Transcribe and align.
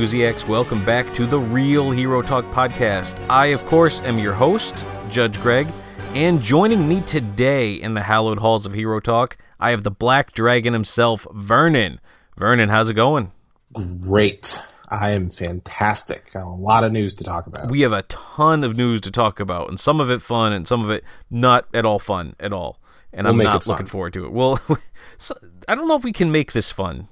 enthusiasts. 0.00 0.48
Welcome 0.48 0.82
back 0.86 1.12
to 1.12 1.26
the 1.26 1.38
Real 1.38 1.90
Hero 1.90 2.22
Talk 2.22 2.46
podcast. 2.46 3.22
I, 3.28 3.48
of 3.48 3.62
course, 3.66 4.00
am 4.00 4.18
your 4.18 4.32
host, 4.32 4.82
Judge 5.10 5.38
Greg, 5.42 5.68
and 6.14 6.40
joining 6.40 6.88
me 6.88 7.02
today 7.02 7.74
in 7.74 7.92
the 7.92 8.00
hallowed 8.00 8.38
halls 8.38 8.64
of 8.64 8.72
Hero 8.72 8.98
Talk, 9.00 9.36
I 9.58 9.70
have 9.70 9.82
the 9.82 9.90
Black 9.90 10.32
Dragon 10.32 10.72
himself, 10.72 11.26
Vernon. 11.34 12.00
Vernon, 12.38 12.70
how's 12.70 12.88
it 12.88 12.94
going? 12.94 13.32
Great. 14.00 14.64
I 14.88 15.10
am 15.10 15.28
fantastic. 15.28 16.32
Got 16.32 16.46
a 16.46 16.48
lot 16.48 16.82
of 16.82 16.92
news 16.92 17.14
to 17.16 17.24
talk 17.24 17.46
about. 17.46 17.70
We 17.70 17.82
have 17.82 17.92
a 17.92 18.04
ton 18.04 18.64
of 18.64 18.78
news 18.78 19.02
to 19.02 19.10
talk 19.10 19.38
about, 19.38 19.68
and 19.68 19.78
some 19.78 20.00
of 20.00 20.08
it 20.08 20.22
fun, 20.22 20.54
and 20.54 20.66
some 20.66 20.80
of 20.82 20.88
it 20.88 21.04
not 21.28 21.66
at 21.74 21.84
all 21.84 21.98
fun 21.98 22.36
at 22.40 22.54
all. 22.54 22.80
And 23.12 23.26
We'll 23.26 23.34
I'm 23.34 23.42
not 23.42 23.66
looking 23.66 23.84
forward 23.84 24.14
to 24.14 24.24
it. 24.24 24.32
Well, 24.32 24.58
so, 25.18 25.34
I 25.68 25.74
don't 25.74 25.88
know 25.88 25.96
if 25.96 26.04
we 26.04 26.12
can 26.14 26.32
make 26.32 26.52
this 26.52 26.72
fun. 26.72 27.08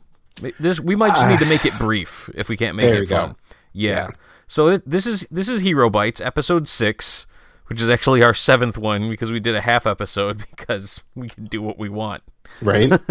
This 0.61 0.81
we 0.81 0.95
might 0.97 1.15
just 1.15 1.27
need 1.29 1.39
to 1.41 1.47
make 1.47 1.65
it 1.67 1.77
brief 1.79 2.31
if 2.35 2.49
we 2.49 2.57
can't 2.57 2.77
make 2.77 2.87
There 2.87 2.97
it 2.97 3.01
you 3.01 3.07
go. 3.07 3.17
fun. 3.19 3.37
Yeah. 3.73 3.91
Yeah. 3.91 4.09
So 4.47 4.77
this 4.79 5.07
is 5.07 5.27
this 5.31 5.49
is 5.49 5.61
Hero 5.61 5.91
Bites 5.91 6.21
episode 6.21 6.67
six, 6.69 7.27
which 7.67 7.81
is 7.83 7.91
actually 7.91 8.23
our 8.23 8.35
seventh 8.35 8.79
one 8.79 9.09
because 9.11 9.31
we 9.31 9.41
did 9.41 9.55
a 9.55 9.61
half 9.61 9.87
episode 9.87 10.39
because 10.57 11.03
we 11.15 11.29
can 11.29 11.45
do 11.45 11.61
what 11.63 11.79
we 11.79 11.89
want. 11.89 12.23
right? 12.63 12.93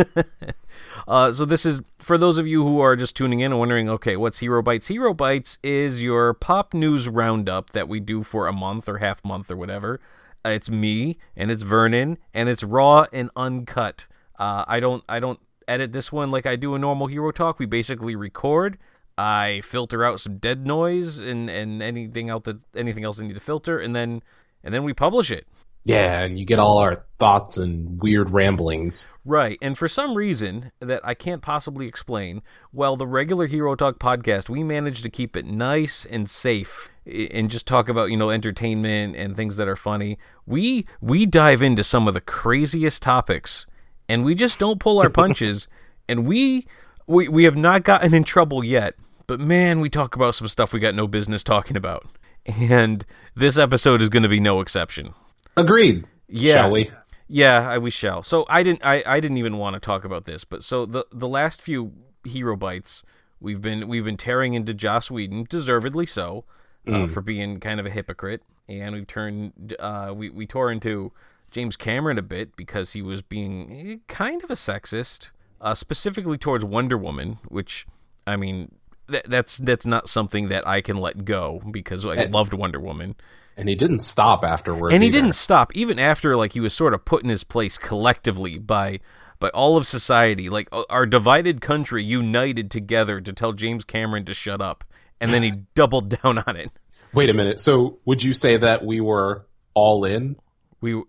Uh, 1.07 1.31
so 1.31 1.45
this 1.45 1.65
is 1.65 1.79
for 1.97 2.17
those 2.17 2.37
of 2.37 2.45
you 2.45 2.63
who 2.63 2.79
are 2.81 2.95
just 2.95 3.15
tuning 3.15 3.39
in 3.39 3.51
and 3.53 3.59
wondering, 3.59 3.87
okay, 3.89 4.17
what's 4.17 4.39
Hero 4.39 4.61
Bites? 4.61 4.87
Hero 4.87 5.13
Bites 5.13 5.57
is 5.63 6.03
your 6.03 6.33
pop 6.33 6.73
news 6.73 7.07
roundup 7.07 7.69
that 7.71 7.87
we 7.87 7.99
do 8.01 8.23
for 8.23 8.45
a 8.45 8.51
month 8.53 8.89
or 8.89 8.97
half 8.97 9.23
month 9.23 9.49
or 9.49 9.55
whatever. 9.55 10.01
Uh, 10.45 10.49
it's 10.49 10.69
me 10.69 11.17
and 11.35 11.49
it's 11.49 11.63
Vernon 11.63 12.17
and 12.33 12.49
it's 12.49 12.61
raw 12.63 13.05
and 13.13 13.29
uncut. 13.37 14.05
Uh, 14.37 14.65
I 14.67 14.79
don't 14.81 15.01
I 15.07 15.19
don't 15.21 15.39
edit 15.67 15.91
this 15.91 16.11
one 16.11 16.31
like 16.31 16.45
I 16.45 16.55
do 16.55 16.75
a 16.75 16.79
normal 16.79 17.07
Hero 17.07 17.31
Talk. 17.31 17.59
We 17.59 17.65
basically 17.65 18.15
record. 18.15 18.77
I 19.17 19.61
filter 19.63 20.03
out 20.03 20.19
some 20.19 20.37
dead 20.37 20.65
noise 20.65 21.19
and, 21.19 21.49
and 21.49 21.81
anything 21.81 22.29
out 22.29 22.43
that 22.43 22.59
anything 22.75 23.03
else 23.03 23.19
I 23.19 23.25
need 23.25 23.33
to 23.33 23.39
filter, 23.39 23.79
and 23.79 23.95
then 23.95 24.21
and 24.63 24.73
then 24.73 24.83
we 24.83 24.93
publish 24.93 25.31
it. 25.31 25.47
yeah, 25.85 26.21
and 26.21 26.37
you 26.37 26.45
get 26.45 26.59
all 26.59 26.79
our 26.79 27.05
thoughts 27.17 27.57
and 27.57 28.01
weird 28.01 28.29
ramblings. 28.29 29.09
Right. 29.23 29.57
And 29.61 29.77
for 29.77 29.87
some 29.87 30.15
reason 30.15 30.71
that 30.81 31.01
I 31.03 31.13
can't 31.13 31.41
possibly 31.41 31.87
explain, 31.87 32.41
well, 32.73 32.97
the 32.97 33.07
regular 33.07 33.47
Hero 33.47 33.73
Talk 33.75 33.97
podcast, 33.97 34.49
we 34.49 34.63
managed 34.63 35.03
to 35.03 35.09
keep 35.09 35.37
it 35.37 35.45
nice 35.45 36.05
and 36.05 36.29
safe 36.29 36.89
and 37.05 37.49
just 37.49 37.65
talk 37.65 37.87
about, 37.87 38.11
you 38.11 38.17
know, 38.17 38.29
entertainment 38.29 39.15
and 39.15 39.35
things 39.35 39.55
that 39.57 39.67
are 39.67 39.77
funny. 39.77 40.17
We 40.45 40.85
we 41.01 41.25
dive 41.25 41.61
into 41.61 41.83
some 41.83 42.07
of 42.07 42.13
the 42.13 42.21
craziest 42.21 43.01
topics 43.01 43.65
and 44.09 44.23
we 44.23 44.35
just 44.35 44.59
don't 44.59 44.79
pull 44.79 44.99
our 44.99 45.09
punches 45.09 45.67
and 46.09 46.25
we 46.25 46.67
we 47.05 47.27
we 47.27 47.43
have 47.45 47.55
not 47.55 47.83
gotten 47.83 48.13
in 48.13 48.23
trouble 48.23 48.63
yet. 48.63 48.95
But 49.25 49.39
man, 49.39 49.81
we 49.81 49.89
talk 49.89 50.15
about 50.15 50.35
some 50.35 50.47
stuff 50.47 50.71
we 50.71 50.79
got 50.79 50.95
no 50.95 51.07
business 51.07 51.43
talking 51.43 51.75
about. 51.75 52.05
And 52.45 53.05
this 53.35 53.57
episode 53.57 54.01
is 54.01 54.07
going 54.07 54.23
to 54.23 54.29
be 54.29 54.39
no 54.39 54.61
exception. 54.61 55.13
Agreed. 55.57 56.07
Yeah. 56.29 56.53
Shall 56.53 56.71
we? 56.71 56.89
Yeah, 57.27 57.69
I, 57.71 57.77
we 57.77 57.91
shall. 57.91 58.23
So 58.23 58.45
I 58.47 58.63
didn't. 58.63 58.85
I, 58.85 59.03
I 59.05 59.19
didn't 59.19 59.37
even 59.37 59.57
want 59.57 59.73
to 59.73 59.79
talk 59.79 60.05
about 60.05 60.25
this, 60.25 60.45
but 60.45 60.63
so 60.63 60.85
the 60.85 61.05
the 61.11 61.27
last 61.27 61.61
few 61.61 61.91
hero 62.23 62.55
bites, 62.55 63.03
we've 63.41 63.61
been 63.61 63.87
we've 63.87 64.05
been 64.05 64.17
tearing 64.17 64.53
into 64.53 64.73
Joss 64.73 65.11
Whedon, 65.11 65.45
deservedly 65.49 66.05
so, 66.05 66.45
uh, 66.87 67.05
for 67.07 67.21
being 67.21 67.59
kind 67.59 67.81
of 67.81 67.85
a 67.85 67.89
hypocrite, 67.89 68.43
and 68.69 68.95
we've 68.95 69.07
turned. 69.07 69.75
Uh, 69.77 70.13
we 70.15 70.29
we 70.29 70.47
tore 70.47 70.71
into 70.71 71.11
James 71.51 71.75
Cameron 71.75 72.17
a 72.17 72.21
bit 72.21 72.55
because 72.55 72.93
he 72.93 73.01
was 73.01 73.21
being 73.21 73.71
eh, 73.71 73.95
kind 74.07 74.43
of 74.43 74.49
a 74.49 74.55
sexist, 74.55 75.31
uh, 75.61 75.73
specifically 75.73 76.37
towards 76.37 76.65
Wonder 76.65 76.97
Woman, 76.97 77.39
which 77.47 77.87
I 78.25 78.35
mean. 78.35 78.73
That, 79.09 79.29
that's 79.29 79.57
that's 79.59 79.85
not 79.85 80.09
something 80.09 80.49
that 80.49 80.67
I 80.67 80.81
can 80.81 80.97
let 80.97 81.23
go 81.23 81.61
because 81.71 82.05
I 82.05 82.25
loved 82.25 82.53
Wonder 82.53 82.77
Woman. 82.77 83.15
And 83.55 83.69
he 83.69 83.75
didn't 83.75 84.01
stop 84.01 84.43
afterwards. 84.43 84.93
and 84.93 85.01
he 85.01 85.07
either. 85.07 85.19
didn't 85.19 85.35
stop 85.35 85.73
even 85.73 85.97
after 85.97 86.35
like 86.35 86.51
he 86.51 86.59
was 86.59 86.73
sort 86.73 86.93
of 86.93 87.05
put 87.05 87.23
in 87.23 87.29
his 87.29 87.45
place 87.45 87.77
collectively 87.77 88.57
by 88.57 88.99
by 89.39 89.47
all 89.51 89.77
of 89.77 89.87
society 89.87 90.49
like 90.49 90.67
our 90.89 91.05
divided 91.05 91.61
country 91.61 92.03
united 92.03 92.69
together 92.69 93.21
to 93.21 93.31
tell 93.31 93.53
James 93.53 93.85
Cameron 93.85 94.25
to 94.25 94.33
shut 94.33 94.59
up 94.59 94.83
and 95.21 95.31
then 95.31 95.41
he 95.41 95.53
doubled 95.73 96.09
down 96.21 96.39
on 96.39 96.57
it 96.57 96.69
Wait 97.13 97.29
a 97.29 97.33
minute. 97.33 97.59
So 97.59 97.99
would 98.05 98.21
you 98.21 98.33
say 98.33 98.57
that 98.57 98.85
we 98.85 99.01
were 99.01 99.45
all 99.73 100.05
in? 100.05 100.35
We 100.81 101.01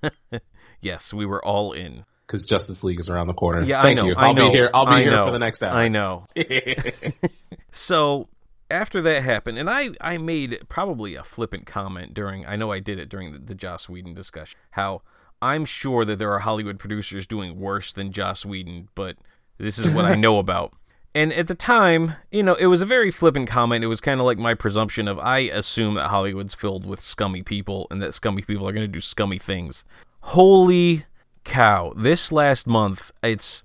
yes 0.80 1.12
we 1.12 1.26
were 1.26 1.44
all 1.44 1.72
in 1.72 2.04
Because 2.26 2.44
Justice 2.44 2.84
League 2.84 3.00
is 3.00 3.08
around 3.08 3.26
the 3.28 3.34
corner. 3.34 3.62
yeah 3.62 3.82
Thank 3.82 3.98
know 3.98 4.06
you. 4.06 4.14
I'll 4.16 4.34
be 4.34 4.48
here. 4.50 4.70
I'll 4.74 4.86
be 4.86 4.92
I 4.92 5.02
here 5.02 5.10
know, 5.12 5.24
for 5.26 5.30
the 5.32 5.38
next 5.38 5.62
hour. 5.62 5.74
I 5.76 5.88
know 5.88 6.26
so 7.70 8.28
after 8.70 9.00
that 9.02 9.22
happened 9.22 9.58
and 9.58 9.68
I 9.70 9.90
I 10.00 10.18
made 10.18 10.58
probably 10.68 11.14
a 11.14 11.22
flippant 11.22 11.66
comment 11.66 12.14
during 12.14 12.46
I 12.46 12.56
know 12.56 12.72
I 12.72 12.80
did 12.80 12.98
it 12.98 13.08
during 13.08 13.32
the, 13.32 13.38
the 13.38 13.54
Joss 13.54 13.88
Whedon 13.88 14.14
discussion 14.14 14.58
how 14.70 15.02
I'm 15.42 15.64
sure 15.64 16.04
that 16.04 16.18
there 16.18 16.32
are 16.32 16.38
Hollywood 16.38 16.78
producers 16.78 17.26
doing 17.26 17.58
worse 17.60 17.92
than 17.92 18.12
Joss 18.12 18.44
Whedon 18.46 18.88
but 18.94 19.16
this 19.58 19.78
is 19.78 19.92
what 19.94 20.04
I 20.04 20.14
know 20.16 20.38
about 20.38 20.72
and 21.14 21.32
at 21.32 21.46
the 21.46 21.54
time 21.54 22.14
you 22.30 22.42
know 22.42 22.54
it 22.54 22.66
was 22.66 22.82
a 22.82 22.86
very 22.86 23.10
flippant 23.10 23.48
comment 23.48 23.84
it 23.84 23.88
was 23.88 24.00
kind 24.00 24.20
of 24.20 24.26
like 24.26 24.38
my 24.38 24.54
presumption 24.54 25.06
of 25.08 25.18
I 25.18 25.38
assume 25.40 25.94
that 25.94 26.08
Hollywood's 26.08 26.54
filled 26.54 26.84
with 26.86 27.00
scummy 27.00 27.42
people 27.42 27.86
and 27.90 28.00
that 28.02 28.14
scummy 28.14 28.42
people 28.42 28.68
are 28.68 28.72
going 28.72 28.86
to 28.86 28.92
do 28.92 29.00
scummy 29.00 29.38
things 29.38 29.84
holy 30.20 31.04
cow 31.44 31.92
this 31.96 32.32
last 32.32 32.66
month 32.66 33.12
it's 33.22 33.62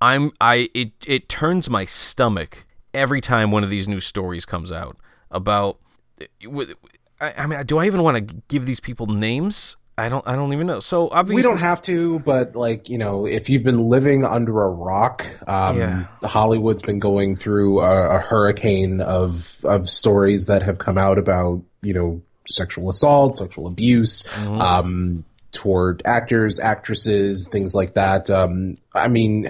I'm 0.00 0.32
I 0.40 0.68
it 0.74 0.90
it 1.06 1.28
turns 1.28 1.70
my 1.70 1.84
stomach 1.84 2.66
every 2.92 3.20
time 3.20 3.50
one 3.50 3.62
of 3.64 3.70
these 3.70 3.86
new 3.88 4.00
stories 4.00 4.44
comes 4.44 4.72
out 4.72 4.96
about. 5.30 5.78
Eh, 6.20 6.26
with- 6.46 6.74
I, 7.20 7.32
I 7.38 7.46
mean, 7.46 7.64
do 7.66 7.78
I 7.78 7.86
even 7.86 8.02
want 8.02 8.16
to 8.28 8.34
give 8.48 8.66
these 8.66 8.80
people 8.80 9.06
names? 9.06 9.76
I 9.98 10.08
don't. 10.08 10.26
I 10.26 10.36
don't 10.36 10.52
even 10.54 10.66
know. 10.66 10.80
So 10.80 11.08
obviously, 11.10 11.36
We 11.36 11.42
don't 11.42 11.60
have 11.60 11.82
to, 11.82 12.18
but 12.20 12.56
like 12.56 12.88
you 12.88 12.98
know, 12.98 13.26
if 13.26 13.50
you've 13.50 13.62
been 13.64 13.78
living 13.82 14.24
under 14.24 14.62
a 14.62 14.68
rock, 14.70 15.24
um, 15.46 15.78
Yeah. 15.78 16.04
Hollywood's 16.24 16.82
been 16.82 16.98
going 16.98 17.36
through 17.36 17.80
a, 17.80 18.16
a 18.16 18.18
hurricane 18.18 19.00
of 19.02 19.58
of 19.64 19.90
stories 19.90 20.46
that 20.46 20.62
have 20.62 20.78
come 20.78 20.96
out 20.98 21.18
about 21.18 21.62
you 21.82 21.92
know 21.94 22.22
sexual 22.48 22.88
assault, 22.90 23.36
sexual 23.36 23.66
abuse, 23.66 24.22
Mm-hmm. 24.24 24.60
um, 24.60 25.24
toward 25.52 26.00
actors, 26.06 26.58
actresses, 26.58 27.46
things 27.48 27.74
like 27.74 27.92
that. 27.94 28.30
Um, 28.30 28.74
I 28.94 29.08
mean, 29.08 29.46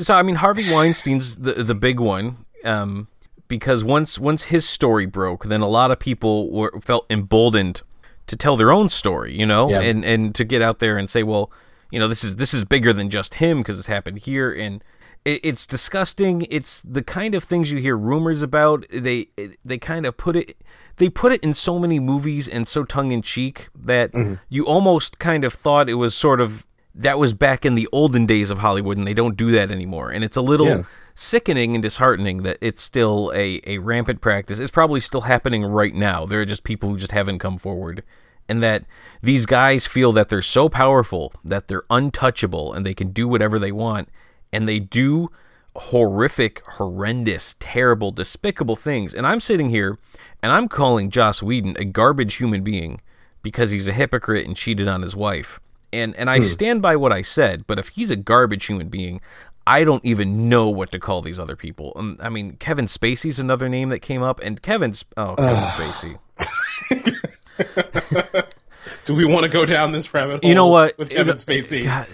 so 0.00 0.14
I 0.14 0.22
mean, 0.22 0.36
Harvey 0.36 0.72
Weinstein's 0.72 1.36
the 1.36 1.52
the 1.62 1.74
big 1.74 2.00
one. 2.00 2.36
Um, 2.64 3.08
because 3.48 3.84
once 3.84 4.18
once 4.18 4.44
his 4.44 4.66
story 4.66 5.04
broke, 5.04 5.44
then 5.44 5.60
a 5.60 5.68
lot 5.68 5.90
of 5.90 5.98
people 5.98 6.50
were 6.50 6.72
felt 6.80 7.04
emboldened 7.10 7.82
to 8.32 8.36
tell 8.38 8.56
their 8.56 8.72
own 8.72 8.88
story, 8.88 9.38
you 9.38 9.44
know, 9.44 9.68
Yeah. 9.68 9.80
and 9.80 10.02
and 10.04 10.34
to 10.36 10.44
get 10.44 10.62
out 10.62 10.78
there 10.78 10.96
and 10.96 11.08
say, 11.10 11.22
well, 11.22 11.52
you 11.90 11.98
know, 12.00 12.08
this 12.08 12.24
is 12.24 12.36
this 12.36 12.54
is 12.54 12.64
bigger 12.64 12.90
than 12.94 13.10
just 13.10 13.34
him 13.34 13.58
because 13.58 13.78
it's 13.78 13.88
happened 13.88 14.20
here, 14.20 14.50
and 14.50 14.82
it, 15.26 15.40
it's 15.44 15.66
disgusting. 15.66 16.46
It's 16.50 16.80
the 16.80 17.02
kind 17.02 17.34
of 17.34 17.44
things 17.44 17.70
you 17.70 17.78
hear 17.78 17.94
rumors 17.94 18.40
about. 18.42 18.86
They 18.90 19.28
they 19.62 19.76
kind 19.76 20.06
of 20.06 20.16
put 20.16 20.34
it 20.36 20.56
they 20.96 21.10
put 21.10 21.32
it 21.32 21.44
in 21.44 21.52
so 21.52 21.78
many 21.78 22.00
movies 22.00 22.48
and 22.48 22.66
so 22.66 22.84
tongue 22.84 23.12
in 23.12 23.20
cheek 23.20 23.68
that 23.78 24.12
mm-hmm. 24.12 24.34
you 24.48 24.64
almost 24.64 25.18
kind 25.18 25.44
of 25.44 25.52
thought 25.52 25.90
it 25.90 25.94
was 25.94 26.14
sort 26.14 26.40
of 26.40 26.66
that 26.94 27.18
was 27.18 27.34
back 27.34 27.66
in 27.66 27.74
the 27.74 27.88
olden 27.92 28.24
days 28.24 28.50
of 28.50 28.58
Hollywood, 28.58 28.96
and 28.96 29.06
they 29.06 29.14
don't 29.14 29.36
do 29.36 29.50
that 29.50 29.70
anymore. 29.70 30.10
And 30.10 30.24
it's 30.24 30.36
a 30.36 30.42
little 30.42 30.66
Yeah. 30.66 30.82
sickening 31.14 31.74
and 31.74 31.82
disheartening 31.82 32.42
that 32.42 32.58
it's 32.60 32.82
still 32.82 33.30
a, 33.34 33.60
a 33.66 33.78
rampant 33.78 34.20
practice. 34.20 34.58
It's 34.58 34.70
probably 34.70 35.00
still 35.00 35.22
happening 35.22 35.64
right 35.64 35.94
now. 35.94 36.26
There 36.26 36.40
are 36.40 36.46
just 36.46 36.64
people 36.64 36.88
who 36.88 36.96
just 36.96 37.12
haven't 37.12 37.38
come 37.38 37.58
forward. 37.58 38.02
And 38.52 38.62
that 38.62 38.84
these 39.22 39.46
guys 39.46 39.86
feel 39.86 40.12
that 40.12 40.28
they're 40.28 40.42
so 40.42 40.68
powerful, 40.68 41.32
that 41.42 41.68
they're 41.68 41.84
untouchable, 41.88 42.74
and 42.74 42.84
they 42.84 42.92
can 42.92 43.08
do 43.08 43.26
whatever 43.26 43.58
they 43.58 43.72
want. 43.72 44.10
And 44.52 44.68
they 44.68 44.78
do 44.78 45.30
horrific, 45.74 46.62
horrendous, 46.66 47.56
terrible, 47.58 48.10
despicable 48.10 48.76
things. 48.76 49.14
And 49.14 49.26
I'm 49.26 49.40
sitting 49.40 49.70
here 49.70 49.98
and 50.42 50.52
I'm 50.52 50.68
calling 50.68 51.08
Joss 51.08 51.42
Whedon 51.42 51.76
a 51.78 51.86
garbage 51.86 52.34
human 52.34 52.62
being 52.62 53.00
because 53.42 53.70
he's 53.70 53.88
a 53.88 53.92
hypocrite 53.94 54.46
and 54.46 54.54
cheated 54.54 54.86
on 54.86 55.00
his 55.00 55.16
wife. 55.16 55.60
And 55.94 56.14
and 56.16 56.28
I 56.28 56.40
stand 56.40 56.82
by 56.82 56.94
what 56.96 57.10
I 57.10 57.22
said, 57.22 57.66
but 57.66 57.78
if 57.78 57.88
he's 57.88 58.10
a 58.10 58.16
garbage 58.16 58.66
human 58.66 58.88
being, 58.88 59.22
I 59.66 59.84
don't 59.84 60.04
even 60.04 60.50
know 60.50 60.68
what 60.68 60.92
to 60.92 60.98
call 60.98 61.22
these 61.22 61.38
other 61.38 61.56
people. 61.56 61.94
Um, 61.96 62.18
I 62.20 62.28
mean, 62.28 62.56
Kevin 62.58 62.84
Spacey's 62.84 63.38
another 63.38 63.70
name 63.70 63.88
that 63.88 64.00
came 64.00 64.22
up, 64.22 64.40
and 64.40 64.60
Kevin's 64.60 65.06
oh 65.16 65.36
Kevin 65.36 65.64
Spacey. 65.64 66.18
do 69.04 69.14
we 69.14 69.24
want 69.24 69.44
to 69.44 69.48
go 69.48 69.66
down 69.66 69.92
this 69.92 70.12
rabbit 70.12 70.42
hole? 70.42 70.48
You 70.48 70.54
know 70.54 70.66
what? 70.66 70.98
With 70.98 71.10
Kevin 71.10 71.36
Spacey. 71.36 71.84
God, 71.84 72.06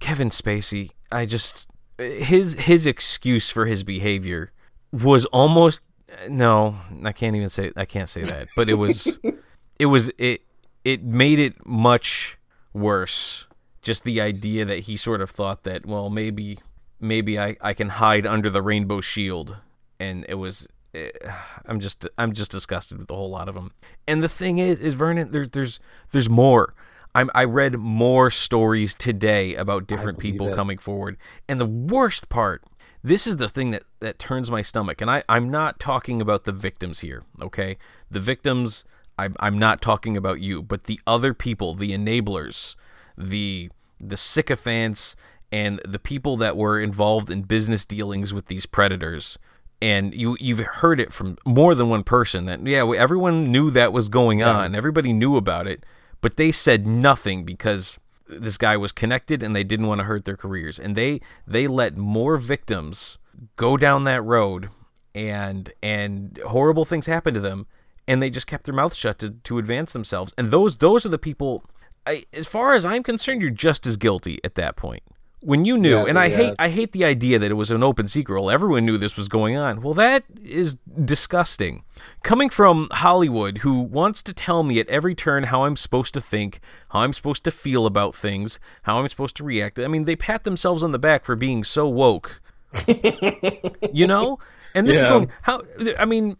Kevin 0.00 0.30
Spacey. 0.30 0.90
I 1.10 1.26
just 1.26 1.68
his 1.98 2.54
his 2.54 2.86
excuse 2.86 3.50
for 3.50 3.66
his 3.66 3.84
behavior 3.84 4.50
was 4.92 5.24
almost 5.26 5.80
no. 6.28 6.76
I 7.04 7.12
can't 7.12 7.36
even 7.36 7.50
say 7.50 7.72
I 7.76 7.84
can't 7.84 8.08
say 8.08 8.22
that, 8.22 8.48
but 8.56 8.68
it 8.68 8.74
was 8.74 9.18
it 9.78 9.86
was 9.86 10.10
it 10.18 10.42
it 10.84 11.02
made 11.02 11.38
it 11.38 11.66
much 11.66 12.38
worse. 12.72 13.46
Just 13.82 14.04
the 14.04 14.20
idea 14.20 14.64
that 14.64 14.80
he 14.80 14.96
sort 14.96 15.20
of 15.20 15.30
thought 15.30 15.64
that 15.64 15.86
well 15.86 16.10
maybe 16.10 16.58
maybe 17.00 17.38
I 17.38 17.56
I 17.60 17.74
can 17.74 17.88
hide 17.90 18.26
under 18.26 18.50
the 18.50 18.62
rainbow 18.62 19.00
shield, 19.00 19.56
and 20.00 20.24
it 20.28 20.34
was 20.34 20.68
I'm 21.66 21.80
just 21.80 22.06
I'm 22.18 22.32
just 22.32 22.50
disgusted 22.50 22.98
with 22.98 23.10
a 23.10 23.14
whole 23.14 23.30
lot 23.30 23.48
of 23.48 23.54
them. 23.54 23.72
And 24.06 24.22
the 24.22 24.28
thing 24.28 24.58
is, 24.58 24.80
is 24.80 24.94
Vernon, 24.94 25.30
there's 25.30 25.50
there's 25.50 25.80
there's 26.12 26.30
more. 26.30 26.74
I'm, 27.16 27.30
I 27.32 27.44
read 27.44 27.78
more 27.78 28.28
stories 28.28 28.96
today 28.96 29.54
about 29.54 29.86
different 29.86 30.18
people 30.18 30.48
it. 30.48 30.56
coming 30.56 30.78
forward, 30.78 31.16
and 31.48 31.60
the 31.60 31.66
worst 31.66 32.28
part. 32.28 32.62
This 33.04 33.26
is 33.26 33.36
the 33.36 33.50
thing 33.50 33.70
that, 33.72 33.82
that 34.00 34.18
turns 34.18 34.50
my 34.50 34.62
stomach, 34.62 35.02
and 35.02 35.10
I, 35.10 35.22
I'm 35.28 35.50
not 35.50 35.78
talking 35.78 36.22
about 36.22 36.44
the 36.44 36.52
victims 36.52 37.00
here, 37.00 37.22
okay? 37.38 37.76
The 38.10 38.18
victims, 38.18 38.86
I'm, 39.18 39.36
I'm 39.40 39.58
not 39.58 39.82
talking 39.82 40.16
about 40.16 40.40
you, 40.40 40.62
but 40.62 40.84
the 40.84 40.98
other 41.06 41.34
people, 41.34 41.74
the 41.74 41.92
enablers, 41.92 42.76
the 43.16 43.70
the 44.00 44.16
sycophants, 44.16 45.16
and 45.52 45.80
the 45.84 45.98
people 45.98 46.38
that 46.38 46.56
were 46.56 46.80
involved 46.80 47.30
in 47.30 47.42
business 47.42 47.84
dealings 47.84 48.32
with 48.32 48.46
these 48.46 48.66
predators 48.66 49.38
and 49.84 50.14
you 50.14 50.36
you've 50.40 50.58
heard 50.82 50.98
it 51.04 51.12
from 51.12 51.36
more 51.44 51.74
than 51.74 51.88
one 51.88 52.04
person 52.04 52.40
that 52.46 52.58
yeah 52.66 52.84
everyone 53.06 53.36
knew 53.54 53.70
that 53.70 53.92
was 53.92 54.08
going 54.08 54.38
Yeah. 54.40 54.56
on. 54.56 54.74
Everybody 54.74 55.12
knew 55.12 55.36
about 55.36 55.66
it 55.66 55.84
but 56.24 56.36
they 56.38 56.50
said 56.52 56.86
nothing 56.86 57.44
because 57.44 57.98
this 58.26 58.56
guy 58.56 58.76
was 58.78 58.92
connected 58.92 59.42
and 59.42 59.54
they 59.54 59.62
didn't 59.62 59.86
want 59.86 59.98
to 59.98 60.04
hurt 60.04 60.24
their 60.24 60.38
careers. 60.38 60.78
And 60.78 60.96
they 60.96 61.20
they 61.46 61.66
let 61.66 61.98
more 61.98 62.38
victims 62.38 63.18
go 63.56 63.76
down 63.76 64.04
that 64.04 64.22
road 64.22 64.70
and 65.14 65.70
and 65.82 66.38
horrible 66.46 66.86
things 66.86 67.04
happen 67.06 67.34
to 67.34 67.40
them 67.40 67.66
and 68.08 68.22
they 68.22 68.30
just 68.30 68.46
kept 68.46 68.64
their 68.64 68.74
mouth 68.74 68.94
shut 68.94 69.18
to, 69.18 69.30
to 69.48 69.58
advance 69.58 69.92
themselves. 69.92 70.32
And 70.38 70.50
those 70.50 70.78
those 70.78 71.04
are 71.04 71.10
the 71.10 71.18
people 71.30 71.62
I, 72.06 72.24
as 72.32 72.46
far 72.46 72.74
as 72.74 72.84
I'm 72.86 73.02
concerned 73.02 73.42
you're 73.42 73.50
just 73.68 73.86
as 73.86 73.96
guilty 73.98 74.38
at 74.44 74.54
that 74.54 74.76
point 74.76 75.02
when 75.44 75.64
you 75.64 75.76
knew 75.76 75.98
Yeah, 75.98 76.04
and 76.08 76.18
I 76.18 76.26
yeah. 76.26 76.36
hate 76.36 76.54
I 76.58 76.68
hate 76.70 76.92
the 76.92 77.04
idea 77.04 77.38
that 77.38 77.50
it 77.50 77.54
was 77.54 77.70
an 77.70 77.82
open 77.82 78.08
secret. 78.08 78.40
Well 78.40 78.50
everyone 78.50 78.84
knew 78.86 78.96
this 78.98 79.16
was 79.16 79.28
going 79.28 79.56
on. 79.56 79.82
Well 79.82 79.94
that 79.94 80.24
is 80.42 80.76
disgusting. 81.04 81.84
Coming 82.22 82.50
from 82.50 82.88
Hollywood 82.90 83.58
who 83.58 83.80
wants 83.80 84.22
to 84.24 84.32
tell 84.32 84.62
me 84.62 84.80
at 84.80 84.88
every 84.88 85.14
turn 85.14 85.44
how 85.44 85.64
I'm 85.64 85.76
supposed 85.76 86.14
to 86.14 86.20
think 86.20 86.60
how 86.88 87.00
I'm 87.00 87.12
supposed 87.12 87.44
to 87.44 87.50
feel 87.50 87.86
about 87.86 88.14
things 88.14 88.58
how 88.82 88.98
I'm 88.98 89.08
supposed 89.08 89.36
to 89.36 89.44
react. 89.44 89.78
I 89.78 89.86
mean 89.88 90.04
they 90.04 90.16
pat 90.16 90.44
themselves 90.44 90.82
on 90.82 90.92
the 90.92 90.98
back 90.98 91.24
for 91.24 91.36
being 91.36 91.62
so 91.64 91.88
woke. 91.88 92.40
You 93.92 94.06
know? 94.06 94.38
And 94.74 94.88
this 94.88 94.98
is 94.98 95.04
going 95.04 95.30
how 95.42 95.62
i 95.98 96.04
mean 96.04 96.36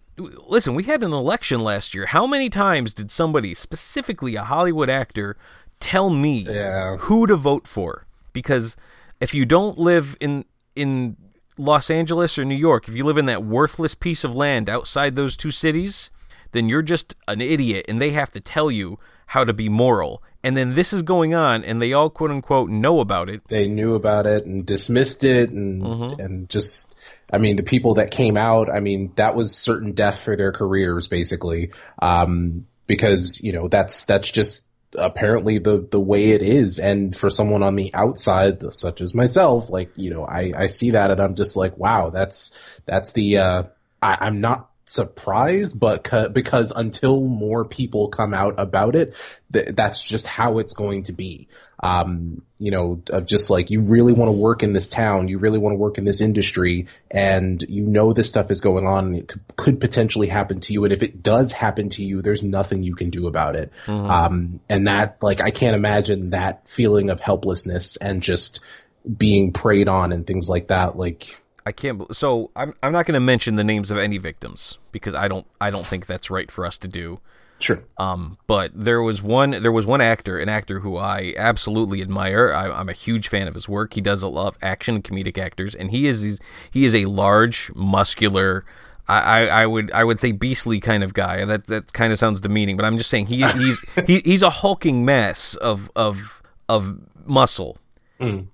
listen 0.48 0.74
we 0.74 0.82
had 0.84 1.02
an 1.04 1.12
election 1.12 1.60
last 1.60 1.94
year. 1.94 2.06
How 2.06 2.26
many 2.26 2.48
times 2.50 2.92
did 2.94 3.10
somebody 3.10 3.54
specifically 3.54 4.34
a 4.34 4.42
hollywood 4.42 4.90
actor 4.90 5.36
tell 5.78 6.10
me 6.10 6.38
Yeah. 6.48 6.96
who 6.96 7.26
to 7.26 7.36
vote 7.36 7.68
for? 7.68 8.06
Because 8.32 8.76
if 9.20 9.34
you 9.34 9.44
don't 9.44 9.78
live 9.78 10.16
in 10.20 10.44
in 10.74 11.16
los 11.56 11.88
angeles 11.90 12.38
or 12.38 12.44
new 12.44 12.54
york 12.54 12.88
if 12.88 12.94
you 12.96 13.04
live 13.04 13.18
in 13.18 13.26
that 13.26 13.44
worthless 13.44 13.94
piece 13.94 14.24
of 14.24 14.34
land 14.34 14.68
outside 14.68 15.14
those 15.14 15.36
two 15.36 15.50
cities 15.50 16.10
then 16.54 16.68
you're 16.68 16.82
just 16.82 17.14
an 17.28 17.40
idiot 17.40 17.84
and 17.88 18.00
they 18.00 18.10
have 18.10 18.30
to 18.30 18.40
tell 18.40 18.70
you 18.70 18.98
how 19.26 19.44
to 19.44 19.52
be 19.52 19.68
moral. 19.68 20.22
And 20.42 20.56
then 20.56 20.74
this 20.74 20.92
is 20.92 21.02
going 21.02 21.34
on 21.34 21.64
and 21.64 21.82
they 21.82 21.92
all 21.92 22.08
quote 22.08 22.30
unquote 22.30 22.70
know 22.70 23.00
about 23.00 23.28
it. 23.28 23.42
They 23.48 23.66
knew 23.66 23.94
about 23.94 24.26
it 24.26 24.46
and 24.46 24.64
dismissed 24.64 25.24
it 25.24 25.50
and 25.50 25.82
Mm-hmm. 25.82 26.20
and 26.20 26.48
just 26.48 26.96
I 27.32 27.38
mean 27.38 27.56
the 27.56 27.62
people 27.62 27.94
that 27.94 28.10
came 28.10 28.36
out 28.36 28.70
I 28.70 28.80
mean 28.80 29.12
that 29.16 29.34
was 29.34 29.56
certain 29.56 29.92
death 29.92 30.20
for 30.20 30.36
their 30.36 30.52
careers 30.52 31.08
basically. 31.08 31.72
Um 32.00 32.66
because 32.86 33.40
you 33.42 33.52
know 33.52 33.68
that's 33.68 34.04
that's 34.04 34.30
just 34.30 34.68
apparently 34.96 35.58
the 35.58 35.86
the 35.90 36.00
way 36.00 36.30
it 36.30 36.42
is. 36.42 36.78
And 36.78 37.14
for 37.14 37.30
someone 37.30 37.62
on 37.62 37.76
the 37.76 37.92
outside 37.94 38.62
such 38.74 39.00
as 39.00 39.14
myself 39.14 39.70
like 39.70 39.90
you 39.96 40.10
know 40.10 40.24
I 40.24 40.52
I 40.56 40.66
see 40.66 40.92
that 40.92 41.10
and 41.10 41.20
I'm 41.20 41.34
just 41.34 41.56
like 41.56 41.76
wow 41.76 42.10
that's 42.10 42.58
that's 42.86 43.12
the 43.12 43.38
uh 43.38 43.62
I, 44.02 44.18
I'm 44.20 44.40
not 44.40 44.70
surprised 44.84 45.78
but 45.78 46.04
ca- 46.04 46.28
because 46.28 46.70
until 46.70 47.26
more 47.26 47.64
people 47.64 48.08
come 48.08 48.34
out 48.34 48.54
about 48.58 48.94
it 48.96 49.16
th- 49.52 49.68
that's 49.72 50.02
just 50.02 50.26
how 50.26 50.58
it's 50.58 50.74
going 50.74 51.04
to 51.04 51.12
be 51.12 51.48
um, 51.84 52.40
you 52.58 52.70
know, 52.70 53.02
of 53.10 53.26
just 53.26 53.50
like 53.50 53.70
you 53.70 53.82
really 53.82 54.14
want 54.14 54.32
to 54.32 54.40
work 54.40 54.62
in 54.62 54.72
this 54.72 54.88
town, 54.88 55.28
you 55.28 55.38
really 55.38 55.58
want 55.58 55.74
to 55.74 55.78
work 55.78 55.98
in 55.98 56.04
this 56.04 56.22
industry, 56.22 56.86
and 57.10 57.62
you 57.68 57.86
know 57.86 58.14
this 58.14 58.26
stuff 58.28 58.50
is 58.50 58.62
going 58.62 58.86
on, 58.86 59.08
and 59.08 59.16
it 59.18 59.28
could, 59.28 59.42
could 59.56 59.80
potentially 59.80 60.28
happen 60.28 60.60
to 60.60 60.72
you. 60.72 60.84
And 60.84 60.94
if 60.94 61.02
it 61.02 61.22
does 61.22 61.52
happen 61.52 61.90
to 61.90 62.02
you, 62.02 62.22
there's 62.22 62.42
nothing 62.42 62.82
you 62.82 62.94
can 62.94 63.10
do 63.10 63.26
about 63.26 63.56
it. 63.56 63.70
Um, 64.10 64.60
and 64.70 64.86
that, 64.86 65.18
like, 65.22 65.42
I 65.42 65.50
can't 65.50 65.76
imagine 65.76 66.30
that 66.30 66.68
feeling 66.68 67.10
of 67.10 67.20
helplessness 67.20 67.96
and 67.96 68.22
just 68.22 68.60
being 69.04 69.52
preyed 69.52 69.88
on 69.88 70.12
and 70.12 70.26
things 70.26 70.48
like 70.48 70.68
that. 70.68 70.96
Like, 70.96 71.38
I 71.66 71.72
can't. 71.72 72.14
So 72.14 72.50
I'm 72.54 72.74
I'm 72.82 72.92
not 72.92 73.06
going 73.06 73.14
to 73.14 73.20
mention 73.20 73.56
the 73.56 73.64
names 73.64 73.90
of 73.90 73.98
any 73.98 74.18
victims 74.18 74.78
because 74.92 75.14
I 75.14 75.28
don't 75.28 75.46
I 75.60 75.70
don't 75.70 75.86
think 75.86 76.06
that's 76.06 76.30
right 76.30 76.50
for 76.50 76.66
us 76.66 76.78
to 76.78 76.88
do. 76.88 77.20
sure, 77.58 77.84
Um, 77.96 78.36
but 78.46 78.72
there 78.74 79.00
was 79.00 79.22
one 79.22 79.50
there 79.52 79.72
was 79.72 79.86
one 79.86 80.00
actor, 80.00 80.38
an 80.38 80.48
actor 80.48 80.80
who 80.80 80.96
I 80.96 81.34
absolutely 81.36 82.02
admire. 82.02 82.52
I, 82.52 82.70
I'm 82.70 82.88
a 82.88 82.94
huge 82.94 83.28
fan 83.28 83.48
of 83.48 83.54
his 83.54 83.68
work. 83.68 83.94
He 83.94 84.00
does 84.00 84.22
a 84.22 84.28
lot 84.28 84.48
of 84.48 84.58
action 84.62 84.96
and 84.96 85.04
comedic 85.04 85.38
actors, 85.38 85.74
and 85.74 85.90
he 85.90 86.06
is 86.06 86.38
he 86.70 86.84
is 86.84 86.94
a 86.94 87.04
large, 87.04 87.72
muscular. 87.74 88.64
I, 89.06 89.20
I, 89.20 89.46
I 89.62 89.66
would 89.66 89.90
I 89.92 90.04
would 90.04 90.20
say 90.20 90.32
beastly 90.32 90.80
kind 90.80 91.02
of 91.02 91.14
guy. 91.14 91.44
That 91.44 91.66
that 91.68 91.92
kind 91.94 92.12
of 92.12 92.18
sounds 92.18 92.40
demeaning, 92.40 92.76
but 92.76 92.84
I'm 92.84 92.98
just 92.98 93.08
saying 93.10 93.26
he 93.26 93.42
he's 93.52 93.80
he, 94.06 94.20
he's 94.20 94.42
a 94.42 94.50
hulking 94.50 95.04
mass 95.04 95.54
of 95.56 95.90
of 95.96 96.42
of 96.68 96.98
muscle, 97.24 97.78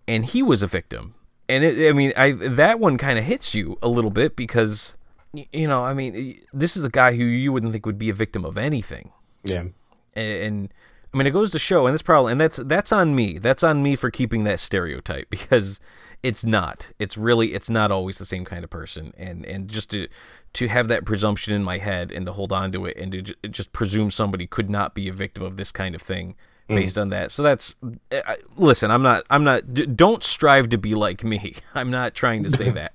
and 0.07 0.25
he 0.25 0.43
was 0.43 0.63
a 0.63 0.67
victim. 0.69 1.15
And 1.51 1.65
it, 1.65 1.89
I 1.89 1.93
mean, 1.93 2.13
I 2.17 2.33
that 2.33 2.79
one 2.81 2.97
kind 2.97 3.19
of 3.19 3.25
hits 3.25 3.55
you 3.55 3.79
a 3.83 3.89
little 3.89 4.11
bit 4.11 4.37
because 4.37 4.95
you 5.33 5.69
know, 5.69 5.85
I 5.85 5.95
mean, 5.95 6.41
this 6.53 6.77
is 6.77 6.85
a 6.85 6.89
guy 6.89 7.15
who 7.15 7.25
you 7.25 7.53
wouldn't 7.53 7.73
think 7.73 7.87
would 7.87 7.99
be 7.99 8.11
a 8.11 8.15
victim 8.15 8.45
of 8.45 8.57
anything 8.59 9.13
yeah, 9.45 9.65
and, 10.15 10.43
and 10.43 10.75
I 11.13 11.17
mean 11.17 11.27
it 11.27 11.31
goes 11.31 11.51
to 11.51 11.59
show, 11.59 11.87
and 11.87 11.95
that's 11.95 12.03
probably 12.03 12.33
and 12.33 12.41
that's 12.41 12.59
that's 12.59 12.93
on 12.93 13.15
me. 13.15 13.39
That's 13.39 13.63
on 13.63 13.83
me 13.83 13.97
for 13.97 14.11
keeping 14.11 14.45
that 14.45 14.61
stereotype 14.61 15.31
because 15.31 15.81
it's 16.23 16.45
not. 16.45 16.91
It's 16.99 17.17
really 17.17 17.55
it's 17.55 17.71
not 17.71 17.91
always 17.91 18.19
the 18.19 18.27
same 18.27 18.45
kind 18.45 18.65
of 18.65 18.71
person, 18.71 19.15
and 19.17 19.45
and 19.47 19.69
just 19.69 19.91
to 19.91 20.09
to 20.53 20.69
have 20.69 20.89
that 20.89 21.05
presumption 21.05 21.55
in 21.55 21.63
my 21.63 21.79
head 21.79 22.11
and 22.11 22.27
to 22.27 22.33
hold 22.33 22.53
on 22.53 22.73
to 22.73 22.85
it 22.85 22.97
and 22.97 23.13
to 23.13 23.23
ju- 23.23 23.35
just 23.51 23.73
presume 23.73 24.11
somebody 24.11 24.47
could 24.47 24.69
not 24.69 24.95
be 24.95 25.09
a 25.09 25.13
victim 25.13 25.45
of 25.45 25.57
this 25.57 25.71
kind 25.71 25.95
of 25.95 26.03
thing 26.03 26.35
based 26.71 26.99
on 26.99 27.11
that. 27.11 27.31
So 27.31 27.43
that's 27.43 27.75
I, 28.11 28.39
listen. 28.57 28.91
I'm 28.91 29.03
not. 29.03 29.25
I'm 29.31 29.45
not. 29.45 29.75
d- 29.75 29.87
Don't 29.87 30.23
strive 30.25 30.71
to 30.71 30.79
be 30.79 30.95
like 30.95 31.23
me. 31.23 31.57
I'm 31.75 31.91
not 31.91 32.15
trying 32.15 32.43
to 32.45 32.51
say 32.51 32.71
that. 32.81 32.93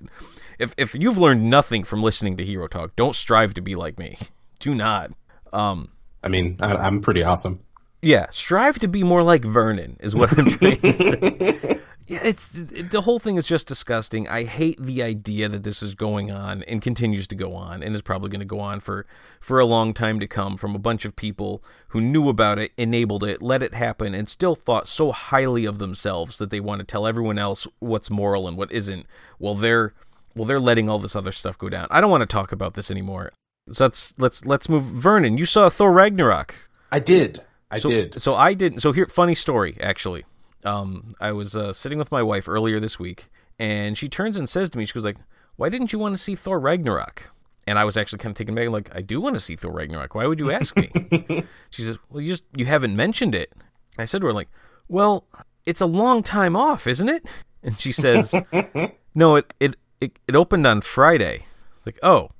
If 0.58 0.74
if 0.76 0.94
you've 0.94 1.18
learned 1.18 1.48
nothing 1.48 1.84
from 1.84 2.02
listening 2.02 2.36
to 2.38 2.44
Hero 2.44 2.66
Talk, 2.66 2.96
don't 2.96 3.14
strive 3.14 3.54
to 3.54 3.60
be 3.60 3.74
like 3.74 3.98
me. 3.98 4.16
Do 4.58 4.74
not. 4.74 5.12
Um, 5.52 5.90
I 6.24 6.28
mean, 6.28 6.56
I, 6.60 6.74
I'm 6.74 7.00
pretty 7.00 7.22
awesome. 7.22 7.60
yeah, 8.02 8.26
strive 8.30 8.78
to 8.80 8.88
be 8.88 9.02
more 9.04 9.22
like 9.22 9.44
Vernon 9.44 9.96
is 10.00 10.14
what 10.14 10.36
I'm 10.38 10.46
trying 10.46 10.80
to 10.80 10.92
say. 10.92 11.80
Yeah, 12.08 12.20
it's 12.22 12.54
it, 12.54 12.92
the 12.92 13.00
whole 13.00 13.18
thing 13.18 13.36
is 13.36 13.48
just 13.48 13.66
disgusting. 13.66 14.28
I 14.28 14.44
hate 14.44 14.80
the 14.80 15.02
idea 15.02 15.48
that 15.48 15.64
this 15.64 15.82
is 15.82 15.94
going 15.96 16.30
on 16.30 16.62
and 16.64 16.80
continues 16.80 17.26
to 17.28 17.34
go 17.34 17.54
on 17.54 17.82
and 17.82 17.94
is 17.96 18.02
probably 18.02 18.30
going 18.30 18.40
to 18.40 18.46
go 18.46 18.60
on 18.60 18.78
for 18.80 19.06
for 19.40 19.58
a 19.58 19.66
long 19.66 19.92
time 19.92 20.20
to 20.20 20.28
come 20.28 20.56
from 20.56 20.74
a 20.76 20.78
bunch 20.78 21.04
of 21.04 21.16
people 21.16 21.64
who 21.88 22.00
knew 22.00 22.28
about 22.28 22.58
it, 22.60 22.70
enabled 22.76 23.24
it, 23.24 23.42
let 23.42 23.62
it 23.62 23.74
happen 23.74 24.14
and 24.14 24.28
still 24.28 24.54
thought 24.54 24.86
so 24.86 25.10
highly 25.10 25.64
of 25.64 25.78
themselves 25.78 26.38
that 26.38 26.50
they 26.50 26.60
want 26.60 26.78
to 26.78 26.84
tell 26.84 27.06
everyone 27.06 27.38
else 27.38 27.66
what's 27.80 28.08
moral 28.08 28.46
and 28.46 28.56
what 28.56 28.70
isn't. 28.70 29.06
Well, 29.40 29.54
they're 29.54 29.92
well 30.36 30.44
they're 30.44 30.60
letting 30.60 30.88
all 30.88 31.00
this 31.00 31.16
other 31.16 31.32
stuff 31.32 31.58
go 31.58 31.68
down. 31.68 31.88
I 31.90 32.00
don't 32.00 32.10
want 32.10 32.22
to 32.22 32.26
talk 32.26 32.52
about 32.52 32.74
this 32.74 32.90
anymore. 32.90 33.30
So 33.72 33.84
let's 33.84 34.14
let's 34.16 34.46
let's 34.46 34.68
move 34.68 34.84
Vernon, 34.84 35.38
you 35.38 35.46
saw 35.46 35.68
Thor 35.68 35.92
Ragnarok. 35.92 36.54
I 36.92 37.00
did. 37.00 37.42
I 37.68 37.78
So, 37.78 37.88
did. 37.88 38.22
So 38.22 38.36
I 38.36 38.54
didn't. 38.54 38.78
So 38.78 38.92
here, 38.92 39.06
funny 39.06 39.34
story 39.34 39.76
actually. 39.80 40.24
Um, 40.66 41.14
I 41.20 41.32
was 41.32 41.56
uh, 41.56 41.72
sitting 41.72 41.98
with 41.98 42.10
my 42.10 42.22
wife 42.22 42.48
earlier 42.48 42.80
this 42.80 42.98
week, 42.98 43.30
and 43.58 43.96
she 43.96 44.08
turns 44.08 44.36
and 44.36 44.48
says 44.48 44.68
to 44.70 44.78
me, 44.78 44.84
she 44.84 44.92
goes 44.94 45.04
like, 45.04 45.16
"Why 45.56 45.68
didn't 45.68 45.92
you 45.92 45.98
want 45.98 46.14
to 46.14 46.18
see 46.18 46.34
Thor 46.34 46.58
Ragnarok?" 46.58 47.30
And 47.68 47.78
I 47.78 47.84
was 47.84 47.96
actually 47.96 48.18
kind 48.18 48.32
of 48.32 48.36
taken 48.36 48.54
back, 48.54 48.70
like, 48.70 48.90
"I 48.94 49.00
do 49.00 49.20
want 49.20 49.34
to 49.34 49.40
see 49.40 49.54
Thor 49.56 49.70
Ragnarok. 49.72 50.14
Why 50.14 50.26
would 50.26 50.40
you 50.40 50.50
ask 50.50 50.76
me?" 50.76 50.90
she 51.70 51.82
says, 51.82 51.98
"Well, 52.10 52.20
you 52.20 52.28
just 52.28 52.44
you 52.56 52.66
haven't 52.66 52.96
mentioned 52.96 53.34
it." 53.34 53.52
I 53.98 54.04
said 54.06 54.20
to 54.22 54.26
her 54.26 54.32
like, 54.32 54.48
"Well, 54.88 55.24
it's 55.64 55.80
a 55.80 55.86
long 55.86 56.22
time 56.24 56.56
off, 56.56 56.86
isn't 56.86 57.08
it?" 57.08 57.28
And 57.62 57.78
she 57.78 57.92
says, 57.92 58.34
"No, 59.14 59.36
it 59.36 59.54
it 59.60 59.76
it, 60.00 60.18
it 60.26 60.34
opened 60.34 60.66
on 60.66 60.80
Friday." 60.80 61.46
Like, 61.86 61.98
oh. 62.02 62.30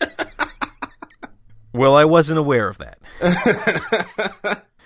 Well, 1.74 1.96
I 1.96 2.04
wasn't 2.04 2.38
aware 2.38 2.68
of 2.68 2.78
that. 2.78 3.00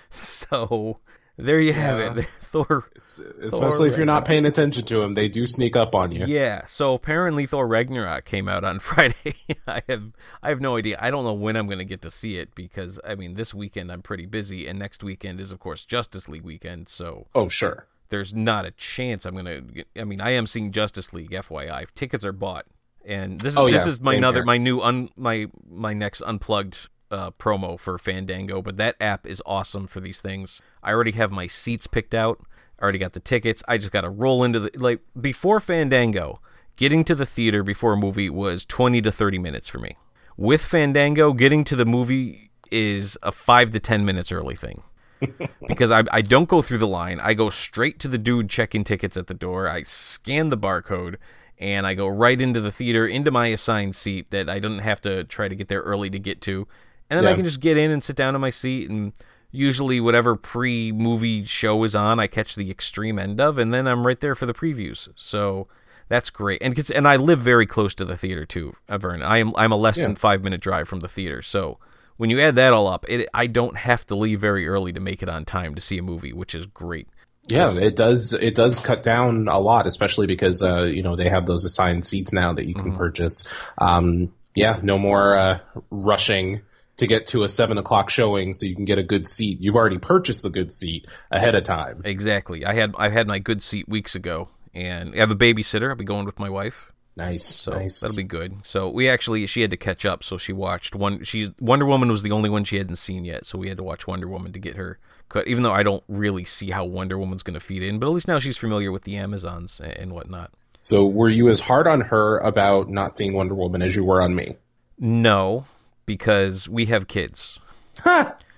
so 0.09 0.99
there 1.39 1.59
you 1.59 1.73
have 1.73 1.99
Yeah. 2.17 2.21
it. 2.23 2.27
Thor. 2.41 2.89
Especially 2.95 3.89
if 3.89 3.97
you're 3.97 4.05
not 4.07 4.25
paying 4.25 4.45
attention 4.45 4.83
to 4.85 4.99
them, 5.01 5.13
they 5.13 5.27
do 5.27 5.45
sneak 5.45 5.75
up 5.75 5.93
on 5.93 6.11
you. 6.11 6.25
Yeah. 6.25 6.65
So 6.65 6.93
apparently 6.95 7.45
Thor 7.45 7.67
Ragnarok 7.67 8.25
came 8.25 8.47
out 8.47 8.63
on 8.63 8.79
Friday. 8.89 9.35
I 9.67 9.83
have 9.87 10.11
I 10.41 10.49
have 10.49 10.59
no 10.61 10.75
idea. 10.77 10.97
I 10.99 11.11
don't 11.11 11.23
know 11.23 11.33
when 11.33 11.55
I'm 11.55 11.67
going 11.67 11.77
to 11.79 11.85
get 11.85 12.01
to 12.03 12.09
see 12.09 12.37
it 12.37 12.55
because 12.55 12.99
I 13.07 13.15
mean 13.15 13.35
this 13.35 13.53
weekend 13.53 13.91
I'm 13.91 14.01
pretty 14.01 14.25
busy 14.25 14.67
and 14.67 14.79
next 14.79 15.03
weekend 15.03 15.39
is 15.39 15.51
of 15.51 15.59
course 15.59 15.85
Justice 15.85 16.27
League 16.27 16.43
weekend. 16.43 16.89
So 16.89 17.27
Oh, 17.35 17.47
sure. 17.47 17.85
there's 18.09 18.33
not 18.33 18.65
a 18.65 18.71
chance 18.71 19.25
I'm 19.25 19.33
going 19.35 19.45
to 19.45 19.83
I 19.99 20.03
mean 20.05 20.21
I 20.21 20.31
am 20.31 20.47
seeing 20.47 20.71
Justice 20.71 21.13
League 21.13 21.31
FYI. 21.31 21.85
Tickets 21.93 22.25
are 22.25 22.33
bought. 22.33 22.65
And 23.05 23.39
this 23.39 23.53
is 23.53 23.57
Oh, 23.57 23.69
this 23.71 23.85
is 23.85 24.01
my 24.01 24.11
same 24.13 24.17
another 24.19 24.39
here. 24.39 24.45
my 24.45 24.57
new 24.57 24.81
un 24.81 25.09
my 25.15 25.47
my 25.69 25.93
next 25.93 26.21
unplugged 26.21 26.89
uh, 27.11 27.31
promo 27.31 27.79
for 27.79 27.97
Fandango. 27.97 28.61
But 28.61 28.77
that 28.77 28.95
app 28.99 29.25
is 29.25 29.41
awesome 29.45 29.87
for 29.87 29.99
these 29.99 30.21
things. 30.21 30.61
I 30.83 30.91
already 30.91 31.11
have 31.11 31.31
my 31.31 31.47
seats 31.47 31.87
picked 31.87 32.13
out. 32.13 32.41
I 32.79 32.83
already 32.83 32.99
got 32.99 33.13
the 33.13 33.19
tickets. 33.19 33.63
I 33.67 33.77
just 33.77 33.91
got 33.91 34.01
to 34.01 34.09
roll 34.09 34.43
into 34.43 34.59
the 34.59 34.71
like 34.75 35.01
before 35.19 35.59
Fandango. 35.59 36.41
Getting 36.75 37.03
to 37.05 37.15
the 37.15 37.25
theater 37.25 37.61
before 37.61 37.93
a 37.93 37.97
movie 37.97 38.29
was 38.29 38.65
twenty 38.65 39.01
to 39.01 39.11
thirty 39.11 39.37
minutes 39.37 39.67
for 39.69 39.79
me. 39.79 39.97
With 40.37 40.61
Fandango, 40.61 41.33
getting 41.33 41.65
to 41.65 41.75
the 41.75 41.85
movie 41.85 42.51
is 42.71 43.17
a 43.21 43.31
five 43.31 43.71
to 43.71 43.79
ten 43.79 44.05
minutes 44.05 44.31
early 44.31 44.55
thing 44.55 44.83
because 45.67 45.91
I, 45.91 46.03
I 46.11 46.21
don't 46.21 46.47
go 46.47 46.61
through 46.61 46.77
the 46.77 46.87
line. 46.87 47.19
I 47.19 47.33
go 47.33 47.49
straight 47.49 47.99
to 47.99 48.07
the 48.07 48.17
dude 48.17 48.49
checking 48.49 48.85
tickets 48.85 49.17
at 49.17 49.27
the 49.27 49.33
door. 49.33 49.67
I 49.67 49.83
scan 49.83 50.49
the 50.49 50.57
barcode 50.57 51.15
and 51.57 51.85
I 51.85 51.93
go 51.93 52.07
right 52.07 52.39
into 52.39 52.61
the 52.61 52.71
theater, 52.71 53.05
into 53.05 53.31
my 53.31 53.47
assigned 53.47 53.95
seat 53.95 54.31
that 54.31 54.49
I 54.49 54.59
don't 54.59 54.79
have 54.79 55.01
to 55.01 55.25
try 55.25 55.49
to 55.49 55.55
get 55.55 55.67
there 55.67 55.81
early 55.81 56.09
to 56.09 56.19
get 56.19 56.41
to. 56.43 56.67
And 57.09 57.19
then 57.19 57.27
I 57.27 57.35
can 57.35 57.45
just 57.45 57.61
get 57.61 57.77
in 57.77 57.91
and 57.91 58.03
sit 58.03 58.15
down 58.15 58.35
in 58.35 58.41
my 58.41 58.49
seat. 58.49 58.89
And 58.89 59.13
usually, 59.51 59.99
whatever 59.99 60.35
pre 60.35 60.91
movie 60.91 61.45
show 61.45 61.83
is 61.83 61.95
on, 61.95 62.19
I 62.19 62.27
catch 62.27 62.55
the 62.55 62.69
extreme 62.69 63.17
end 63.17 63.39
of, 63.39 63.57
and 63.57 63.73
then 63.73 63.87
I'm 63.87 64.05
right 64.05 64.19
there 64.19 64.35
for 64.35 64.45
the 64.45 64.53
previews. 64.53 65.09
So. 65.15 65.67
That's 66.07 66.31
great, 66.31 66.63
and 66.63 66.75
and 66.89 67.07
I 67.07 67.17
live 67.17 67.37
very 67.37 67.67
close 67.67 67.93
to 67.93 68.03
the 68.03 68.17
theater 68.17 68.43
too, 68.43 68.75
uh, 68.87 68.97
Vern. 68.97 69.21
I 69.21 69.37
am 69.37 69.53
I'm 69.55 69.71
a 69.71 69.75
less 69.75 69.99
than 69.99 70.15
five 70.15 70.43
minute 70.43 70.59
drive 70.59 70.87
from 70.87 71.01
the 71.01 71.07
theater, 71.07 71.43
so 71.43 71.77
when 72.19 72.29
you 72.29 72.41
add 72.41 72.55
that 72.55 72.73
all 72.73 72.87
up, 72.87 73.05
it 73.07 73.29
I 73.33 73.47
don't 73.47 73.77
have 73.77 74.05
to 74.07 74.15
leave 74.15 74.41
very 74.41 74.67
early 74.67 74.91
to 74.91 74.99
make 74.99 75.23
it 75.23 75.29
on 75.29 75.45
time 75.45 75.73
to 75.75 75.81
see 75.81 75.97
a 75.97 76.03
movie, 76.03 76.33
which 76.33 76.53
is 76.53 76.65
great. 76.65 77.07
Yeah, 77.47 77.73
it 77.79 77.95
does. 77.95 78.33
It 78.33 78.55
does 78.55 78.81
cut 78.81 79.03
down 79.03 79.47
a 79.47 79.57
lot, 79.57 79.87
especially 79.87 80.27
because 80.27 80.61
uh, 80.61 80.81
you 80.81 81.01
know 81.01 81.15
they 81.15 81.29
have 81.29 81.45
those 81.45 81.63
assigned 81.63 82.03
seats 82.03 82.33
now 82.33 82.51
that 82.51 82.67
you 82.67 82.73
can 82.73 82.93
purchase. 82.93 83.69
Um, 83.77 84.33
yeah, 84.53 84.79
no 84.83 84.97
more 84.97 85.37
uh, 85.37 85.59
rushing 85.89 86.61
to 86.99 87.07
get 87.07 87.25
to 87.27 87.43
a 87.43 87.49
seven 87.49 87.77
o'clock 87.77 88.09
showing 88.09 88.53
so 88.53 88.65
you 88.65 88.75
can 88.75 88.85
get 88.85 88.97
a 88.97 89.03
good 89.03 89.27
seat. 89.27 89.59
You've 89.59 89.75
already 89.75 89.97
purchased 89.97 90.43
the 90.43 90.49
good 90.49 90.71
seat 90.71 91.07
ahead 91.31 91.55
of 91.55 91.63
time. 91.63 92.01
Exactly. 92.05 92.65
I 92.65 92.73
had 92.73 92.93
I 92.97 93.09
had 93.09 93.27
my 93.27 93.39
good 93.39 93.61
seat 93.61 93.89
weeks 93.89 94.15
ago, 94.15 94.47
and 94.73 95.13
I 95.13 95.17
have 95.17 95.31
a 95.31 95.35
babysitter. 95.35 95.89
I'll 95.89 95.95
be 95.95 96.05
going 96.05 96.25
with 96.25 96.39
my 96.39 96.49
wife, 96.49 96.91
Nice, 97.17 97.43
so 97.45 97.71
nice. 97.71 97.99
that'll 97.99 98.15
be 98.15 98.23
good. 98.23 98.55
So 98.63 98.89
we 98.89 99.09
actually 99.09 99.45
she 99.47 99.61
had 99.61 99.71
to 99.71 99.77
catch 99.77 100.05
up, 100.05 100.23
so 100.23 100.37
she 100.37 100.53
watched 100.53 100.95
one. 100.95 101.23
She 101.23 101.49
Wonder 101.59 101.85
Woman 101.85 102.09
was 102.09 102.21
the 102.23 102.31
only 102.31 102.49
one 102.49 102.63
she 102.63 102.77
hadn't 102.77 102.95
seen 102.95 103.25
yet, 103.25 103.45
so 103.45 103.57
we 103.57 103.67
had 103.67 103.77
to 103.77 103.83
watch 103.83 104.07
Wonder 104.07 104.27
Woman 104.27 104.53
to 104.53 104.59
get 104.59 104.75
her 104.75 104.99
cut. 105.27 105.47
Even 105.47 105.63
though 105.63 105.73
I 105.73 105.83
don't 105.83 106.03
really 106.07 106.45
see 106.45 106.69
how 106.71 106.85
Wonder 106.85 107.17
Woman's 107.17 107.43
going 107.43 107.55
to 107.55 107.59
feed 107.59 107.83
in, 107.83 107.99
but 107.99 108.07
at 108.07 108.13
least 108.13 108.27
now 108.27 108.39
she's 108.39 108.57
familiar 108.57 108.91
with 108.91 109.03
the 109.03 109.17
Amazons 109.17 109.79
and, 109.83 109.93
and 109.93 110.11
whatnot. 110.13 110.51
So 110.81 111.05
were 111.05 111.27
you 111.29 111.49
as 111.49 111.59
hard 111.59 111.87
on 111.87 111.99
her 112.01 112.37
about 112.39 112.89
not 112.89 113.13
seeing 113.15 113.33
Wonder 113.33 113.53
Woman 113.55 113.81
as 113.81 113.93
you 113.95 114.03
were 114.05 114.21
on 114.21 114.33
me? 114.33 114.55
No, 114.97 115.65
because 116.09 116.67
we 116.67 116.87
have 116.87 117.07
kids. 117.07 117.59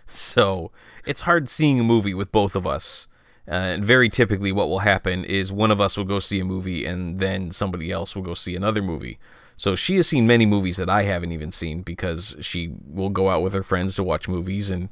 So 0.07 0.71
it's 1.05 1.21
hard 1.21 1.49
seeing 1.49 1.81
a 1.81 1.83
movie 1.83 2.13
with 2.13 2.31
both 2.31 2.55
of 2.55 2.65
us. 2.65 3.07
Uh, 3.45 3.75
and 3.75 3.83
very 3.83 4.07
typically, 4.07 4.53
what 4.53 4.69
will 4.69 4.79
happen 4.79 5.25
is 5.25 5.51
one 5.51 5.69
of 5.69 5.81
us 5.81 5.97
will 5.97 6.05
go 6.05 6.19
see 6.19 6.39
a 6.39 6.45
movie, 6.45 6.85
and 6.85 7.19
then 7.19 7.51
somebody 7.51 7.91
else 7.91 8.15
will 8.15 8.23
go 8.23 8.33
see 8.33 8.55
another 8.55 8.81
movie. 8.81 9.19
So 9.57 9.75
she 9.75 9.97
has 9.97 10.07
seen 10.07 10.25
many 10.25 10.45
movies 10.45 10.77
that 10.77 10.89
I 10.89 11.03
haven't 11.03 11.33
even 11.33 11.51
seen 11.51 11.81
because 11.81 12.37
she 12.39 12.71
will 12.87 13.09
go 13.09 13.29
out 13.29 13.43
with 13.43 13.53
her 13.53 13.63
friends 13.63 13.95
to 13.95 14.03
watch 14.03 14.29
movies. 14.29 14.71
And 14.71 14.87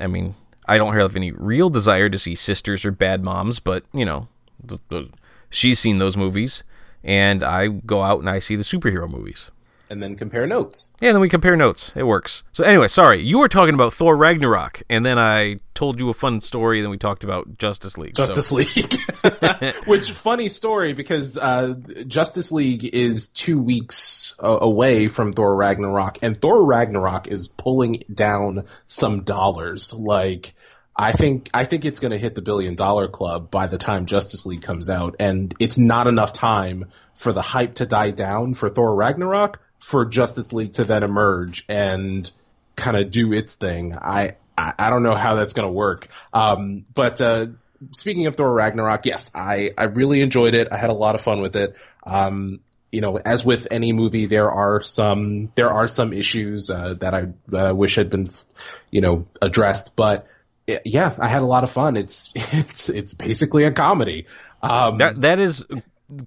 I 0.00 0.08
mean, 0.08 0.34
I 0.66 0.78
don't 0.78 0.94
have 0.96 1.14
any 1.14 1.30
real 1.30 1.70
desire 1.70 2.08
to 2.08 2.18
see 2.18 2.34
Sisters 2.34 2.84
or 2.84 2.90
Bad 2.90 3.22
Moms, 3.22 3.60
but 3.60 3.84
you 3.92 4.04
know, 4.04 4.26
th- 4.66 4.80
th- 4.90 5.10
she's 5.48 5.78
seen 5.78 5.98
those 5.98 6.16
movies, 6.16 6.64
and 7.04 7.44
I 7.44 7.68
go 7.68 8.02
out 8.02 8.18
and 8.18 8.28
I 8.28 8.40
see 8.40 8.56
the 8.56 8.64
superhero 8.64 9.08
movies. 9.08 9.52
And 9.94 10.02
then 10.02 10.16
compare 10.16 10.44
notes. 10.44 10.90
Yeah, 11.00 11.12
then 11.12 11.20
we 11.20 11.28
compare 11.28 11.54
notes. 11.54 11.92
It 11.94 12.02
works. 12.02 12.42
So 12.52 12.64
anyway, 12.64 12.88
sorry, 12.88 13.22
you 13.22 13.38
were 13.38 13.48
talking 13.48 13.74
about 13.74 13.94
Thor 13.94 14.16
Ragnarok, 14.16 14.82
and 14.90 15.06
then 15.06 15.20
I 15.20 15.60
told 15.74 16.00
you 16.00 16.08
a 16.08 16.14
fun 16.14 16.40
story, 16.40 16.80
and 16.80 16.84
then 16.84 16.90
we 16.90 16.98
talked 16.98 17.22
about 17.22 17.58
Justice 17.58 17.96
League. 17.96 18.16
So- 18.16 18.26
Justice 18.26 18.50
League. 18.50 19.74
Which 19.86 20.10
funny 20.10 20.48
story 20.48 20.94
because 20.94 21.38
uh, 21.38 21.74
Justice 22.08 22.50
League 22.50 22.84
is 22.92 23.28
two 23.28 23.62
weeks 23.62 24.34
uh, 24.42 24.58
away 24.60 25.06
from 25.06 25.32
Thor 25.32 25.54
Ragnarok, 25.54 26.18
and 26.22 26.36
Thor 26.36 26.64
Ragnarok 26.64 27.28
is 27.28 27.46
pulling 27.46 28.02
down 28.12 28.64
some 28.88 29.22
dollars. 29.22 29.94
Like 29.94 30.54
I 30.96 31.12
think 31.12 31.50
I 31.54 31.66
think 31.66 31.84
it's 31.84 32.00
going 32.00 32.10
to 32.10 32.18
hit 32.18 32.34
the 32.34 32.42
billion 32.42 32.74
dollar 32.74 33.06
club 33.06 33.48
by 33.48 33.68
the 33.68 33.78
time 33.78 34.06
Justice 34.06 34.44
League 34.44 34.62
comes 34.62 34.90
out, 34.90 35.14
and 35.20 35.54
it's 35.60 35.78
not 35.78 36.08
enough 36.08 36.32
time 36.32 36.86
for 37.14 37.32
the 37.32 37.42
hype 37.42 37.76
to 37.76 37.86
die 37.86 38.10
down 38.10 38.54
for 38.54 38.68
Thor 38.68 38.92
Ragnarok 38.92 39.60
for 39.80 40.04
Justice 40.04 40.52
League 40.52 40.74
to 40.74 40.84
then 40.84 41.02
emerge 41.02 41.64
and 41.68 42.30
kind 42.76 42.96
of 42.96 43.10
do 43.10 43.32
its 43.32 43.54
thing. 43.54 43.94
I, 43.96 44.36
I 44.56 44.74
I 44.78 44.90
don't 44.90 45.02
know 45.02 45.14
how 45.14 45.34
that's 45.34 45.52
going 45.52 45.68
to 45.68 45.72
work. 45.72 46.08
Um, 46.32 46.84
but 46.94 47.20
uh, 47.20 47.46
speaking 47.92 48.26
of 48.26 48.36
Thor 48.36 48.52
Ragnarok, 48.52 49.06
yes, 49.06 49.32
I 49.34 49.70
I 49.76 49.84
really 49.84 50.20
enjoyed 50.20 50.54
it. 50.54 50.68
I 50.70 50.76
had 50.76 50.90
a 50.90 50.94
lot 50.94 51.14
of 51.14 51.20
fun 51.20 51.40
with 51.40 51.56
it. 51.56 51.76
Um, 52.04 52.60
you 52.90 53.00
know, 53.00 53.18
as 53.18 53.44
with 53.44 53.66
any 53.70 53.92
movie, 53.92 54.26
there 54.26 54.50
are 54.50 54.80
some 54.80 55.46
there 55.56 55.70
are 55.70 55.88
some 55.88 56.12
issues 56.12 56.70
uh, 56.70 56.94
that 57.00 57.14
I 57.14 57.26
I 57.52 57.72
wish 57.72 57.96
had 57.96 58.10
been, 58.10 58.28
you 58.90 59.00
know, 59.00 59.26
addressed. 59.42 59.96
But 59.96 60.28
eh, 60.68 60.78
yeah, 60.84 61.14
I 61.18 61.26
had 61.26 61.42
a 61.42 61.46
lot 61.46 61.64
of 61.64 61.70
fun. 61.70 61.96
It's 61.96 62.32
it's 62.36 62.88
it's 62.88 63.14
basically 63.14 63.64
a 63.64 63.72
comedy. 63.72 64.26
Um, 64.62 64.98
that 64.98 65.20
that 65.22 65.40
is 65.40 65.64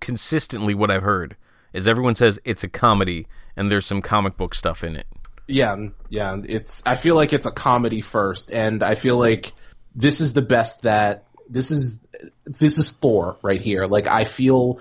consistently 0.02 0.76
what 0.76 0.92
I've 0.92 1.04
heard. 1.04 1.38
Is 1.74 1.88
everyone 1.88 2.16
says 2.16 2.40
it's 2.46 2.64
a 2.64 2.68
comedy, 2.70 3.28
and 3.56 3.72
there's 3.72 3.86
some 3.86 4.02
comic 4.02 4.38
book 4.38 4.56
stuff 4.56 4.84
in 4.84 4.96
it. 4.96 5.08
Yeah, 5.48 5.90
yeah. 6.10 6.38
It's. 6.48 6.84
I 6.86 6.96
feel 6.96 7.16
like 7.16 7.34
it's 7.34 7.46
a 7.46 7.52
comedy 7.52 8.02
first, 8.02 8.52
and 8.52 8.84
I 8.84 8.96
feel 8.96 9.18
like 9.18 9.54
this 9.96 10.22
is 10.22 10.34
the 10.34 10.42
best 10.42 10.84
that 10.84 11.26
this 11.50 11.72
is. 11.72 12.08
This 12.46 12.78
is 12.78 12.92
Thor 12.92 13.38
right 13.42 13.62
here. 13.62 13.86
Like 13.86 14.08
I 14.08 14.24
feel 14.24 14.80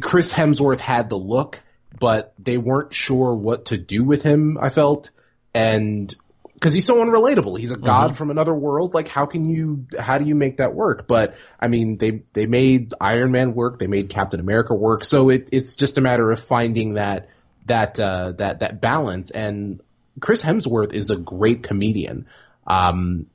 Chris 0.00 0.32
Hemsworth 0.32 0.80
had 0.80 1.08
the 1.08 1.18
look, 1.18 1.62
but 1.98 2.34
they 2.38 2.58
weren't 2.58 2.94
sure 2.94 3.34
what 3.34 3.66
to 3.66 3.76
do 3.78 4.04
with 4.04 4.22
him. 4.22 4.58
I 4.60 4.68
felt, 4.68 5.10
and 5.54 6.14
because 6.62 6.74
he's 6.74 6.86
so 6.86 7.04
unrelatable, 7.04 7.58
he's 7.58 7.72
a 7.72 7.76
god 7.76 8.16
from 8.16 8.30
another 8.30 8.54
world. 8.54 8.94
Like 8.94 9.08
how 9.08 9.26
can 9.26 9.50
you? 9.50 9.84
How 9.98 10.18
do 10.18 10.24
you 10.24 10.36
make 10.36 10.58
that 10.58 10.74
work? 10.74 11.08
But 11.08 11.34
I 11.58 11.66
mean, 11.66 11.98
they 11.98 12.22
they 12.34 12.46
made 12.46 12.94
Iron 13.00 13.32
Man 13.32 13.54
work. 13.54 13.80
They 13.80 13.88
made 13.88 14.10
Captain 14.10 14.38
America 14.38 14.72
work. 14.72 15.04
So 15.04 15.28
it, 15.30 15.48
it's 15.50 15.74
just 15.74 15.98
a 15.98 16.00
matter 16.00 16.30
of 16.30 16.38
finding 16.38 16.94
that 16.94 17.30
that 17.66 17.98
uh, 17.98 18.32
that 18.38 18.60
that 18.60 18.80
balance. 18.80 19.32
And 19.32 19.80
Chris 20.20 20.40
Hemsworth 20.40 20.92
is 20.92 21.10
a 21.10 21.16
great 21.16 21.64
comedian. 21.64 22.26
Um, 22.64 23.26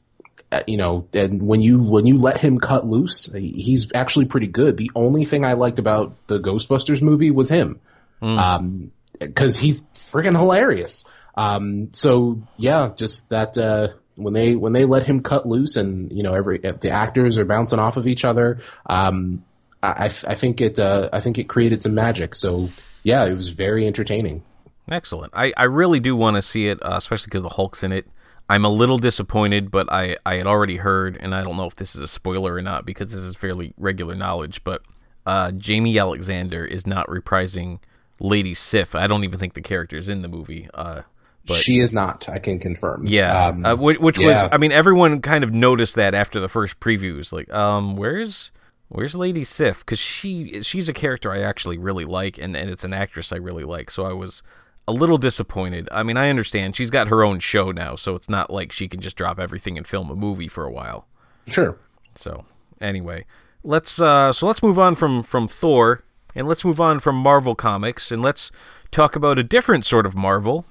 uh, 0.50 0.64
you 0.66 0.78
know, 0.78 1.10
and 1.12 1.46
when 1.46 1.60
you 1.60 1.84
when 1.84 2.06
you 2.06 2.20
let 2.20 2.40
him 2.40 2.60
cut 2.60 2.88
loose, 2.88 3.30
he's 3.34 3.92
actually 3.94 4.28
pretty 4.28 4.48
good. 4.48 4.78
The 4.78 4.92
only 4.96 5.26
thing 5.26 5.44
I 5.44 5.54
liked 5.54 5.80
about 5.80 6.14
the 6.28 6.40
Ghostbusters 6.40 7.02
movie 7.02 7.32
was 7.32 7.50
him, 7.50 7.82
um, 8.22 8.92
because 9.20 9.58
he's 9.58 9.82
freaking 9.82 10.38
hilarious. 10.38 11.04
Um, 11.38 11.90
so 11.94 12.42
yeah, 12.58 12.92
just 12.96 13.30
that 13.30 13.58
uh, 13.58 13.90
when 14.16 14.34
they 14.34 14.56
when 14.56 14.74
they 14.74 14.86
let 14.86 15.04
him 15.04 15.22
cut 15.22 15.46
loose, 15.46 15.78
and 15.78 16.12
you 16.12 16.24
know, 16.24 16.34
every 16.34 16.58
the 16.58 16.90
actors 16.90 17.38
are 17.38 17.46
bouncing 17.46 17.80
off 17.80 17.96
of 17.96 18.08
each 18.08 18.26
other. 18.26 18.58
Um, 18.86 19.46
I 19.82 20.06
I 20.06 20.34
think 20.34 20.60
it 20.60 20.80
uh, 20.80 21.10
I 21.14 21.20
think 21.20 21.38
it 21.38 21.48
created 21.48 21.84
some 21.84 21.94
magic. 21.94 22.36
So 22.36 22.70
yeah, 23.04 23.26
it 23.26 23.36
was 23.36 23.50
very 23.50 23.86
entertaining. 23.86 24.44
Excellent. 24.92 25.34
I, 25.36 25.54
I 25.56 25.64
really 25.64 26.00
do 26.00 26.16
want 26.16 26.38
to 26.38 26.42
see 26.42 26.68
it, 26.68 26.82
uh, 26.82 26.96
especially 26.98 27.28
because 27.28 27.44
the 27.44 27.50
Hulk's 27.50 27.84
in 27.84 27.92
it. 27.92 28.08
I'm 28.50 28.64
a 28.64 28.70
little 28.70 28.98
disappointed, 28.98 29.70
but 29.70 29.92
I, 29.92 30.16
I 30.26 30.36
had 30.36 30.48
already 30.48 30.78
heard, 30.78 31.18
and 31.20 31.36
I 31.36 31.44
don't 31.44 31.58
know 31.58 31.66
if 31.66 31.76
this 31.76 31.94
is 31.94 32.02
a 32.02 32.08
spoiler 32.08 32.54
or 32.54 32.62
not 32.62 32.86
because 32.86 33.12
this 33.12 33.22
is 33.22 33.36
fairly 33.36 33.74
regular 33.78 34.16
knowledge, 34.16 34.64
but 34.64 34.82
uh, 35.26 35.52
Jaimie 35.52 36.00
Alexander 36.00 36.64
is 36.64 36.88
not 36.88 37.08
reprising 37.08 37.80
Lady 38.22 38.54
Sif. 38.54 38.96
I 38.96 39.08
don't 39.08 39.26
even 39.26 39.38
think 39.38 39.54
the 39.54 39.62
character 39.62 39.98
is 39.98 40.10
in 40.10 40.22
the 40.22 40.30
movie. 40.30 40.70
Uh, 40.74 41.02
but 41.48 41.58
she 41.58 41.80
is 41.80 41.94
not. 41.94 42.28
I 42.30 42.40
can 42.40 42.60
confirm. 42.60 43.08
yeah, 43.08 43.48
Um, 43.48 43.66
uh, 43.66 43.76
which, 43.76 44.00
which 44.00 44.20
yeah. 44.20 44.44
was, 44.44 44.50
I 44.52 44.58
mean, 44.58 44.72
everyone 44.72 45.22
kind 45.22 45.44
of 45.44 45.54
noticed 45.54 45.96
that 45.96 46.14
after 46.14 46.40
the 46.40 46.50
first 46.50 46.80
previews. 46.80 47.32
Like, 47.32 47.52
um, 47.54 47.96
where's 47.96 48.52
where's 48.90 49.16
Lady 49.16 49.44
Sif? 49.44 49.80
Because 49.80 50.00
she 50.00 50.62
she's 50.62 50.90
a 50.90 50.94
character 50.94 51.32
I 51.32 51.40
actually 51.42 51.78
really 51.78 52.06
like, 52.06 52.38
and, 52.38 52.56
and 52.56 52.70
it's 52.70 52.84
an 52.84 52.94
actress 52.94 53.32
I 53.32 53.38
really 53.38 53.64
like. 53.64 53.90
So 53.90 54.06
I 54.06 54.14
was 54.14 54.44
a 54.88 54.94
little 54.94 55.18
disappointed. 55.18 55.90
I 55.92 56.04
mean, 56.04 56.18
I 56.18 56.30
understand 56.30 56.76
she's 56.76 56.92
got 56.92 57.10
her 57.10 57.24
own 57.24 57.40
show 57.40 57.72
now, 57.72 57.96
so 57.96 58.16
it's 58.16 58.30
not 58.30 58.50
like 58.50 58.72
she 58.72 58.88
can 58.88 59.02
just 59.02 59.18
drop 59.18 59.40
everything 59.40 59.78
and 59.78 59.88
film 59.88 60.10
a 60.10 60.16
movie 60.16 60.48
for 60.48 60.64
a 60.64 60.72
while. 60.72 61.08
sure. 61.48 61.78
So 62.16 62.46
anyway, 62.82 63.26
let's 63.64 64.02
uh, 64.02 64.32
so 64.34 64.48
let's 64.48 64.64
move 64.64 64.80
on 64.80 64.96
from 64.96 65.24
from 65.24 65.48
Thor, 65.48 66.04
and 66.36 66.48
let's 66.48 66.64
move 66.66 66.80
on 66.80 67.00
from 67.00 67.16
Marvel 67.16 67.54
comics, 67.56 68.12
and 68.12 68.22
let's 68.22 68.52
talk 68.92 69.16
about 69.16 69.38
a 69.38 69.44
different 69.44 69.86
sort 69.86 70.06
of 70.06 70.16
Marvel. 70.16 70.66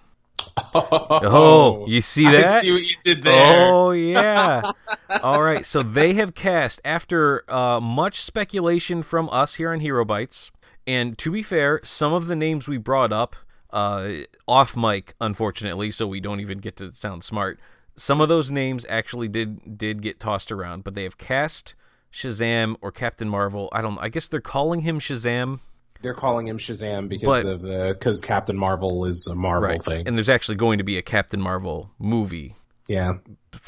Oh, 0.75 1.87
you 1.87 2.01
see 2.01 2.25
that? 2.25 2.47
I 2.47 2.61
see 2.61 2.73
what 2.73 2.83
you 2.83 2.97
did 3.05 3.23
there. 3.23 3.73
Oh 3.73 3.91
yeah. 3.91 4.71
All 5.23 5.43
right. 5.43 5.65
So 5.65 5.83
they 5.83 6.15
have 6.15 6.35
cast 6.35 6.81
after 6.85 7.45
uh, 7.51 7.81
much 7.81 8.21
speculation 8.23 9.03
from 9.03 9.29
us 9.31 9.57
here 9.57 9.73
on 9.73 9.81
Hero 9.81 10.05
Bites 10.05 10.51
And 10.87 11.17
to 11.19 11.31
be 11.31 11.43
fair, 11.43 11.81
some 11.83 12.13
of 12.13 12.27
the 12.27 12.37
names 12.37 12.69
we 12.69 12.77
brought 12.79 13.13
up 13.13 13.37
uh, 13.71 14.11
off 14.47 14.77
mic, 14.77 15.15
unfortunately, 15.21 15.91
so 15.91 16.07
we 16.07 16.21
don't 16.21 16.41
even 16.41 16.59
get 16.59 16.77
to 16.77 16.95
sound 16.95 17.25
smart. 17.25 17.59
Some 17.97 18.21
of 18.21 18.29
those 18.29 18.51
names 18.51 18.87
actually 18.89 19.29
did 19.29 19.79
did 19.79 20.03
get 20.03 20.21
tossed 20.21 20.53
around, 20.53 20.85
but 20.85 20.95
they 20.95 21.03
have 21.05 21.19
cast 21.19 21.75
Shazam 22.13 22.77
or 22.81 22.93
Captain 22.93 23.29
Marvel. 23.29 23.69
I 23.73 23.83
don't. 23.83 23.99
I 23.99 24.09
guess 24.09 24.29
they're 24.29 24.41
calling 24.41 24.81
him 24.81 24.99
Shazam. 25.01 25.61
They're 26.03 26.15
calling 26.15 26.47
him 26.47 26.59
Shazam 26.59 27.09
because 27.09 27.27
But- 27.27 27.47
of 27.47 27.63
the 27.63 27.95
because 27.99 28.21
Captain 28.21 28.57
Marvel 28.57 29.05
is 29.07 29.27
a 29.27 29.35
Marvel 29.35 29.79
thing. 29.79 30.07
And 30.07 30.17
there's 30.17 30.29
actually 30.29 30.57
going 30.57 30.79
to 30.79 30.85
be 30.85 30.97
a 30.99 31.03
Captain 31.03 31.41
Marvel 31.41 31.91
movie 31.99 32.55
yeah. 32.89 33.15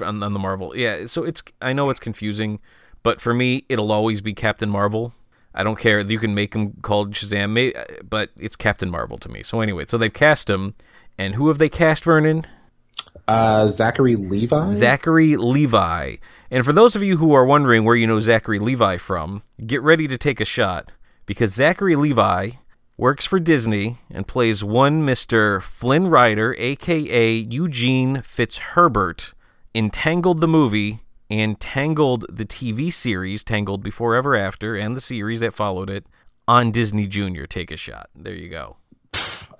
on, 0.01 0.23
on 0.23 0.33
the 0.33 0.39
Marvel. 0.39 0.77
Yeah, 0.77 1.07
so 1.07 1.25
it's 1.25 1.43
I 1.61 1.73
know 1.73 1.91
it's 1.91 2.01
confusing, 2.01 2.61
but 3.03 3.21
for 3.21 3.35
me, 3.35 3.65
it'll 3.69 3.93
always 3.93 4.21
be 4.21 4.35
Captain 4.35 4.71
Marvel. 4.71 5.13
I 5.55 5.63
don't 5.65 5.79
care. 5.79 6.01
You 6.01 6.19
can 6.19 6.35
make 6.35 6.55
him 6.55 6.75
called 6.83 7.13
Shazam, 7.13 7.73
but 8.09 8.31
it's 8.39 8.55
Captain 8.55 8.91
Marvel 8.91 9.19
to 9.19 9.29
me. 9.29 9.43
So 9.43 9.61
anyway, 9.61 9.87
so 9.89 9.99
they've 9.99 10.13
cast 10.13 10.49
him, 10.49 10.75
and 11.17 11.35
who 11.35 11.49
have 11.49 11.59
they 11.59 11.69
cast? 11.69 12.05
Vernon 12.05 12.45
Uh, 13.27 13.67
Zachary 13.69 14.15
Levi. 14.17 14.67
Zachary 14.67 15.37
Levi. 15.37 16.17
And 16.51 16.65
for 16.65 16.73
those 16.73 16.95
of 16.95 17.03
you 17.03 17.17
who 17.17 17.33
are 17.33 17.45
wondering 17.45 17.85
where 17.85 17.97
you 17.97 18.07
know 18.07 18.21
Zachary 18.21 18.59
Levi 18.59 18.99
from, 18.99 19.43
get 19.67 19.83
ready 19.83 20.07
to 20.09 20.17
take 20.17 20.41
a 20.41 20.45
shot 20.45 20.93
because 21.29 21.53
Zachary 21.53 21.95
Levi 21.95 22.53
works 22.97 23.27
for 23.27 23.39
Disney 23.39 23.99
and 24.11 24.27
plays 24.27 24.65
one 24.65 25.07
Mr. 25.07 25.63
Flynn 25.63 26.09
Rider, 26.09 26.57
aka 26.59 27.33
Eugene 27.33 28.23
Fitzherbert, 28.23 29.35
in 29.75 29.91
Tangled 29.91 30.41
the 30.41 30.49
movie 30.49 31.01
and 31.29 31.61
Tangled 31.61 32.25
the 32.31 32.47
TV 32.47 32.91
series, 32.91 33.45
Tangled 33.45 33.83
Before 33.83 34.17
Ever 34.17 34.35
After, 34.35 34.75
and 34.75 34.97
the 34.97 35.03
series 35.03 35.41
that 35.41 35.53
followed 35.53 35.91
it 35.91 36.07
on 36.49 36.73
Disney 36.73 37.07
Junior. 37.07 37.47
Take 37.47 37.71
a 37.71 37.77
shot. 37.77 38.09
There 38.17 38.35
you 38.35 38.49
go. 38.49 38.79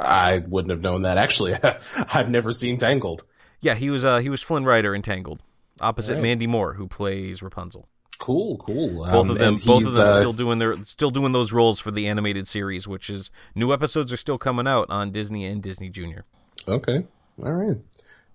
I 0.01 0.39
wouldn't 0.39 0.71
have 0.71 0.81
known 0.81 1.03
that. 1.03 1.19
Actually, 1.19 1.59
I've 1.63 2.31
never 2.31 2.53
seen 2.53 2.79
Tangled. 2.79 3.25
Yeah, 3.61 3.75
he 3.75 3.91
was 3.91 4.07
uh, 4.07 4.19
he 4.19 4.31
was 4.31 4.41
Flynn 4.41 4.65
Rider 4.65 4.95
in 4.95 5.03
Tangled, 5.03 5.41
opposite 5.83 6.13
Alright. 6.13 6.23
Mandy 6.23 6.47
Moore, 6.47 6.73
who 6.73 6.89
plays 6.89 7.43
Rapunzel. 7.43 7.89
Cool, 8.19 8.57
cool. 8.59 9.05
both 9.07 9.09
Um, 9.27 9.31
of 9.31 9.39
them 9.39 9.55
both 9.65 9.85
of 9.87 9.95
them 9.95 10.07
uh, 10.07 10.17
still 10.19 10.33
doing 10.33 10.59
their 10.59 10.77
still 10.85 11.11
doing 11.11 11.33
those 11.33 11.53
roles 11.53 11.79
for 11.81 11.91
the 11.91 12.09
animated 12.09 12.47
series 12.49 12.87
which 12.89 13.09
is 13.09 13.31
new 13.55 13.73
episodes 13.73 14.13
are 14.13 14.17
still 14.17 14.39
coming 14.39 14.67
out 14.67 14.91
on 14.91 15.13
disney 15.13 15.47
and 15.47 15.63
disney 15.63 15.89
junior 15.89 16.25
Okay, 16.67 17.07
all 17.43 17.53
right. 17.53 17.77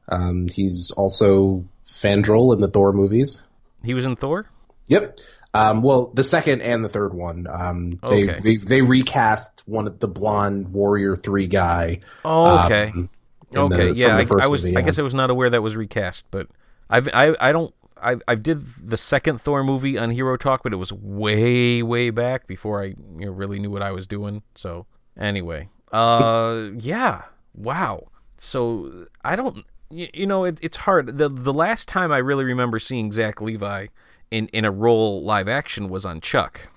Um, 0.10 0.48
he's 0.48 0.92
also 0.92 1.66
Fandral 1.86 2.54
in 2.56 2.62
the 2.62 2.68
Thor 2.70 2.94
movies. 2.94 3.42
he 3.84 3.94
was 3.94 4.06
in 4.06 4.16
thor 4.16 4.46
Yep. 4.88 5.20
Um, 5.54 5.82
well, 5.84 6.08
the 6.14 6.24
second 6.24 6.62
and 6.64 6.84
the 6.84 6.90
third 6.90 7.14
one. 7.14 7.46
Um, 7.48 8.00
they, 8.10 8.28
Okay. 8.30 8.40
they 8.42 8.56
they 8.58 8.82
recast 8.82 9.62
one 9.68 9.86
of 9.88 10.00
the 10.00 10.08
blonde 10.08 10.70
Warrior 10.74 11.16
Three 11.16 11.46
guy. 11.48 12.00
oh 12.26 12.66
okay 12.66 12.92
um, 12.96 13.10
okay 13.56 13.92
the- 13.92 13.96
yeah 13.96 14.16
I, 14.18 14.26
I 14.46 14.48
was 14.48 14.64
movie, 14.66 14.78
i 14.78 14.82
guess 14.82 14.98
i 14.98 15.04
was 15.04 15.14
not 15.14 15.30
aware 15.30 15.50
that 15.52 15.62
was 15.62 15.76
recast 15.76 16.26
but 16.32 16.48
i've 16.90 17.08
i, 17.14 17.36
I 17.40 17.52
don't 17.52 17.72
I, 18.04 18.18
I 18.28 18.36
did 18.36 18.62
the 18.78 18.98
second 18.98 19.40
Thor 19.40 19.64
movie 19.64 19.98
on 19.98 20.10
Hero 20.12 20.38
Talk, 20.38 20.64
but 20.64 20.74
it 20.74 20.78
was 20.78 20.92
way, 20.92 21.82
way 21.82 22.10
back 22.10 22.48
before 22.48 22.82
I 22.82 22.88
you 23.18 23.26
know, 23.26 23.32
really 23.32 23.60
knew 23.60 23.72
what 23.72 23.82
I 23.82 23.92
was 23.92 24.08
doing. 24.08 24.44
So 24.56 24.86
anyway, 25.18 25.70
uh, 25.92 26.70
yeah, 26.78 27.24
wow. 27.56 28.08
So 28.38 29.08
I 29.24 29.36
don't, 29.36 29.66
you, 29.90 30.08
you 30.14 30.28
know, 30.28 30.44
it, 30.44 30.60
it's 30.62 30.78
hard. 30.78 31.18
the 31.18 31.30
The 31.30 31.54
last 31.54 31.88
time 31.88 32.12
I 32.12 32.18
really 32.18 32.44
remember 32.44 32.80
seeing 32.80 33.12
Zach 33.12 33.42
Levi 33.42 33.88
in 34.32 34.48
in 34.48 34.66
a 34.66 34.72
role 34.72 35.24
live 35.24 35.48
action 35.48 35.90
was 35.90 36.06
on 36.06 36.20
Chuck. 36.20 36.68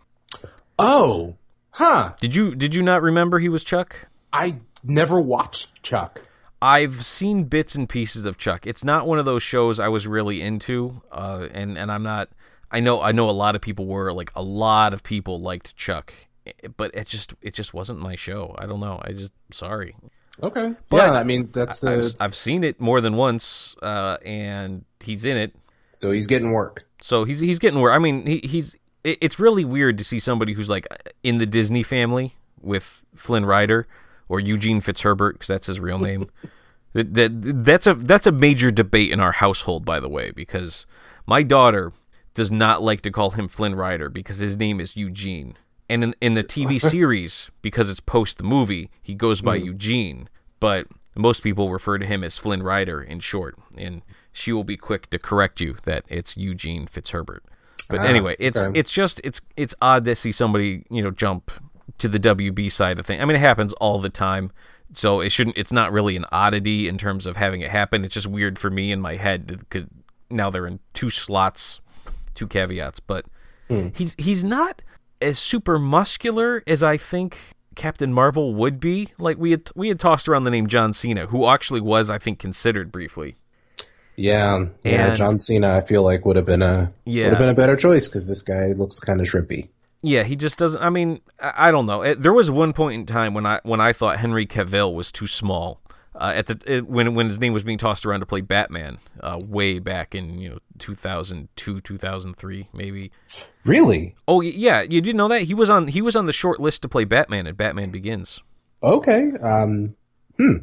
Oh, 0.78 1.36
huh. 1.70 2.12
Did 2.20 2.36
you 2.36 2.54
did 2.54 2.74
you 2.74 2.82
not 2.82 3.02
remember 3.02 3.38
he 3.38 3.48
was 3.48 3.64
Chuck? 3.64 4.08
I 4.32 4.60
never 4.84 5.20
watched 5.20 5.82
Chuck. 5.82 6.20
I've 6.62 7.04
seen 7.04 7.44
bits 7.44 7.74
and 7.74 7.88
pieces 7.88 8.24
of 8.24 8.38
Chuck. 8.38 8.66
It's 8.66 8.82
not 8.82 9.06
one 9.06 9.18
of 9.18 9.24
those 9.24 9.42
shows 9.42 9.78
I 9.78 9.88
was 9.88 10.06
really 10.06 10.40
into, 10.40 11.02
uh, 11.12 11.48
and 11.52 11.76
and 11.76 11.92
I'm 11.92 12.02
not. 12.02 12.30
I 12.70 12.80
know 12.80 13.00
I 13.00 13.12
know 13.12 13.28
a 13.28 13.32
lot 13.32 13.54
of 13.54 13.60
people 13.60 13.86
were 13.86 14.12
like 14.12 14.30
a 14.34 14.42
lot 14.42 14.94
of 14.94 15.02
people 15.02 15.40
liked 15.40 15.76
Chuck, 15.76 16.12
eh, 16.46 16.52
but 16.76 16.94
it 16.94 17.06
just 17.06 17.34
it 17.42 17.54
just 17.54 17.74
wasn't 17.74 18.00
my 18.00 18.16
show. 18.16 18.54
I 18.58 18.66
don't 18.66 18.80
know. 18.80 19.00
I 19.02 19.12
just 19.12 19.32
sorry. 19.50 19.96
Okay. 20.42 20.74
But 20.88 20.96
yeah, 20.96 21.12
I 21.12 21.24
mean 21.24 21.50
that's 21.52 21.80
the 21.80 21.90
I've, 21.92 22.14
I've 22.20 22.34
seen 22.34 22.64
it 22.64 22.80
more 22.80 23.00
than 23.00 23.16
once, 23.16 23.76
uh, 23.82 24.16
and 24.24 24.84
he's 25.00 25.24
in 25.24 25.36
it, 25.36 25.54
so 25.90 26.10
he's 26.10 26.26
getting 26.26 26.52
work. 26.52 26.86
so 27.00 27.24
he's 27.24 27.40
he's 27.40 27.58
getting 27.58 27.80
work. 27.80 27.92
I 27.92 27.98
mean, 27.98 28.26
he, 28.26 28.38
he's. 28.38 28.76
It, 29.04 29.18
it's 29.20 29.38
really 29.38 29.64
weird 29.64 29.98
to 29.98 30.04
see 30.04 30.18
somebody 30.18 30.54
who's 30.54 30.68
like 30.68 30.86
in 31.22 31.38
the 31.38 31.46
Disney 31.46 31.82
family 31.82 32.32
with 32.60 33.04
Flynn 33.14 33.44
Rider 33.44 33.86
or 34.28 34.40
Eugene 34.40 34.80
Fitzherbert 34.80 35.34
because 35.34 35.48
that's 35.48 35.66
his 35.66 35.80
real 35.80 35.98
name. 35.98 36.30
that, 36.92 37.14
that 37.14 37.64
that's 37.64 37.86
a 37.86 37.94
that's 37.94 38.26
a 38.26 38.32
major 38.32 38.70
debate 38.70 39.10
in 39.12 39.20
our 39.20 39.32
household, 39.32 39.84
by 39.84 40.00
the 40.00 40.08
way, 40.08 40.30
because 40.30 40.86
my 41.26 41.42
daughter 41.42 41.92
does 42.34 42.50
not 42.50 42.82
like 42.82 43.00
to 43.00 43.10
call 43.10 43.30
him 43.30 43.48
Flynn 43.48 43.74
Rider 43.74 44.08
because 44.08 44.38
his 44.38 44.56
name 44.56 44.80
is 44.80 44.96
Eugene. 44.96 45.56
And 45.88 46.04
in, 46.04 46.14
in 46.20 46.34
the 46.34 46.44
TV 46.44 46.80
series, 46.90 47.50
because 47.62 47.88
it's 47.88 48.00
post 48.00 48.38
the 48.38 48.44
movie, 48.44 48.90
he 49.02 49.14
goes 49.14 49.40
by 49.40 49.58
mm. 49.58 49.64
Eugene. 49.64 50.28
But 50.60 50.86
most 51.14 51.42
people 51.42 51.70
refer 51.70 51.98
to 51.98 52.06
him 52.06 52.22
as 52.22 52.36
Flynn 52.36 52.62
Rider 52.62 53.02
in 53.02 53.20
short. 53.20 53.56
And 53.76 54.02
she 54.32 54.52
will 54.52 54.64
be 54.64 54.76
quick 54.76 55.08
to 55.10 55.18
correct 55.18 55.60
you 55.60 55.76
that 55.84 56.04
it's 56.08 56.36
Eugene 56.36 56.86
Fitzherbert. 56.86 57.40
But 57.88 58.00
ah, 58.00 58.04
anyway, 58.04 58.36
it's 58.38 58.66
okay. 58.66 58.78
it's 58.78 58.92
just 58.92 59.20
it's 59.24 59.40
it's 59.56 59.74
odd 59.80 60.04
to 60.04 60.16
see 60.16 60.32
somebody 60.32 60.84
you 60.90 61.02
know 61.02 61.10
jump 61.10 61.50
to 61.98 62.08
the 62.08 62.18
WB 62.18 62.70
side 62.70 62.98
of 62.98 63.06
things. 63.06 63.22
I 63.22 63.24
mean, 63.24 63.36
it 63.36 63.40
happens 63.40 63.72
all 63.74 63.98
the 63.98 64.08
time, 64.08 64.50
so 64.92 65.20
it 65.20 65.30
shouldn't. 65.30 65.56
It's 65.56 65.72
not 65.72 65.92
really 65.92 66.16
an 66.16 66.26
oddity 66.32 66.88
in 66.88 66.98
terms 66.98 67.26
of 67.26 67.36
having 67.36 67.60
it 67.60 67.70
happen. 67.70 68.04
It's 68.04 68.14
just 68.14 68.26
weird 68.26 68.58
for 68.58 68.70
me 68.70 68.92
in 68.92 69.00
my 69.00 69.16
head 69.16 69.46
because 69.46 69.84
now 70.30 70.50
they're 70.50 70.66
in 70.66 70.80
two 70.92 71.10
slots, 71.10 71.80
two 72.34 72.46
caveats. 72.46 73.00
But 73.00 73.26
hmm. 73.68 73.88
he's 73.94 74.14
he's 74.18 74.44
not 74.44 74.82
as 75.20 75.38
super 75.38 75.78
muscular 75.78 76.62
as 76.66 76.82
I 76.82 76.96
think 76.96 77.38
Captain 77.74 78.12
Marvel 78.12 78.54
would 78.54 78.80
be. 78.80 79.08
Like 79.18 79.38
we 79.38 79.52
had 79.52 79.70
we 79.74 79.88
had 79.88 80.00
tossed 80.00 80.28
around 80.28 80.44
the 80.44 80.50
name 80.50 80.66
John 80.66 80.92
Cena, 80.92 81.26
who 81.26 81.46
actually 81.46 81.80
was 81.80 82.10
I 82.10 82.18
think 82.18 82.38
considered 82.38 82.90
briefly. 82.90 83.36
Yeah, 84.16 84.66
yeah. 84.82 85.08
And- 85.08 85.16
John 85.16 85.38
Cena, 85.38 85.74
I 85.74 85.82
feel 85.82 86.02
like 86.02 86.24
would 86.24 86.36
have 86.36 86.46
been 86.46 86.62
a 86.62 86.92
Yeah. 87.04 87.24
would 87.24 87.34
have 87.34 87.38
been 87.38 87.48
a 87.50 87.54
better 87.54 87.76
choice 87.76 88.08
because 88.08 88.26
this 88.26 88.42
guy 88.42 88.68
looks 88.68 88.98
kind 88.98 89.20
of 89.20 89.26
shrimpy. 89.26 89.68
Yeah, 90.02 90.22
he 90.22 90.36
just 90.36 90.58
doesn't. 90.58 90.80
I 90.82 90.90
mean, 90.90 91.20
I, 91.40 91.68
I 91.68 91.70
don't 91.70 91.86
know. 91.86 92.02
It, 92.02 92.20
there 92.20 92.32
was 92.32 92.50
one 92.50 92.72
point 92.72 92.94
in 93.00 93.06
time 93.06 93.34
when 93.34 93.46
I 93.46 93.60
when 93.62 93.80
I 93.80 93.92
thought 93.92 94.18
Henry 94.18 94.46
Cavill 94.46 94.94
was 94.94 95.10
too 95.10 95.26
small. 95.26 95.80
Uh, 96.14 96.32
at 96.34 96.46
the 96.46 96.58
it, 96.66 96.86
when 96.86 97.14
when 97.14 97.28
his 97.28 97.38
name 97.38 97.52
was 97.52 97.62
being 97.62 97.76
tossed 97.76 98.06
around 98.06 98.20
to 98.20 98.26
play 98.26 98.40
Batman, 98.40 98.98
uh, 99.20 99.38
way 99.44 99.78
back 99.78 100.14
in 100.14 100.38
you 100.38 100.48
know 100.48 100.58
2002 100.78 101.80
2003 101.80 102.68
maybe. 102.72 103.10
Really? 103.64 104.14
Oh 104.26 104.40
yeah, 104.40 104.82
you 104.82 105.00
didn't 105.00 105.16
know 105.16 105.28
that 105.28 105.42
he 105.42 105.54
was 105.54 105.68
on 105.68 105.88
he 105.88 106.00
was 106.00 106.16
on 106.16 106.26
the 106.26 106.32
short 106.32 106.58
list 106.58 106.82
to 106.82 106.88
play 106.88 107.04
Batman 107.04 107.46
at 107.46 107.56
Batman 107.56 107.90
Begins. 107.90 108.42
Okay. 108.82 109.32
Um. 109.42 109.94
Hmm. 110.38 110.56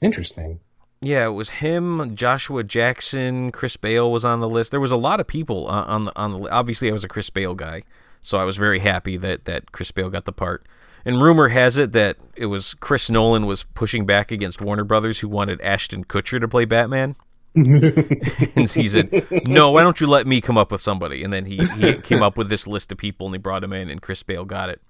Interesting. 0.00 0.60
Yeah, 1.02 1.26
it 1.26 1.30
was 1.30 1.50
him, 1.50 2.14
Joshua 2.14 2.62
Jackson, 2.62 3.52
Chris 3.52 3.76
Bale 3.78 4.12
was 4.12 4.24
on 4.24 4.40
the 4.40 4.48
list. 4.48 4.70
There 4.70 4.80
was 4.80 4.92
a 4.92 4.96
lot 4.96 5.18
of 5.18 5.26
people 5.26 5.66
on 5.66 5.84
on 5.84 6.04
the, 6.04 6.18
on 6.18 6.32
the 6.32 6.50
obviously 6.50 6.88
I 6.88 6.92
was 6.92 7.04
a 7.04 7.08
Chris 7.08 7.30
Bale 7.30 7.54
guy, 7.54 7.82
so 8.22 8.38
I 8.38 8.44
was 8.44 8.56
very 8.56 8.78
happy 8.80 9.16
that 9.18 9.44
that 9.46 9.72
Chris 9.72 9.90
Bale 9.90 10.10
got 10.10 10.24
the 10.24 10.32
part. 10.32 10.66
And 11.04 11.22
rumor 11.22 11.48
has 11.48 11.78
it 11.78 11.92
that 11.92 12.18
it 12.36 12.46
was 12.46 12.74
Chris 12.74 13.08
Nolan 13.08 13.46
was 13.46 13.64
pushing 13.64 14.04
back 14.04 14.30
against 14.30 14.60
Warner 14.60 14.84
Brothers 14.84 15.20
who 15.20 15.28
wanted 15.28 15.60
Ashton 15.62 16.04
Kutcher 16.04 16.38
to 16.40 16.46
play 16.48 16.66
Batman. 16.66 17.16
and 17.56 18.70
he 18.70 18.86
said, 18.86 19.26
"No, 19.46 19.72
why 19.72 19.82
don't 19.82 20.00
you 20.00 20.06
let 20.06 20.26
me 20.26 20.40
come 20.40 20.56
up 20.58 20.70
with 20.70 20.80
somebody?" 20.80 21.24
And 21.24 21.32
then 21.32 21.46
he 21.46 21.56
he 21.78 21.94
came 22.02 22.22
up 22.22 22.36
with 22.36 22.48
this 22.48 22.66
list 22.66 22.92
of 22.92 22.98
people 22.98 23.26
and 23.26 23.34
he 23.34 23.38
brought 23.38 23.64
him 23.64 23.72
in 23.72 23.88
and 23.90 24.00
Chris 24.00 24.22
Bale 24.22 24.44
got 24.44 24.70
it. 24.70 24.80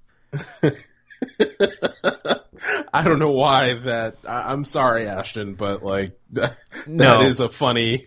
I 2.92 3.02
don't 3.04 3.18
know 3.18 3.30
why 3.30 3.74
that. 3.74 4.16
I, 4.28 4.52
I'm 4.52 4.64
sorry, 4.64 5.06
Ashton, 5.06 5.54
but 5.54 5.82
like 5.82 6.18
that 6.32 6.52
No. 6.86 7.22
is 7.22 7.40
a 7.40 7.48
funny. 7.48 8.06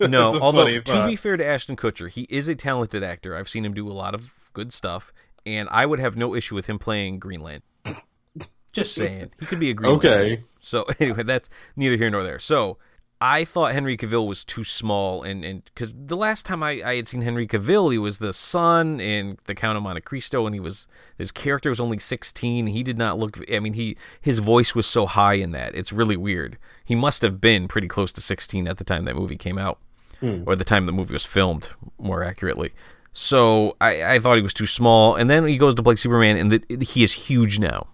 No, 0.00 0.28
a 0.28 0.40
although 0.40 0.64
funny 0.64 0.80
to 0.80 1.06
be 1.06 1.16
fair 1.16 1.36
to 1.36 1.46
Ashton 1.46 1.76
Kutcher, 1.76 2.10
he 2.10 2.22
is 2.28 2.48
a 2.48 2.54
talented 2.54 3.02
actor. 3.02 3.36
I've 3.36 3.48
seen 3.48 3.64
him 3.64 3.74
do 3.74 3.88
a 3.88 3.92
lot 3.94 4.14
of 4.14 4.32
good 4.58 4.72
stuff, 4.72 5.12
and 5.46 5.68
I 5.70 5.86
would 5.86 6.00
have 6.00 6.16
no 6.16 6.34
issue 6.34 6.56
with 6.56 6.66
him 6.66 6.80
playing 6.80 7.20
Greenland. 7.20 7.62
Just 8.72 8.94
saying, 9.00 9.30
he 9.38 9.46
could 9.46 9.60
be 9.60 9.70
a 9.70 9.74
Green 9.74 9.92
Okay. 9.92 10.08
Lantern. 10.08 10.44
So 10.60 10.84
anyway, 11.00 11.22
that's 11.22 11.48
neither 11.76 11.96
here 11.96 12.10
nor 12.10 12.24
there. 12.24 12.40
So 12.40 12.78
I 13.20 13.44
thought 13.44 13.72
Henry 13.72 13.96
Cavill 13.96 14.26
was 14.26 14.44
too 14.44 14.64
small, 14.64 15.22
and 15.22 15.44
and 15.44 15.62
because 15.64 15.94
the 15.96 16.16
last 16.16 16.44
time 16.44 16.62
I, 16.62 16.82
I 16.84 16.96
had 16.96 17.06
seen 17.06 17.22
Henry 17.22 17.46
Cavill, 17.46 17.92
he 17.92 17.98
was 17.98 18.18
the 18.18 18.32
son 18.32 19.00
in 19.00 19.38
The 19.44 19.54
Count 19.54 19.76
of 19.76 19.84
Monte 19.84 20.00
Cristo, 20.02 20.44
and 20.44 20.54
he 20.54 20.60
was 20.60 20.88
his 21.16 21.30
character 21.30 21.68
was 21.68 21.80
only 21.80 21.98
sixteen. 21.98 22.66
He 22.66 22.82
did 22.82 22.98
not 22.98 23.18
look. 23.18 23.38
I 23.52 23.60
mean, 23.60 23.74
he 23.74 23.96
his 24.20 24.40
voice 24.40 24.74
was 24.74 24.86
so 24.86 25.06
high 25.06 25.34
in 25.34 25.52
that. 25.52 25.74
It's 25.76 25.92
really 25.92 26.16
weird. 26.16 26.58
He 26.84 26.96
must 26.96 27.22
have 27.22 27.40
been 27.40 27.68
pretty 27.68 27.88
close 27.88 28.12
to 28.12 28.20
sixteen 28.20 28.66
at 28.66 28.76
the 28.78 28.84
time 28.84 29.04
that 29.04 29.14
movie 29.14 29.36
came 29.36 29.58
out, 29.58 29.78
hmm. 30.18 30.42
or 30.46 30.56
the 30.56 30.64
time 30.64 30.86
the 30.86 30.92
movie 30.92 31.14
was 31.14 31.26
filmed, 31.26 31.70
more 31.98 32.22
accurately. 32.24 32.72
So 33.12 33.76
I, 33.80 34.14
I 34.14 34.18
thought 34.18 34.36
he 34.36 34.42
was 34.42 34.54
too 34.54 34.66
small, 34.66 35.16
and 35.16 35.28
then 35.28 35.46
he 35.46 35.58
goes 35.58 35.74
to 35.74 35.82
play 35.82 35.96
Superman, 35.96 36.36
and 36.36 36.52
the, 36.52 36.84
he 36.84 37.02
is 37.02 37.12
huge 37.12 37.58
now. 37.58 37.86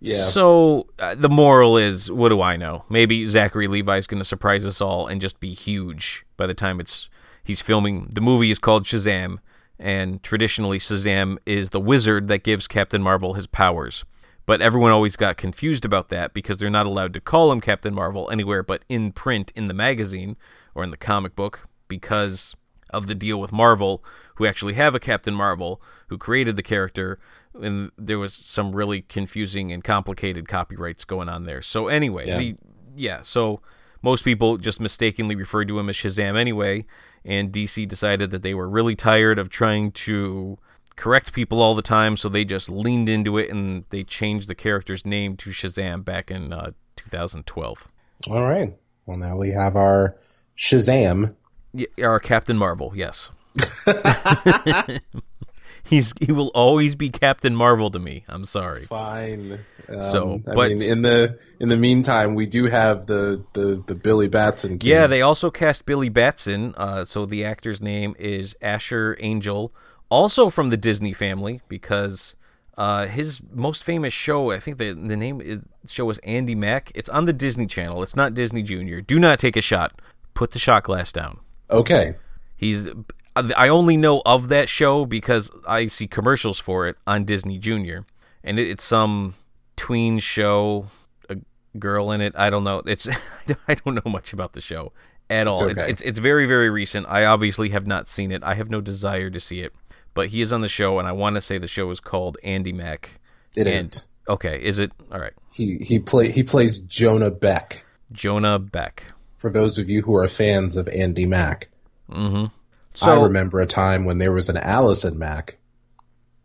Yeah. 0.00 0.22
So 0.22 0.86
uh, 0.98 1.14
the 1.14 1.28
moral 1.28 1.76
is, 1.76 2.10
what 2.10 2.28
do 2.28 2.40
I 2.40 2.56
know? 2.56 2.84
Maybe 2.88 3.26
Zachary 3.26 3.66
Levi's 3.66 4.06
going 4.06 4.20
to 4.20 4.24
surprise 4.24 4.66
us 4.66 4.80
all 4.80 5.08
and 5.08 5.20
just 5.20 5.40
be 5.40 5.52
huge 5.52 6.24
by 6.36 6.46
the 6.46 6.54
time 6.54 6.78
it's 6.78 7.08
he's 7.42 7.60
filming. 7.60 8.08
The 8.12 8.20
movie 8.20 8.50
is 8.50 8.58
called 8.58 8.84
Shazam, 8.84 9.38
and 9.78 10.22
traditionally 10.22 10.78
Shazam 10.78 11.38
is 11.46 11.70
the 11.70 11.80
wizard 11.80 12.28
that 12.28 12.44
gives 12.44 12.68
Captain 12.68 13.02
Marvel 13.02 13.34
his 13.34 13.46
powers. 13.46 14.04
But 14.46 14.62
everyone 14.62 14.92
always 14.92 15.16
got 15.16 15.36
confused 15.36 15.84
about 15.84 16.08
that 16.08 16.32
because 16.32 16.56
they're 16.58 16.70
not 16.70 16.86
allowed 16.86 17.12
to 17.14 17.20
call 17.20 17.52
him 17.52 17.60
Captain 17.60 17.94
Marvel 17.94 18.30
anywhere 18.30 18.62
but 18.62 18.82
in 18.88 19.12
print 19.12 19.52
in 19.54 19.66
the 19.66 19.74
magazine 19.74 20.36
or 20.74 20.84
in 20.84 20.90
the 20.90 20.96
comic 20.96 21.36
book 21.36 21.68
because 21.86 22.56
of 22.90 23.06
the 23.06 23.14
deal 23.14 23.38
with 23.40 23.52
Marvel, 23.52 24.02
who 24.36 24.46
actually 24.46 24.74
have 24.74 24.94
a 24.94 25.00
Captain 25.00 25.34
Marvel 25.34 25.80
who 26.08 26.18
created 26.18 26.56
the 26.56 26.62
character, 26.62 27.18
and 27.60 27.90
there 27.98 28.18
was 28.18 28.32
some 28.34 28.74
really 28.74 29.02
confusing 29.02 29.72
and 29.72 29.82
complicated 29.84 30.48
copyrights 30.48 31.04
going 31.04 31.28
on 31.28 31.44
there. 31.44 31.62
So 31.62 31.88
anyway, 31.88 32.26
Yeah. 32.28 32.38
the 32.38 32.56
yeah, 32.96 33.20
so 33.20 33.60
most 34.02 34.24
people 34.24 34.56
just 34.58 34.80
mistakenly 34.80 35.34
referred 35.34 35.68
to 35.68 35.78
him 35.78 35.88
as 35.88 35.96
Shazam 35.96 36.36
anyway, 36.36 36.86
and 37.24 37.52
DC 37.52 37.86
decided 37.86 38.30
that 38.30 38.42
they 38.42 38.54
were 38.54 38.68
really 38.68 38.96
tired 38.96 39.38
of 39.38 39.48
trying 39.50 39.92
to 39.92 40.58
correct 40.96 41.32
people 41.32 41.60
all 41.62 41.74
the 41.76 41.82
time, 41.82 42.16
so 42.16 42.28
they 42.28 42.44
just 42.44 42.68
leaned 42.70 43.08
into 43.08 43.38
it 43.38 43.50
and 43.50 43.84
they 43.90 44.02
changed 44.02 44.48
the 44.48 44.54
character's 44.54 45.04
name 45.06 45.36
to 45.36 45.50
Shazam 45.50 46.04
back 46.04 46.30
in 46.30 46.52
uh, 46.52 46.70
2012. 46.96 47.88
All 48.28 48.42
right. 48.42 48.76
Well, 49.06 49.16
now 49.16 49.36
we 49.36 49.50
have 49.52 49.76
our 49.76 50.16
Shazam. 50.56 51.34
Our 52.02 52.18
Captain 52.20 52.56
Marvel, 52.56 52.92
yes. 52.94 53.30
He's 55.84 56.12
he 56.20 56.32
will 56.32 56.48
always 56.48 56.94
be 56.96 57.08
Captain 57.08 57.56
Marvel 57.56 57.90
to 57.90 57.98
me. 57.98 58.24
I'm 58.28 58.44
sorry. 58.44 58.82
Fine. 58.84 59.58
Um, 59.88 60.02
So, 60.02 60.42
I 60.46 60.54
but- 60.54 60.68
mean, 60.72 60.82
in 60.82 61.02
the 61.02 61.38
in 61.60 61.68
the 61.70 61.78
meantime, 61.78 62.34
we 62.34 62.44
do 62.46 62.66
have 62.66 63.06
the 63.06 63.42
the, 63.54 63.82
the 63.86 63.94
Billy 63.94 64.28
Batson. 64.28 64.78
King. 64.78 64.90
Yeah, 64.90 65.06
they 65.06 65.22
also 65.22 65.50
cast 65.50 65.86
Billy 65.86 66.10
Batson. 66.10 66.74
Uh, 66.76 67.04
so 67.06 67.24
the 67.24 67.42
actor's 67.44 67.80
name 67.80 68.14
is 68.18 68.54
Asher 68.60 69.16
Angel, 69.20 69.72
also 70.10 70.50
from 70.50 70.68
the 70.68 70.76
Disney 70.76 71.14
family, 71.14 71.62
because 71.68 72.36
uh, 72.76 73.06
his 73.06 73.40
most 73.54 73.82
famous 73.82 74.12
show, 74.12 74.50
I 74.50 74.58
think 74.58 74.76
the 74.76 74.92
the 74.92 75.16
name 75.16 75.40
is, 75.40 75.60
show 75.86 76.10
is 76.10 76.18
Andy 76.18 76.54
Mack. 76.54 76.92
It's 76.94 77.08
on 77.08 77.24
the 77.24 77.32
Disney 77.32 77.66
Channel. 77.66 78.02
It's 78.02 78.16
not 78.16 78.34
Disney 78.34 78.62
Junior. 78.62 79.00
Do 79.00 79.18
not 79.18 79.38
take 79.38 79.56
a 79.56 79.62
shot. 79.62 79.98
Put 80.34 80.50
the 80.50 80.58
shot 80.58 80.82
glass 80.82 81.12
down. 81.12 81.40
Okay. 81.70 82.14
He's. 82.56 82.88
I 83.36 83.68
only 83.68 83.96
know 83.96 84.20
of 84.26 84.48
that 84.48 84.68
show 84.68 85.04
because 85.04 85.50
I 85.64 85.86
see 85.86 86.08
commercials 86.08 86.58
for 86.58 86.88
it 86.88 86.96
on 87.06 87.24
Disney 87.24 87.58
Junior, 87.58 88.04
and 88.42 88.58
it, 88.58 88.68
it's 88.68 88.82
some 88.82 89.34
tween 89.76 90.18
show, 90.18 90.86
a 91.28 91.36
girl 91.78 92.10
in 92.10 92.20
it. 92.20 92.34
I 92.36 92.50
don't 92.50 92.64
know. 92.64 92.82
It's 92.84 93.08
I 93.68 93.74
don't 93.74 93.94
know 93.94 94.10
much 94.10 94.32
about 94.32 94.54
the 94.54 94.60
show 94.60 94.92
at 95.30 95.46
all. 95.46 95.68
It's, 95.68 95.78
okay. 95.78 95.90
it's 95.90 96.02
it's 96.02 96.18
very 96.18 96.46
very 96.46 96.68
recent. 96.68 97.06
I 97.08 97.24
obviously 97.24 97.70
have 97.70 97.86
not 97.86 98.08
seen 98.08 98.32
it. 98.32 98.42
I 98.42 98.54
have 98.54 98.70
no 98.70 98.80
desire 98.80 99.30
to 99.30 99.40
see 99.40 99.60
it, 99.60 99.72
but 100.14 100.28
he 100.28 100.40
is 100.40 100.52
on 100.52 100.60
the 100.60 100.68
show, 100.68 100.98
and 100.98 101.06
I 101.06 101.12
want 101.12 101.34
to 101.36 101.40
say 101.40 101.58
the 101.58 101.66
show 101.66 101.90
is 101.90 102.00
called 102.00 102.36
Andy 102.42 102.72
Mack. 102.72 103.20
It 103.56 103.66
and, 103.66 103.76
is. 103.76 104.06
Okay, 104.28 104.62
is 104.62 104.78
it 104.78 104.92
all 105.12 105.20
right? 105.20 105.32
He 105.52 105.76
he 105.76 106.00
play 106.00 106.30
he 106.30 106.42
plays 106.42 106.78
Jonah 106.78 107.30
Beck. 107.30 107.84
Jonah 108.12 108.58
Beck. 108.58 109.04
For 109.38 109.50
those 109.50 109.78
of 109.78 109.88
you 109.88 110.02
who 110.02 110.16
are 110.16 110.26
fans 110.26 110.74
of 110.76 110.88
Andy 110.88 111.24
Mack, 111.24 111.68
So 112.12 112.50
I 113.02 113.22
remember 113.22 113.60
a 113.60 113.66
time 113.66 114.04
when 114.04 114.18
there 114.18 114.32
was 114.32 114.48
an 114.48 114.56
Allison 114.56 115.16
Mack. 115.16 115.56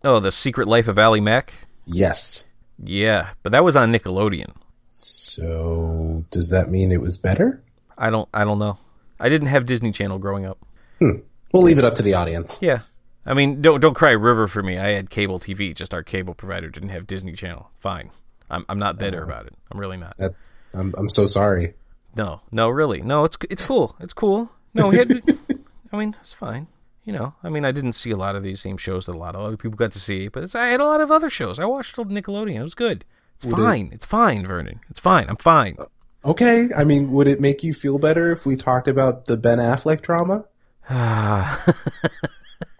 oh, 0.03 0.19
the 0.19 0.31
Secret 0.31 0.67
Life 0.67 0.87
of 0.87 0.99
Alex 0.99 1.23
Mack. 1.23 1.53
Yes. 1.87 2.45
Yeah, 2.77 3.31
but 3.41 3.51
that 3.51 3.63
was 3.63 3.75
on 3.75 3.91
Nickelodeon. 3.91 4.53
So 4.87 6.23
does 6.29 6.51
that 6.51 6.69
mean 6.69 6.91
it 6.91 7.01
was 7.01 7.17
better? 7.17 7.63
I 7.97 8.11
don't 8.11 8.29
I 8.31 8.43
don't 8.43 8.59
know. 8.59 8.77
I 9.19 9.27
didn't 9.29 9.47
have 9.47 9.65
Disney 9.65 9.91
Channel 9.91 10.19
growing 10.19 10.45
up. 10.45 10.59
Hmm. 10.99 11.17
We'll 11.51 11.63
leave 11.63 11.79
it 11.79 11.83
up 11.83 11.95
to 11.95 12.03
the 12.03 12.13
audience. 12.13 12.59
Yeah. 12.61 12.79
I 13.25 13.33
mean, 13.33 13.61
don't 13.63 13.79
don't 13.79 13.95
cry 13.95 14.11
river 14.11 14.47
for 14.47 14.61
me. 14.61 14.77
I 14.77 14.89
had 14.89 15.09
cable 15.09 15.39
TV, 15.39 15.73
just 15.73 15.95
our 15.95 16.03
cable 16.03 16.35
provider 16.35 16.69
didn't 16.69 16.89
have 16.89 17.07
Disney 17.07 17.33
Channel. 17.33 17.71
Fine. 17.77 18.11
I'm 18.51 18.65
I'm 18.69 18.77
not 18.77 18.99
bitter 18.99 19.23
about 19.23 19.47
it. 19.47 19.55
I'm 19.71 19.79
really 19.79 19.97
not. 19.97 20.15
That, 20.19 20.35
I'm 20.75 20.93
I'm 20.95 21.09
so 21.09 21.25
sorry. 21.25 21.73
No. 22.15 22.41
No, 22.51 22.69
really. 22.69 23.01
No, 23.01 23.25
it's 23.25 23.37
it's 23.49 23.65
cool. 23.65 23.95
It's 23.99 24.13
cool. 24.13 24.49
No, 24.73 24.91
had 24.91 25.11
I 25.91 25.97
mean, 25.97 26.15
it's 26.21 26.33
fine. 26.33 26.67
You 27.03 27.13
know, 27.13 27.33
I 27.43 27.49
mean, 27.49 27.65
I 27.65 27.71
didn't 27.71 27.93
see 27.93 28.11
a 28.11 28.15
lot 28.15 28.35
of 28.35 28.43
these 28.43 28.61
same 28.61 28.77
shows 28.77 29.07
that 29.07 29.15
a 29.15 29.17
lot 29.17 29.35
of 29.35 29.41
other 29.41 29.57
people 29.57 29.75
got 29.75 29.91
to 29.91 29.99
see, 29.99 30.29
but 30.29 30.43
it's, 30.43 30.55
I 30.55 30.67
had 30.67 30.79
a 30.79 30.85
lot 30.85 31.01
of 31.01 31.11
other 31.11 31.29
shows. 31.29 31.59
I 31.59 31.65
watched 31.65 31.99
old 31.99 32.09
Nickelodeon. 32.09 32.55
It 32.55 32.63
was 32.63 32.75
good. 32.75 33.03
It's 33.35 33.51
fine. 33.51 33.89
It's 33.91 34.05
fine, 34.05 34.47
Vernon. 34.47 34.79
It's 34.89 35.01
fine. 35.01 35.25
I'm 35.27 35.35
fine. 35.35 35.75
Uh, 35.77 35.85
okay. 36.23 36.69
I 36.75 36.85
mean, 36.85 37.11
would 37.11 37.27
it 37.27 37.41
make 37.41 37.61
you 37.61 37.73
feel 37.73 37.99
better 37.99 38.31
if 38.31 38.45
we 38.45 38.55
talked 38.55 38.87
about 38.87 39.25
the 39.25 39.35
Ben 39.35 39.57
Affleck 39.57 40.01
drama? 40.01 40.45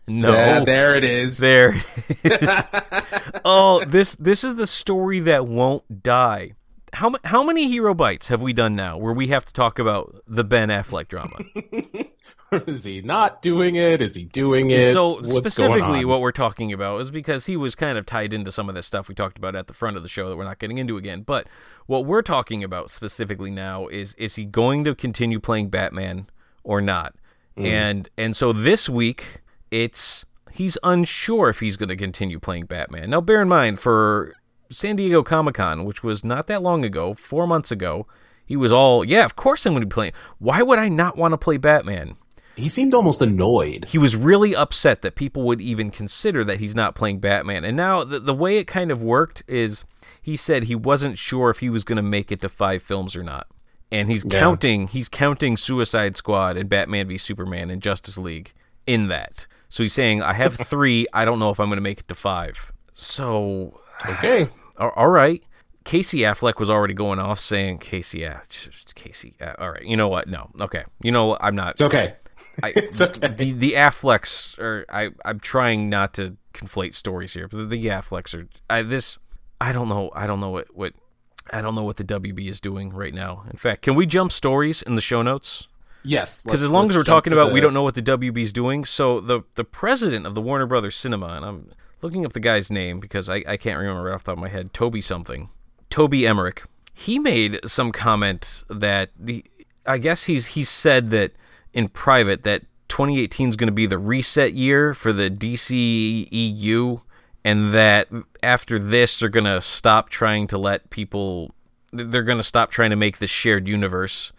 No. 0.08 0.34
Yeah, 0.34 0.60
there 0.65 0.96
it 0.96 1.06
is. 1.06 1.38
There 1.38 1.76
it 2.24 2.41
is. 2.41 2.50
oh, 3.46 3.86
this 3.86 4.17
this 4.17 4.43
is 4.43 4.58
the 4.58 4.67
story 4.67 5.22
that 5.22 5.48
won't 5.48 6.04
die. 6.04 6.54
How 6.93 7.12
how 7.23 7.43
many 7.43 7.67
hero 7.67 7.93
bites 7.93 8.27
have 8.27 8.41
we 8.41 8.53
done 8.53 8.75
now 8.75 8.97
where 8.97 9.13
we 9.13 9.27
have 9.27 9.45
to 9.45 9.53
talk 9.53 9.79
about 9.79 10.23
the 10.27 10.43
Ben 10.43 10.69
Affleck 10.69 11.08
drama? 11.08 11.38
is 12.67 12.84
he 12.84 13.01
not 13.01 13.41
doing 13.41 13.75
it? 13.75 13.99
Is 13.99 14.15
he 14.15 14.25
doing 14.25 14.69
it? 14.69 14.93
so 14.93 15.15
What's 15.15 15.34
specifically 15.34 16.06
what 16.06 16.21
we're 16.21 16.32
talking 16.32 16.71
about 16.71 17.01
is 17.01 17.10
because 17.10 17.47
he 17.47 17.58
was 17.58 17.75
kind 17.75 17.97
of 17.97 18.06
tied 18.06 18.32
into 18.32 18.51
some 18.51 18.69
of 18.69 18.75
this 18.75 18.86
stuff 18.86 19.10
we 19.10 19.15
talked 19.15 19.39
about 19.39 19.56
at 19.56 19.65
the 19.65 19.73
front 19.73 19.97
of 19.97 20.03
the 20.03 20.10
show 20.10 20.29
that 20.29 20.38
we're 20.38 20.43
not 20.43 20.60
getting 20.60 20.77
into 20.77 20.95
again. 20.97 21.21
But 21.21 21.47
what 21.88 22.06
we're 22.06 22.21
talking 22.21 22.63
about 22.63 22.91
specifically 22.91 23.49
now 23.49 23.88
is 23.88 24.13
is 24.15 24.36
he 24.36 24.45
going 24.45 24.84
to 24.84 24.93
continue 24.93 25.39
playing 25.39 25.69
Batman 25.69 26.27
or 26.63 26.79
not? 26.79 27.15
Mm. 27.58 27.65
And 27.65 28.10
and 28.17 28.36
so 28.36 28.53
this 28.53 28.88
week 28.88 29.41
it's 29.71 30.25
he's 30.51 30.77
unsure 30.84 31.49
if 31.49 31.60
he's 31.60 31.75
going 31.75 31.89
to 31.89 31.95
continue 31.95 32.39
playing 32.39 32.65
Batman. 32.65 33.10
Now 33.10 33.21
bear 33.21 33.41
in 33.41 33.47
mind 33.47 33.79
for 33.79 34.36
San 34.73 34.95
Diego 34.97 35.23
Comic-Con, 35.23 35.86
which 35.86 36.03
was 36.03 36.23
not 36.23 36.47
that 36.47 36.62
long 36.62 36.83
ago, 36.83 37.13
4 37.13 37.47
months 37.47 37.71
ago, 37.71 38.05
he 38.45 38.55
was 38.57 38.73
all, 38.73 39.05
"Yeah, 39.05 39.23
of 39.25 39.36
course 39.36 39.65
I'm 39.65 39.73
going 39.73 39.81
to 39.81 39.88
be 39.88 39.93
playing. 39.93 40.13
Why 40.39 40.62
would 40.62 40.79
I 40.79 40.89
not 40.89 41.17
want 41.17 41.31
to 41.31 41.38
play 41.38 41.57
Batman?" 41.57 42.15
he 42.55 42.69
seemed 42.69 42.93
almost 42.93 43.19
annoyed. 43.19 43.86
he 43.89 43.97
was 43.97 44.15
really 44.15 44.55
upset 44.55 45.01
that 45.01 45.15
people 45.15 45.41
would 45.41 45.59
even 45.59 45.89
consider 45.89 46.43
that 46.43 46.59
he's 46.59 46.75
not 46.75 46.93
playing 46.93 47.17
Batman. 47.19 47.65
And 47.65 47.75
now 47.75 48.03
the, 48.03 48.19
the 48.19 48.33
way 48.33 48.57
it 48.59 48.65
kind 48.65 48.91
of 48.91 49.01
worked 49.01 49.41
is 49.47 49.83
he 50.21 50.36
said 50.38 50.65
he 50.65 50.75
wasn't 50.75 51.17
sure 51.17 51.49
if 51.49 51.59
he 51.59 51.69
was 51.71 51.83
going 51.83 51.95
to 51.95 52.03
make 52.03 52.31
it 52.31 52.41
to 52.41 52.49
five 52.49 52.83
films 52.83 53.15
or 53.15 53.23
not. 53.23 53.47
And 53.91 54.07
he's 54.07 54.23
Yeah. 54.23 54.39
counting 54.39 54.88
he's 54.88 55.09
counting 55.09 55.57
Suicide 55.57 56.15
Squad 56.15 56.55
and 56.57 56.69
Batman 56.69 57.07
v 57.07 57.17
Superman 57.17 57.71
and 57.71 57.81
Justice 57.81 58.19
League 58.19 58.53
in 58.86 59.07
that. 59.07 59.47
So 59.67 59.81
he's 59.81 59.93
saying 59.93 60.21
I 60.21 60.33
have 60.33 60.55
3, 60.67 61.07
I 61.12 61.25
don't 61.25 61.39
know 61.39 61.49
if 61.49 61.59
I'm 61.59 61.69
going 61.69 61.77
to 61.77 61.81
make 61.81 62.01
it 62.01 62.07
to 62.09 62.15
5. 62.15 62.71
So 62.91 63.79
Okay. 64.07 64.47
All 64.77 65.09
right. 65.09 65.43
Casey 65.83 66.19
Affleck 66.19 66.59
was 66.59 66.69
already 66.69 66.93
going 66.93 67.19
off 67.19 67.39
saying 67.39 67.79
Casey 67.79 68.19
yeah, 68.19 68.41
Casey 68.95 69.36
uh, 69.41 69.53
all 69.59 69.71
right. 69.71 69.83
You 69.83 69.97
know 69.97 70.07
what? 70.07 70.27
No. 70.27 70.49
Okay. 70.62 70.83
You 71.01 71.12
know 71.12 71.27
what? 71.27 71.43
I'm 71.43 71.55
not 71.55 71.71
It's 71.71 71.81
okay. 71.81 72.13
I, 72.62 72.69
It's 72.75 73.01
okay. 73.01 73.27
The 73.27 73.51
the 73.51 73.73
Afflecks 73.73 74.57
are 74.59 74.86
I 74.89 75.09
I'm 75.25 75.39
trying 75.39 75.89
not 75.89 76.13
to 76.15 76.38
conflate 76.53 76.95
stories 76.95 77.33
here, 77.33 77.47
but 77.47 77.57
the, 77.57 77.65
the 77.65 77.86
Afflecks 77.88 78.33
are 78.38 78.47
I 78.69 78.81
this 78.83 79.17
I 79.59 79.71
don't 79.73 79.89
know 79.89 80.12
I 80.15 80.25
don't 80.25 80.39
know 80.39 80.49
what 80.49 80.73
what 80.75 80.93
I 81.51 81.62
don't 81.62 81.75
know 81.75 81.83
what 81.83 81.97
the 81.97 82.05
WB 82.05 82.47
is 82.47 82.62
doing 82.62 82.93
right 82.93 83.13
now. 83.13 83.43
In 83.51 83.57
fact, 83.57 83.81
can 83.81 83.95
we 83.95 84.05
jump 84.05 84.31
stories 84.31 84.81
in 84.81 84.95
the 84.95 85.01
show 85.01 85.21
notes? 85.21 85.67
Yes. 86.03 86.43
Because 86.43 86.62
as 86.62 86.69
long 86.69 86.89
as 86.89 86.95
we're 86.95 87.03
talking 87.03 87.33
about 87.33 87.51
we 87.51 87.59
don't 87.59 87.73
know 87.73 87.83
what 87.83 87.95
the 87.95 88.01
WB 88.01 88.38
is 88.38 88.53
doing, 88.53 88.86
so 88.86 89.19
the 89.19 89.41
the 89.55 89.65
president 89.65 90.25
of 90.25 90.36
the 90.36 90.41
Warner 90.41 90.65
Brothers 90.65 90.95
Cinema, 90.95 91.27
and 91.27 91.45
I'm 91.45 91.71
looking 92.03 92.25
up 92.25 92.33
the 92.33 92.39
guy's 92.39 92.69
name 92.69 92.99
because 92.99 93.29
I, 93.29 93.43
I 93.47 93.57
can't 93.57 93.79
remember 93.79 94.03
right 94.03 94.13
off 94.13 94.23
the 94.23 94.31
top 94.31 94.37
of 94.37 94.41
my 94.41 94.49
head, 94.49 94.73
Toby 94.73 95.01
something, 95.01 95.49
Toby 95.89 96.27
Emmerich. 96.27 96.63
He 96.93 97.17
made 97.17 97.59
some 97.65 97.91
comment 97.91 98.63
that 98.69 99.09
the 99.17 99.43
I 99.85 99.97
guess 99.97 100.25
he's 100.25 100.47
he's 100.47 100.69
said 100.69 101.09
that 101.11 101.31
in 101.73 101.87
private 101.89 102.43
that 102.43 102.63
2018 102.89 103.49
is 103.49 103.55
going 103.55 103.67
to 103.67 103.73
be 103.73 103.85
the 103.85 103.97
reset 103.97 104.53
year 104.53 104.93
for 104.93 105.11
the 105.11 105.29
DC 105.29 106.27
EU, 106.31 106.97
and 107.43 107.73
that 107.73 108.09
after 108.43 108.77
this 108.77 109.19
they're 109.19 109.29
going 109.29 109.45
to 109.45 109.61
stop 109.61 110.09
trying 110.09 110.47
to 110.47 110.57
let 110.57 110.89
people. 110.89 111.51
They're 111.91 112.23
going 112.23 112.37
to 112.37 112.43
stop 112.43 112.71
trying 112.71 112.89
to 112.89 112.95
make 112.95 113.19
this 113.19 113.29
shared 113.29 113.67
universe. 113.67 114.31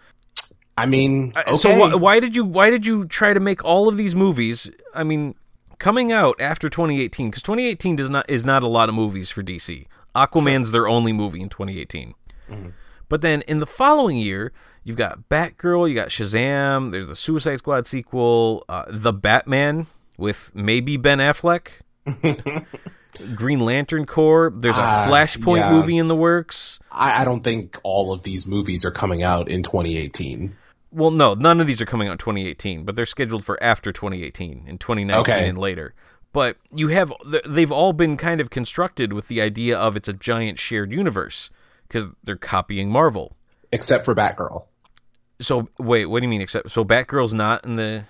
I 0.76 0.86
mean, 0.86 1.32
okay. 1.36 1.54
So 1.54 1.72
wh- 1.72 2.00
why 2.00 2.20
did 2.20 2.34
you 2.34 2.44
why 2.44 2.70
did 2.70 2.86
you 2.86 3.04
try 3.06 3.32
to 3.32 3.40
make 3.40 3.64
all 3.64 3.88
of 3.88 3.96
these 3.96 4.16
movies? 4.16 4.70
I 4.92 5.04
mean, 5.04 5.34
coming 5.78 6.12
out 6.12 6.36
after 6.40 6.68
2018 6.68 7.30
because 7.30 7.42
2018 7.42 7.96
does 7.96 8.10
not 8.10 8.28
is 8.28 8.44
not 8.44 8.62
a 8.62 8.66
lot 8.68 8.88
of 8.88 8.94
movies 8.94 9.30
for 9.30 9.42
DC. 9.42 9.86
Aquaman's 10.14 10.70
their 10.70 10.86
only 10.88 11.12
movie 11.12 11.40
in 11.42 11.48
2018. 11.48 12.14
But 13.08 13.20
then 13.20 13.42
in 13.42 13.58
the 13.60 13.66
following 13.66 14.16
year, 14.16 14.52
you've 14.82 14.96
got 14.96 15.28
Batgirl, 15.28 15.88
you 15.88 15.94
got 15.94 16.08
Shazam, 16.08 16.90
there's 16.90 17.06
the 17.08 17.16
Suicide 17.16 17.56
Squad 17.56 17.86
sequel, 17.86 18.64
uh, 18.68 18.84
The 18.88 19.12
Batman, 19.12 19.86
with 20.16 20.50
maybe 20.54 20.96
Ben 20.96 21.18
Affleck. 21.18 21.68
Green 23.36 23.60
Lantern 23.60 24.06
Corps. 24.06 24.52
There's 24.56 24.76
a 24.78 24.82
Ah, 24.82 25.06
Flashpoint 25.08 25.58
yeah. 25.58 25.70
movie 25.70 25.96
in 25.98 26.08
the 26.08 26.16
works. 26.16 26.80
I, 26.90 27.22
I 27.22 27.24
don't 27.24 27.42
think 27.44 27.78
all 27.82 28.12
of 28.12 28.22
these 28.24 28.46
movies 28.46 28.84
are 28.84 28.90
coming 28.90 29.22
out 29.22 29.48
in 29.48 29.62
2018. 29.62 30.56
Well, 30.94 31.10
no, 31.10 31.34
none 31.34 31.60
of 31.60 31.66
these 31.66 31.82
are 31.82 31.86
coming 31.86 32.06
out 32.08 32.12
in 32.12 32.18
2018, 32.18 32.84
but 32.84 32.94
they're 32.94 33.04
scheduled 33.04 33.44
for 33.44 33.60
after 33.62 33.90
2018 33.90 34.64
in 34.68 34.78
2019 34.78 35.20
Okay. 35.20 35.48
and 35.48 35.58
later. 35.58 35.92
But 36.32 36.56
you 36.72 36.88
have 36.88 37.12
they've 37.46 37.70
all 37.72 37.92
been 37.92 38.16
kind 38.16 38.40
of 38.40 38.50
constructed 38.50 39.12
with 39.12 39.28
the 39.28 39.40
idea 39.40 39.76
of 39.78 39.96
it's 39.96 40.08
a 40.08 40.12
giant 40.12 40.58
shared 40.58 40.92
universe 40.92 41.50
because 41.86 42.06
they're 42.22 42.36
copying 42.36 42.90
Marvel. 42.90 43.36
Except 43.72 44.04
for 44.04 44.14
Batgirl. 44.14 44.66
So 45.40 45.68
wait, 45.78 46.06
what 46.06 46.20
do 46.20 46.24
you 46.24 46.28
mean? 46.30 46.40
Except 46.40 46.70
so 46.70 46.84
Batgirl's 46.84 47.34
not 47.34 47.64
in 47.64 47.74
the 47.76 48.04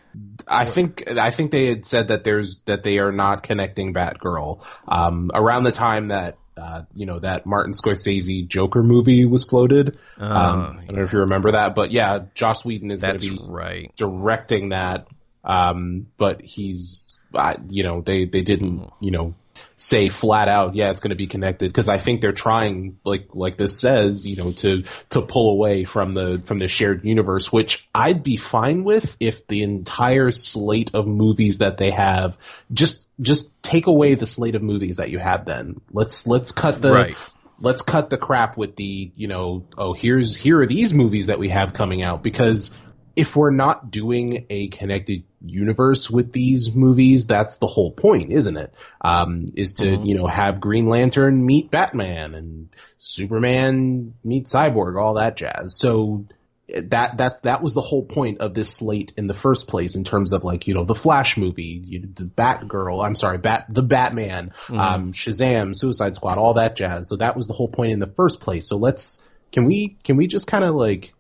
I 0.47 0.67
think 0.67 1.09
I 1.11 1.31
think 1.31 1.51
they 1.51 1.67
had 1.67 1.87
said 1.87 2.09
that 2.09 2.25
there's 2.25 2.61
that 2.61 2.83
they 2.83 2.99
are 2.99 3.13
not 3.13 3.43
connecting 3.43 3.95
Batgirl 3.95 4.65
um, 4.89 5.31
around 5.35 5.63
the 5.63 5.73
time 5.73 6.09
that 6.09 6.37
uh, 6.57 6.83
you 6.95 7.07
know 7.07 7.19
that 7.19 7.47
Martin 7.47 7.73
Scorsese 7.73 8.47
Joker 8.47 8.83
movie 8.83 9.25
was 9.25 9.45
floated. 9.45 9.99
um, 10.19 10.79
I 10.79 10.87
don't 10.87 10.97
know 10.97 11.03
if 11.05 11.13
you 11.13 11.21
remember 11.21 11.53
that, 11.53 11.75
but 11.75 11.91
yeah, 11.91 12.21
Joss 12.35 12.65
Whedon 12.65 12.91
is 12.91 13.03
going 13.03 13.19
to 13.19 13.31
be 13.31 13.39
right. 13.43 13.93
directing 13.97 14.71
that. 14.71 15.09
Um, 15.43 16.07
but 16.17 16.41
he's, 16.41 17.21
uh, 17.35 17.55
you 17.69 17.83
know, 17.83 18.01
they 18.01 18.25
they 18.25 18.41
didn't, 18.41 18.91
you 19.01 19.11
know, 19.11 19.35
say 19.77 20.09
flat 20.09 20.49
out, 20.49 20.75
yeah, 20.75 20.91
it's 20.91 21.01
going 21.01 21.11
to 21.11 21.17
be 21.17 21.27
connected 21.27 21.69
because 21.69 21.89
I 21.89 21.99
think 21.99 22.21
they're 22.21 22.33
trying, 22.33 22.99
like 23.05 23.29
like 23.33 23.57
this 23.57 23.79
says, 23.79 24.27
you 24.27 24.37
know, 24.37 24.53
to 24.53 24.85
to 25.11 25.23
pull 25.23 25.51
away 25.51 25.85
from 25.85 26.15
the 26.15 26.41
from 26.45 26.59
the 26.59 26.69
shared 26.69 27.05
universe, 27.05 27.53
which 27.53 27.89
I'd 27.95 28.23
be 28.23 28.37
fine 28.37 28.85
with 28.85 29.17
if 29.21 29.47
the 29.47 29.63
entire 29.63 30.33
slate 30.33 30.93
of 30.95 31.07
movies 31.07 31.59
that 31.59 31.77
they 31.77 31.91
have 31.91 32.39
just 32.73 33.09
just 33.21 33.63
take 33.63 33.87
away 33.87 34.15
the 34.15 34.27
slate 34.27 34.55
of 34.55 34.63
movies 34.63 34.97
that 34.97 35.11
you 35.11 35.19
have. 35.19 35.45
Then 35.45 35.81
let's 35.93 36.27
let's 36.27 36.53
cut 36.53 36.81
the 36.81 36.93
Right. 36.93 37.17
let's 37.61 37.83
cut 37.83 38.11
the 38.11 38.19
crap 38.19 38.57
with 38.57 38.77
the 38.77 39.13
you 39.17 39.29
know 39.29 39.67
oh 39.77 39.93
here's 39.93 40.37
here 40.37 40.61
are 40.61 40.67
these 40.67 40.95
movies 40.95 41.27
that 41.27 41.39
we 41.39 41.49
have 41.49 41.73
coming 41.73 42.03
out 42.03 42.23
because 42.23 42.77
if 43.17 43.37
we're 43.37 43.51
not 43.51 43.91
doing 43.91 44.47
a 44.51 44.69
connected 44.69 45.25
universe 45.45 46.11
with 46.11 46.33
these 46.33 46.75
movies 46.75 47.27
that's 47.27 47.59
the 47.59 47.67
whole 47.67 47.91
point 47.91 48.33
isn't 48.33 48.57
it 48.57 48.75
um 49.01 49.47
is 49.55 49.75
to 49.75 49.97
you 49.99 50.15
know 50.15 50.27
have 50.27 50.61
green 50.61 50.87
lantern 50.87 51.45
meet 51.45 51.71
batman 51.71 52.35
and 52.35 52.69
superman 52.99 54.15
meet 54.25 54.47
cyborg 54.47 54.99
all 54.99 55.15
that 55.15 55.37
jazz 55.37 55.77
so 55.77 56.25
that 56.69 57.17
that's 57.17 57.41
that 57.41 57.63
was 57.63 57.75
the 57.75 57.83
whole 57.83 58.05
point 58.05 58.41
of 58.41 58.55
this 58.55 58.75
slate 58.75 59.13
in 59.17 59.27
the 59.27 59.35
first 59.35 59.69
place 59.69 59.97
in 59.97 60.05
terms 60.05 60.33
of 60.33 60.45
like 60.45 60.67
you 60.67 60.75
know 60.75 60.85
the 60.85 60.95
Flash 60.95 61.37
movie, 61.37 61.83
you, 61.85 62.01
the 62.01 62.25
Batgirl, 62.25 63.05
I'm 63.05 63.15
sorry, 63.15 63.39
Bat 63.39 63.67
the 63.69 63.83
Batman, 63.83 64.53
um, 64.71 65.13
Shazam, 65.13 65.77
Suicide 65.77 66.17
Squad, 66.17 66.39
all 66.39 66.55
that 66.55 66.75
jazz. 66.75 67.09
So 67.09 67.17
that 67.17 67.37
was 67.37 67.49
the 67.49 67.53
whole 67.53 67.69
point 67.69 67.93
in 67.93 67.99
the 67.99 68.07
first 68.07 68.41
place. 68.41 68.67
So 68.67 68.79
let's 68.79 69.23
can 69.53 69.67
we 69.67 69.97
can 70.05 70.17
we 70.17 70.27
just 70.27 70.47
kind 70.47 70.65
of 70.65 70.75
like 70.75 71.13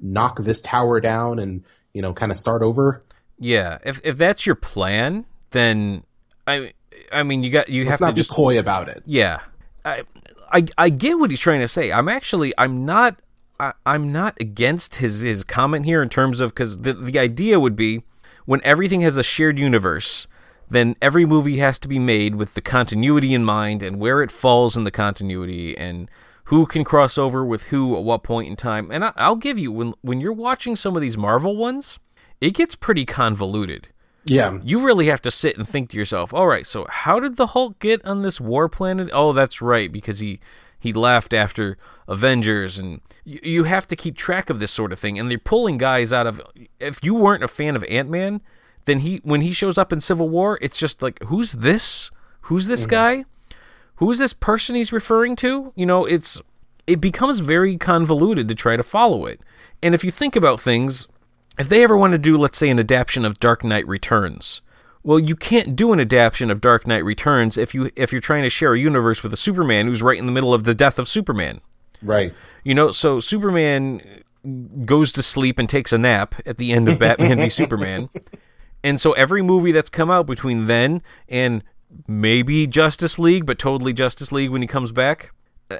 knock 0.00 0.38
this 0.40 0.60
tower 0.60 1.00
down 1.00 1.38
and 1.38 1.64
you 1.92 2.02
know 2.02 2.12
kind 2.12 2.32
of 2.32 2.38
start 2.38 2.62
over? 2.62 3.02
Yeah, 3.38 3.78
if 3.84 4.00
if 4.04 4.16
that's 4.16 4.46
your 4.46 4.54
plan, 4.54 5.26
then 5.50 6.04
I 6.46 6.72
I 7.12 7.22
mean 7.22 7.42
you 7.42 7.50
got 7.50 7.68
you 7.68 7.84
Let's 7.84 7.94
have 7.94 8.00
not 8.00 8.06
to 8.08 8.14
be 8.14 8.20
just 8.20 8.30
coy 8.30 8.58
about 8.58 8.88
it. 8.88 9.02
Yeah, 9.06 9.40
I, 9.84 10.02
I 10.50 10.66
I 10.78 10.88
get 10.90 11.18
what 11.18 11.30
he's 11.30 11.40
trying 11.40 11.60
to 11.60 11.68
say. 11.68 11.92
I'm 11.92 12.08
actually 12.08 12.52
I'm 12.58 12.84
not 12.84 13.20
I, 13.58 13.72
I'm 13.84 14.12
not 14.12 14.36
against 14.40 14.96
his 14.96 15.20
his 15.20 15.44
comment 15.44 15.84
here 15.84 16.02
in 16.02 16.08
terms 16.08 16.40
of 16.40 16.50
because 16.50 16.78
the 16.78 16.92
the 16.92 17.18
idea 17.18 17.60
would 17.60 17.76
be 17.76 18.02
when 18.46 18.60
everything 18.64 19.00
has 19.02 19.16
a 19.16 19.22
shared 19.22 19.58
universe, 19.58 20.26
then 20.70 20.96
every 21.02 21.26
movie 21.26 21.58
has 21.58 21.78
to 21.80 21.88
be 21.88 21.98
made 21.98 22.36
with 22.36 22.54
the 22.54 22.60
continuity 22.60 23.34
in 23.34 23.44
mind 23.44 23.82
and 23.82 23.98
where 23.98 24.22
it 24.22 24.30
falls 24.30 24.76
in 24.76 24.84
the 24.84 24.90
continuity 24.90 25.76
and 25.76 26.10
who 26.46 26.66
can 26.66 26.84
cross 26.84 27.18
over 27.18 27.44
with 27.44 27.64
who 27.64 27.96
at 27.96 28.04
what 28.04 28.22
point 28.22 28.48
in 28.48 28.56
time. 28.56 28.90
And 28.90 29.04
I, 29.04 29.12
I'll 29.16 29.36
give 29.36 29.58
you 29.58 29.72
when 29.72 29.94
when 30.02 30.20
you're 30.20 30.32
watching 30.32 30.76
some 30.76 30.96
of 30.96 31.02
these 31.02 31.18
Marvel 31.18 31.56
ones, 31.56 31.98
it 32.40 32.54
gets 32.54 32.74
pretty 32.74 33.04
convoluted 33.04 33.88
Yeah, 34.24 34.58
you 34.64 34.84
really 34.84 35.06
have 35.06 35.22
to 35.22 35.30
sit 35.30 35.56
and 35.56 35.68
think 35.68 35.90
to 35.90 35.96
yourself, 35.96 36.34
all 36.34 36.46
right, 36.46 36.66
so 36.66 36.86
how 36.88 37.20
did 37.20 37.36
the 37.36 37.48
Hulk 37.48 37.78
get 37.78 38.04
on 38.04 38.22
this 38.22 38.40
war 38.40 38.68
planet? 38.68 39.08
Oh, 39.12 39.32
that's 39.32 39.62
right, 39.62 39.90
because 39.90 40.20
he 40.20 40.40
he 40.78 40.92
left 40.92 41.32
after 41.32 41.78
Avengers, 42.06 42.78
and 42.78 43.00
you, 43.24 43.40
you 43.42 43.64
have 43.64 43.86
to 43.88 43.96
keep 43.96 44.16
track 44.16 44.50
of 44.50 44.58
this 44.58 44.70
sort 44.70 44.92
of 44.92 44.98
thing. 44.98 45.18
And 45.18 45.30
they're 45.30 45.38
pulling 45.38 45.78
guys 45.78 46.12
out 46.12 46.26
of. 46.26 46.40
If 46.78 47.00
you 47.02 47.14
weren't 47.14 47.44
a 47.44 47.48
fan 47.48 47.76
of 47.76 47.84
Ant 47.84 48.10
Man, 48.10 48.40
then 48.84 49.00
he 49.00 49.20
when 49.24 49.40
he 49.40 49.52
shows 49.52 49.78
up 49.78 49.92
in 49.92 50.00
Civil 50.00 50.28
War, 50.28 50.58
it's 50.60 50.78
just 50.78 51.02
like, 51.02 51.22
who's 51.24 51.54
this? 51.54 52.10
Who's 52.42 52.66
this 52.66 52.82
mm-hmm. 52.82 52.90
guy? 52.90 53.24
Who's 53.96 54.18
this 54.18 54.32
person 54.32 54.76
he's 54.76 54.92
referring 54.92 55.36
to? 55.36 55.72
You 55.74 55.86
know, 55.86 56.04
it's 56.04 56.40
it 56.86 57.00
becomes 57.00 57.40
very 57.40 57.76
convoluted 57.76 58.48
to 58.48 58.54
try 58.54 58.76
to 58.76 58.82
follow 58.82 59.26
it. 59.26 59.40
And 59.82 59.94
if 59.94 60.04
you 60.04 60.10
think 60.10 60.36
about 60.36 60.60
things, 60.60 61.08
if 61.58 61.68
they 61.68 61.82
ever 61.82 61.96
want 61.96 62.12
to 62.12 62.18
do, 62.18 62.36
let's 62.36 62.58
say, 62.58 62.68
an 62.68 62.78
adaptation 62.78 63.24
of 63.24 63.40
Dark 63.40 63.64
Knight 63.64 63.86
Returns, 63.86 64.60
well, 65.02 65.18
you 65.18 65.36
can't 65.36 65.76
do 65.76 65.92
an 65.92 66.00
adaptation 66.00 66.50
of 66.50 66.60
Dark 66.60 66.86
Knight 66.86 67.04
Returns 67.04 67.56
if 67.56 67.74
you 67.74 67.90
if 67.96 68.12
you're 68.12 68.20
trying 68.20 68.42
to 68.42 68.50
share 68.50 68.74
a 68.74 68.78
universe 68.78 69.22
with 69.22 69.32
a 69.32 69.36
Superman 69.36 69.86
who's 69.86 70.02
right 70.02 70.18
in 70.18 70.26
the 70.26 70.32
middle 70.32 70.52
of 70.52 70.64
the 70.64 70.74
death 70.74 70.98
of 70.98 71.08
Superman. 71.08 71.60
right. 72.02 72.32
You 72.64 72.74
know, 72.74 72.90
so 72.90 73.20
Superman 73.20 74.22
goes 74.84 75.12
to 75.12 75.22
sleep 75.22 75.58
and 75.58 75.68
takes 75.68 75.92
a 75.92 75.98
nap 75.98 76.34
at 76.44 76.56
the 76.56 76.72
end 76.72 76.88
of 76.88 76.98
Batman 76.98 77.38
v 77.38 77.48
Superman. 77.48 78.08
And 78.84 79.00
so 79.00 79.12
every 79.14 79.42
movie 79.42 79.72
that's 79.72 79.90
come 79.90 80.12
out 80.12 80.26
between 80.26 80.66
then 80.66 81.02
and 81.28 81.64
maybe 82.06 82.66
Justice 82.66 83.18
League, 83.18 83.46
but 83.46 83.58
totally 83.58 83.92
Justice 83.92 84.32
League 84.32 84.50
when 84.50 84.62
he 84.62 84.68
comes 84.68 84.92
back, 84.92 85.32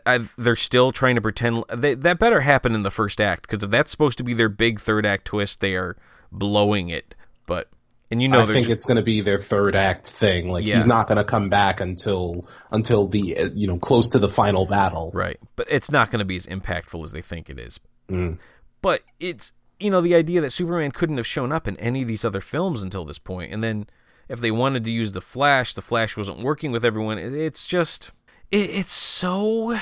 I, 0.05 0.21
they're 0.37 0.57
still 0.57 0.93
trying 0.93 1.15
to 1.15 1.21
pretend 1.21 1.65
they, 1.73 1.95
that 1.95 2.19
better 2.19 2.41
happen 2.41 2.75
in 2.75 2.83
the 2.83 2.91
first 2.91 3.21
act 3.21 3.49
because 3.49 3.63
if 3.63 3.71
that's 3.71 3.91
supposed 3.91 4.19
to 4.19 4.25
be 4.25 4.35
their 4.35 4.49
big 4.49 4.81
third 4.81 5.07
act 5.07 5.27
twist, 5.27 5.61
they 5.61 5.75
are 5.77 5.97
blowing 6.33 6.89
it. 6.89 7.15
But 7.47 7.69
and 8.11 8.21
you 8.21 8.29
know 8.29 8.41
I 8.41 8.47
think 8.47 8.67
tr- 8.67 8.73
it's 8.73 8.85
going 8.85 8.97
to 8.97 9.03
be 9.03 9.21
their 9.21 9.39
third 9.39 9.77
act 9.77 10.07
thing. 10.09 10.49
Like 10.49 10.67
Yeah. 10.67 10.77
he's 10.77 10.87
not 10.87 11.07
going 11.07 11.19
to 11.19 11.25
come 11.25 11.49
back 11.49 11.81
until 11.81 12.49
until 12.73 13.07
the 13.09 13.39
uh, 13.39 13.49
you 13.55 13.69
know 13.69 13.79
close 13.79 14.09
to 14.11 14.19
the 14.19 14.29
final 14.29 14.67
battle. 14.67 15.13
Right. 15.15 15.39
But 15.55 15.69
it's 15.71 15.91
not 15.91 16.11
going 16.11 16.19
to 16.21 16.25
be 16.25 16.37
as 16.37 16.47
impactful 16.47 17.03
as 17.05 17.13
they 17.13 17.23
think 17.23 17.49
it 17.49 17.59
is. 17.61 17.79
But 18.83 19.03
it's, 19.19 19.53
you 19.81 19.91
know, 19.91 20.01
the 20.01 20.15
idea 20.15 20.41
that 20.41 20.51
Superman 20.51 20.93
couldn't 20.93 21.17
have 21.17 21.27
shown 21.27 21.51
up 21.51 21.67
in 21.67 21.77
any 21.79 22.03
of 22.03 22.09
these 22.09 22.25
other 22.25 22.41
films 22.41 22.83
until 22.83 23.05
this. 23.05 23.19
And 23.29 23.65
then 23.65 23.87
if 24.29 24.41
they 24.41 24.51
wanted 24.51 24.85
to 24.85 24.91
use 24.91 25.13
the 25.13 25.21
Flash, 25.21 25.75
the 25.75 25.83
Flash 25.83 26.17
wasn't 26.17 26.41
working 26.41 26.73
with 26.73 26.85
everyone. 26.85 27.19
It's 27.19 27.67
just, 27.67 28.11
it, 28.51 28.71
it's 28.71 28.93
so 28.93 29.79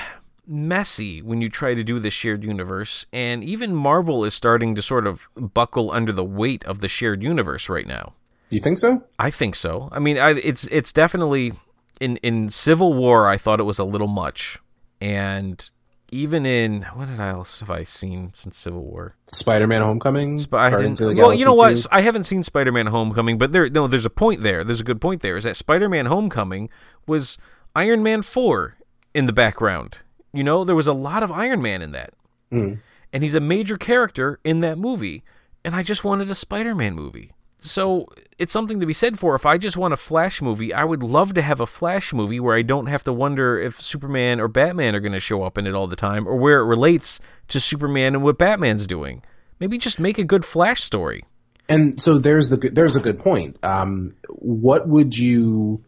messy 0.46 1.22
when 1.22 1.40
you 1.40 1.48
try 1.48 1.74
to 1.74 1.82
do 1.82 1.98
the 1.98 2.10
shared 2.10 2.44
universe. 2.44 3.06
And 3.12 3.42
even 3.42 3.74
Marvel 3.74 4.24
is 4.24 4.34
starting 4.34 4.74
to 4.74 4.82
sort 4.82 5.06
of 5.06 5.28
buckle 5.34 5.90
under 5.90 6.12
the 6.12 6.24
weight 6.24 6.64
of 6.64 6.80
the 6.80 6.88
shared 6.88 7.22
universe 7.22 7.68
right 7.68 7.86
now. 7.86 8.12
You 8.50 8.60
think 8.60 8.78
so? 8.78 9.02
I 9.18 9.30
think 9.30 9.56
so. 9.56 9.88
I 9.90 9.98
mean, 9.98 10.18
I, 10.18 10.30
it's 10.30 10.68
it's 10.68 10.92
definitely 10.92 11.54
in 12.00 12.18
in 12.18 12.50
Civil 12.50 12.92
War. 12.92 13.28
I 13.28 13.36
thought 13.36 13.58
it 13.58 13.64
was 13.64 13.78
a 13.78 13.84
little 13.84 14.06
much, 14.06 14.58
and 15.00 15.68
even 16.14 16.46
in 16.46 16.82
what 16.94 17.08
did 17.08 17.18
I 17.18 17.28
else 17.30 17.60
have 17.60 17.70
I 17.70 17.82
seen 17.82 18.32
since 18.34 18.56
Civil 18.56 18.84
War? 18.84 19.14
Spider-Man: 19.26 19.82
Homecoming. 19.82 20.40
But 20.48 20.58
I 20.58 20.70
didn't. 20.70 21.00
of 21.00 21.08
the 21.10 21.14
Well, 21.16 21.34
you 21.34 21.44
know 21.44 21.54
what? 21.54 21.84
I 21.90 22.02
haven't 22.02 22.24
seen 22.24 22.42
Spider-Man: 22.44 22.86
Homecoming, 22.86 23.36
but 23.38 23.52
there 23.52 23.68
no, 23.68 23.86
there's 23.86 24.06
a 24.06 24.10
point 24.10 24.42
there. 24.42 24.62
There's 24.64 24.80
a 24.80 24.84
good 24.84 25.00
point 25.00 25.22
there. 25.22 25.36
Is 25.36 25.44
that 25.44 25.56
Spider-Man: 25.56 26.06
Homecoming 26.06 26.70
was 27.06 27.36
Iron 27.74 28.02
Man 28.02 28.22
four 28.22 28.76
in 29.12 29.26
the 29.26 29.32
background. 29.32 29.98
You 30.32 30.44
know, 30.44 30.64
there 30.64 30.76
was 30.76 30.86
a 30.86 30.92
lot 30.92 31.22
of 31.22 31.30
Iron 31.32 31.60
Man 31.62 31.82
in 31.82 31.92
that, 31.92 32.12
Mm. 32.52 32.78
and 33.12 33.22
he's 33.22 33.34
a 33.34 33.40
major 33.40 33.76
character 33.76 34.38
in 34.44 34.60
that 34.60 34.78
movie. 34.78 35.22
And 35.64 35.74
I 35.74 35.82
just 35.82 36.04
wanted 36.04 36.30
a 36.30 36.34
Spider-Man 36.34 36.94
movie. 36.94 37.32
So 37.64 38.06
it's 38.38 38.52
something 38.52 38.78
to 38.80 38.86
be 38.86 38.92
said 38.92 39.18
for 39.18 39.34
if 39.34 39.46
I 39.46 39.56
just 39.56 39.78
want 39.78 39.94
a 39.94 39.96
Flash 39.96 40.42
movie, 40.42 40.74
I 40.74 40.84
would 40.84 41.02
love 41.02 41.32
to 41.34 41.42
have 41.42 41.60
a 41.60 41.66
Flash 41.66 42.12
movie 42.12 42.38
where 42.38 42.54
I 42.54 42.60
don't 42.60 42.86
have 42.86 43.04
to 43.04 43.12
wonder 43.12 43.58
if 43.58 43.80
Superman 43.80 44.38
or 44.38 44.48
Batman 44.48 44.94
are 44.94 45.00
going 45.00 45.12
to 45.12 45.20
show 45.20 45.42
up 45.42 45.56
in 45.56 45.66
it 45.66 45.74
all 45.74 45.86
the 45.86 45.96
time 45.96 46.28
or 46.28 46.36
where 46.36 46.60
it 46.60 46.66
relates 46.66 47.20
to 47.48 47.58
Superman 47.60 48.14
and 48.14 48.22
what 48.22 48.36
Batman's 48.36 48.86
doing. 48.86 49.22
Maybe 49.60 49.78
just 49.78 49.98
make 49.98 50.18
a 50.18 50.24
good 50.24 50.44
Flash 50.44 50.82
story. 50.82 51.24
And 51.66 52.00
so 52.00 52.18
there's 52.18 52.50
the 52.50 52.56
there's 52.56 52.96
a 52.96 53.00
good 53.00 53.18
point. 53.18 53.64
Um, 53.64 54.14
what 54.28 54.86
would 54.86 55.16
you? 55.16 55.82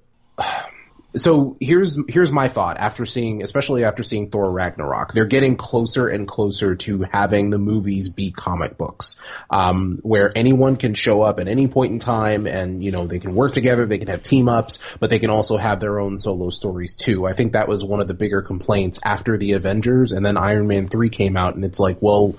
So 1.17 1.57
here's 1.61 1.99
here's 2.09 2.31
my 2.31 2.49
thought 2.49 2.77
after 2.79 3.07
seeing, 3.07 3.43
especially 3.43 3.85
after 3.85 4.03
seeing 4.03 4.31
Thor 4.31 4.51
Ragnarok, 4.51 5.13
they're 5.13 5.25
getting 5.25 5.57
closer 5.57 6.09
and 6.09 6.29
closer 6.29 6.77
to 6.77 7.07
having 7.11 7.51
the 7.51 7.59
movies 7.59 8.09
be 8.11 8.33
comic 8.33 8.77
books, 8.77 9.17
um, 9.49 9.99
where 10.03 10.31
anyone 10.37 10.77
can 10.77 10.95
show 10.95 11.23
up 11.23 11.41
at 11.41 11.49
any 11.49 11.69
point 11.69 11.93
in 11.93 11.99
time, 11.99 12.47
and 12.47 12.85
you 12.85 12.91
know 12.91 13.07
they 13.07 13.19
can 13.19 13.35
work 13.35 13.55
together, 13.55 13.87
they 13.87 13.99
can 13.99 14.09
have 14.09 14.23
team 14.23 14.49
ups, 14.49 14.97
but 14.99 15.11
they 15.11 15.19
can 15.19 15.31
also 15.31 15.57
have 15.57 15.81
their 15.81 15.99
own 15.99 16.17
solo 16.17 16.51
stories 16.51 16.97
too. 16.97 17.27
I 17.27 17.33
think 17.33 17.53
that 17.53 17.69
was 17.69 17.83
one 17.83 18.01
of 18.01 18.09
the 18.09 18.15
bigger 18.15 18.43
complaints 18.43 19.01
after 19.05 19.39
the 19.39 19.53
Avengers, 19.53 20.13
and 20.13 20.25
then 20.25 20.37
Iron 20.37 20.67
Man 20.67 20.89
three 20.89 21.09
came 21.09 21.37
out, 21.37 21.55
and 21.55 21.65
it's 21.65 21.81
like, 21.81 22.03
well, 22.03 22.37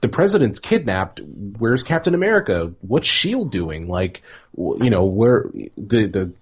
the 0.00 0.08
president's 0.08 0.58
kidnapped. 0.58 1.20
Where's 1.20 1.84
Captain 1.84 2.14
America? 2.14 2.72
What's 2.80 3.06
Shield 3.06 3.50
doing? 3.50 3.86
Like, 3.86 4.22
you 4.56 4.90
know, 4.90 5.04
where 5.04 5.44
the 5.76 6.06
the 6.06 6.32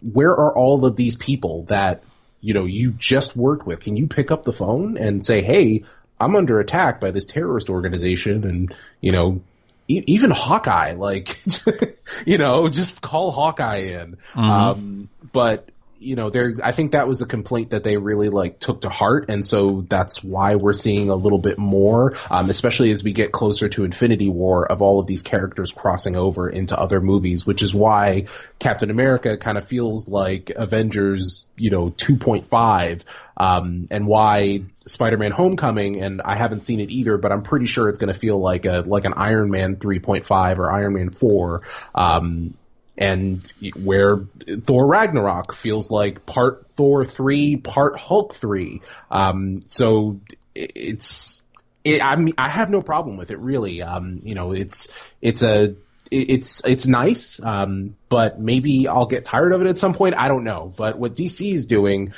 where 0.00 0.30
are 0.30 0.54
all 0.56 0.84
of 0.84 0.96
these 0.96 1.16
people 1.16 1.64
that 1.64 2.02
you 2.40 2.54
know 2.54 2.64
you 2.64 2.92
just 2.92 3.36
worked 3.36 3.66
with? 3.66 3.80
Can 3.80 3.96
you 3.96 4.06
pick 4.06 4.30
up 4.30 4.42
the 4.42 4.52
phone 4.52 4.96
and 4.96 5.24
say, 5.24 5.42
"Hey, 5.42 5.84
I'm 6.20 6.36
under 6.36 6.60
attack 6.60 7.00
by 7.00 7.10
this 7.10 7.26
terrorist 7.26 7.70
organization," 7.70 8.44
and 8.44 8.74
you 9.00 9.12
know, 9.12 9.40
e- 9.88 10.04
even 10.06 10.30
Hawkeye, 10.30 10.92
like, 10.92 11.36
you 12.26 12.38
know, 12.38 12.68
just 12.68 13.02
call 13.02 13.30
Hawkeye 13.30 14.00
in. 14.00 14.16
Mm-hmm. 14.16 14.40
Um, 14.40 15.08
but 15.32 15.68
you 16.06 16.14
know, 16.14 16.30
there, 16.30 16.54
I 16.62 16.70
think 16.70 16.92
that 16.92 17.08
was 17.08 17.20
a 17.20 17.26
complaint 17.26 17.70
that 17.70 17.82
they 17.82 17.96
really 17.96 18.28
like 18.28 18.60
took 18.60 18.82
to 18.82 18.88
heart. 18.88 19.26
And 19.28 19.44
so 19.44 19.84
that's 19.88 20.22
why 20.22 20.54
we're 20.54 20.72
seeing 20.72 21.10
a 21.10 21.16
little 21.16 21.40
bit 21.40 21.58
more, 21.58 22.16
um, 22.30 22.48
especially 22.48 22.92
as 22.92 23.02
we 23.02 23.12
get 23.12 23.32
closer 23.32 23.68
to 23.70 23.84
Infinity 23.84 24.28
War 24.28 24.70
of 24.70 24.82
all 24.82 25.00
of 25.00 25.08
these 25.08 25.22
characters 25.22 25.72
crossing 25.72 26.14
over 26.14 26.48
into 26.48 26.78
other 26.78 27.00
movies, 27.00 27.44
which 27.44 27.60
is 27.60 27.74
why 27.74 28.26
Captain 28.60 28.90
America 28.90 29.36
kind 29.36 29.58
of 29.58 29.66
feels 29.66 30.08
like 30.08 30.50
Avengers, 30.50 31.50
you 31.56 31.70
know, 31.70 31.90
2.5, 31.90 33.02
um, 33.36 33.86
and 33.90 34.06
why 34.06 34.62
Spider-Man 34.86 35.32
Homecoming, 35.32 36.00
and 36.00 36.22
I 36.22 36.36
haven't 36.36 36.64
seen 36.64 36.78
it 36.78 36.90
either, 36.90 37.18
but 37.18 37.32
I'm 37.32 37.42
pretty 37.42 37.66
sure 37.66 37.88
it's 37.88 37.98
going 37.98 38.12
to 38.12 38.18
feel 38.18 38.38
like 38.38 38.64
a, 38.64 38.84
like 38.86 39.04
an 39.04 39.14
Iron 39.16 39.50
Man 39.50 39.76
3.5 39.76 40.58
or 40.58 40.70
Iron 40.70 40.94
Man 40.94 41.10
4, 41.10 41.62
um, 41.94 42.54
and 42.98 43.52
where 43.74 44.20
Thor 44.62 44.86
Ragnarok 44.86 45.54
feels 45.54 45.90
like 45.90 46.26
part 46.26 46.66
Thor 46.68 47.04
three, 47.04 47.56
part 47.56 47.98
Hulk 47.98 48.34
three. 48.34 48.82
Um, 49.10 49.60
so 49.66 50.20
it's, 50.54 51.44
it, 51.84 52.04
I 52.04 52.16
mean, 52.16 52.34
I 52.38 52.48
have 52.48 52.70
no 52.70 52.82
problem 52.82 53.16
with 53.16 53.30
it 53.30 53.38
really. 53.38 53.82
Um, 53.82 54.20
you 54.22 54.34
know, 54.34 54.52
it's, 54.52 55.12
it's 55.20 55.42
a, 55.42 55.76
it's 56.10 56.64
it's 56.64 56.86
nice, 56.86 57.42
um, 57.42 57.96
but 58.08 58.38
maybe 58.38 58.86
I'll 58.86 59.06
get 59.06 59.24
tired 59.24 59.52
of 59.52 59.60
it 59.62 59.66
at 59.66 59.78
some 59.78 59.92
point. 59.92 60.16
I 60.16 60.28
don't 60.28 60.44
know. 60.44 60.72
But 60.76 60.98
what 60.98 61.16
DC 61.16 61.52
is 61.52 61.66
doing, 61.66 62.12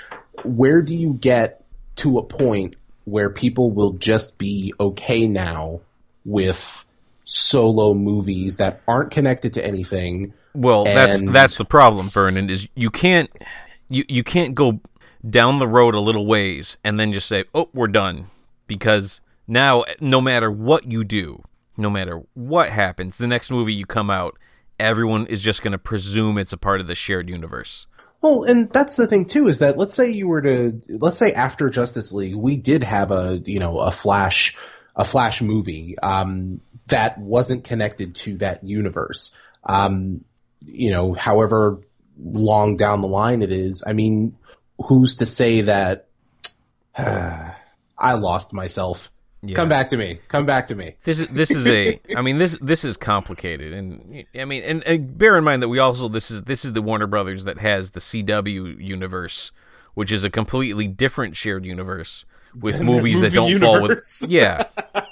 where 0.44 0.82
do 0.82 0.94
you 0.94 1.14
get 1.14 1.64
to 1.96 2.18
a 2.18 2.22
point 2.22 2.76
where 3.04 3.30
people 3.30 3.70
will 3.70 3.92
just 3.92 4.38
be 4.38 4.74
okay 4.78 5.26
now 5.26 5.80
with 6.24 6.84
solo 7.24 7.94
movies 7.94 8.56
that 8.56 8.80
aren't 8.86 9.10
connected 9.10 9.54
to 9.54 9.64
anything, 9.64 10.34
well, 10.58 10.86
and... 10.86 10.96
that's 10.96 11.20
that's 11.32 11.56
the 11.56 11.64
problem, 11.64 12.08
Vernon. 12.08 12.50
Is 12.50 12.68
you 12.74 12.90
can't 12.90 13.30
you 13.88 14.04
you 14.08 14.24
can't 14.24 14.54
go 14.54 14.80
down 15.28 15.58
the 15.58 15.68
road 15.68 15.94
a 15.94 16.00
little 16.00 16.26
ways 16.26 16.78
and 16.84 16.98
then 16.98 17.12
just 17.12 17.28
say, 17.28 17.44
"Oh, 17.54 17.68
we're 17.72 17.88
done," 17.88 18.26
because 18.66 19.20
now 19.46 19.84
no 20.00 20.20
matter 20.20 20.50
what 20.50 20.90
you 20.90 21.04
do, 21.04 21.42
no 21.76 21.90
matter 21.90 22.22
what 22.34 22.70
happens, 22.70 23.18
the 23.18 23.26
next 23.26 23.50
movie 23.50 23.74
you 23.74 23.86
come 23.86 24.10
out, 24.10 24.36
everyone 24.80 25.26
is 25.26 25.40
just 25.40 25.62
going 25.62 25.72
to 25.72 25.78
presume 25.78 26.38
it's 26.38 26.52
a 26.52 26.58
part 26.58 26.80
of 26.80 26.86
the 26.86 26.94
shared 26.94 27.28
universe. 27.28 27.86
Well, 28.20 28.42
and 28.42 28.68
that's 28.72 28.96
the 28.96 29.06
thing 29.06 29.26
too 29.26 29.46
is 29.46 29.60
that 29.60 29.78
let's 29.78 29.94
say 29.94 30.10
you 30.10 30.26
were 30.26 30.42
to 30.42 30.82
let's 30.88 31.18
say 31.18 31.32
after 31.32 31.70
Justice 31.70 32.12
League, 32.12 32.34
we 32.34 32.56
did 32.56 32.82
have 32.82 33.12
a 33.12 33.40
you 33.44 33.60
know 33.60 33.78
a 33.78 33.92
Flash 33.92 34.56
a 34.96 35.04
Flash 35.04 35.40
movie 35.40 35.96
um, 35.98 36.60
that 36.88 37.18
wasn't 37.18 37.62
connected 37.62 38.16
to 38.16 38.38
that 38.38 38.64
universe. 38.64 39.36
Um, 39.62 40.24
you 40.66 40.90
know, 40.90 41.12
however 41.12 41.80
long 42.20 42.76
down 42.76 43.00
the 43.00 43.08
line 43.08 43.42
it 43.42 43.52
is. 43.52 43.84
I 43.86 43.92
mean, 43.92 44.36
who's 44.78 45.16
to 45.16 45.26
say 45.26 45.62
that 45.62 46.06
uh, 46.96 47.50
I 47.98 48.14
lost 48.14 48.52
myself? 48.52 49.10
Yeah. 49.40 49.54
Come 49.54 49.68
back 49.68 49.90
to 49.90 49.96
me. 49.96 50.18
Come 50.26 50.46
back 50.46 50.66
to 50.66 50.74
me. 50.74 50.96
This 51.04 51.20
is 51.20 51.28
this 51.28 51.52
is 51.52 51.64
a. 51.68 52.00
I 52.16 52.22
mean 52.22 52.38
this 52.38 52.58
this 52.60 52.84
is 52.84 52.96
complicated, 52.96 53.72
and 53.72 54.24
I 54.34 54.44
mean, 54.44 54.64
and, 54.64 54.82
and, 54.82 55.16
bear 55.16 55.38
in 55.38 55.44
mind 55.44 55.62
that 55.62 55.68
we 55.68 55.78
also 55.78 56.08
this 56.08 56.32
is 56.32 56.42
this 56.42 56.64
is 56.64 56.72
the 56.72 56.82
Warner 56.82 57.06
Brothers 57.06 57.44
that 57.44 57.58
has 57.58 57.92
the 57.92 58.00
CW 58.00 58.84
universe, 58.84 59.52
which 59.94 60.10
is 60.10 60.24
a 60.24 60.30
completely 60.30 60.88
different 60.88 61.36
shared 61.36 61.64
universe 61.64 62.24
with 62.60 62.80
movies 62.82 63.20
movie 63.20 63.28
that 63.28 63.34
don't 63.34 63.48
universe. 63.48 64.18
fall 64.18 64.26
with. 64.26 64.26
Yeah, 64.28 64.64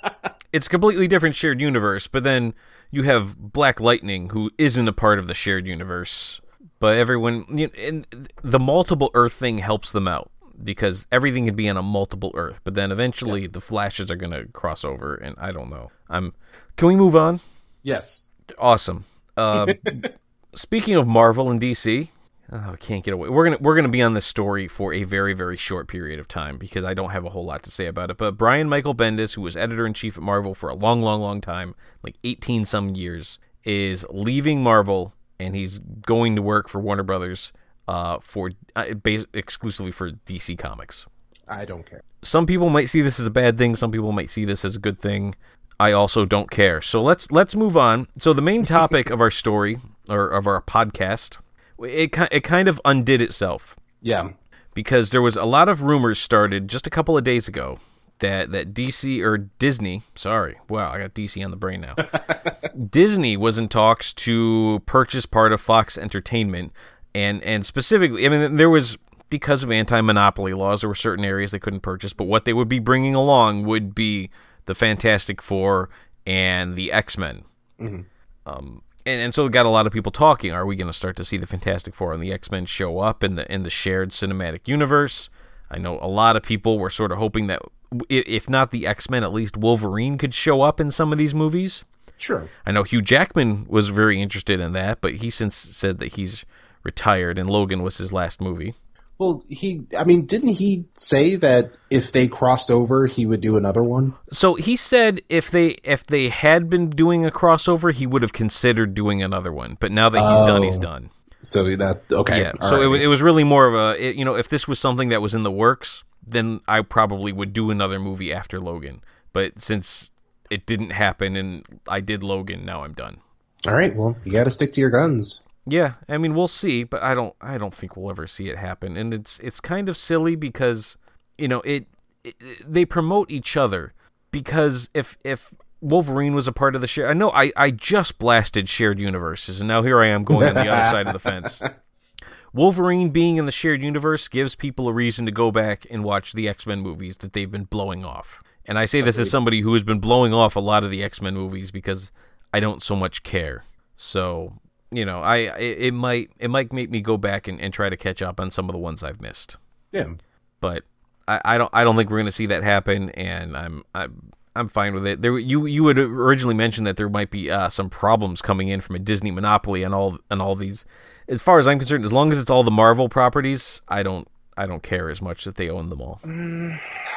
it's 0.56 0.68
completely 0.68 1.06
different 1.06 1.34
shared 1.34 1.60
universe, 1.60 2.08
but 2.08 2.24
then 2.24 2.54
you 2.90 3.02
have 3.02 3.36
Black 3.36 3.78
Lightning, 3.78 4.30
who 4.30 4.50
isn't 4.56 4.88
a 4.88 4.92
part 4.92 5.18
of 5.18 5.28
the 5.28 5.34
shared 5.34 5.66
universe, 5.66 6.40
but 6.78 6.96
everyone, 6.96 7.44
you 7.50 7.66
know, 7.66 7.72
and 7.78 8.28
the 8.42 8.58
multiple 8.58 9.10
Earth 9.12 9.34
thing 9.34 9.58
helps 9.58 9.92
them 9.92 10.08
out 10.08 10.30
because 10.64 11.06
everything 11.12 11.44
can 11.44 11.54
be 11.54 11.68
on 11.68 11.76
a 11.76 11.82
multiple 11.82 12.32
Earth. 12.34 12.62
But 12.64 12.74
then 12.74 12.90
eventually 12.90 13.42
yeah. 13.42 13.48
the 13.52 13.60
Flashes 13.60 14.10
are 14.10 14.16
gonna 14.16 14.46
cross 14.46 14.82
over, 14.82 15.14
and 15.14 15.36
I 15.38 15.52
don't 15.52 15.68
know. 15.68 15.90
I'm. 16.08 16.32
Can 16.76 16.88
we 16.88 16.96
move 16.96 17.14
on? 17.14 17.40
Yes. 17.82 18.28
Awesome. 18.58 19.04
Uh, 19.36 19.74
speaking 20.54 20.94
of 20.94 21.06
Marvel 21.06 21.50
and 21.50 21.60
DC, 21.60 22.08
Oh, 22.52 22.72
I 22.72 22.76
can't 22.76 23.04
get 23.04 23.12
away. 23.12 23.28
We're 23.28 23.44
gonna 23.44 23.58
we're 23.60 23.74
gonna 23.74 23.88
be 23.88 24.02
on 24.02 24.14
this 24.14 24.26
story 24.26 24.68
for 24.68 24.94
a 24.94 25.02
very 25.04 25.34
very 25.34 25.56
short 25.56 25.88
period 25.88 26.20
of 26.20 26.28
time 26.28 26.58
because 26.58 26.84
I 26.84 26.94
don't 26.94 27.10
have 27.10 27.24
a 27.24 27.30
whole 27.30 27.44
lot 27.44 27.62
to 27.64 27.70
say 27.70 27.86
about 27.86 28.10
it. 28.10 28.16
But 28.16 28.36
Brian 28.36 28.68
Michael 28.68 28.94
Bendis, 28.94 29.34
who 29.34 29.42
was 29.42 29.56
editor 29.56 29.86
in 29.86 29.94
chief 29.94 30.16
at 30.16 30.22
Marvel 30.22 30.54
for 30.54 30.68
a 30.68 30.74
long 30.74 31.02
long 31.02 31.20
long 31.20 31.40
time, 31.40 31.74
like 32.02 32.16
eighteen 32.22 32.64
some 32.64 32.94
years, 32.94 33.38
is 33.64 34.06
leaving 34.10 34.62
Marvel 34.62 35.12
and 35.38 35.54
he's 35.54 35.78
going 35.78 36.36
to 36.36 36.42
work 36.42 36.68
for 36.68 36.80
Warner 36.80 37.02
Brothers 37.02 37.52
uh, 37.88 38.18
for 38.20 38.50
uh, 38.74 38.94
base, 38.94 39.26
exclusively 39.32 39.92
for 39.92 40.12
DC 40.12 40.56
Comics. 40.58 41.06
I 41.48 41.64
don't 41.64 41.84
care. 41.84 42.02
Some 42.22 42.46
people 42.46 42.70
might 42.70 42.88
see 42.88 43.02
this 43.02 43.20
as 43.20 43.26
a 43.26 43.30
bad 43.30 43.58
thing. 43.58 43.76
Some 43.76 43.90
people 43.90 44.12
might 44.12 44.30
see 44.30 44.44
this 44.44 44.64
as 44.64 44.76
a 44.76 44.80
good 44.80 44.98
thing. 44.98 45.34
I 45.78 45.92
also 45.92 46.24
don't 46.24 46.50
care. 46.50 46.80
So 46.80 47.02
let's 47.02 47.30
let's 47.30 47.54
move 47.54 47.76
on. 47.76 48.08
So 48.18 48.32
the 48.32 48.42
main 48.42 48.64
topic 48.64 49.10
of 49.10 49.20
our 49.20 49.30
story 49.30 49.78
or 50.08 50.28
of 50.28 50.46
our 50.46 50.62
podcast 50.62 51.38
it 51.80 52.16
it 52.30 52.40
kind 52.40 52.68
of 52.68 52.80
undid 52.84 53.20
itself. 53.20 53.76
Yeah, 54.00 54.30
because 54.74 55.10
there 55.10 55.22
was 55.22 55.36
a 55.36 55.44
lot 55.44 55.68
of 55.68 55.82
rumors 55.82 56.18
started 56.18 56.68
just 56.68 56.86
a 56.86 56.90
couple 56.90 57.16
of 57.16 57.24
days 57.24 57.48
ago 57.48 57.78
that 58.18 58.52
that 58.52 58.72
DC 58.72 59.22
or 59.22 59.38
Disney, 59.38 60.02
sorry, 60.14 60.56
wow, 60.68 60.90
I 60.90 60.98
got 60.98 61.14
DC 61.14 61.44
on 61.44 61.50
the 61.50 61.56
brain 61.56 61.82
now. 61.82 61.94
Disney 62.90 63.36
was 63.36 63.58
in 63.58 63.68
talks 63.68 64.12
to 64.14 64.82
purchase 64.86 65.26
part 65.26 65.52
of 65.52 65.60
Fox 65.60 65.98
Entertainment, 65.98 66.72
and 67.14 67.42
and 67.42 67.64
specifically, 67.66 68.26
I 68.26 68.28
mean, 68.28 68.56
there 68.56 68.70
was 68.70 68.98
because 69.28 69.62
of 69.62 69.72
anti-monopoly 69.72 70.54
laws, 70.54 70.82
there 70.82 70.88
were 70.88 70.94
certain 70.94 71.24
areas 71.24 71.50
they 71.50 71.58
couldn't 71.58 71.80
purchase, 71.80 72.12
but 72.12 72.24
what 72.24 72.44
they 72.44 72.52
would 72.52 72.68
be 72.68 72.78
bringing 72.78 73.14
along 73.14 73.64
would 73.64 73.94
be 73.94 74.30
the 74.66 74.74
Fantastic 74.74 75.42
Four 75.42 75.90
and 76.26 76.76
the 76.76 76.92
X 76.92 77.18
Men. 77.18 77.42
Mm-hmm. 77.80 78.00
Um, 78.46 78.82
and, 79.06 79.20
and 79.20 79.34
so 79.34 79.46
it 79.46 79.52
got 79.52 79.66
a 79.66 79.70
lot 79.70 79.86
of 79.86 79.92
people 79.92 80.12
talking. 80.12 80.52
Are 80.52 80.66
we 80.66 80.76
going 80.76 80.88
to 80.88 80.92
start 80.92 81.16
to 81.16 81.24
see 81.24 81.36
the 81.36 81.46
Fantastic 81.46 81.94
Four 81.94 82.12
and 82.12 82.22
the 82.22 82.32
X 82.32 82.50
Men 82.50 82.66
show 82.66 82.98
up 82.98 83.22
in 83.22 83.36
the 83.36 83.50
in 83.52 83.62
the 83.62 83.70
shared 83.70 84.10
cinematic 84.10 84.66
universe? 84.66 85.30
I 85.70 85.78
know 85.78 85.98
a 86.00 86.08
lot 86.08 86.36
of 86.36 86.42
people 86.42 86.78
were 86.78 86.90
sort 86.90 87.12
of 87.12 87.18
hoping 87.18 87.46
that 87.46 87.62
if 88.08 88.50
not 88.50 88.70
the 88.70 88.86
X 88.86 89.08
Men, 89.08 89.24
at 89.24 89.32
least 89.32 89.56
Wolverine 89.56 90.18
could 90.18 90.34
show 90.34 90.62
up 90.62 90.80
in 90.80 90.90
some 90.90 91.12
of 91.12 91.18
these 91.18 91.34
movies. 91.34 91.84
Sure. 92.18 92.48
I 92.64 92.72
know 92.72 92.82
Hugh 92.82 93.02
Jackman 93.02 93.66
was 93.68 93.88
very 93.88 94.20
interested 94.20 94.58
in 94.58 94.72
that, 94.72 95.00
but 95.00 95.16
he 95.16 95.30
since 95.30 95.54
said 95.54 95.98
that 95.98 96.14
he's 96.14 96.44
retired 96.82 97.38
and 97.38 97.48
Logan 97.50 97.82
was 97.82 97.98
his 97.98 98.12
last 98.12 98.40
movie. 98.40 98.74
Well, 99.18 99.42
he, 99.48 99.86
I 99.98 100.04
mean, 100.04 100.26
didn't 100.26 100.50
he 100.50 100.84
say 100.94 101.36
that 101.36 101.72
if 101.88 102.12
they 102.12 102.28
crossed 102.28 102.70
over, 102.70 103.06
he 103.06 103.24
would 103.24 103.40
do 103.40 103.56
another 103.56 103.82
one? 103.82 104.14
So 104.30 104.56
he 104.56 104.76
said 104.76 105.22
if 105.30 105.50
they 105.50 105.78
if 105.84 106.06
they 106.06 106.28
had 106.28 106.68
been 106.68 106.90
doing 106.90 107.24
a 107.24 107.30
crossover, 107.30 107.92
he 107.92 108.06
would 108.06 108.20
have 108.20 108.34
considered 108.34 108.94
doing 108.94 109.22
another 109.22 109.52
one. 109.52 109.78
But 109.80 109.90
now 109.90 110.10
that 110.10 110.18
he's 110.18 110.42
oh. 110.42 110.46
done, 110.46 110.62
he's 110.62 110.78
oh. 110.78 110.82
done. 110.82 111.10
So 111.44 111.64
that 111.76 112.02
okay. 112.10 112.40
Yeah. 112.42 112.52
so 112.68 112.92
it, 112.92 113.02
it, 113.02 113.06
was 113.06 113.22
really 113.22 113.44
more 113.44 113.66
of 113.66 113.74
a 113.74 114.08
it, 114.08 114.16
you 114.16 114.24
know 114.24 114.34
if 114.34 114.48
this 114.48 114.66
was 114.66 114.80
something 114.80 115.10
that 115.10 115.22
was 115.22 115.34
in 115.34 115.44
the 115.44 115.50
works, 115.50 116.04
then 116.26 116.60
I 116.66 116.82
probably 116.82 117.32
would 117.32 117.52
do 117.52 117.70
another 117.70 117.98
movie 117.98 118.32
after 118.32 118.60
Logan. 118.60 119.02
But 119.32 119.62
since 119.62 120.10
it 120.50 120.66
didn't 120.66 120.90
happen 120.90 121.36
and 121.36 121.64
I 121.88 122.00
did 122.00 122.22
Logan, 122.22 122.64
now 122.64 122.84
I'm 122.84 122.92
done. 122.94 123.18
All 123.66 123.74
right. 123.74 123.94
Well, 123.94 124.16
you 124.24 124.32
got 124.32 124.44
to 124.44 124.50
stick 124.50 124.72
to 124.74 124.80
your 124.80 124.90
guns. 124.90 125.42
Yeah, 125.66 125.94
I 126.08 126.18
mean 126.18 126.34
we'll 126.34 126.48
see, 126.48 126.84
but 126.84 127.02
I 127.02 127.14
don't 127.14 127.34
I 127.40 127.58
don't 127.58 127.74
think 127.74 127.96
we'll 127.96 128.10
ever 128.10 128.26
see 128.26 128.48
it 128.48 128.58
happen. 128.58 128.96
And 128.96 129.12
it's 129.12 129.38
it's 129.40 129.60
kind 129.60 129.88
of 129.88 129.96
silly 129.96 130.36
because 130.36 130.96
you 131.38 131.48
know, 131.48 131.60
it, 131.62 131.86
it 132.24 132.36
they 132.64 132.84
promote 132.84 133.30
each 133.30 133.56
other 133.56 133.92
because 134.30 134.88
if 134.94 135.18
if 135.24 135.52
Wolverine 135.80 136.34
was 136.34 136.48
a 136.48 136.52
part 136.52 136.74
of 136.74 136.80
the 136.80 136.86
share. 136.86 137.08
I 137.08 137.12
know 137.12 137.30
I, 137.30 137.52
I 137.56 137.70
just 137.70 138.18
blasted 138.18 138.68
shared 138.68 138.98
universes, 138.98 139.60
and 139.60 139.68
now 139.68 139.82
here 139.82 140.00
I 140.00 140.06
am 140.06 140.24
going 140.24 140.48
on 140.48 140.54
the 140.54 140.72
other 140.72 140.90
side 140.90 141.06
of 141.06 141.12
the 141.12 141.18
fence. 141.18 141.60
Wolverine 142.52 143.10
being 143.10 143.36
in 143.36 143.44
the 143.44 143.52
shared 143.52 143.82
universe 143.82 144.28
gives 144.28 144.54
people 144.54 144.88
a 144.88 144.92
reason 144.92 145.26
to 145.26 145.32
go 145.32 145.50
back 145.50 145.86
and 145.90 146.02
watch 146.02 146.32
the 146.32 146.48
X 146.48 146.66
Men 146.66 146.80
movies 146.80 147.18
that 147.18 147.34
they've 147.34 147.50
been 147.50 147.64
blowing 147.64 148.04
off. 148.04 148.42
And 148.64 148.78
I 148.78 148.86
say 148.86 149.00
this 149.00 149.18
as 149.18 149.30
somebody 149.30 149.60
who 149.60 149.74
has 149.74 149.82
been 149.82 150.00
blowing 150.00 150.32
off 150.32 150.56
a 150.56 150.60
lot 150.60 150.82
of 150.82 150.90
the 150.90 151.04
X 151.04 151.20
Men 151.20 151.34
movies 151.34 151.70
because 151.70 152.10
I 152.54 152.60
don't 152.60 152.82
so 152.82 152.96
much 152.96 153.22
care. 153.22 153.62
So 153.94 154.54
you 154.90 155.04
know, 155.04 155.20
I 155.20 155.36
it, 155.36 155.78
it, 155.82 155.94
might 155.94 156.30
it 156.38 156.48
might 156.48 156.72
make 156.72 156.90
me 156.90 157.00
go 157.00 157.16
back 157.16 157.48
and, 157.48 157.60
and 157.60 157.72
try 157.72 157.88
to 157.88 157.96
catch 157.96 158.22
up 158.22 158.40
on 158.40 158.50
some 158.50 158.68
of 158.68 158.72
the 158.72 158.78
ones 158.78 159.02
I've 159.02 159.20
missed. 159.20 159.56
Yeah. 159.92 160.14
But 160.60 160.84
I, 161.28 161.40
I 161.44 161.58
don't 161.58 161.70
I 161.72 161.84
don't 161.84 161.96
think 161.96 162.10
we're 162.10 162.18
gonna 162.18 162.30
see 162.30 162.46
that 162.46 162.62
happen 162.62 163.10
and 163.10 163.56
I'm 163.56 163.84
I'm 163.94 164.32
I'm 164.56 164.68
fine 164.68 164.94
with 164.94 165.06
it. 165.06 165.22
There, 165.22 165.38
you 165.38 165.66
you 165.66 165.86
had 165.86 165.98
originally 165.98 166.54
mentioned 166.54 166.86
that 166.86 166.96
there 166.96 167.08
might 167.08 167.30
be 167.30 167.50
uh, 167.50 167.68
some 167.68 167.90
problems 167.90 168.40
coming 168.40 168.68
in 168.68 168.80
from 168.80 168.96
a 168.96 168.98
Disney 168.98 169.30
monopoly 169.30 169.82
and 169.82 169.94
all 169.94 170.18
and 170.30 170.40
all 170.40 170.56
these. 170.56 170.84
As 171.28 171.42
far 171.42 171.58
as 171.58 171.68
I'm 171.68 171.78
concerned, 171.78 172.04
as 172.04 172.12
long 172.12 172.32
as 172.32 172.40
it's 172.40 172.50
all 172.50 172.64
the 172.64 172.70
Marvel 172.70 173.08
properties, 173.08 173.82
I 173.88 174.02
don't 174.02 174.26
I 174.56 174.66
don't 174.66 174.82
care 174.82 175.10
as 175.10 175.20
much 175.20 175.44
that 175.44 175.56
they 175.56 175.68
own 175.68 175.90
them 175.90 176.00
all. 176.00 176.20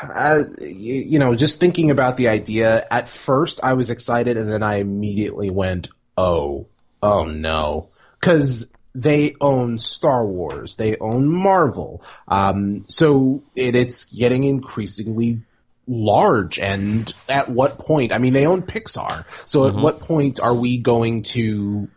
Uh, 0.04 0.44
you, 0.60 0.96
you 0.96 1.20
know, 1.20 1.36
just 1.36 1.60
thinking 1.60 1.92
about 1.92 2.18
the 2.18 2.28
idea, 2.28 2.86
at 2.92 3.08
first 3.08 3.62
I 3.64 3.74
was 3.74 3.90
excited, 3.90 4.38
and 4.38 4.52
then 4.52 4.64
I 4.64 4.76
immediately 4.76 5.50
went, 5.50 5.90
"Oh, 6.18 6.68
oh 7.02 7.26
no," 7.26 7.90
because 8.20 8.74
they 8.96 9.34
own 9.40 9.80
Star 9.80 10.26
Wars, 10.26 10.76
they 10.76 10.98
own 10.98 11.28
Marvel, 11.28 12.04
um, 12.28 12.86
so 12.88 13.44
it, 13.56 13.76
it's 13.76 14.06
getting 14.06 14.44
increasingly 14.44 15.42
large. 15.88 16.60
And 16.60 17.12
at 17.28 17.50
what 17.50 17.78
point? 17.78 18.12
I 18.12 18.18
mean, 18.18 18.34
they 18.34 18.46
own 18.46 18.62
Pixar, 18.64 19.26
so 19.48 19.68
at 19.68 19.76
what 19.76 20.00
point 20.00 20.40
are 20.40 20.54
we 20.54 20.80
going 20.80 21.24
to 21.24 21.90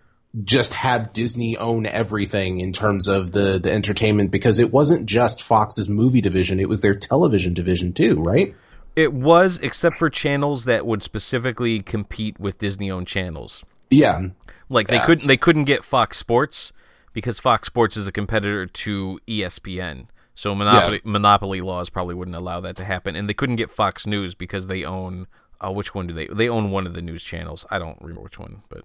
just 0.44 0.72
have 0.72 1.12
Disney 1.12 1.58
own 1.58 1.84
everything 1.84 2.60
in 2.60 2.72
terms 2.72 3.06
of 3.06 3.32
the 3.32 3.58
the 3.58 3.70
entertainment 3.70 4.30
because 4.30 4.58
it 4.58 4.72
wasn't 4.72 5.06
just 5.06 5.42
Fox's 5.42 5.88
movie 5.88 6.22
division, 6.22 6.60
it 6.60 6.68
was 6.68 6.80
their 6.80 6.94
television 6.94 7.54
division 7.54 7.92
too, 7.92 8.22
right? 8.22 8.54
It 8.94 9.12
was, 9.12 9.58
except 9.58 9.96
for 9.96 10.10
channels 10.10 10.66
that 10.66 10.86
would 10.86 11.02
specifically 11.02 11.80
compete 11.80 12.38
with 12.38 12.58
Disney-owned 12.58 13.06
channels. 13.06 13.64
Yeah. 13.92 14.28
Like 14.68 14.88
they 14.88 14.96
Yes. 14.96 15.06
couldn't 15.06 15.26
they 15.28 15.36
couldn't 15.36 15.64
get 15.64 15.84
Fox 15.84 16.16
Sports 16.16 16.72
because 17.12 17.38
Fox 17.38 17.66
Sports 17.66 17.96
is 17.96 18.06
a 18.06 18.12
competitor 18.12 18.66
to 18.66 19.20
ESPN. 19.28 20.06
So 20.34 20.54
monopoly 20.54 21.00
monopoly 21.04 21.60
laws 21.60 21.90
probably 21.90 22.14
wouldn't 22.14 22.36
allow 22.36 22.60
that 22.62 22.76
to 22.76 22.84
happen, 22.84 23.14
and 23.16 23.28
they 23.28 23.34
couldn't 23.34 23.56
get 23.56 23.70
Fox 23.70 24.06
News 24.06 24.34
because 24.34 24.66
they 24.66 24.84
own. 24.84 25.26
Uh, 25.60 25.70
which 25.70 25.94
one 25.94 26.08
do 26.08 26.14
they? 26.14 26.26
They 26.26 26.48
own 26.48 26.70
one 26.72 26.86
of 26.88 26.94
the 26.94 27.02
news 27.02 27.22
channels. 27.22 27.64
I 27.70 27.78
don't 27.78 27.96
remember 28.00 28.22
which 28.22 28.38
one, 28.38 28.62
but 28.68 28.82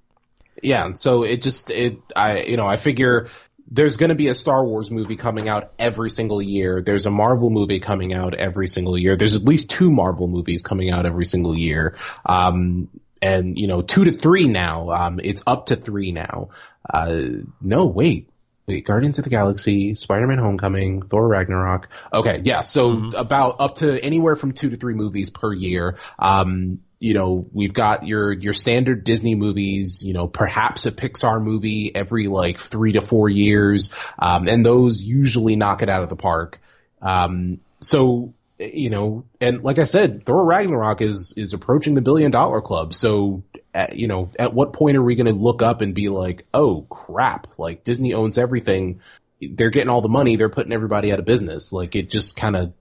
Yeah, 0.62 0.94
so 0.94 1.24
it 1.24 1.42
just 1.42 1.72
it 1.72 1.98
I 2.16 2.42
you 2.42 2.58
know, 2.58 2.68
I 2.68 2.76
figure 2.76 3.30
there's 3.72 3.98
going 3.98 4.10
to 4.10 4.16
be 4.16 4.28
a 4.28 4.36
Star 4.36 4.64
Wars 4.66 4.92
movie 4.92 5.16
coming 5.16 5.50
out 5.50 5.72
every 5.80 6.10
single 6.10 6.42
year. 6.42 6.82
There's 6.86 7.06
a 7.06 7.12
Marvel 7.12 7.50
movie 7.50 7.80
coming 7.80 8.14
out 8.14 8.34
every 8.36 8.68
single 8.68 8.98
year. 8.98 9.16
There's 9.18 9.36
at 9.36 9.44
least 9.44 9.72
two 9.72 9.90
Marvel 9.92 10.28
movies 10.28 10.62
coming 10.64 10.92
out 10.92 11.06
every 11.06 11.26
single 11.26 11.58
year. 11.58 11.98
Um 12.26 12.90
and 13.22 13.58
you 13.58 13.68
know, 13.68 13.82
2 13.82 14.06
to 14.06 14.12
3 14.12 14.48
now. 14.48 14.92
Um 14.92 15.20
it's 15.24 15.44
up 15.48 15.68
to 15.68 15.76
3 15.76 16.12
now. 16.12 16.50
Uh 16.88 17.22
no, 17.62 17.86
wait. 17.86 18.30
Wait, 18.68 18.86
Guardians 18.86 19.18
of 19.18 19.24
the 19.24 19.30
Galaxy, 19.30 19.96
Spider-Man 19.96 20.40
Homecoming, 20.40 21.02
Thor 21.02 21.26
Ragnarok. 21.26 21.88
Okay, 22.14 22.42
yeah, 22.44 22.64
so 22.64 23.12
about 23.16 23.56
up 23.60 23.76
to 23.76 24.04
anywhere 24.04 24.36
from 24.36 24.52
2 24.52 24.72
to 24.72 24.78
3 24.78 24.94
movies 24.94 25.30
per 25.30 25.54
year. 25.54 25.98
Um 26.20 26.80
you 27.00 27.14
know, 27.14 27.48
we've 27.54 27.74
got 27.74 28.08
your 28.08 28.32
your 28.32 28.54
standard 28.54 29.04
Disney 29.04 29.36
movies, 29.36 30.04
you 30.04 30.14
know, 30.14 30.28
perhaps 30.28 30.86
a 30.86 30.92
Pixar 30.92 31.42
movie 31.42 31.92
every 31.94 32.28
like 32.28 32.60
three 32.60 32.94
to 32.94 33.02
four 33.02 33.30
years, 33.30 33.94
um, 34.18 34.48
and 34.48 34.66
those 34.66 35.04
usually 35.04 35.56
knock 35.56 35.84
it 35.84 35.90
out 35.90 36.04
of 36.04 36.10
the 36.10 36.16
park. 36.16 36.60
Um, 37.02 37.60
so 37.82 38.34
you 38.60 38.90
know, 38.90 39.26
and 39.40 39.64
like 39.64 39.78
I 39.78 39.84
said, 39.84 40.26
Thor 40.26 40.44
Ragnarok 40.44 41.02
is 41.02 41.34
is 41.34 41.54
approaching 41.54 41.94
the 41.94 42.02
billion 42.02 42.32
dollar 42.32 42.62
club. 42.62 42.94
So 42.94 43.44
at, 43.74 43.98
you 43.98 44.08
know, 44.08 44.32
at 44.40 44.54
what 44.54 44.74
point 44.74 44.98
are 44.98 45.04
we 45.04 45.16
going 45.16 45.28
to 45.28 45.34
look 45.34 45.62
up 45.62 45.82
and 45.82 45.94
be 45.94 46.10
like, 46.10 46.46
oh 46.54 46.86
crap, 46.90 47.48
like 47.58 47.84
Disney 47.84 48.14
owns 48.14 48.38
everything. 48.38 49.02
They're 49.40 49.70
getting 49.70 49.90
all 49.90 50.02
the 50.02 50.10
money. 50.10 50.36
They're 50.36 50.50
putting 50.50 50.74
everybody 50.74 51.14
out 51.14 51.20
of 51.20 51.26
business. 51.26 51.72
Like 51.72 51.96
it 51.96 52.10
just 52.10 52.36
kind 52.36 52.56
of 52.56 52.74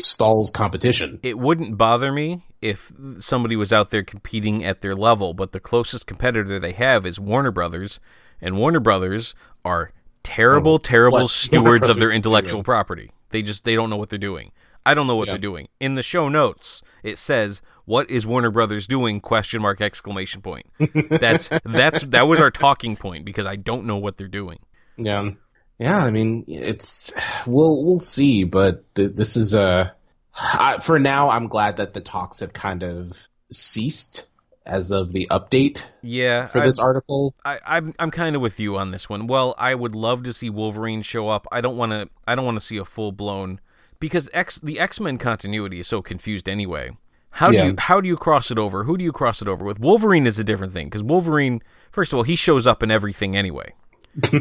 stalls 0.00 0.50
competition. 0.50 1.20
it 1.22 1.38
wouldn't 1.38 1.76
bother 1.76 2.12
me 2.12 2.42
if 2.60 2.92
somebody 3.20 3.56
was 3.56 3.72
out 3.72 3.90
there 3.90 4.02
competing 4.02 4.64
at 4.64 4.80
their 4.80 4.94
level. 4.94 5.34
But 5.34 5.52
the 5.52 5.60
closest 5.60 6.06
competitor 6.06 6.58
they 6.58 6.72
have 6.72 7.06
is 7.06 7.18
Warner 7.18 7.50
Brothers, 7.50 8.00
and 8.40 8.56
Warner 8.56 8.80
Brothers 8.80 9.34
are 9.64 9.92
terrible, 10.22 10.74
oh, 10.74 10.78
terrible 10.78 11.20
what 11.20 11.30
stewards 11.30 11.88
of 11.88 11.96
their 11.96 12.14
intellectual 12.14 12.62
property. 12.62 13.10
They 13.30 13.42
just 13.42 13.64
they 13.64 13.74
don't 13.74 13.90
know 13.90 13.96
what 13.96 14.10
they're 14.10 14.18
doing. 14.18 14.52
I 14.84 14.94
don't 14.94 15.06
know 15.06 15.16
what 15.16 15.26
Yeah. 15.26 15.32
they're 15.34 15.40
doing. 15.40 15.68
In 15.80 15.94
the 15.94 16.02
show 16.02 16.28
notes, 16.28 16.82
it 17.02 17.18
says, 17.18 17.62
"What 17.84 18.10
is 18.10 18.26
Warner 18.26 18.50
Brothers 18.50 18.86
doing?" 18.86 19.20
Question 19.20 19.62
mark 19.62 19.80
exclamation 19.80 20.42
point. 20.42 20.66
That's 21.10 21.48
that's 21.64 22.04
that 22.06 22.26
was 22.28 22.40
our 22.40 22.50
talking 22.50 22.96
point 22.96 23.24
because 23.24 23.46
I 23.46 23.56
don't 23.56 23.86
know 23.86 23.96
what 23.98 24.16
they're 24.16 24.28
doing. 24.28 24.58
Yeah, 24.96 25.30
yeah. 25.78 25.98
I 26.04 26.10
mean, 26.10 26.44
it's 26.48 27.12
we'll 27.46 27.84
we'll 27.84 28.00
see, 28.00 28.44
but 28.44 28.92
th- 28.94 29.12
this 29.14 29.36
is 29.36 29.54
a 29.54 29.94
I, 30.34 30.78
for 30.78 30.98
now. 30.98 31.30
I'm 31.30 31.48
glad 31.48 31.76
that 31.76 31.92
the 31.92 32.00
talks 32.00 32.40
have 32.40 32.52
kind 32.52 32.82
of 32.82 33.28
ceased 33.50 34.26
as 34.64 34.92
of 34.92 35.12
the 35.12 35.26
update 35.30 35.82
Yeah, 36.02 36.46
for 36.46 36.60
I- 36.60 36.66
this 36.66 36.78
article. 36.78 37.34
I, 37.44 37.58
I'm 37.66 37.94
I'm 37.98 38.10
kind 38.10 38.36
of 38.36 38.42
with 38.42 38.60
you 38.60 38.76
on 38.78 38.90
this 38.90 39.08
one. 39.08 39.26
Well, 39.26 39.54
I 39.58 39.74
would 39.74 39.94
love 39.94 40.22
to 40.24 40.32
see 40.32 40.50
Wolverine 40.50 41.02
show 41.02 41.28
up. 41.28 41.46
I 41.52 41.60
don't 41.60 41.76
want 41.76 41.92
to. 41.92 42.08
I 42.26 42.34
don't 42.34 42.44
want 42.44 42.58
to 42.60 42.64
see 42.64 42.76
a 42.78 42.84
full 42.84 43.12
blown 43.12 43.60
because 44.02 44.28
X 44.32 44.58
the 44.58 44.80
X 44.80 44.98
Men 44.98 45.16
continuity 45.16 45.78
is 45.78 45.86
so 45.86 46.02
confused 46.02 46.48
anyway. 46.48 46.90
How 47.30 47.50
do 47.50 47.56
you 47.56 47.74
how 47.78 48.00
do 48.00 48.08
you 48.08 48.16
cross 48.16 48.50
it 48.50 48.58
over? 48.58 48.82
Who 48.84 48.98
do 48.98 49.04
you 49.04 49.12
cross 49.12 49.40
it 49.40 49.46
over 49.46 49.64
with? 49.64 49.78
Wolverine 49.78 50.26
is 50.26 50.40
a 50.40 50.44
different 50.44 50.72
thing 50.72 50.88
because 50.88 51.04
Wolverine, 51.04 51.62
first 51.92 52.12
of 52.12 52.16
all, 52.16 52.24
he 52.24 52.34
shows 52.34 52.66
up 52.66 52.82
in 52.82 52.90
everything 52.90 53.36
anyway. 53.36 53.72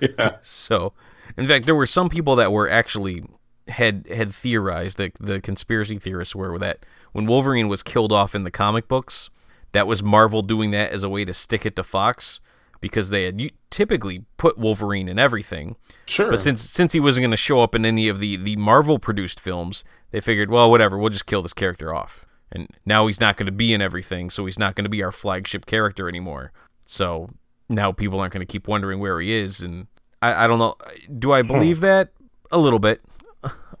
yeah. 0.00 0.38
So, 0.40 0.94
in 1.36 1.46
fact, 1.46 1.66
there 1.66 1.74
were 1.74 1.86
some 1.86 2.08
people 2.08 2.36
that 2.36 2.50
were 2.50 2.70
actually 2.70 3.22
had 3.68 4.06
had 4.08 4.32
theorized 4.32 4.96
that 4.96 5.12
the 5.20 5.40
conspiracy 5.40 5.98
theorists 5.98 6.34
were 6.34 6.58
that 6.58 6.78
when 7.12 7.26
Wolverine 7.26 7.68
was 7.68 7.82
killed 7.82 8.12
off 8.12 8.34
in 8.34 8.44
the 8.44 8.50
comic 8.50 8.88
books, 8.88 9.28
that 9.72 9.86
was 9.86 10.02
Marvel 10.02 10.40
doing 10.40 10.70
that 10.70 10.90
as 10.90 11.04
a 11.04 11.10
way 11.10 11.26
to 11.26 11.34
stick 11.34 11.66
it 11.66 11.76
to 11.76 11.84
Fox 11.84 12.40
because 12.80 13.10
they 13.10 13.24
had 13.24 13.40
typically 13.70 14.24
put 14.36 14.58
Wolverine 14.58 15.08
in 15.08 15.18
everything. 15.18 15.76
Sure. 16.06 16.30
But 16.30 16.40
since 16.40 16.62
since 16.62 16.92
he 16.92 17.00
wasn't 17.00 17.22
going 17.22 17.30
to 17.30 17.36
show 17.36 17.60
up 17.60 17.74
in 17.74 17.84
any 17.84 18.08
of 18.08 18.20
the 18.20 18.36
the 18.36 18.56
Marvel 18.56 18.98
produced 18.98 19.40
films, 19.40 19.84
they 20.10 20.20
figured, 20.20 20.50
well, 20.50 20.70
whatever, 20.70 20.98
we'll 20.98 21.10
just 21.10 21.26
kill 21.26 21.42
this 21.42 21.52
character 21.52 21.94
off. 21.94 22.24
And 22.52 22.68
now 22.84 23.06
he's 23.06 23.20
not 23.20 23.36
going 23.36 23.46
to 23.46 23.52
be 23.52 23.74
in 23.74 23.82
everything, 23.82 24.30
so 24.30 24.46
he's 24.46 24.58
not 24.58 24.74
going 24.74 24.84
to 24.84 24.90
be 24.90 25.02
our 25.02 25.12
flagship 25.12 25.66
character 25.66 26.08
anymore. 26.08 26.52
So 26.84 27.30
now 27.68 27.92
people 27.92 28.20
aren't 28.20 28.32
going 28.32 28.46
to 28.46 28.50
keep 28.50 28.68
wondering 28.68 29.00
where 29.00 29.20
he 29.20 29.32
is. 29.32 29.60
And 29.60 29.88
I, 30.22 30.44
I 30.44 30.46
don't 30.46 30.58
know. 30.58 30.76
Do 31.18 31.32
I 31.32 31.42
hmm. 31.42 31.48
believe 31.48 31.80
that? 31.80 32.10
A 32.52 32.58
little 32.58 32.78
bit. 32.78 33.02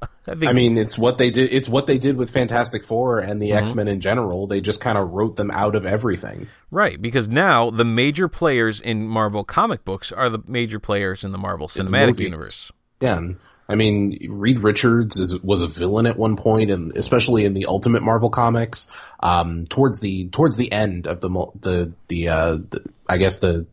I. 0.28 0.46
I 0.48 0.52
mean, 0.52 0.76
it's 0.78 0.98
what 0.98 1.18
they 1.18 1.30
did. 1.30 1.52
It's 1.52 1.68
what 1.68 1.86
they 1.86 1.98
did 1.98 2.16
with 2.16 2.30
Fantastic 2.30 2.84
Four 2.84 3.18
and 3.20 3.32
Mm-hmm. 3.32 3.38
the 3.40 3.52
X 3.52 3.74
Men 3.74 3.88
in 3.88 4.00
general. 4.00 4.46
They 4.46 4.60
just 4.60 4.80
kind 4.80 4.98
of 4.98 5.10
wrote 5.12 5.36
them 5.36 5.50
out 5.50 5.74
of 5.76 5.86
everything. 5.86 6.48
right, 6.70 7.00
because 7.00 7.28
now 7.28 7.70
the 7.70 7.84
major 7.84 8.28
players 8.28 8.80
in 8.80 9.06
Marvel 9.06 9.44
comic 9.44 9.84
books 9.84 10.12
are 10.12 10.28
the 10.28 10.40
major 10.46 10.78
players 10.80 11.24
in 11.24 11.32
the 11.32 11.38
Marvel 11.38 11.68
Cinematic. 11.68 12.18
Universe. 12.18 12.72
Yeah. 13.00 13.20
I 13.68 13.74
mean, 13.74 14.16
Reed 14.30 14.60
Richards 14.60 15.18
is, 15.18 15.42
was 15.42 15.60
a 15.62 15.66
villain 15.66 16.06
at 16.06 16.16
one 16.16 16.36
point, 16.36 16.70
and 16.70 16.96
especially 16.96 17.44
in 17.44 17.52
the 17.52 17.66
Ultimate 17.66 18.00
Marvel 18.02 18.30
comics. 18.30 18.92
Um, 19.18 19.64
towards 19.64 19.98
the 19.98 20.28
towards 20.28 20.56
the 20.56 20.70
end 20.70 21.08
of 21.08 21.20
the 21.20 21.28
the 21.60 21.92
the, 22.06 22.28
uh, 22.28 22.52
the 22.70 22.82
I 23.08 23.16
guess 23.16 23.40
the 23.40 23.66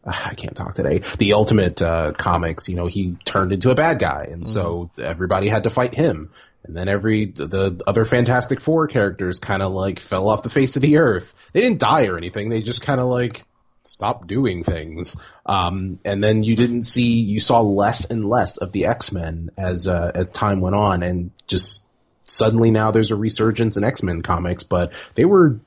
I 0.04 0.34
can't 0.34 0.56
talk 0.56 0.74
today. 0.74 0.98
The 1.18 1.34
Ultimate 1.34 1.80
uh, 1.82 2.12
comics, 2.12 2.68
you 2.68 2.76
know, 2.76 2.86
he 2.86 3.16
turned 3.24 3.52
into 3.52 3.70
a 3.70 3.74
bad 3.74 3.98
guy, 3.98 4.28
and 4.30 4.46
so 4.46 4.90
everybody 4.98 5.48
had 5.48 5.64
to 5.64 5.70
fight 5.70 5.94
him. 5.94 6.30
And 6.62 6.76
then 6.76 6.88
every 6.88 7.24
the 7.24 7.82
other 7.86 8.04
Fantastic 8.04 8.60
Four 8.60 8.86
characters 8.86 9.38
kind 9.38 9.62
of 9.62 9.72
like 9.72 9.98
fell 9.98 10.28
off 10.28 10.42
the 10.42 10.50
face 10.50 10.76
of 10.76 10.82
the 10.82 10.98
earth. 10.98 11.34
They 11.52 11.62
didn't 11.62 11.78
die 11.78 12.06
or 12.06 12.16
anything. 12.16 12.50
They 12.50 12.60
just 12.60 12.82
kind 12.82 13.00
of 13.00 13.06
like 13.06 13.42
stopped 13.82 14.28
doing 14.28 14.62
things. 14.62 15.16
Um, 15.46 15.98
and 16.04 16.22
then 16.22 16.42
you 16.42 16.56
didn't 16.56 16.82
see, 16.82 17.20
you 17.20 17.40
saw 17.40 17.60
less 17.60 18.10
and 18.10 18.28
less 18.28 18.58
of 18.58 18.72
the 18.72 18.86
X 18.86 19.10
Men 19.10 19.50
as 19.56 19.86
uh, 19.86 20.12
as 20.14 20.30
time 20.30 20.60
went 20.60 20.76
on, 20.76 21.02
and 21.02 21.30
just 21.46 21.88
suddenly 22.26 22.70
now 22.70 22.90
there's 22.90 23.10
a 23.10 23.16
resurgence 23.16 23.76
in 23.76 23.84
X 23.84 24.02
Men 24.02 24.22
comics, 24.22 24.62
but 24.62 24.92
they 25.14 25.24
were 25.24 25.60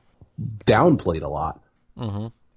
downplayed 0.66 1.24
a 1.24 1.28
lot. 1.28 1.60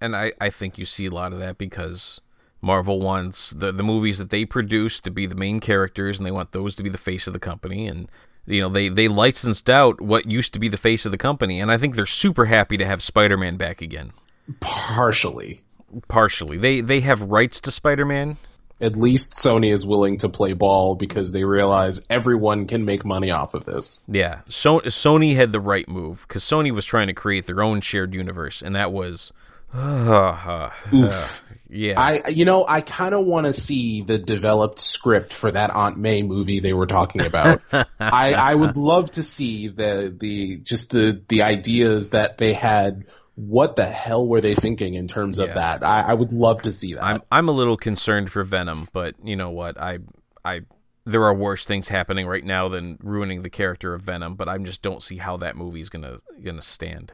And 0.01 0.15
I, 0.17 0.33
I 0.41 0.51
think 0.51 0.79
you 0.79 0.85
see 0.85 1.07
a 1.07 1.11
lot 1.11 1.33
of 1.33 1.39
that 1.39 1.59
because 1.59 2.21
Marvel 2.61 3.01
wants 3.01 3.51
the 3.51 3.73
the 3.73 3.83
movies 3.83 4.19
that 4.19 4.31
they 4.31 4.45
produce 4.45 5.01
to 5.03 5.11
be 5.11 5.27
the 5.27 5.35
main 5.35 5.61
characters, 5.61 6.19
and 6.19 6.27
they 6.27 6.31
want 6.31 6.53
those 6.53 6.75
to 6.77 6.83
be 6.83 6.91
the 6.91 6.99
face 6.99 7.27
of 7.27 7.33
the 7.33 7.39
company, 7.39 7.87
and 7.87 8.11
you 8.47 8.61
know 8.61 8.69
they 8.69 8.89
they 8.89 9.09
licensed 9.09 9.69
out 9.71 10.01
what 10.01 10.31
used 10.31 10.53
to 10.55 10.59
be 10.59 10.69
the 10.69 10.77
face 10.77 11.05
of 11.07 11.13
the 11.13 11.19
company, 11.19 11.61
and 11.61 11.71
I 11.71 11.79
think 11.79 11.95
they're 11.95 12.07
super 12.07 12.47
happy 12.47 12.77
to 12.77 12.87
have 12.87 13.03
Spider 13.03 13.37
Man 13.37 13.57
back 13.57 13.81
again. 13.83 14.13
Partially, 14.61 15.63
Partially, 16.09 16.57
they 16.59 16.81
they 16.81 17.01
have 17.01 17.23
rights 17.23 17.61
to 17.63 17.71
Spider 17.71 18.05
Man. 18.05 18.37
at 18.81 18.97
least 18.97 19.35
Sony 19.35 19.73
is 19.73 19.87
willing 19.87 20.19
to 20.19 20.29
play 20.29 20.53
ball 20.53 20.95
because 20.97 21.33
they 21.33 21.45
realize 21.45 22.05
everyone 22.11 22.67
can 22.67 22.85
make 22.85 23.05
money 23.05 23.31
off 23.31 23.55
of 23.55 23.65
this. 23.65 24.05
Yeah, 24.09 24.41
so 24.49 24.81
Sony 24.81 25.35
had 25.37 25.53
the 25.53 25.61
right 25.61 25.89
move 25.89 26.25
because 26.29 26.43
Sony 26.43 26.73
was 26.73 26.85
trying 26.85 27.07
to 27.07 27.15
create 27.15 27.47
their 27.47 27.63
own 27.63 27.81
shared 27.81 28.13
universe, 28.15 28.61
and 28.63 28.75
that 28.75 28.93
was 28.93 29.33
Uh, 29.77 30.71
Oof. 30.95 31.45
yeah. 31.69 32.01
I, 32.01 32.29
you 32.29 32.45
know, 32.45 32.65
I 32.67 32.81
kind 32.81 33.15
of 33.15 33.25
want 33.27 33.47
to 33.47 33.53
see 33.53 34.03
the 34.03 34.19
developed 34.19 34.79
script 34.79 35.33
for 35.33 35.51
that 35.51 35.75
Aunt 35.75 35.99
May 35.99 36.23
movie 36.23 36.61
they 36.61 36.73
were 36.73 36.87
talking 36.87 37.25
about. 37.27 37.61
I, 38.01 38.35
I 38.35 38.55
would 38.55 38.77
love 38.77 39.11
to 39.13 39.23
see 39.23 39.69
the, 39.69 40.15
the, 40.19 40.59
just 40.59 40.91
the, 40.91 41.23
the 41.29 41.43
ideas 41.43 42.11
that 42.11 42.39
they 42.39 42.53
had. 42.53 43.05
What 43.35 43.77
the 43.77 43.85
hell 43.85 44.27
were 44.27 44.41
they 44.41 44.55
thinking 44.55 44.95
in 44.95 45.09
terms 45.09 45.39
of 45.39 45.49
Yeah. 45.49 45.55
that? 45.57 45.85
I, 45.85 46.01
I 46.01 46.15
would 46.15 46.33
love 46.33 46.63
to 46.63 46.73
see 46.73 46.95
that. 46.95 47.05
I'm 47.05 47.23
I'm 47.31 47.49
a 47.51 47.53
little 47.53 47.77
concerned 47.77 48.33
for 48.33 48.43
Venom, 48.45 48.89
but 48.95 49.15
you 49.23 49.37
know 49.37 49.51
what? 49.51 49.79
I 49.79 49.99
I 50.43 50.63
there 51.05 51.23
are 51.25 51.35
worse 51.35 51.67
things 51.67 51.91
happening 51.91 52.27
right 52.27 52.43
now 52.43 52.69
than 52.69 52.97
ruining 53.03 53.43
the 53.43 53.51
character 53.51 53.93
of 53.93 54.01
Venom, 54.01 54.37
but 54.37 54.49
I 54.49 54.57
just 54.57 54.81
don't 54.81 55.03
see 55.03 55.19
how 55.19 55.37
that 55.37 55.55
movie's 55.55 55.91
gonna 55.91 56.17
gonna 56.43 56.63
stand. 56.63 57.13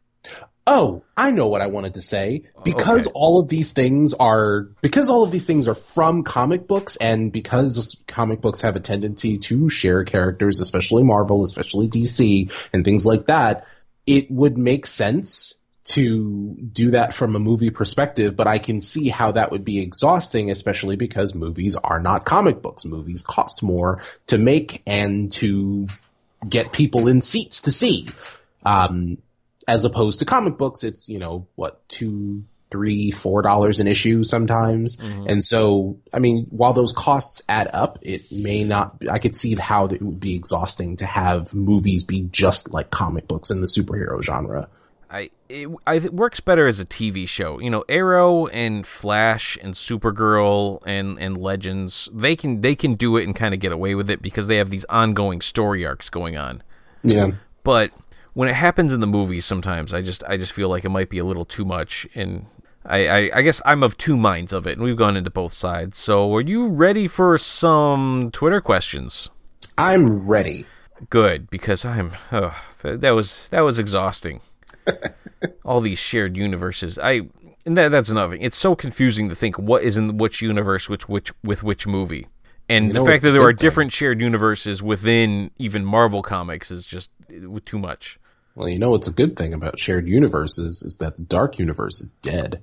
Oh, 0.65 1.03
I 1.17 1.31
know 1.31 1.47
what 1.47 1.61
I 1.61 1.67
wanted 1.67 1.95
to 1.95 2.01
say. 2.01 2.43
Because 2.63 3.07
Okay. 3.07 3.13
all 3.15 3.39
of 3.41 3.49
these 3.49 3.73
things 3.73 4.13
are 4.13 4.69
because 4.81 5.09
all 5.09 5.23
of 5.23 5.31
these 5.31 5.45
things 5.45 5.67
are 5.67 5.75
from 5.75 6.23
comic 6.23 6.67
books 6.67 6.95
and 6.95 7.31
because 7.31 8.01
comic 8.07 8.39
books 8.39 8.61
have 8.61 8.75
a 8.75 8.79
tendency 8.79 9.39
to 9.39 9.69
share 9.69 10.05
characters, 10.05 10.61
especially 10.61 11.03
Marvel, 11.03 11.43
especially 11.43 11.89
DC 11.89 12.69
and 12.73 12.85
things 12.85 13.05
like 13.05 13.27
that, 13.27 13.67
it 14.05 14.31
would 14.31 14.57
make 14.57 14.85
sense 14.85 15.53
to 15.85 16.53
do 16.55 16.91
that 16.91 17.13
from 17.13 17.35
a 17.35 17.39
movie 17.39 17.69
perspective, 17.69 18.37
but 18.37 18.47
I 18.47 18.57
can 18.57 18.79
see 18.79 19.09
how 19.09 19.33
that 19.33 19.51
would 19.51 19.65
be 19.65 19.81
exhausting, 19.81 20.49
especially 20.49 20.95
because 20.95 21.35
movies 21.35 21.75
are 21.75 21.99
not 21.99 22.23
comic 22.23 22.61
books. 22.61 22.85
Movies 22.85 23.21
cost 23.21 23.63
more 23.63 24.01
to 24.27 24.37
make 24.37 24.81
and 24.87 25.29
to 25.33 25.87
get 26.47 26.71
people 26.71 27.09
in 27.09 27.21
seats 27.21 27.63
to 27.63 27.71
see. 27.71 28.07
Um, 28.65 29.17
as 29.67 29.85
opposed 29.85 30.19
to 30.19 30.25
comic 30.25 30.57
books, 30.57 30.83
it's 30.83 31.09
you 31.09 31.19
know 31.19 31.47
what 31.55 31.87
two, 31.87 32.43
three, 32.71 33.11
four 33.11 33.41
dollars 33.41 33.79
an 33.79 33.87
issue 33.87 34.23
sometimes, 34.23 34.97
mm-hmm. 34.97 35.27
and 35.27 35.43
so 35.43 35.99
I 36.13 36.19
mean, 36.19 36.47
while 36.49 36.73
those 36.73 36.93
costs 36.93 37.41
add 37.47 37.69
up, 37.73 37.99
it 38.01 38.31
may 38.31 38.63
not. 38.63 38.97
I 39.09 39.19
could 39.19 39.35
see 39.35 39.55
how 39.55 39.85
it 39.85 40.01
would 40.01 40.19
be 40.19 40.35
exhausting 40.35 40.97
to 40.97 41.05
have 41.05 41.53
movies 41.53 42.03
be 42.03 42.21
just 42.21 42.73
like 42.73 42.89
comic 42.89 43.27
books 43.27 43.51
in 43.51 43.61
the 43.61 43.67
superhero 43.67 44.21
genre. 44.21 44.69
I 45.13 45.29
it, 45.47 45.69
I 45.85 45.95
it 45.95 46.13
works 46.13 46.39
better 46.39 46.65
as 46.65 46.79
a 46.79 46.85
TV 46.85 47.29
show. 47.29 47.59
You 47.59 47.69
know, 47.69 47.85
Arrow 47.87 48.47
and 48.47 48.85
Flash 48.85 49.59
and 49.61 49.75
Supergirl 49.75 50.81
and 50.87 51.19
and 51.19 51.37
Legends, 51.37 52.09
they 52.11 52.35
can 52.35 52.61
they 52.61 52.73
can 52.73 52.95
do 52.95 53.17
it 53.17 53.25
and 53.25 53.35
kind 53.35 53.53
of 53.53 53.59
get 53.59 53.71
away 53.71 53.93
with 53.93 54.09
it 54.09 54.23
because 54.23 54.47
they 54.47 54.57
have 54.57 54.71
these 54.71 54.85
ongoing 54.85 55.39
story 55.39 55.85
arcs 55.85 56.09
going 56.09 56.35
on. 56.35 56.63
Yeah, 57.03 57.31
But 57.63 57.91
when 58.33 58.49
it 58.49 58.53
happens 58.55 58.93
in 58.93 58.99
the 58.99 59.07
movies, 59.07 59.45
sometimes 59.45 59.93
I 59.93 60.01
just 60.01 60.23
I 60.25 60.37
just 60.37 60.53
feel 60.53 60.69
like 60.69 60.85
it 60.85 60.89
might 60.89 61.09
be 61.09 61.19
a 61.19 61.25
little 61.25 61.45
too 61.45 61.65
much, 61.65 62.07
and 62.15 62.45
I, 62.85 63.07
I 63.07 63.31
I 63.35 63.41
guess 63.41 63.61
I'm 63.65 63.83
of 63.83 63.97
two 63.97 64.17
minds 64.17 64.53
of 64.53 64.67
it, 64.67 64.73
and 64.73 64.81
we've 64.81 64.97
gone 64.97 65.15
into 65.15 65.29
both 65.29 65.53
sides. 65.53 65.97
So, 65.97 66.33
are 66.35 66.41
you 66.41 66.67
ready 66.67 67.07
for 67.07 67.37
some 67.37 68.29
Twitter 68.31 68.61
questions? 68.61 69.29
I'm 69.77 70.27
ready. 70.27 70.65
Good, 71.09 71.49
because 71.49 71.85
I'm. 71.85 72.11
Oh, 72.31 72.55
that, 72.81 73.01
that 73.01 73.11
was 73.11 73.49
that 73.49 73.61
was 73.61 73.79
exhausting. 73.79 74.41
All 75.65 75.79
these 75.81 75.99
shared 75.99 76.37
universes. 76.37 76.97
I 76.99 77.21
and 77.65 77.77
that, 77.77 77.89
that's 77.89 78.09
another 78.09 78.33
thing. 78.33 78.41
It's 78.41 78.57
so 78.57 78.75
confusing 78.75 79.29
to 79.29 79.35
think 79.35 79.57
what 79.57 79.83
is 79.83 79.97
in 79.97 80.17
which 80.17 80.41
universe, 80.41 80.89
which 80.89 81.07
which 81.07 81.31
with 81.43 81.63
which 81.63 81.87
movie. 81.87 82.27
And 82.69 82.87
You 82.87 82.93
the 82.93 82.99
know, 82.99 83.05
fact 83.05 83.23
that 83.23 83.31
there 83.31 83.41
are 83.41 83.53
different 83.53 83.91
shared 83.91 84.21
universes 84.21 84.81
within 84.81 85.51
even 85.57 85.83
Marvel 85.83 86.21
comics 86.21 86.71
is 86.71 86.85
just 86.85 87.11
uh, 87.29 87.59
too 87.65 87.77
much. 87.77 88.19
Well, 88.55 88.69
you 88.69 88.77
know 88.77 88.91
what's 88.91 89.07
a 89.07 89.13
good 89.13 89.35
thing 89.35 89.53
about 89.53 89.79
shared 89.79 90.07
universes 90.07 90.83
is 90.83 90.97
that 90.97 91.15
the 91.15 91.23
dark 91.23 91.57
universe 91.57 92.01
is 92.01 92.09
dead. 92.09 92.61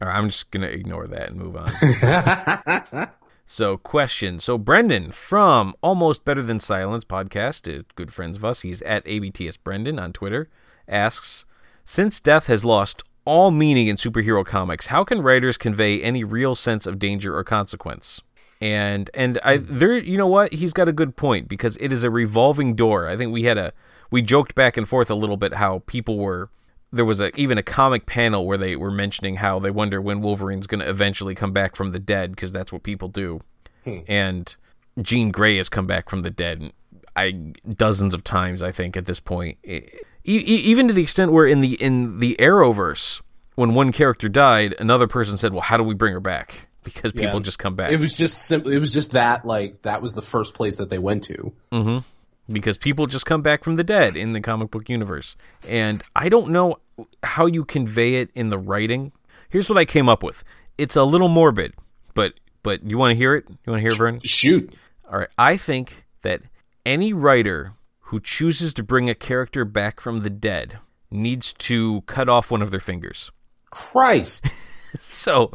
All 0.00 0.08
right, 0.08 0.16
I'm 0.16 0.28
just 0.28 0.50
gonna 0.50 0.66
ignore 0.66 1.06
that 1.06 1.30
and 1.30 1.38
move 1.38 1.56
on. 1.56 3.08
so, 3.44 3.76
question. 3.76 4.40
So, 4.40 4.58
Brendan 4.58 5.12
from 5.12 5.74
Almost 5.82 6.24
Better 6.24 6.42
Than 6.42 6.60
Silence 6.60 7.04
podcast, 7.04 7.80
uh, 7.80 7.82
good 7.94 8.12
friends 8.12 8.36
of 8.36 8.44
us. 8.44 8.62
He's 8.62 8.82
at 8.82 9.04
ABTS 9.04 9.58
Brendan 9.62 9.98
on 9.98 10.12
Twitter. 10.12 10.48
Asks, 10.88 11.44
since 11.84 12.20
death 12.20 12.46
has 12.46 12.64
lost 12.64 13.02
all 13.24 13.50
meaning 13.50 13.88
in 13.88 13.96
superhero 13.96 14.44
comics, 14.44 14.86
how 14.86 15.04
can 15.04 15.20
writers 15.20 15.56
convey 15.56 16.00
any 16.00 16.24
real 16.24 16.54
sense 16.54 16.86
of 16.86 16.98
danger 16.98 17.36
or 17.36 17.44
consequence? 17.44 18.22
And 18.60 19.10
and 19.14 19.38
I 19.44 19.58
there, 19.58 19.96
you 19.96 20.16
know 20.16 20.26
what? 20.26 20.52
He's 20.52 20.72
got 20.72 20.88
a 20.88 20.92
good 20.92 21.16
point 21.16 21.48
because 21.48 21.76
it 21.78 21.92
is 21.92 22.04
a 22.04 22.10
revolving 22.10 22.74
door. 22.74 23.08
I 23.08 23.16
think 23.16 23.32
we 23.32 23.44
had 23.44 23.58
a 23.58 23.72
we 24.10 24.22
joked 24.22 24.54
back 24.54 24.76
and 24.76 24.88
forth 24.88 25.10
a 25.10 25.14
little 25.14 25.36
bit 25.36 25.54
how 25.54 25.82
people 25.86 26.18
were 26.18 26.50
there 26.92 27.04
was 27.04 27.20
a 27.20 27.38
even 27.38 27.58
a 27.58 27.62
comic 27.62 28.06
panel 28.06 28.46
where 28.46 28.56
they 28.56 28.76
were 28.76 28.90
mentioning 28.90 29.36
how 29.36 29.58
they 29.58 29.70
wonder 29.70 30.00
when 30.00 30.20
Wolverine's 30.20 30.66
going 30.66 30.80
to 30.80 30.88
eventually 30.88 31.34
come 31.34 31.52
back 31.52 31.76
from 31.76 31.92
the 31.92 31.98
dead 31.98 32.30
because 32.30 32.52
that's 32.52 32.72
what 32.72 32.82
people 32.82 33.08
do. 33.08 33.40
Hmm. 33.84 33.98
And 34.08 34.56
Jean 35.02 35.30
Grey 35.30 35.56
has 35.58 35.68
come 35.68 35.86
back 35.86 36.08
from 36.08 36.22
the 36.22 36.30
dead 36.30 36.72
I 37.14 37.32
dozens 37.68 38.14
of 38.14 38.24
times 38.24 38.62
I 38.62 38.72
think 38.72 38.96
at 38.96 39.06
this 39.06 39.20
point. 39.20 39.58
E- 39.64 39.84
even 40.24 40.88
to 40.88 40.94
the 40.94 41.02
extent 41.02 41.32
where 41.32 41.46
in 41.46 41.60
the 41.60 41.74
in 41.74 42.18
the 42.20 42.36
Arrowverse 42.38 43.22
when 43.54 43.74
one 43.74 43.90
character 43.90 44.28
died, 44.28 44.74
another 44.78 45.06
person 45.06 45.36
said, 45.36 45.52
"Well, 45.52 45.62
how 45.62 45.76
do 45.76 45.82
we 45.82 45.94
bring 45.94 46.12
her 46.12 46.20
back?" 46.20 46.68
Because 46.86 47.10
people 47.12 47.34
Yeah. 47.34 47.40
just 47.40 47.58
come 47.58 47.74
back. 47.74 47.90
It 47.90 47.98
was 47.98 48.16
just 48.16 48.44
simple. 48.46 48.70
It 48.72 48.78
was 48.78 48.92
just 48.92 49.10
that 49.12 49.44
like 49.44 49.82
that 49.82 50.00
was 50.00 50.14
the 50.14 50.22
first 50.22 50.54
place 50.54 50.76
that 50.78 50.88
they 50.88 50.98
went 50.98 51.24
to. 51.24 51.52
Mm-hmm. 51.72 52.52
because 52.52 52.78
people 52.78 53.06
just 53.08 53.26
come 53.26 53.40
back 53.42 53.64
from 53.64 53.74
the 53.74 53.82
dead 53.82 54.16
in 54.16 54.30
the 54.32 54.40
comic 54.40 54.70
book 54.70 54.88
universe. 54.88 55.36
And 55.68 56.00
I 56.14 56.28
don't 56.28 56.50
know 56.50 56.76
how 57.24 57.46
you 57.46 57.64
convey 57.64 58.14
it 58.16 58.30
in 58.36 58.50
the 58.50 58.58
writing. 58.58 59.10
Here's 59.48 59.68
what 59.68 59.78
I 59.78 59.84
came 59.84 60.08
up 60.08 60.22
with. 60.22 60.44
It's 60.78 60.94
a 60.94 61.02
little 61.02 61.28
morbid, 61.28 61.74
but 62.14 62.34
but 62.62 62.88
you 62.88 62.96
want 62.98 63.10
to 63.10 63.16
hear 63.16 63.34
it? 63.34 63.46
You 63.48 63.72
want 63.72 63.78
to 63.78 63.82
hear 63.82 63.92
it, 63.92 63.98
Vern? 63.98 64.20
Shoot. 64.22 64.74
All 65.10 65.18
right. 65.18 65.28
I 65.36 65.56
think 65.56 66.04
that 66.22 66.42
any 66.84 67.12
writer 67.12 67.72
who 68.10 68.20
chooses 68.20 68.72
to 68.74 68.84
bring 68.84 69.10
a 69.10 69.14
character 69.16 69.64
back 69.64 69.98
from 70.00 70.18
the 70.18 70.30
dead 70.30 70.78
needs 71.10 71.52
to 71.54 72.02
cut 72.02 72.28
off 72.28 72.50
one 72.52 72.62
of 72.62 72.70
their 72.70 72.78
fingers. 72.80 73.32
Christ. 73.70 74.46
So, 74.98 75.50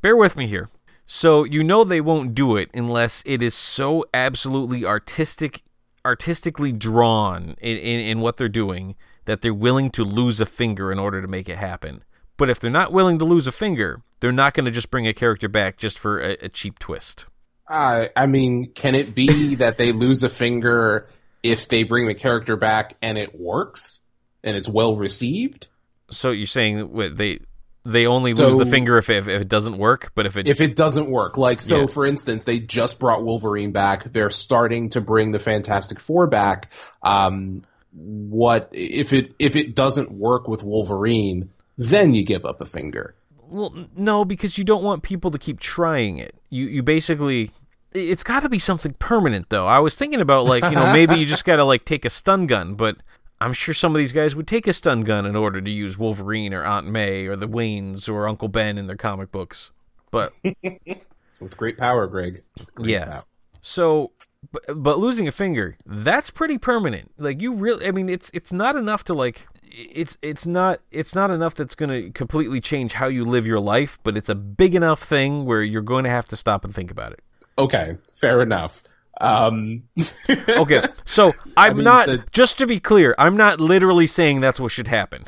bear 0.00 0.16
with 0.16 0.36
me 0.36 0.46
here. 0.46 0.68
So, 1.06 1.44
you 1.44 1.62
know 1.62 1.84
they 1.84 2.00
won't 2.00 2.34
do 2.34 2.56
it 2.56 2.70
unless 2.72 3.22
it 3.26 3.42
is 3.42 3.54
so 3.54 4.04
absolutely 4.14 4.84
artistic 4.84 5.62
artistically 6.06 6.72
drawn 6.72 7.56
in, 7.60 7.78
in, 7.78 8.00
in 8.00 8.20
what 8.20 8.36
they're 8.36 8.48
doing 8.48 8.94
that 9.24 9.40
they're 9.40 9.54
willing 9.54 9.90
to 9.90 10.04
lose 10.04 10.40
a 10.40 10.46
finger 10.46 10.92
in 10.92 10.98
order 10.98 11.22
to 11.22 11.28
make 11.28 11.48
it 11.48 11.56
happen. 11.56 12.04
But 12.36 12.50
if 12.50 12.60
they're 12.60 12.70
not 12.70 12.92
willing 12.92 13.18
to 13.20 13.24
lose 13.24 13.46
a 13.46 13.52
finger, 13.52 14.02
they're 14.20 14.32
not 14.32 14.54
going 14.54 14.64
to 14.66 14.70
just 14.70 14.90
bring 14.90 15.06
a 15.06 15.14
character 15.14 15.48
back 15.48 15.76
just 15.76 15.98
for 15.98 16.18
a, 16.20 16.36
a 16.42 16.48
cheap 16.48 16.78
twist. 16.78 17.26
Uh, 17.66 18.06
I 18.14 18.26
mean, 18.26 18.72
can 18.72 18.94
it 18.94 19.14
be 19.14 19.54
that 19.56 19.78
they 19.78 19.92
lose 19.92 20.22
a 20.22 20.28
finger 20.28 21.08
if 21.42 21.68
they 21.68 21.84
bring 21.84 22.06
the 22.06 22.14
character 22.14 22.56
back 22.56 22.96
and 23.00 23.16
it 23.16 23.38
works 23.38 24.00
and 24.42 24.56
it's 24.56 24.68
well 24.68 24.96
received? 24.96 25.68
So 26.10 26.30
you're 26.30 26.46
saying 26.46 27.14
they 27.16 27.40
they 27.84 28.06
only 28.06 28.32
So- 28.32 28.48
lose 28.48 28.56
the 28.56 28.66
finger 28.66 28.96
if, 28.98 29.10
if 29.10 29.28
if 29.28 29.42
it 29.42 29.48
doesn't 29.48 29.76
work, 29.78 30.12
but 30.14 30.26
if 30.26 30.36
it 30.36 30.46
If 30.46 30.60
it 30.60 30.74
doesn't 30.76 31.10
work, 31.10 31.36
like 31.36 31.60
so, 31.60 31.80
Yeah. 31.80 31.86
for 31.86 32.06
instance, 32.06 32.44
they 32.44 32.58
just 32.58 32.98
brought 32.98 33.22
Wolverine 33.24 33.72
back. 33.72 34.04
They're 34.04 34.30
starting 34.30 34.88
to 34.90 35.00
bring 35.00 35.32
the 35.32 35.38
Fantastic 35.38 36.00
Four 36.00 36.26
back. 36.26 36.72
Um, 37.02 37.62
what 37.92 38.68
if 38.72 39.12
it 39.12 39.32
if 39.38 39.54
it 39.56 39.74
doesn't 39.74 40.10
work 40.12 40.48
with 40.48 40.62
Wolverine? 40.62 41.50
Then 41.76 42.14
you 42.14 42.24
give 42.24 42.44
up 42.44 42.60
a 42.60 42.64
finger. 42.64 43.14
Well, 43.50 43.74
no, 43.96 44.24
because 44.24 44.56
you 44.58 44.64
don't 44.64 44.82
want 44.82 45.02
people 45.02 45.30
to 45.32 45.38
keep 45.38 45.60
trying 45.60 46.18
it. 46.18 46.34
You 46.50 46.66
you 46.66 46.82
basically 46.82 47.50
it's 47.92 48.24
got 48.24 48.40
to 48.42 48.48
be 48.48 48.58
something 48.58 48.94
permanent 48.98 49.50
though. 49.50 49.66
I 49.66 49.78
was 49.78 49.96
thinking 49.96 50.20
about 50.20 50.46
like, 50.46 50.64
you 50.64 50.72
know, 50.72 50.92
maybe 50.92 51.16
you 51.16 51.26
just 51.26 51.44
got 51.44 51.56
to 51.56 51.64
like 51.64 51.84
take 51.84 52.04
a 52.04 52.10
stun 52.10 52.46
gun, 52.46 52.74
but 52.74 52.96
I'm 53.44 53.52
sure 53.52 53.74
some 53.74 53.94
of 53.94 53.98
these 53.98 54.12
guys 54.12 54.34
would 54.34 54.46
take 54.46 54.66
a 54.66 54.72
stun 54.72 55.02
gun 55.02 55.26
in 55.26 55.36
order 55.36 55.60
to 55.60 55.70
use 55.70 55.98
Wolverine 55.98 56.54
or 56.54 56.64
Aunt 56.64 56.86
May 56.86 57.26
or 57.26 57.36
the 57.36 57.48
Waynes 57.48 58.08
or 58.08 58.26
Uncle 58.26 58.48
Ben 58.48 58.78
in 58.78 58.86
their 58.86 58.96
comic 58.96 59.30
books. 59.30 59.70
But 60.10 60.32
With 61.40 61.56
great 61.56 61.76
power, 61.76 62.06
Greg. 62.06 62.42
Great 62.74 62.88
Yeah. 62.90 63.04
power. 63.06 63.24
So, 63.60 64.12
but, 64.52 64.62
but 64.76 64.98
losing 64.98 65.26
a 65.28 65.32
finger, 65.32 65.76
that's 65.86 66.30
pretty 66.30 66.58
permanent. 66.58 67.12
Like 67.18 67.42
you 67.42 67.54
really, 67.54 67.86
I 67.86 67.90
mean, 67.90 68.08
it's 68.08 68.30
it's 68.34 68.52
not 68.52 68.76
enough 68.76 69.04
to 69.04 69.14
like, 69.14 69.46
it's 69.70 70.16
it's 70.22 70.46
not 70.46 70.80
it's 70.90 71.14
not 71.14 71.30
enough 71.30 71.54
that's 71.54 71.74
going 71.74 71.90
to 71.90 72.10
completely 72.12 72.60
change 72.60 72.92
how 72.94 73.06
you 73.08 73.24
live 73.24 73.46
your 73.46 73.60
life, 73.60 73.98
but 74.04 74.16
it's 74.16 74.28
a 74.28 74.34
big 74.34 74.74
enough 74.74 75.02
thing 75.02 75.44
where 75.44 75.62
you're 75.62 75.82
going 75.82 76.04
to 76.04 76.10
have 76.10 76.28
to 76.28 76.36
stop 76.36 76.64
and 76.64 76.74
think 76.74 76.90
about 76.90 77.12
it. 77.12 77.20
Okay, 77.58 77.96
fair 78.12 78.40
enough. 78.42 78.82
Um, 79.20 79.84
Okay, 80.48 80.82
so 81.04 81.34
I'm 81.56 81.76
mean, 81.76 81.84
not 81.84 82.06
the- 82.06 82.24
just 82.32 82.58
to 82.58 82.66
be 82.66 82.80
clear, 82.80 83.14
I'm 83.18 83.36
not 83.36 83.60
literally 83.60 84.06
saying 84.06 84.40
that's 84.40 84.60
what 84.60 84.72
should 84.72 84.88
happen. 84.88 85.24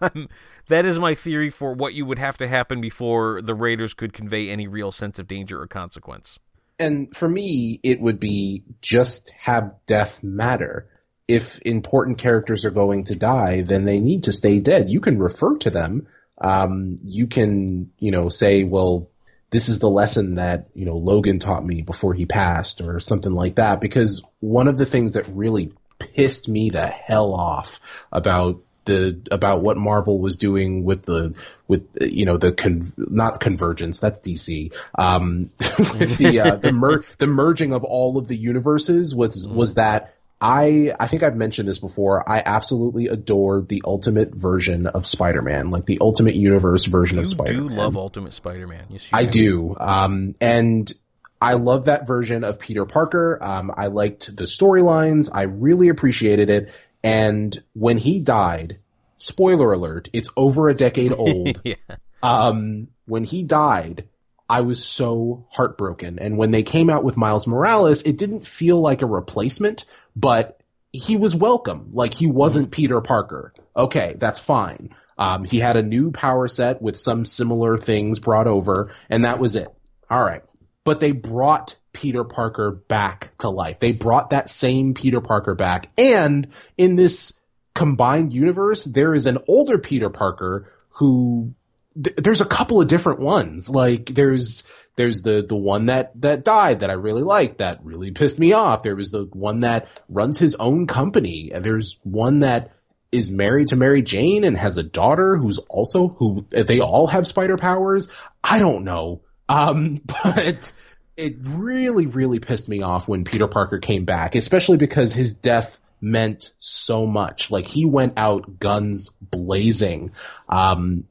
That 0.68 0.84
is 0.86 0.98
my 0.98 1.14
theory 1.14 1.50
for 1.50 1.74
what 1.74 1.92
you 1.92 2.06
would 2.06 2.20
have 2.20 2.38
to 2.38 2.46
happen 2.48 2.80
before 2.80 3.42
the 3.42 3.54
Raiders 3.54 3.94
could 3.94 4.12
convey 4.12 4.48
any 4.48 4.68
real 4.68 4.92
sense 4.92 5.18
of 5.18 5.26
danger 5.26 5.60
or 5.60 5.66
consequence. 5.66 6.38
and 6.78 7.14
for 7.14 7.28
me, 7.28 7.78
it 7.82 8.00
would 8.00 8.18
be 8.20 8.62
just 8.80 9.30
have 9.38 9.72
death 9.86 10.22
matter. 10.22 10.88
If 11.28 11.60
important 11.62 12.18
characters 12.18 12.64
are 12.64 12.70
going 12.70 13.04
to 13.04 13.16
die, 13.16 13.62
then 13.62 13.84
they 13.84 13.98
need 14.00 14.24
to 14.24 14.32
stay 14.32 14.60
dead. 14.60 14.88
You 14.88 15.00
can 15.00 15.18
refer 15.18 15.56
to 15.58 15.70
them, 15.70 16.06
um, 16.38 16.96
you 17.04 17.26
can, 17.26 17.90
you 17.98 18.10
know, 18.12 18.28
say, 18.28 18.64
well, 18.64 19.10
this 19.52 19.68
is 19.68 19.78
the 19.78 19.88
lesson 19.88 20.36
that, 20.36 20.68
you 20.74 20.86
know, 20.86 20.96
Logan 20.96 21.38
taught 21.38 21.64
me 21.64 21.82
before 21.82 22.14
he 22.14 22.24
passed 22.24 22.80
or 22.80 23.00
something 23.00 23.32
like 23.32 23.56
that. 23.56 23.82
Because 23.82 24.24
one 24.40 24.66
of 24.66 24.78
the 24.78 24.86
things 24.86 25.12
that 25.12 25.28
really 25.28 25.72
pissed 25.98 26.48
me 26.48 26.70
the 26.70 26.86
hell 26.86 27.34
off 27.34 27.78
about 28.10 28.62
the 28.86 29.20
about 29.30 29.62
what 29.62 29.76
Marvel 29.76 30.18
was 30.18 30.36
doing 30.38 30.84
with 30.84 31.02
the 31.04 31.36
with 31.68 31.86
you 32.00 32.24
know 32.24 32.36
the 32.36 32.52
con, 32.52 32.90
not 32.96 33.38
convergence 33.38 34.00
that's 34.00 34.20
DC 34.20 34.72
um, 34.98 35.50
with 35.60 36.18
the 36.18 36.40
uh, 36.40 36.56
the 36.56 36.72
mer- 36.72 37.04
the 37.18 37.28
merging 37.28 37.72
of 37.72 37.84
all 37.84 38.18
of 38.18 38.26
the 38.26 38.34
universes 38.34 39.14
was 39.14 39.46
was 39.46 39.74
that 39.74 40.14
I 40.42 40.92
I 40.98 41.06
think 41.06 41.22
I've 41.22 41.36
mentioned 41.36 41.68
this 41.68 41.78
before. 41.78 42.28
I 42.28 42.42
absolutely 42.44 43.06
adore 43.06 43.62
the 43.62 43.82
ultimate 43.84 44.34
version 44.34 44.88
of 44.88 45.06
Spider-Man, 45.06 45.70
like 45.70 45.86
the 45.86 45.98
ultimate 46.00 46.34
universe 46.34 46.84
version 46.86 47.18
you 47.18 47.22
of 47.22 47.28
Spider-Man. 47.28 47.62
You 47.62 47.68
do 47.70 47.74
love 47.76 47.96
Ultimate 47.96 48.34
Spider-Man. 48.34 48.86
Yes, 48.90 49.08
I 49.12 49.24
do. 49.24 49.76
Um, 49.78 50.34
and 50.40 50.92
I 51.40 51.54
love 51.54 51.84
that 51.84 52.08
version 52.08 52.42
of 52.42 52.58
Peter 52.58 52.84
Parker. 52.86 53.38
Um, 53.40 53.72
I 53.76 53.86
liked 53.86 54.36
the 54.36 54.44
storylines. 54.44 55.30
I 55.32 55.42
really 55.42 55.88
appreciated 55.88 56.50
it. 56.50 56.70
And 57.04 57.56
when 57.74 57.98
he 57.98 58.18
died, 58.18 58.80
spoiler 59.18 59.72
alert, 59.72 60.08
it's 60.12 60.30
over 60.36 60.68
a 60.68 60.74
decade 60.74 61.12
old. 61.16 61.60
yeah. 61.64 61.74
Um, 62.20 62.88
when 63.06 63.22
he 63.22 63.44
died, 63.44 64.08
I 64.52 64.60
was 64.60 64.84
so 64.84 65.46
heartbroken. 65.48 66.18
And 66.18 66.36
when 66.36 66.50
they 66.50 66.62
came 66.62 66.90
out 66.90 67.04
with 67.04 67.16
Miles 67.16 67.46
Morales, 67.46 68.02
it 68.02 68.18
didn't 68.18 68.46
feel 68.46 68.78
like 68.78 69.00
a 69.00 69.06
replacement, 69.06 69.86
but 70.14 70.60
he 70.92 71.16
was 71.16 71.34
welcome. 71.34 71.92
Like 71.94 72.12
he 72.12 72.26
wasn't 72.26 72.70
Peter 72.70 73.00
Parker. 73.00 73.54
Okay, 73.74 74.14
that's 74.18 74.38
fine. 74.38 74.90
Um, 75.16 75.44
he 75.44 75.58
had 75.58 75.78
a 75.78 75.82
new 75.82 76.10
power 76.10 76.48
set 76.48 76.82
with 76.82 76.98
some 76.98 77.24
similar 77.24 77.78
things 77.78 78.18
brought 78.18 78.46
over, 78.46 78.92
and 79.08 79.24
that 79.24 79.38
was 79.38 79.56
it. 79.56 79.68
All 80.10 80.22
right. 80.22 80.42
But 80.84 81.00
they 81.00 81.12
brought 81.12 81.78
Peter 81.94 82.22
Parker 82.22 82.72
back 82.72 83.30
to 83.38 83.48
life. 83.48 83.80
They 83.80 83.92
brought 83.92 84.30
that 84.30 84.50
same 84.50 84.92
Peter 84.92 85.22
Parker 85.22 85.54
back. 85.54 85.90
And 85.96 86.48
in 86.76 86.94
this 86.94 87.40
combined 87.74 88.34
universe, 88.34 88.84
there 88.84 89.14
is 89.14 89.24
an 89.24 89.38
older 89.48 89.78
Peter 89.78 90.10
Parker 90.10 90.70
who 90.90 91.54
th- 91.94 92.16
there's 92.16 92.40
a 92.40 92.46
couple 92.46 92.80
of 92.80 92.88
different 92.88 93.20
ones. 93.20 93.68
Like 93.68 94.06
there's 94.06 94.64
there's 94.96 95.22
the 95.22 95.44
the 95.46 95.56
one 95.56 95.86
that 95.86 96.20
that 96.20 96.44
died 96.44 96.80
that 96.80 96.90
I 96.90 96.94
really 96.94 97.22
liked 97.22 97.58
that 97.58 97.84
really 97.84 98.10
pissed 98.10 98.38
me 98.38 98.52
off. 98.52 98.82
There 98.82 98.96
was 98.96 99.10
the 99.10 99.24
one 99.32 99.60
that 99.60 99.88
runs 100.08 100.38
his 100.38 100.56
own 100.56 100.86
company. 100.86 101.50
And 101.52 101.64
there's 101.64 101.98
one 102.04 102.40
that 102.40 102.72
is 103.10 103.30
married 103.30 103.68
to 103.68 103.76
Mary 103.76 104.02
Jane 104.02 104.44
and 104.44 104.56
has 104.56 104.78
a 104.78 104.82
daughter 104.82 105.36
who's 105.36 105.58
also 105.58 106.08
who 106.08 106.46
they 106.50 106.80
all 106.80 107.06
have 107.06 107.26
spider 107.26 107.56
powers. 107.56 108.08
I 108.42 108.58
don't 108.58 108.84
know. 108.84 109.22
Um, 109.48 110.00
but 110.24 110.72
it 111.16 111.36
really, 111.46 112.06
really 112.06 112.40
pissed 112.40 112.68
me 112.68 112.82
off 112.82 113.08
when 113.08 113.24
Peter 113.24 113.48
Parker 113.48 113.78
came 113.78 114.04
back, 114.04 114.34
especially 114.34 114.78
because 114.78 115.12
his 115.12 115.34
death 115.34 115.78
meant 116.00 116.50
so 116.58 117.06
much. 117.06 117.50
Like 117.50 117.66
he 117.66 117.84
went 117.84 118.14
out 118.16 118.58
guns 118.58 119.10
blazing. 119.20 120.12
Um, 120.48 121.04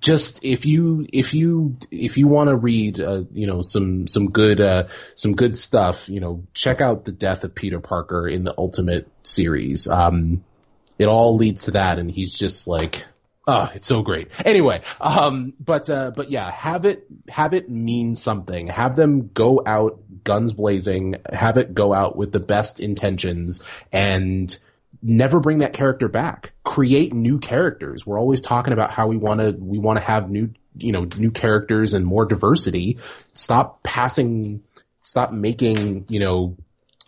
just 0.00 0.44
if 0.44 0.66
you 0.66 1.06
if 1.12 1.34
you 1.34 1.76
if 1.90 2.16
you 2.18 2.26
want 2.28 2.48
to 2.48 2.56
read 2.56 3.00
uh, 3.00 3.24
you 3.32 3.46
know 3.46 3.62
some 3.62 4.06
some 4.06 4.30
good 4.30 4.60
uh, 4.60 4.88
some 5.14 5.34
good 5.34 5.56
stuff 5.56 6.08
you 6.08 6.20
know 6.20 6.44
check 6.54 6.80
out 6.80 7.04
the 7.04 7.12
death 7.12 7.44
of 7.44 7.54
Peter 7.54 7.80
Parker 7.80 8.28
in 8.28 8.44
the 8.44 8.54
Ultimate 8.56 9.08
series. 9.22 9.88
Um, 9.88 10.44
it 10.98 11.06
all 11.06 11.36
leads 11.36 11.64
to 11.64 11.72
that, 11.72 11.98
and 11.98 12.10
he's 12.10 12.36
just 12.36 12.68
like 12.68 13.04
Ah, 13.46 13.72
it's 13.74 13.88
so 13.88 14.02
great. 14.02 14.28
Anyway, 14.44 14.82
um, 15.00 15.54
but 15.58 15.90
uh, 15.90 16.12
but 16.14 16.30
yeah, 16.30 16.48
have 16.50 16.84
it 16.84 17.06
have 17.28 17.54
it 17.54 17.68
mean 17.68 18.14
something. 18.14 18.68
Have 18.68 18.94
them 18.94 19.30
go 19.34 19.60
out 19.66 20.00
guns 20.22 20.52
blazing. 20.52 21.16
Have 21.30 21.56
it 21.56 21.74
go 21.74 21.92
out 21.92 22.16
with 22.16 22.30
the 22.30 22.38
best 22.38 22.78
intentions, 22.78 23.62
and 23.92 24.56
never 25.02 25.40
bring 25.40 25.58
that 25.58 25.72
character 25.72 26.08
back. 26.08 26.52
Create 26.64 27.12
new 27.12 27.38
characters. 27.38 28.06
We're 28.06 28.18
always 28.18 28.40
talking 28.40 28.72
about 28.72 28.90
how 28.90 29.08
we 29.08 29.16
want 29.16 29.40
to 29.40 29.52
we 29.52 29.78
want 29.78 29.98
to 29.98 30.04
have 30.04 30.30
new 30.30 30.50
you 30.76 30.92
know 30.92 31.06
new 31.18 31.30
characters 31.30 31.94
and 31.94 32.06
more 32.06 32.24
diversity. 32.24 32.98
Stop 33.34 33.82
passing. 33.82 34.62
Stop 35.02 35.32
making 35.32 36.06
you 36.08 36.20
know 36.20 36.56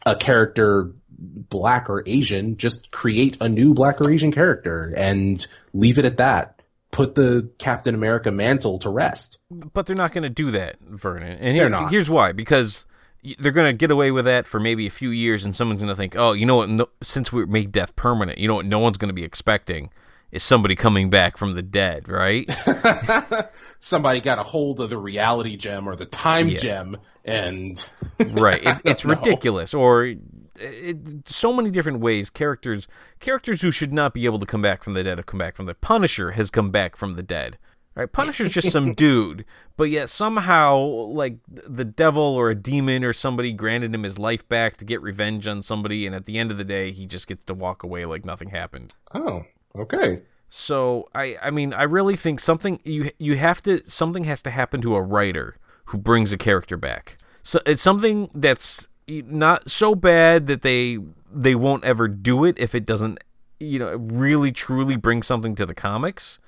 a 0.04 0.16
character 0.16 0.92
black 1.18 1.88
or 1.88 2.02
Asian, 2.06 2.56
just 2.56 2.90
create 2.90 3.38
a 3.40 3.48
new 3.48 3.74
black 3.74 4.00
or 4.00 4.10
Asian 4.10 4.32
character 4.32 4.92
and 4.96 5.46
leave 5.72 5.98
it 5.98 6.04
at 6.04 6.18
that. 6.18 6.60
Put 6.90 7.14
the 7.14 7.50
Captain 7.58 7.94
America 7.94 8.30
mantle 8.30 8.78
to 8.80 8.90
rest. 8.90 9.38
But 9.50 9.86
they're 9.86 9.96
not 9.96 10.12
going 10.12 10.22
to 10.22 10.30
do 10.30 10.52
that, 10.52 10.76
Vernon. 10.80 11.38
And 11.40 11.58
They're 11.58 11.68
not. 11.68 11.90
here's 11.90 12.08
why: 12.08 12.32
because 12.32 12.86
they're 13.38 13.52
going 13.52 13.66
to 13.72 13.76
get 13.76 13.90
away 13.90 14.10
with 14.10 14.24
that 14.26 14.46
for 14.46 14.60
maybe 14.60 14.86
a 14.86 14.90
few 14.90 15.10
years, 15.10 15.44
and 15.44 15.54
someone's 15.56 15.80
going 15.80 15.88
to 15.88 15.96
think, 15.96 16.14
"Oh, 16.16 16.32
you 16.32 16.46
know 16.46 16.56
what? 16.56 16.68
No, 16.68 16.88
since 17.02 17.32
we 17.32 17.46
made 17.46 17.72
death 17.72 17.96
permanent, 17.96 18.38
you 18.38 18.48
know 18.48 18.54
what? 18.54 18.66
No 18.66 18.78
one's 18.78 18.98
going 18.98 19.08
to 19.08 19.14
be 19.14 19.24
expecting 19.24 19.90
is 20.32 20.42
somebody 20.42 20.74
coming 20.74 21.10
back 21.10 21.36
from 21.36 21.52
the 21.52 21.62
dead, 21.62 22.08
right?" 22.08 22.48
Somebody 23.80 24.20
got 24.20 24.38
a 24.38 24.42
hold 24.42 24.80
of 24.80 24.88
the 24.90 24.96
reality 24.96 25.56
gem 25.56 25.86
or 25.88 25.94
the 25.96 26.06
time 26.06 26.48
Yeah. 26.48 26.56
gem 26.58 26.96
and 27.24 27.86
right. 28.32 28.62
It, 28.64 28.78
it's 28.84 29.04
know. 29.04 29.14
ridiculous. 29.14 29.74
Or 29.74 30.14
it, 30.58 30.96
so 31.28 31.52
many 31.52 31.70
different 31.70 32.00
ways. 32.00 32.30
Characters, 32.30 32.88
characters 33.20 33.60
who 33.60 33.70
should 33.70 33.92
not 33.92 34.14
be 34.14 34.24
able 34.24 34.38
to 34.38 34.46
come 34.46 34.62
back 34.62 34.82
from 34.82 34.94
the 34.94 35.04
dead 35.04 35.18
have 35.18 35.26
come 35.26 35.38
back 35.38 35.54
from 35.56 35.66
the. 35.66 35.74
Punisher 35.74 36.32
has 36.32 36.50
come 36.50 36.70
back 36.70 36.96
from 36.96 37.12
the 37.14 37.22
dead. 37.22 37.58
Right. 37.94 38.10
Punisher's 38.10 38.50
just 38.50 38.72
some 38.72 38.92
dude, 38.94 39.44
but 39.76 39.84
yet 39.84 40.08
somehow, 40.08 40.78
like 40.78 41.36
the 41.46 41.84
devil 41.84 42.22
or 42.22 42.50
a 42.50 42.54
demon 42.54 43.04
or 43.04 43.12
somebody 43.12 43.52
granted 43.52 43.94
him 43.94 44.02
his 44.02 44.18
life 44.18 44.48
back 44.48 44.76
to 44.78 44.84
get 44.84 45.00
revenge 45.00 45.46
on 45.46 45.62
somebody, 45.62 46.04
and 46.04 46.14
at 46.14 46.24
the 46.24 46.38
end 46.38 46.50
of 46.50 46.56
the 46.56 46.64
day, 46.64 46.90
he 46.90 47.06
just 47.06 47.28
gets 47.28 47.44
to 47.44 47.54
walk 47.54 47.84
away 47.84 48.04
like 48.04 48.24
nothing 48.24 48.48
happened. 48.48 48.94
Oh, 49.14 49.44
okay. 49.76 50.22
So 50.48 51.08
I 51.14 51.36
I 51.42 51.50
mean 51.50 51.74
I 51.74 51.82
really 51.82 52.16
think 52.16 52.40
something 52.40 52.80
you 52.84 53.10
you 53.18 53.36
have 53.36 53.62
to 53.64 53.82
something 53.90 54.24
has 54.24 54.42
to 54.42 54.50
happen 54.50 54.80
to 54.82 54.94
a 54.94 55.02
writer 55.02 55.56
who 55.86 55.98
brings 55.98 56.32
a 56.32 56.38
character 56.38 56.76
back. 56.76 57.18
So 57.42 57.60
it's 57.66 57.82
something 57.82 58.30
that's 58.34 58.88
not 59.08 59.70
so 59.70 59.94
bad 59.94 60.46
that 60.46 60.62
they 60.62 60.98
they 61.32 61.54
won't 61.54 61.84
ever 61.84 62.08
do 62.08 62.44
it 62.44 62.58
if 62.58 62.74
it 62.74 62.84
doesn't 62.84 63.18
you 63.58 63.78
know 63.78 63.96
really 63.96 64.52
truly 64.52 64.96
bring 64.96 65.22
something 65.22 65.54
to 65.56 65.66
the 65.66 65.74
comics. 65.74 66.38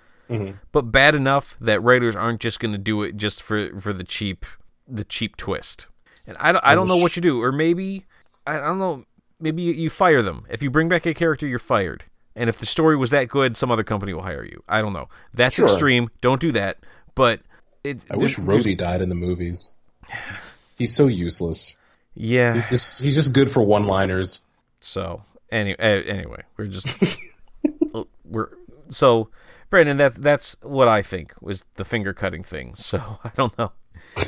But 0.72 0.82
bad 0.92 1.14
enough 1.14 1.56
that 1.60 1.82
writers 1.82 2.16
aren't 2.16 2.40
just 2.40 2.60
going 2.60 2.72
to 2.72 2.78
do 2.78 3.02
it 3.02 3.16
just 3.16 3.42
for 3.42 3.78
for 3.80 3.92
the 3.92 4.04
cheap 4.04 4.44
the 4.88 5.04
cheap 5.04 5.36
twist. 5.36 5.86
And 6.26 6.36
I 6.38 6.52
don't, 6.52 6.64
I 6.64 6.74
don't 6.74 6.88
know 6.88 6.96
what 6.96 7.14
you 7.16 7.22
do 7.22 7.42
or 7.42 7.52
maybe 7.52 8.04
I 8.46 8.58
don't 8.58 8.78
know 8.78 9.04
maybe 9.40 9.62
you, 9.62 9.72
you 9.72 9.90
fire 9.90 10.22
them. 10.22 10.44
If 10.50 10.62
you 10.62 10.70
bring 10.70 10.88
back 10.88 11.06
a 11.06 11.14
character 11.14 11.46
you're 11.46 11.58
fired. 11.58 12.04
And 12.34 12.50
if 12.50 12.58
the 12.58 12.66
story 12.66 12.96
was 12.96 13.10
that 13.10 13.28
good, 13.28 13.56
some 13.56 13.70
other 13.70 13.84
company 13.84 14.12
will 14.12 14.22
hire 14.22 14.44
you. 14.44 14.62
I 14.68 14.82
don't 14.82 14.92
know. 14.92 15.08
That's 15.32 15.54
Sure. 15.56 15.64
extreme. 15.64 16.10
Don't 16.20 16.40
do 16.40 16.52
that. 16.52 16.76
But 17.14 17.40
it. 17.82 18.04
I 18.10 18.16
wish 18.16 18.36
Rhodey 18.36 18.76
died 18.76 19.00
in 19.00 19.08
the 19.08 19.14
movies. 19.14 19.70
He's 20.76 20.94
so 20.94 21.06
useless. 21.06 21.76
Yeah. 22.14 22.52
He's 22.54 22.68
just 22.68 23.02
he's 23.02 23.14
just 23.14 23.32
good 23.32 23.50
for 23.50 23.62
one-liners. 23.62 24.40
So 24.80 25.22
any, 25.50 25.78
eh, 25.78 26.02
anyway, 26.06 26.42
we're 26.56 26.66
just 26.66 26.86
we're 28.24 28.48
so 28.90 29.30
Brandon. 29.70 29.96
That's 29.96 30.16
that's 30.18 30.56
what 30.62 30.88
I 30.88 31.02
think 31.02 31.34
was 31.40 31.64
the 31.74 31.84
finger 31.84 32.12
cutting 32.14 32.44
thing. 32.44 32.74
So 32.76 32.98
I 33.24 33.30
don't 33.34 33.56
know. 33.58 33.72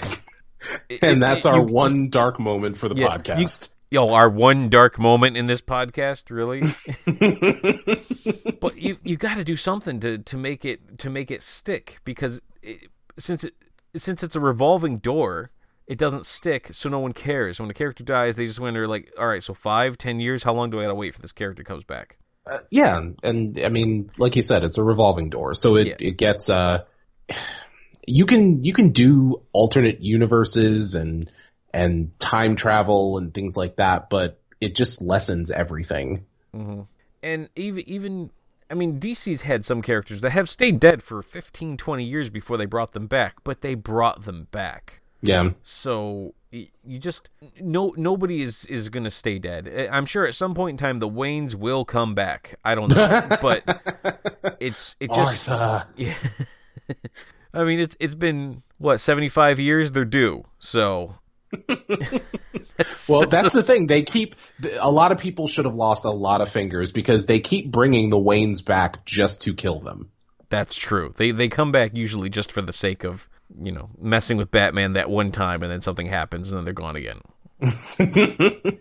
It- 0.88 1.02
And 1.02 1.22
that's 1.22 1.44
it- 1.44 1.48
our 1.50 1.56
you- 1.58 1.72
one 1.72 2.10
dark 2.10 2.40
moment 2.40 2.76
for 2.76 2.88
the 2.88 2.96
yeah, 2.96 3.12
you- 3.14 3.18
podcast. 3.20 3.74
Yo, 3.90 4.12
our 4.12 4.28
one 4.28 4.68
dark 4.68 4.98
moment 4.98 5.36
in 5.36 5.46
this 5.46 5.62
podcast, 5.62 6.30
really. 6.30 6.60
but 8.60 8.76
you 8.76 8.98
you 9.02 9.16
got 9.16 9.36
to 9.36 9.44
do 9.44 9.56
something 9.56 9.98
to 10.00 10.18
to 10.18 10.36
make 10.36 10.64
it 10.64 10.98
to 10.98 11.08
make 11.08 11.30
it 11.30 11.42
stick 11.42 11.98
because 12.04 12.42
it, 12.62 12.88
since 13.18 13.44
it 13.44 13.54
since 13.96 14.22
it's 14.22 14.36
a 14.36 14.40
revolving 14.40 14.98
door, 14.98 15.50
it 15.86 15.96
doesn't 15.96 16.26
stick, 16.26 16.68
so 16.72 16.90
no 16.90 16.98
one 16.98 17.12
cares. 17.12 17.60
When 17.60 17.70
a 17.70 17.74
character 17.74 18.04
dies, 18.04 18.36
they 18.36 18.44
just 18.44 18.60
wonder 18.60 18.86
like, 18.86 19.10
all 19.18 19.28
right, 19.28 19.42
so 19.42 19.54
five, 19.54 19.96
ten 19.96 20.20
years, 20.20 20.42
how 20.42 20.52
long 20.52 20.70
do 20.70 20.78
I 20.80 20.82
gotta 20.82 20.94
wait 20.94 21.14
for 21.14 21.22
this 21.22 21.32
character 21.32 21.64
comes 21.64 21.84
back? 21.84 22.18
Uh, 22.48 22.58
yeah, 22.70 23.00
and 23.22 23.58
I 23.58 23.68
mean, 23.68 24.10
like 24.18 24.36
you 24.36 24.42
said, 24.42 24.64
it's 24.64 24.78
a 24.78 24.82
revolving 24.82 25.28
door, 25.30 25.54
so 25.54 25.76
it 25.76 25.86
Yeah. 25.88 25.96
it 26.00 26.16
gets 26.16 26.48
uh, 26.48 26.84
you 28.06 28.26
can 28.26 28.64
you 28.64 28.72
can 28.72 28.90
do 28.90 29.42
alternate 29.52 30.00
universes 30.00 30.94
and 30.94 31.30
and 31.72 32.18
time 32.18 32.56
travel 32.56 33.18
and 33.18 33.34
things 33.34 33.56
like 33.56 33.76
that, 33.76 34.08
but 34.08 34.40
it 34.60 34.74
just 34.74 35.02
lessens 35.02 35.50
everything. 35.50 36.24
Mm-hmm. 36.56 36.82
and 37.22 37.48
even 37.56 37.88
even 37.88 38.30
I 38.70 38.74
mean 38.74 38.98
DC's 38.98 39.42
had 39.42 39.66
some 39.66 39.82
characters 39.82 40.22
that 40.22 40.30
have 40.30 40.48
stayed 40.48 40.80
dead 40.80 41.02
for 41.02 41.20
15 41.22 41.76
20 41.76 42.04
years 42.04 42.30
before 42.30 42.56
they 42.56 42.64
brought 42.64 42.92
them 42.92 43.06
back 43.06 43.36
but 43.44 43.60
they 43.60 43.74
brought 43.74 44.24
them 44.24 44.48
back 44.50 45.02
Yeah, 45.22 45.50
so 45.62 46.34
you 46.50 46.98
just 46.98 47.28
no 47.60 47.92
nobody 47.96 48.40
is 48.40 48.64
is 48.66 48.88
going 48.88 49.04
to 49.04 49.10
stay 49.10 49.38
dead 49.38 49.68
I'm 49.92 50.06
sure 50.06 50.26
at 50.26 50.34
some 50.34 50.54
point 50.54 50.74
in 50.74 50.76
time 50.78 50.96
the 50.96 51.08
Waynes 51.08 51.54
will 51.54 51.84
come 51.84 52.14
back 52.14 52.54
I 52.64 52.74
don't 52.74 52.90
know 52.90 53.26
but 53.42 54.56
it's 54.58 54.96
it 54.98 55.10
just 55.12 55.46
Martha. 55.46 55.88
yeah 55.96 56.14
I 57.54 57.64
mean, 57.64 57.80
it's 57.80 57.96
it's 58.00 58.14
been 58.14 58.62
what 58.78 58.98
seventy 58.98 59.28
five 59.28 59.58
years. 59.58 59.92
They're 59.92 60.04
due. 60.04 60.44
So. 60.58 61.14
that's, 61.66 63.08
well, 63.08 63.20
that's, 63.20 63.30
that's 63.30 63.54
the 63.54 63.62
thing. 63.62 63.86
They 63.86 64.02
keep 64.02 64.34
a 64.78 64.90
lot 64.90 65.12
of 65.12 65.18
people 65.18 65.48
should 65.48 65.64
have 65.64 65.74
lost 65.74 66.04
a 66.04 66.10
lot 66.10 66.42
of 66.42 66.50
fingers 66.50 66.92
because 66.92 67.24
they 67.24 67.40
keep 67.40 67.70
bringing 67.70 68.10
the 68.10 68.18
Waynes 68.18 68.62
back 68.62 69.04
just 69.06 69.42
to 69.42 69.54
kill 69.54 69.78
them. 69.78 70.10
That's 70.50 70.76
true. 70.76 71.14
They 71.16 71.30
they 71.30 71.48
come 71.48 71.72
back 71.72 71.96
usually 71.96 72.28
just 72.28 72.52
for 72.52 72.60
the 72.62 72.72
sake 72.72 73.04
of 73.04 73.28
you 73.60 73.72
know 73.72 73.90
messing 74.00 74.36
with 74.36 74.50
Batman 74.50 74.92
that 74.94 75.10
one 75.10 75.30
time, 75.30 75.62
and 75.62 75.70
then 75.70 75.80
something 75.80 76.06
happens, 76.06 76.52
and 76.52 76.58
then 76.58 76.64
they're 76.64 76.74
gone 76.74 76.96
again. 76.96 77.20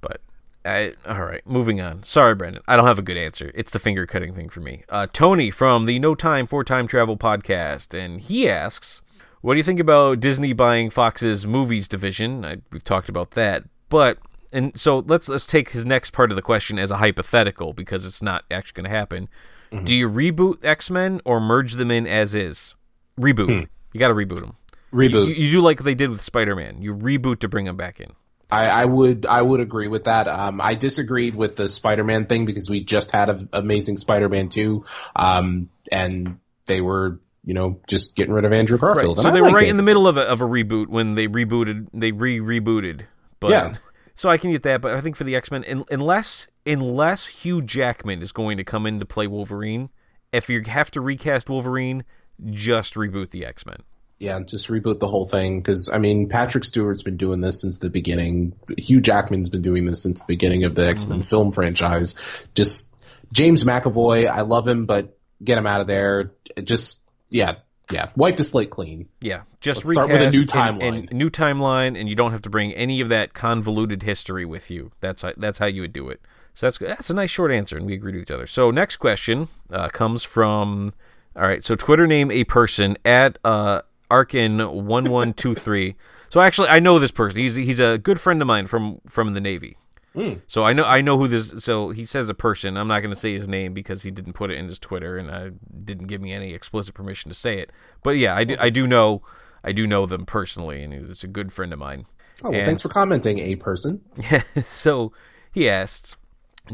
but 0.00 0.20
I, 0.64 0.94
all 1.06 1.22
right, 1.22 1.46
moving 1.46 1.80
on. 1.80 2.02
Sorry, 2.02 2.34
Brandon. 2.34 2.62
I 2.68 2.76
don't 2.76 2.86
have 2.86 2.98
a 2.98 3.02
good 3.02 3.16
answer. 3.16 3.50
It's 3.54 3.72
the 3.72 3.78
finger 3.78 4.06
cutting 4.06 4.34
thing 4.34 4.48
for 4.48 4.60
me. 4.60 4.84
Uh, 4.88 5.06
Tony 5.12 5.50
from 5.50 5.86
the 5.86 5.98
No 5.98 6.14
Time 6.14 6.46
for 6.46 6.64
Time 6.64 6.86
Travel 6.86 7.16
podcast, 7.16 7.98
and 7.98 8.20
he 8.20 8.48
asks, 8.48 9.00
"What 9.40 9.54
do 9.54 9.58
you 9.58 9.64
think 9.64 9.80
about 9.80 10.20
Disney 10.20 10.52
buying 10.52 10.90
Fox's 10.90 11.46
movies 11.46 11.88
division?" 11.88 12.44
I, 12.44 12.58
we've 12.72 12.84
talked 12.84 13.08
about 13.08 13.32
that, 13.32 13.64
but 13.88 14.18
and 14.52 14.78
so 14.78 15.00
let's 15.00 15.28
let's 15.28 15.46
take 15.46 15.70
his 15.70 15.84
next 15.84 16.10
part 16.10 16.30
of 16.30 16.36
the 16.36 16.42
question 16.42 16.78
as 16.78 16.90
a 16.90 16.96
hypothetical 16.96 17.72
because 17.72 18.06
it's 18.06 18.22
not 18.22 18.44
actually 18.50 18.82
going 18.82 18.90
to 18.90 18.96
happen. 18.96 19.28
Mm-hmm. 19.70 19.84
Do 19.84 19.94
you 19.94 20.08
reboot 20.08 20.64
X 20.64 20.90
Men 20.90 21.20
or 21.24 21.40
merge 21.40 21.74
them 21.74 21.90
in 21.90 22.06
as 22.06 22.34
is? 22.34 22.74
Reboot. 23.18 23.46
Hmm. 23.46 23.64
You 23.92 24.00
got 24.00 24.08
to 24.08 24.14
reboot 24.14 24.40
them. 24.40 24.54
Reboot. 24.92 25.28
You, 25.28 25.34
you, 25.34 25.52
do 25.52 25.60
like 25.60 25.82
they 25.82 25.94
did 25.94 26.10
with 26.10 26.22
Spider 26.22 26.56
Man. 26.56 26.80
You 26.80 26.94
reboot 26.94 27.40
to 27.40 27.48
bring 27.48 27.66
them 27.66 27.76
back 27.76 28.00
in. 28.00 28.12
I, 28.50 28.68
I, 28.68 28.84
would 28.86 29.26
I 29.26 29.42
would 29.42 29.60
agree 29.60 29.88
with 29.88 30.04
that. 30.04 30.26
Um, 30.26 30.60
I 30.60 30.74
disagreed 30.74 31.34
with 31.34 31.56
the 31.56 31.68
Spider 31.68 32.04
Man 32.04 32.24
thing 32.26 32.46
because 32.46 32.70
we 32.70 32.82
just 32.82 33.12
had 33.12 33.28
an 33.28 33.48
Amazing 33.52 33.98
Spider 33.98 34.28
Man 34.28 34.48
two, 34.48 34.86
um, 35.14 35.68
and 35.92 36.38
they 36.66 36.80
were 36.80 37.20
you 37.44 37.54
know 37.54 37.80
just 37.86 38.16
getting 38.16 38.32
rid 38.32 38.46
of 38.46 38.52
Andrew 38.52 38.78
Garfield. 38.78 39.18
Right. 39.18 39.22
So 39.22 39.30
they 39.30 39.42
were 39.42 39.48
right 39.48 39.56
Andrew. 39.56 39.70
in 39.70 39.76
the 39.76 39.82
middle 39.82 40.08
of 40.08 40.16
a 40.16 40.22
of 40.22 40.40
a 40.40 40.46
reboot 40.46 40.86
when 40.86 41.14
they 41.14 41.28
rebooted. 41.28 41.88
They 41.92 42.12
re 42.12 42.38
rebooted. 42.38 43.02
But, 43.40 43.50
yeah. 43.50 43.74
So 44.14 44.28
I 44.28 44.36
can 44.36 44.50
get 44.50 44.64
that, 44.64 44.80
but 44.80 44.94
I 44.94 45.00
think 45.00 45.14
for 45.14 45.24
the 45.24 45.36
X 45.36 45.50
Men, 45.50 45.84
unless 45.90 46.48
unless 46.66 47.26
Hugh 47.26 47.62
Jackman 47.62 48.22
is 48.22 48.32
going 48.32 48.56
to 48.56 48.64
come 48.64 48.86
in 48.86 48.98
to 48.98 49.06
play 49.06 49.26
Wolverine, 49.26 49.90
if 50.32 50.48
you 50.48 50.62
have 50.62 50.90
to 50.92 51.00
recast 51.00 51.48
Wolverine, 51.48 52.04
just 52.50 52.94
reboot 52.94 53.30
the 53.30 53.44
X 53.44 53.66
Men. 53.66 53.78
Yeah, 54.18 54.40
just 54.40 54.66
reboot 54.66 54.98
the 54.98 55.06
whole 55.06 55.26
thing 55.26 55.60
because 55.60 55.90
I 55.92 55.98
mean 55.98 56.28
Patrick 56.28 56.64
Stewart's 56.64 57.02
been 57.02 57.16
doing 57.16 57.40
this 57.40 57.60
since 57.60 57.78
the 57.78 57.90
beginning. 57.90 58.54
Hugh 58.76 59.00
Jackman's 59.00 59.48
been 59.48 59.62
doing 59.62 59.84
this 59.84 60.02
since 60.02 60.20
the 60.20 60.26
beginning 60.26 60.64
of 60.64 60.74
the 60.74 60.86
X 60.86 61.06
Men 61.06 61.18
mm-hmm. 61.18 61.26
film 61.26 61.52
franchise. 61.52 62.46
Just 62.54 62.94
James 63.32 63.64
McAvoy, 63.64 64.28
I 64.28 64.40
love 64.40 64.66
him, 64.66 64.86
but 64.86 65.16
get 65.42 65.58
him 65.58 65.66
out 65.66 65.80
of 65.80 65.86
there. 65.86 66.32
Just 66.62 67.08
yeah, 67.30 67.56
yeah, 67.90 68.10
wipe 68.16 68.36
the 68.36 68.44
slate 68.44 68.70
clean. 68.70 69.08
Yeah, 69.20 69.42
just 69.60 69.84
Let's 69.84 69.92
start 69.92 70.10
with 70.10 70.22
a 70.22 70.30
new 70.30 70.44
timeline. 70.44 70.82
And, 70.82 70.96
and 70.98 71.12
new 71.12 71.30
timeline, 71.30 71.98
and 71.98 72.08
you 72.08 72.16
don't 72.16 72.32
have 72.32 72.42
to 72.42 72.50
bring 72.50 72.72
any 72.72 73.00
of 73.00 73.08
that 73.10 73.34
convoluted 73.34 74.02
history 74.02 74.44
with 74.44 74.70
you. 74.70 74.90
That's 75.00 75.24
that's 75.36 75.58
how 75.58 75.66
you 75.66 75.82
would 75.82 75.92
do 75.92 76.08
it. 76.08 76.20
So 76.54 76.66
that's 76.66 76.78
that's 76.78 77.10
a 77.10 77.14
nice 77.14 77.30
short 77.30 77.52
answer, 77.52 77.76
and 77.76 77.86
we 77.86 77.94
agree 77.94 78.12
with 78.12 78.22
each 78.22 78.30
other. 78.30 78.46
So 78.46 78.70
next 78.70 78.96
question 78.96 79.48
uh, 79.70 79.88
comes 79.88 80.24
from 80.24 80.92
all 81.38 81.44
right. 81.44 81.64
So 81.64 81.74
Twitter 81.74 82.06
name 82.06 82.30
a 82.30 82.44
person 82.44 82.98
at 83.04 83.38
uh, 83.44 83.82
Arkin 84.10 84.60
one 84.86 85.10
one 85.10 85.32
two 85.32 85.54
three. 85.54 85.96
So 86.30 86.42
actually, 86.42 86.68
I 86.68 86.78
know 86.78 86.98
this 86.98 87.10
person. 87.10 87.40
He's 87.40 87.54
he's 87.54 87.80
a 87.80 87.96
good 87.96 88.20
friend 88.20 88.42
of 88.42 88.46
mine 88.46 88.66
from 88.66 89.00
from 89.06 89.32
the 89.32 89.40
Navy. 89.40 89.78
Mm. 90.14 90.42
So 90.46 90.62
I 90.62 90.74
know 90.74 90.84
I 90.84 91.00
know 91.00 91.16
who 91.16 91.26
this. 91.26 91.54
So 91.58 91.88
he 91.88 92.04
says 92.04 92.28
a 92.28 92.34
person. 92.34 92.76
I'm 92.76 92.86
not 92.86 93.00
going 93.00 93.14
to 93.14 93.18
say 93.18 93.32
his 93.32 93.48
name 93.48 93.72
because 93.72 94.02
he 94.02 94.10
didn't 94.10 94.34
put 94.34 94.50
it 94.50 94.58
in 94.58 94.66
his 94.66 94.78
Twitter 94.78 95.16
and 95.16 95.30
I 95.30 95.52
didn't 95.84 96.06
give 96.06 96.20
me 96.20 96.34
any 96.34 96.52
explicit 96.52 96.94
permission 96.94 97.30
to 97.30 97.34
say 97.34 97.60
it. 97.60 97.70
But 98.02 98.18
yeah, 98.18 98.36
I 98.36 98.44
do, 98.44 98.56
I 98.60 98.68
do 98.68 98.86
know 98.86 99.22
I 99.64 99.72
do 99.72 99.86
know 99.86 100.06
them 100.06 100.26
personally, 100.26 100.82
and 100.82 100.92
it's 100.92 101.24
a 101.24 101.28
good 101.28 101.52
friend 101.52 101.72
of 101.72 101.78
mine. 101.78 102.04
Oh 102.42 102.50
well, 102.50 102.58
and, 102.58 102.66
thanks 102.66 102.82
for 102.82 102.88
commenting, 102.88 103.38
a 103.38 103.56
person. 103.56 104.02
Yeah. 104.16 104.42
So 104.66 105.12
he 105.52 105.68
asked, 105.68 106.16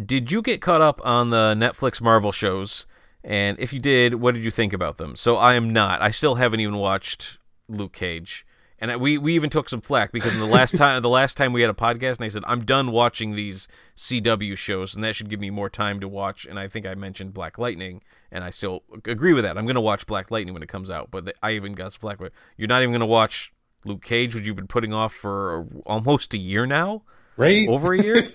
"Did 0.05 0.33
you 0.33 0.43
get 0.43 0.61
caught 0.61 0.81
up 0.81 1.01
on 1.05 1.31
the 1.31 1.55
Netflix 1.57 2.01
Marvel 2.01 2.33
shows?" 2.33 2.87
And 3.25 3.59
if 3.59 3.73
you 3.73 3.81
did, 3.81 4.17
what 4.17 4.35
did 4.35 4.45
you 4.45 4.51
think 4.51 4.75
about 4.75 4.99
them? 4.99 5.17
So 5.17 5.37
I 5.37 5.55
am 5.55 5.73
not. 5.73 6.03
I 6.03 6.11
still 6.11 6.35
haven't 6.35 6.61
even 6.61 6.77
watched 6.77 7.39
Luke 7.69 7.95
Cage. 7.95 8.47
And 8.79 9.01
we, 9.01 9.17
we 9.17 9.35
even 9.35 9.49
took 9.49 9.71
some 9.71 9.81
flack 9.81 10.13
because 10.13 10.39
the 10.39 10.45
last 10.45 10.77
time 10.77 11.01
the 11.01 11.09
last 11.09 11.39
time 11.39 11.55
we 11.55 11.63
had 11.63 11.71
a 11.71 11.75
podcast 11.75 12.17
and 12.17 12.25
I 12.25 12.29
said 12.29 12.43
I'm 12.47 12.65
done 12.65 12.91
watching 12.91 13.35
these 13.35 13.67
CW 13.97 14.59
shows 14.59 14.95
and 14.95 15.03
that 15.05 15.15
should 15.15 15.31
give 15.31 15.41
me 15.41 15.49
more 15.49 15.71
time 15.71 16.01
to 16.01 16.09
watch 16.09 16.45
and 16.45 16.59
I 16.59 16.69
think 16.69 16.85
I 16.85 16.95
mentioned 16.95 17.33
Black 17.33 17.57
Lightning 17.57 18.03
and 18.31 18.45
I 18.45 18.51
still 18.51 18.83
agree 19.07 19.33
with 19.33 19.45
that 19.45 19.57
I'm 19.57 19.67
gonna 19.67 19.81
watch 19.81 20.07
Black 20.07 20.31
Lightning 20.31 20.53
when 20.53 20.63
it 20.63 20.69
comes 20.69 20.91
out 20.91 21.11
but 21.11 21.25
the, 21.25 21.35
I 21.43 21.53
even 21.53 21.73
got 21.73 21.93
some 21.93 22.01
flack 22.01 22.21
with 22.21 22.33
you're 22.59 22.69
not 22.69 22.83
even 22.83 22.93
gonna 22.93 23.07
watch 23.07 23.55
Luke 23.87 24.03
Cage 24.03 24.35
which 24.35 24.47
you've 24.47 24.57
been 24.57 24.67
putting 24.67 24.93
off 24.93 25.15
for 25.15 25.67
almost 25.87 26.35
a 26.35 26.39
year 26.39 26.67
now 26.67 27.05
right? 27.37 27.69
Over 27.69 27.95
a 27.95 28.03
year. 28.03 28.31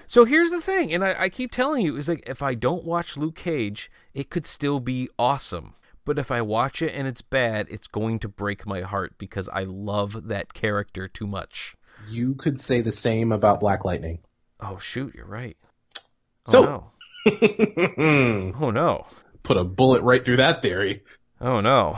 so 0.06 0.24
here's 0.24 0.50
the 0.50 0.60
thing, 0.60 0.92
and 0.92 1.04
I, 1.04 1.14
I 1.18 1.28
keep 1.28 1.52
telling 1.52 1.84
you, 1.84 1.96
is 1.96 2.08
like 2.08 2.22
if 2.26 2.42
I 2.42 2.54
don't 2.54 2.84
watch 2.84 3.16
Luke 3.16 3.36
Cage, 3.36 3.90
it 4.12 4.30
could 4.30 4.46
still 4.46 4.80
be 4.80 5.08
awesome. 5.18 5.74
But 6.04 6.18
if 6.18 6.30
I 6.30 6.42
watch 6.42 6.82
it 6.82 6.94
and 6.94 7.08
it's 7.08 7.22
bad, 7.22 7.66
it's 7.70 7.86
going 7.86 8.18
to 8.20 8.28
break 8.28 8.66
my 8.66 8.82
heart 8.82 9.14
because 9.16 9.48
I 9.48 9.62
love 9.62 10.28
that 10.28 10.52
character 10.52 11.08
too 11.08 11.26
much. 11.26 11.74
You 12.08 12.34
could 12.34 12.60
say 12.60 12.82
the 12.82 12.92
same 12.92 13.32
about 13.32 13.60
Black 13.60 13.84
Lightning. 13.84 14.20
Oh 14.60 14.78
shoot, 14.78 15.14
you're 15.14 15.26
right. 15.26 15.56
Oh, 15.96 16.50
so, 16.50 16.60
oh 16.60 16.92
no. 17.26 18.52
oh 18.60 18.70
no. 18.70 19.06
Put 19.42 19.56
a 19.56 19.64
bullet 19.64 20.02
right 20.02 20.24
through 20.24 20.36
that 20.36 20.60
theory. 20.60 21.02
Oh 21.40 21.60
no. 21.60 21.96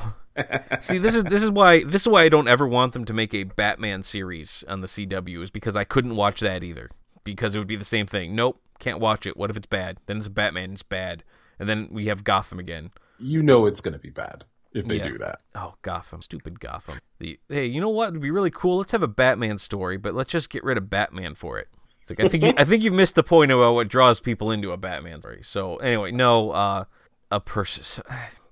See, 0.80 0.99
this 0.99 1.14
is 1.14 1.24
this 1.24 1.43
is 1.43 1.51
why 1.51 1.84
this 1.84 2.03
is 2.03 2.09
why 2.09 2.22
I 2.22 2.28
don't 2.28 2.49
ever 2.49 2.66
want 2.66 2.93
them 2.93 3.05
to 3.05 3.12
make 3.12 3.34
a 3.34 3.45
Batman 3.45 4.03
series 4.03 4.64
on 4.68 4.80
the 4.80 4.87
CW 4.87 5.43
is 5.43 5.51
because 5.51 5.76
I 5.76 5.84
couldn't 5.84 6.16
watch 6.16 6.41
that 6.41 6.62
either 6.62 6.89
because 7.24 7.55
it 7.55 7.59
would 7.59 7.68
be 7.68 7.76
the 7.76 7.84
same 7.84 8.07
thing. 8.07 8.34
Nope, 8.34 8.61
can't 8.78 9.01
watch 9.01 9.26
it. 9.26 9.37
What 9.37 9.51
if 9.51 9.57
it's 9.57 9.66
bad? 9.66 9.99
Then 10.07 10.18
it's 10.18 10.28
Batman. 10.28 10.72
It's 10.72 10.82
bad, 10.82 11.24
and 11.59 11.68
then 11.68 11.89
we 11.91 12.07
have 12.07 12.24
Gotham 12.24 12.59
again. 12.59 12.91
You 13.18 13.43
know 13.43 13.66
it's 13.66 13.80
going 13.80 13.95
to 13.95 13.99
be 13.99 14.11
bad 14.11 14.45
if 14.72 14.87
they 14.87 14.97
yeah. 14.97 15.05
do 15.05 15.18
that. 15.18 15.37
Oh, 15.55 15.74
Gotham, 15.82 16.20
stupid 16.20 16.61
Gotham. 16.61 16.99
The, 17.18 17.39
hey, 17.49 17.64
you 17.64 17.80
know 17.80 17.89
what 17.89 18.12
would 18.12 18.20
be 18.20 18.30
really 18.30 18.51
cool? 18.51 18.78
Let's 18.78 18.93
have 18.93 19.03
a 19.03 19.09
Batman 19.09 19.59
story, 19.59 19.97
but 19.97 20.14
let's 20.14 20.30
just 20.30 20.51
get 20.51 20.62
rid 20.64 20.76
of 20.76 20.91
Batman 20.91 21.34
for 21.34 21.59
it. 21.59 21.68
Like, 22.09 22.20
I 22.20 22.28
think 22.28 22.45
you, 22.45 22.53
I 22.57 22.64
think 22.64 22.84
you've 22.84 22.95
missed 22.95 23.16
the 23.16 23.22
point 23.24 23.51
about 23.51 23.74
what 23.74 23.89
draws 23.89 24.20
people 24.20 24.53
into 24.53 24.70
a 24.70 24.76
Batman 24.76 25.20
story. 25.20 25.41
So 25.43 25.76
anyway, 25.78 26.12
no, 26.12 26.51
uh, 26.51 26.84
a 27.30 27.41
person. 27.41 28.05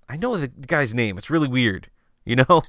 I 0.09 0.16
know 0.16 0.36
the 0.36 0.48
guy's 0.48 0.94
name. 0.94 1.18
It's 1.18 1.30
really 1.30 1.48
weird, 1.48 1.88
you 2.24 2.36
know. 2.36 2.44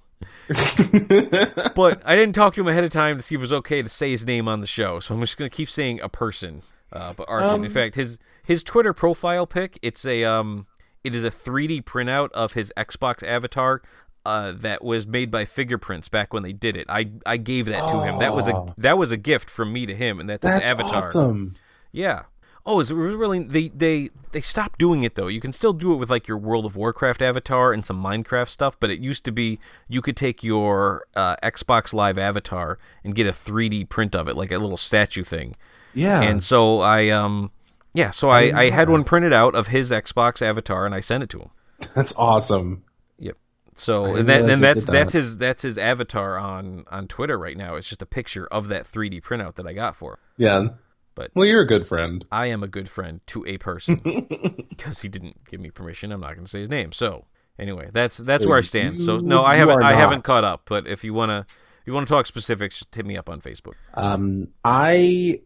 but 0.48 2.02
I 2.06 2.16
didn't 2.16 2.34
talk 2.34 2.54
to 2.56 2.62
him 2.62 2.68
ahead 2.68 2.84
of 2.84 2.92
time 2.92 3.18
to 3.18 3.22
see 3.22 3.36
if 3.36 3.40
it 3.40 3.42
was 3.42 3.54
okay 3.54 3.82
to 3.82 3.90
say 3.90 4.12
his 4.12 4.26
name 4.26 4.48
on 4.48 4.62
the 4.62 4.68
show, 4.68 5.00
so 5.00 5.14
I'm 5.14 5.22
just 5.22 5.38
gonna 5.38 5.50
keep 5.50 5.70
saying 5.70 6.00
a 6.02 6.10
person. 6.10 6.62
Uh, 6.92 7.14
but 7.14 7.28
Arkin, 7.30 7.50
um, 7.50 7.64
in 7.66 7.72
fact, 7.72 7.96
his 7.96 8.18
his 8.44 8.64
Twitter 8.64 8.94
profile 8.94 9.46
pic 9.46 9.78
it's 9.82 10.06
a 10.06 10.24
um 10.24 10.68
it 11.04 11.14
is 11.14 11.24
a 11.24 11.30
3D 11.30 11.84
printout 11.84 12.32
of 12.32 12.54
his 12.54 12.74
Xbox 12.78 13.24
avatar. 13.28 13.82
Uh, 14.26 14.54
that 14.54 14.84
was 14.84 15.06
made 15.06 15.30
by 15.30 15.46
Figuarts 15.46 16.10
back 16.10 16.34
when 16.34 16.42
they 16.42 16.54
did 16.54 16.76
it. 16.76 16.88
I 16.90 17.12
I 17.28 17.38
gave 17.38 17.68
that 17.68 17.88
to 17.90 18.02
him. 18.02 18.18
That 18.18 18.34
was 18.34 18.48
a 18.48 18.74
that 18.80 18.98
was 18.98 19.12
a 19.12 19.18
gift 19.18 19.52
from 19.52 19.72
me 19.72 19.86
to 19.86 19.94
him, 19.94 20.20
and 20.20 20.28
that's, 20.28 20.48
that's 20.48 20.62
his 20.62 20.70
avatar. 20.70 20.98
Awesome. 20.98 21.56
Yeah. 21.92 22.24
Oh, 22.68 22.80
is 22.80 22.90
it 22.90 22.96
really? 22.96 23.44
They 23.44 23.68
they 23.70 24.10
they 24.32 24.42
stopped 24.42 24.80
doing 24.80 25.04
it 25.04 25.14
though. 25.14 25.28
You 25.28 25.40
can 25.40 25.52
still 25.52 25.74
do 25.74 25.94
it 25.94 25.98
with 25.98 26.10
like 26.10 26.28
your 26.28 26.38
World 26.38 26.66
of 26.66 26.76
Warcraft 26.76 27.22
avatar 27.22 27.72
and 27.72 27.86
some 27.86 28.02
Minecraft 28.02 28.50
stuff, 28.50 28.80
but 28.80 28.90
it 28.90 29.00
used 29.00 29.24
to 29.26 29.32
be 29.32 29.60
you 29.88 30.02
could 30.02 30.18
take 30.18 30.44
your 30.44 31.06
uh, 31.16 31.36
Xbox 31.44 31.94
Live 31.94 32.18
avatar 32.18 32.80
and 33.04 33.14
get 33.14 33.28
a 33.28 33.32
3D 33.32 33.88
print 33.90 34.16
of 34.16 34.28
it, 34.28 34.36
like 34.36 34.52
a 34.52 34.58
little 34.58 34.78
statue 34.78 35.24
thing. 35.24 35.56
Yeah. 35.94 36.22
And 36.22 36.44
so 36.44 36.80
I 36.80 37.10
um 37.10 37.52
yeah, 37.94 38.10
so 38.10 38.30
I, 38.30 38.48
I, 38.50 38.62
I 38.64 38.70
had 38.72 38.90
one 38.90 39.04
printed 39.04 39.32
out 39.32 39.56
of 39.56 39.68
his 39.68 39.92
Xbox 39.92 40.42
avatar 40.42 40.86
and 40.86 40.96
I 40.96 41.00
sent 41.00 41.24
it 41.24 41.30
to 41.30 41.40
him. 41.40 41.50
That's 41.96 42.14
awesome. 42.18 42.84
Yep. 43.20 43.38
So 43.76 44.06
and, 44.16 44.28
that, 44.28 44.50
and 44.50 44.62
that's 44.62 44.86
that. 44.86 44.92
that's 44.92 45.14
his 45.14 45.38
that's 45.38 45.62
his 45.62 45.78
avatar 45.78 46.38
on 46.38 46.84
on 46.90 47.08
Twitter 47.08 47.38
right 47.38 47.56
now. 47.56 47.76
It's 47.76 47.88
just 47.88 48.02
a 48.02 48.08
picture 48.08 48.48
of 48.48 48.70
that 48.70 48.86
3D 48.86 49.22
printout 49.22 49.56
that 49.56 49.68
I 49.68 49.74
got 49.74 49.96
for. 49.96 50.14
Him. 50.14 50.20
Yeah. 50.38 50.68
But 51.16 51.32
well, 51.34 51.46
you're 51.46 51.62
a 51.62 51.68
good 51.68 51.88
friend. 51.88 52.26
I 52.32 52.48
am 52.48 52.62
a 52.62 52.68
good 52.68 52.90
friend 52.90 53.22
to 53.28 53.46
a 53.48 53.58
person 53.58 54.02
because 54.70 55.02
he 55.02 55.10
didn't 55.10 55.46
give 55.48 55.60
me 55.60 55.72
permission. 55.72 56.12
I'm 56.12 56.20
not 56.20 56.34
going 56.34 56.46
to 56.46 56.52
say 56.52 56.60
his 56.60 56.70
name. 56.70 56.92
So 56.92 57.26
anyway, 57.58 57.90
that's 57.92 58.18
that's 58.18 58.44
so 58.44 58.50
where 58.50 58.60
I 58.60 58.62
stand. 58.62 59.02
So 59.02 59.18
no, 59.18 59.44
I 59.44 59.56
haven't 59.56 59.82
I 59.82 59.94
haven't 59.94 60.24
caught 60.24 60.44
up. 60.44 60.64
But 60.66 60.88
if 60.88 61.04
you 61.04 61.14
wanna 61.14 61.46
if 61.50 61.88
you 61.88 61.94
want 61.94 62.08
to 62.08 62.14
talk 62.14 62.26
specifics, 62.26 62.80
just 62.80 62.94
hit 62.94 63.06
me 63.06 63.18
up 63.18 63.30
on 63.30 63.42
Facebook. 63.42 63.74
Um, 63.94 64.50
I 64.64 65.42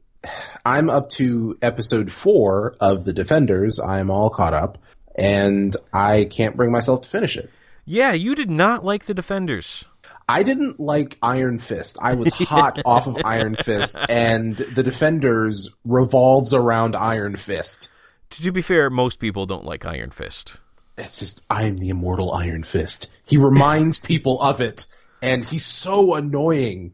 I'm 0.65 0.89
up 0.89 1.09
to 1.11 1.57
episode 1.61 2.11
four 2.11 2.75
of 2.79 3.05
the 3.05 3.13
Defenders. 3.13 3.79
I'm 3.79 4.09
all 4.09 4.29
caught 4.29 4.53
up, 4.53 4.77
and 5.15 5.75
I 5.93 6.25
can't 6.25 6.57
bring 6.57 6.71
myself 6.71 7.01
to 7.01 7.09
finish 7.09 7.37
it. 7.37 7.49
Yeah, 7.85 8.13
you 8.13 8.35
did 8.35 8.49
not 8.49 8.83
like 8.83 9.05
the 9.05 9.13
Defenders. 9.13 9.85
I 10.29 10.43
didn't 10.43 10.79
like 10.79 11.17
Iron 11.23 11.57
Fist. 11.57 11.97
I 11.99 12.13
was 12.13 12.31
hot 12.31 12.79
off 12.85 13.07
of 13.07 13.17
Iron 13.25 13.55
Fist, 13.55 13.97
and 14.07 14.55
the 14.55 14.83
Defenders 14.83 15.71
revolves 15.83 16.53
around 16.53 16.95
Iron 16.95 17.35
Fist. 17.35 17.89
To 18.29 18.51
be 18.51 18.61
fair, 18.61 18.91
most 18.91 19.19
people 19.19 19.47
don't 19.47 19.65
like 19.65 19.85
Iron 19.85 20.11
Fist. 20.11 20.57
It's 20.99 21.17
just 21.19 21.43
I'm 21.49 21.79
the 21.79 21.89
immortal 21.89 22.31
Iron 22.31 22.61
Fist. 22.61 23.11
He 23.25 23.37
reminds 23.37 23.97
people 24.05 24.39
of 24.39 24.61
it, 24.61 24.85
and 25.19 25.43
he's 25.43 25.65
so 25.65 26.13
annoying. 26.13 26.93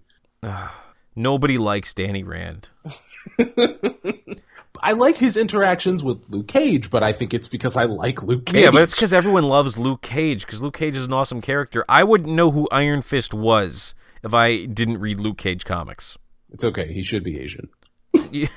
Nobody 1.18 1.58
likes 1.58 1.94
Danny 1.94 2.24
Rand. 2.24 2.70
I 4.82 4.94
like 4.94 5.18
his 5.18 5.38
interactions 5.38 6.04
with 6.04 6.30
Luke 6.30 6.48
Cage, 6.48 6.90
but 6.90 7.04
I 7.04 7.14
think 7.14 7.34
it's 7.34 7.48
because 7.48 7.78
I 7.78 7.86
like 7.86 8.24
Luke 8.24 8.46
Cage. 8.46 8.64
Yeah, 8.64 8.72
but 8.72 8.82
it's 8.82 8.94
because 8.94 9.14
everyone 9.14 9.44
loves 9.44 9.78
Luke 9.78 10.02
Cage 10.02 10.46
because 10.46 10.62
Luke 10.62 10.78
Cage 10.78 10.98
is 10.98 11.06
an 11.06 11.14
awesome 11.14 11.42
character. 11.42 11.86
I 11.90 12.04
wouldn't 12.04 12.34
know 12.34 12.52
who 12.52 12.68
Iron 12.72 13.02
Fist 13.02 13.34
was 13.34 13.96
if 14.24 14.34
I 14.34 14.66
didn't 14.66 15.00
read 15.00 15.20
Luke 15.20 15.38
Cage 15.38 15.66
comics. 15.66 16.18
it's 16.52 16.64
okay. 16.64 16.92
He 16.94 17.04
should 17.04 17.24
be 17.24 17.40
Asian. 17.40 17.70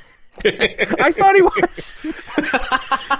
I 1.00 1.12
thought 1.12 1.34
he 1.36 1.42
was. 1.42 3.18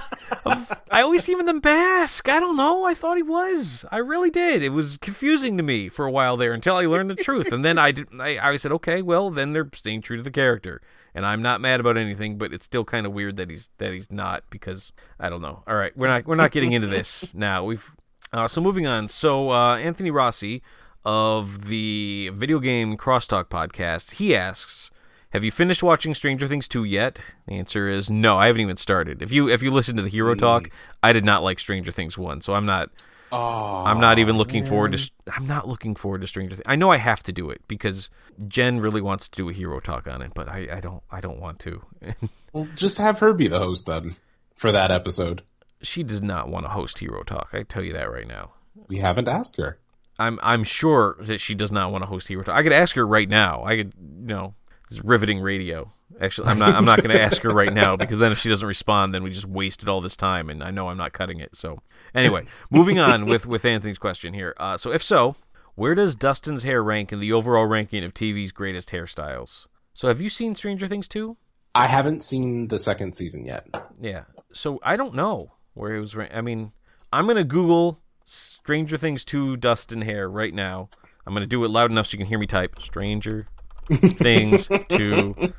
I 0.91 1.01
always 1.01 1.23
see 1.23 1.33
him 1.33 1.39
in 1.39 1.45
the 1.45 1.59
mask. 1.63 2.27
I 2.27 2.39
don't 2.39 2.57
know. 2.57 2.85
I 2.85 2.93
thought 2.93 3.17
he 3.17 3.23
was. 3.23 3.85
I 3.91 3.97
really 3.97 4.29
did. 4.29 4.63
It 4.63 4.69
was 4.69 4.97
confusing 4.97 5.57
to 5.57 5.63
me 5.63 5.89
for 5.89 6.05
a 6.05 6.11
while 6.11 6.37
there 6.37 6.53
until 6.53 6.75
I 6.75 6.85
learned 6.85 7.09
the 7.09 7.15
truth, 7.15 7.51
and 7.51 7.63
then 7.63 7.77
I 7.77 7.91
did. 7.91 8.07
I, 8.19 8.39
I 8.51 8.55
said, 8.57 8.71
okay, 8.73 9.01
well, 9.01 9.29
then 9.29 9.53
they're 9.53 9.69
staying 9.73 10.01
true 10.01 10.17
to 10.17 10.23
the 10.23 10.31
character, 10.31 10.81
and 11.13 11.25
I'm 11.25 11.41
not 11.41 11.61
mad 11.61 11.79
about 11.79 11.97
anything. 11.97 12.37
But 12.37 12.53
it's 12.53 12.65
still 12.65 12.83
kind 12.83 13.05
of 13.05 13.13
weird 13.13 13.37
that 13.37 13.49
he's 13.49 13.69
that 13.77 13.91
he's 13.91 14.11
not 14.11 14.43
because 14.49 14.91
I 15.19 15.29
don't 15.29 15.41
know. 15.41 15.63
All 15.67 15.75
right, 15.75 15.95
we're 15.95 16.07
not 16.07 16.25
we're 16.25 16.35
not 16.35 16.51
getting 16.51 16.71
into 16.71 16.87
this 16.87 17.31
now. 17.33 17.63
We've 17.63 17.91
uh, 18.33 18.47
so 18.47 18.61
moving 18.61 18.87
on. 18.87 19.07
So 19.07 19.51
uh, 19.51 19.77
Anthony 19.77 20.11
Rossi 20.11 20.61
of 21.05 21.65
the 21.65 22.31
video 22.33 22.59
game 22.59 22.97
crosstalk 22.97 23.45
podcast, 23.45 24.13
he 24.13 24.35
asks. 24.35 24.91
Have 25.31 25.43
you 25.43 25.51
finished 25.51 25.83
watching 25.83 26.13
Stranger 26.13 26.47
Things 26.47 26.67
2 26.67 26.83
yet? 26.85 27.19
The 27.47 27.53
answer 27.53 27.87
is 27.87 28.09
no, 28.09 28.37
I 28.37 28.47
haven't 28.47 28.61
even 28.61 28.77
started. 28.77 29.21
If 29.21 29.31
you 29.31 29.49
if 29.49 29.61
you 29.61 29.69
listen 29.71 29.95
to 29.97 30.03
the 30.03 30.09
Hero 30.09 30.33
hmm. 30.33 30.39
Talk, 30.39 30.69
I 31.03 31.13
did 31.13 31.25
not 31.25 31.43
like 31.43 31.59
Stranger 31.59 31.91
Things 31.91 32.17
1, 32.17 32.41
so 32.41 32.53
I'm 32.53 32.65
not 32.65 32.89
Oh, 33.31 33.83
I'm 33.85 33.99
not 33.99 34.17
even 34.17 34.37
looking 34.37 34.65
forward 34.65 34.93
to 34.93 35.11
I'm 35.35 35.45
not 35.45 35.67
looking 35.67 35.95
forward 35.95 36.21
to 36.21 36.27
Stranger 36.27 36.55
Things. 36.55 36.65
I 36.65 36.75
know 36.75 36.91
I 36.91 36.97
have 36.97 37.21
to 37.23 37.31
do 37.31 37.49
it 37.49 37.61
because 37.67 38.09
Jen 38.47 38.79
really 38.79 39.01
wants 39.01 39.27
to 39.27 39.37
do 39.37 39.49
a 39.49 39.53
Hero 39.53 39.79
Talk 39.79 40.07
on 40.07 40.21
it, 40.21 40.31
but 40.33 40.49
I, 40.49 40.67
I 40.71 40.79
don't 40.79 41.03
I 41.11 41.21
don't 41.21 41.39
want 41.39 41.59
to. 41.59 41.81
Well, 42.51 42.67
just 42.75 42.97
have 42.97 43.19
her 43.19 43.31
be 43.33 43.47
the 43.47 43.59
host 43.59 43.85
then 43.85 44.15
for 44.55 44.71
that 44.71 44.89
episode. 44.89 45.43
she 45.83 46.01
does 46.01 46.23
not 46.23 46.49
want 46.49 46.65
to 46.65 46.71
host 46.71 46.97
Hero 46.97 47.21
Talk. 47.21 47.49
I 47.53 47.61
tell 47.61 47.83
you 47.83 47.93
that 47.93 48.11
right 48.11 48.27
now. 48.27 48.53
We 48.87 48.97
haven't 48.97 49.27
asked 49.27 49.57
her. 49.57 49.77
I'm 50.17 50.39
I'm 50.41 50.63
sure 50.63 51.15
that 51.21 51.39
she 51.39 51.53
does 51.53 51.71
not 51.71 51.91
want 51.91 52.03
to 52.03 52.07
host 52.07 52.27
Hero 52.27 52.41
Talk. 52.41 52.55
I 52.55 52.63
could 52.63 52.73
ask 52.73 52.95
her 52.95 53.05
right 53.05 53.29
now. 53.29 53.63
I 53.63 53.75
could 53.75 53.93
you 53.99 54.25
know 54.25 54.55
it's 54.89 55.03
riveting 55.03 55.39
radio. 55.39 55.91
Actually, 56.19 56.47
I'm 56.47 56.59
not 56.59 56.75
I'm 56.75 56.85
not 56.85 56.97
going 57.01 57.15
to 57.15 57.21
ask 57.21 57.41
her 57.43 57.49
right 57.49 57.71
now 57.71 57.95
because 57.95 58.19
then 58.19 58.31
if 58.31 58.39
she 58.39 58.49
doesn't 58.49 58.67
respond, 58.67 59.13
then 59.13 59.23
we 59.23 59.29
just 59.29 59.45
wasted 59.45 59.87
all 59.87 60.01
this 60.01 60.17
time, 60.17 60.49
and 60.49 60.63
I 60.63 60.71
know 60.71 60.89
I'm 60.89 60.97
not 60.97 61.13
cutting 61.13 61.39
it. 61.39 61.55
So 61.55 61.79
anyway, 62.15 62.45
moving 62.71 62.99
on 62.99 63.25
with 63.25 63.45
with 63.45 63.65
Anthony's 63.65 63.99
question 63.99 64.33
here. 64.33 64.55
Uh, 64.57 64.77
so 64.77 64.91
if 64.91 65.03
so, 65.03 65.35
where 65.75 65.95
does 65.95 66.15
Dustin's 66.15 66.63
hair 66.63 66.83
rank 66.83 67.13
in 67.13 67.19
the 67.19 67.31
overall 67.31 67.65
ranking 67.65 68.03
of 68.03 68.13
TV's 68.13 68.51
greatest 68.51 68.89
hairstyles? 68.89 69.67
So 69.93 70.07
have 70.07 70.19
you 70.19 70.29
seen 70.29 70.55
Stranger 70.55 70.87
Things 70.87 71.07
2? 71.07 71.37
I 71.75 71.87
haven't 71.87 72.23
seen 72.23 72.67
the 72.67 72.79
second 72.79 73.15
season 73.15 73.45
yet. 73.45 73.67
Yeah. 73.99 74.23
So 74.51 74.79
I 74.83 74.97
don't 74.97 75.13
know 75.13 75.53
where 75.75 75.95
it 75.95 75.99
was. 75.99 76.15
Ran- 76.15 76.31
I 76.33 76.41
mean, 76.41 76.73
I'm 77.13 77.27
gonna 77.27 77.43
Google 77.43 78.01
Stranger 78.25 78.97
Things 78.97 79.23
2 79.23 79.57
Dustin 79.57 80.01
hair 80.01 80.27
right 80.29 80.53
now. 80.53 80.89
I'm 81.27 81.33
gonna 81.33 81.45
do 81.45 81.63
it 81.63 81.69
loud 81.69 81.91
enough 81.91 82.07
so 82.07 82.13
you 82.13 82.17
can 82.17 82.27
hear 82.27 82.39
me 82.39 82.47
type 82.47 82.81
Stranger 82.81 83.47
Things 83.89 84.67
2 84.89 85.53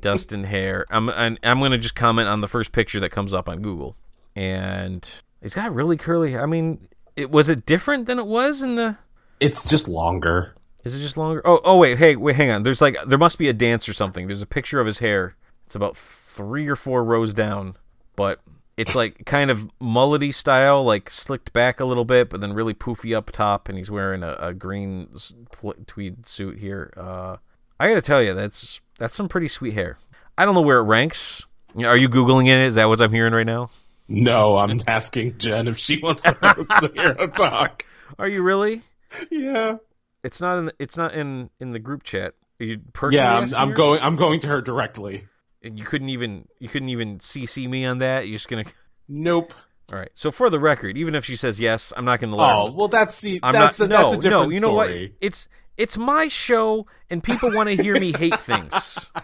Dustin 0.00 0.44
hair. 0.44 0.86
I'm 0.90 1.08
and 1.08 1.38
I'm 1.42 1.60
gonna 1.60 1.78
just 1.78 1.94
comment 1.94 2.28
on 2.28 2.40
the 2.40 2.48
first 2.48 2.72
picture 2.72 3.00
that 3.00 3.10
comes 3.10 3.32
up 3.32 3.48
on 3.48 3.62
Google, 3.62 3.96
and 4.34 5.08
he's 5.40 5.54
got 5.54 5.74
really 5.74 5.96
curly. 5.96 6.36
I 6.36 6.46
mean, 6.46 6.88
it 7.16 7.30
was 7.30 7.48
it 7.48 7.66
different 7.66 8.06
than 8.06 8.18
it 8.18 8.26
was 8.26 8.62
in 8.62 8.76
the. 8.76 8.96
It's 9.40 9.68
just 9.68 9.88
longer. 9.88 10.54
Is 10.84 10.94
it 10.94 11.00
just 11.00 11.16
longer? 11.16 11.42
Oh, 11.44 11.60
oh 11.64 11.78
wait, 11.78 11.98
hey, 11.98 12.16
wait, 12.16 12.36
hang 12.36 12.50
on. 12.50 12.62
There's 12.62 12.80
like 12.80 12.96
there 13.06 13.18
must 13.18 13.38
be 13.38 13.48
a 13.48 13.52
dance 13.52 13.88
or 13.88 13.92
something. 13.92 14.26
There's 14.26 14.42
a 14.42 14.46
picture 14.46 14.80
of 14.80 14.86
his 14.86 15.00
hair. 15.00 15.34
It's 15.64 15.74
about 15.74 15.96
three 15.96 16.68
or 16.68 16.76
four 16.76 17.02
rows 17.02 17.34
down, 17.34 17.74
but 18.14 18.40
it's 18.76 18.94
like 18.94 19.24
kind 19.24 19.50
of 19.50 19.68
mullety 19.80 20.32
style, 20.32 20.84
like 20.84 21.10
slicked 21.10 21.52
back 21.52 21.80
a 21.80 21.84
little 21.84 22.04
bit, 22.04 22.30
but 22.30 22.40
then 22.40 22.52
really 22.52 22.74
poofy 22.74 23.16
up 23.16 23.32
top. 23.32 23.68
And 23.68 23.76
he's 23.78 23.90
wearing 23.90 24.22
a, 24.22 24.36
a 24.38 24.54
green 24.54 25.08
tweed 25.86 26.26
suit 26.26 26.58
here. 26.58 26.92
Uh, 26.96 27.36
I 27.78 27.88
gotta 27.88 28.02
tell 28.02 28.22
you, 28.22 28.34
that's 28.34 28.80
that's 28.98 29.14
some 29.14 29.28
pretty 29.28 29.48
sweet 29.48 29.74
hair. 29.74 29.98
I 30.38 30.44
don't 30.44 30.54
know 30.54 30.62
where 30.62 30.78
it 30.78 30.84
ranks. 30.84 31.44
Are 31.76 31.96
you 31.96 32.08
googling 32.08 32.46
it? 32.46 32.58
Is 32.60 32.76
that 32.76 32.88
what 32.88 33.00
I'm 33.00 33.12
hearing 33.12 33.34
right 33.34 33.46
now? 33.46 33.70
No, 34.08 34.56
I'm 34.56 34.80
asking 34.86 35.36
Jen 35.36 35.68
if 35.68 35.78
she 35.78 35.98
wants 36.00 36.22
to 36.22 36.36
host 36.42 36.68
the 36.80 36.90
Hero 36.94 37.26
Talk. 37.28 37.84
Are 38.18 38.28
you 38.28 38.42
really? 38.42 38.82
Yeah. 39.30 39.76
It's 40.22 40.40
not 40.40 40.58
in. 40.58 40.64
The, 40.66 40.74
it's 40.78 40.96
not 40.96 41.14
in 41.14 41.50
in 41.60 41.72
the 41.72 41.78
group 41.78 42.02
chat. 42.02 42.34
Are 42.60 42.64
you 42.64 42.80
personally? 42.92 43.24
Yeah, 43.24 43.36
I'm, 43.38 43.54
I'm 43.54 43.74
going. 43.74 44.00
I'm 44.02 44.16
going 44.16 44.40
to 44.40 44.48
her 44.48 44.60
directly. 44.62 45.26
And 45.62 45.78
you 45.78 45.84
couldn't 45.84 46.08
even 46.08 46.48
you 46.58 46.68
couldn't 46.68 46.88
even 46.88 47.18
CC 47.18 47.68
me 47.68 47.84
on 47.84 47.98
that. 47.98 48.26
You're 48.26 48.36
just 48.36 48.48
gonna. 48.48 48.64
Nope. 49.08 49.52
All 49.92 49.98
right. 49.98 50.10
So 50.14 50.30
for 50.30 50.50
the 50.50 50.58
record, 50.58 50.96
even 50.96 51.14
if 51.14 51.24
she 51.24 51.36
says 51.36 51.60
yes, 51.60 51.92
I'm 51.96 52.04
not 52.04 52.20
gonna 52.20 52.36
let 52.36 52.56
Oh 52.56 52.72
well, 52.72 52.88
that's 52.88 53.20
the 53.20 53.38
I'm 53.42 53.52
that's 53.52 53.78
not. 53.78 53.86
a, 53.86 53.88
no, 53.88 53.96
that's 53.96 54.16
a 54.16 54.20
different 54.20 54.48
no. 54.50 54.54
You 54.54 54.60
know 54.60 54.66
story. 54.68 55.08
what? 55.08 55.18
It's 55.20 55.48
it's 55.76 55.98
my 55.98 56.28
show, 56.28 56.86
and 57.10 57.22
people 57.22 57.52
want 57.54 57.68
to 57.68 57.82
hear 57.82 57.98
me 57.98 58.12
hate 58.12 58.40
things. 58.40 59.10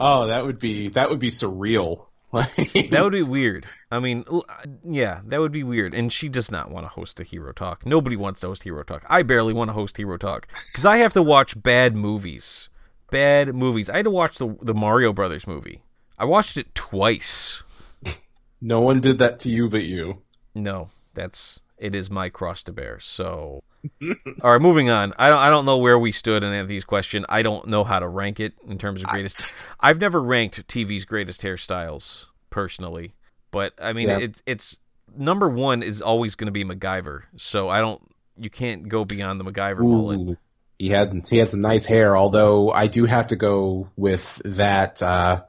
Oh, 0.00 0.28
that 0.28 0.46
would 0.46 0.58
be 0.58 0.88
that 0.88 1.10
would 1.10 1.18
be 1.18 1.30
surreal. 1.30 2.06
That 2.32 3.00
would 3.02 3.12
be 3.12 3.22
weird. 3.22 3.66
I 3.90 3.98
mean, 3.98 4.24
uh, 4.30 4.40
yeah, 4.84 5.20
that 5.26 5.40
would 5.40 5.52
be 5.52 5.64
weird. 5.64 5.94
And 5.94 6.12
she 6.12 6.28
does 6.28 6.50
not 6.50 6.70
want 6.70 6.84
to 6.84 6.88
host 6.88 7.18
a 7.20 7.24
hero 7.24 7.52
talk. 7.52 7.84
Nobody 7.84 8.16
wants 8.16 8.40
to 8.40 8.46
host 8.46 8.62
hero 8.62 8.82
talk. 8.84 9.04
I 9.10 9.22
barely 9.22 9.52
want 9.52 9.68
to 9.68 9.72
host 9.72 9.96
hero 9.96 10.16
talk 10.16 10.46
because 10.48 10.86
I 10.86 10.98
have 10.98 11.12
to 11.14 11.22
watch 11.22 11.60
bad 11.60 11.96
movies. 11.96 12.70
Bad 13.10 13.54
movies. 13.54 13.90
I 13.90 13.96
had 13.96 14.04
to 14.04 14.10
watch 14.10 14.38
the 14.38 14.56
the 14.62 14.74
Mario 14.74 15.12
Brothers 15.12 15.46
movie. 15.46 15.82
I 16.18 16.24
watched 16.24 16.56
it 16.56 16.74
twice. 16.74 17.62
no 18.60 18.80
one 18.80 19.00
did 19.00 19.18
that 19.18 19.40
to 19.40 19.50
you 19.50 19.68
but 19.68 19.82
you. 19.82 20.22
No, 20.54 20.88
that's 21.14 21.60
it 21.80 21.94
is 21.94 22.10
my 22.10 22.28
cross 22.28 22.62
to 22.64 22.72
bear. 22.72 23.00
So, 23.00 23.62
all 24.42 24.52
right, 24.52 24.60
moving 24.60 24.90
on. 24.90 25.12
I 25.18 25.28
don't 25.28 25.38
I 25.38 25.50
don't 25.50 25.64
know 25.64 25.78
where 25.78 25.98
we 25.98 26.12
stood 26.12 26.44
in 26.44 26.52
Anthony's 26.52 26.84
question. 26.84 27.26
I 27.28 27.42
don't 27.42 27.66
know 27.68 27.82
how 27.84 27.98
to 27.98 28.06
rank 28.06 28.38
it 28.38 28.52
in 28.68 28.78
terms 28.78 29.02
of 29.02 29.08
greatest. 29.08 29.62
I've 29.80 30.00
never 30.00 30.20
ranked 30.22 30.66
TV's 30.68 31.04
greatest 31.04 31.42
hairstyles 31.42 32.26
personally, 32.50 33.14
but 33.50 33.72
I 33.80 33.92
mean 33.94 34.08
Yeah. 34.08 34.18
it's 34.18 34.42
it's 34.46 34.78
number 35.16 35.48
one 35.48 35.82
is 35.82 36.02
always 36.02 36.36
going 36.36 36.46
to 36.46 36.52
be 36.52 36.64
MacGyver. 36.64 37.22
So 37.36 37.68
I 37.68 37.80
don't 37.80 38.00
you 38.38 38.50
can't 38.50 38.88
go 38.88 39.04
beyond 39.04 39.40
the 39.40 39.44
MacGyver. 39.44 39.80
Ooh, 39.82 40.36
he 40.78 40.88
had 40.90 41.12
he 41.28 41.38
had 41.38 41.50
some 41.50 41.60
nice 41.62 41.86
hair. 41.86 42.16
Although 42.16 42.70
I 42.70 42.86
do 42.86 43.04
have 43.06 43.28
to 43.28 43.36
go 43.36 43.88
with 43.96 44.40
that. 44.44 45.02
Uh, 45.02 45.42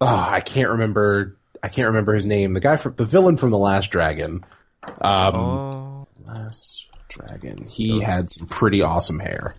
oh, 0.00 0.06
I 0.06 0.40
can't 0.40 0.70
remember. 0.70 1.36
I 1.62 1.68
can't 1.68 1.86
remember 1.88 2.14
his 2.14 2.26
name. 2.26 2.52
The 2.54 2.60
guy 2.60 2.76
from 2.76 2.94
the 2.94 3.04
villain 3.04 3.36
from 3.36 3.50
the 3.50 3.58
Last 3.58 3.90
Dragon. 3.90 4.44
Um, 5.00 5.34
Oh, 5.36 6.06
Last 6.26 6.84
Dragon. 7.08 7.64
He 7.68 8.00
had 8.00 8.30
some 8.30 8.46
pretty 8.46 8.82
awesome 8.82 9.18
hair. 9.18 9.54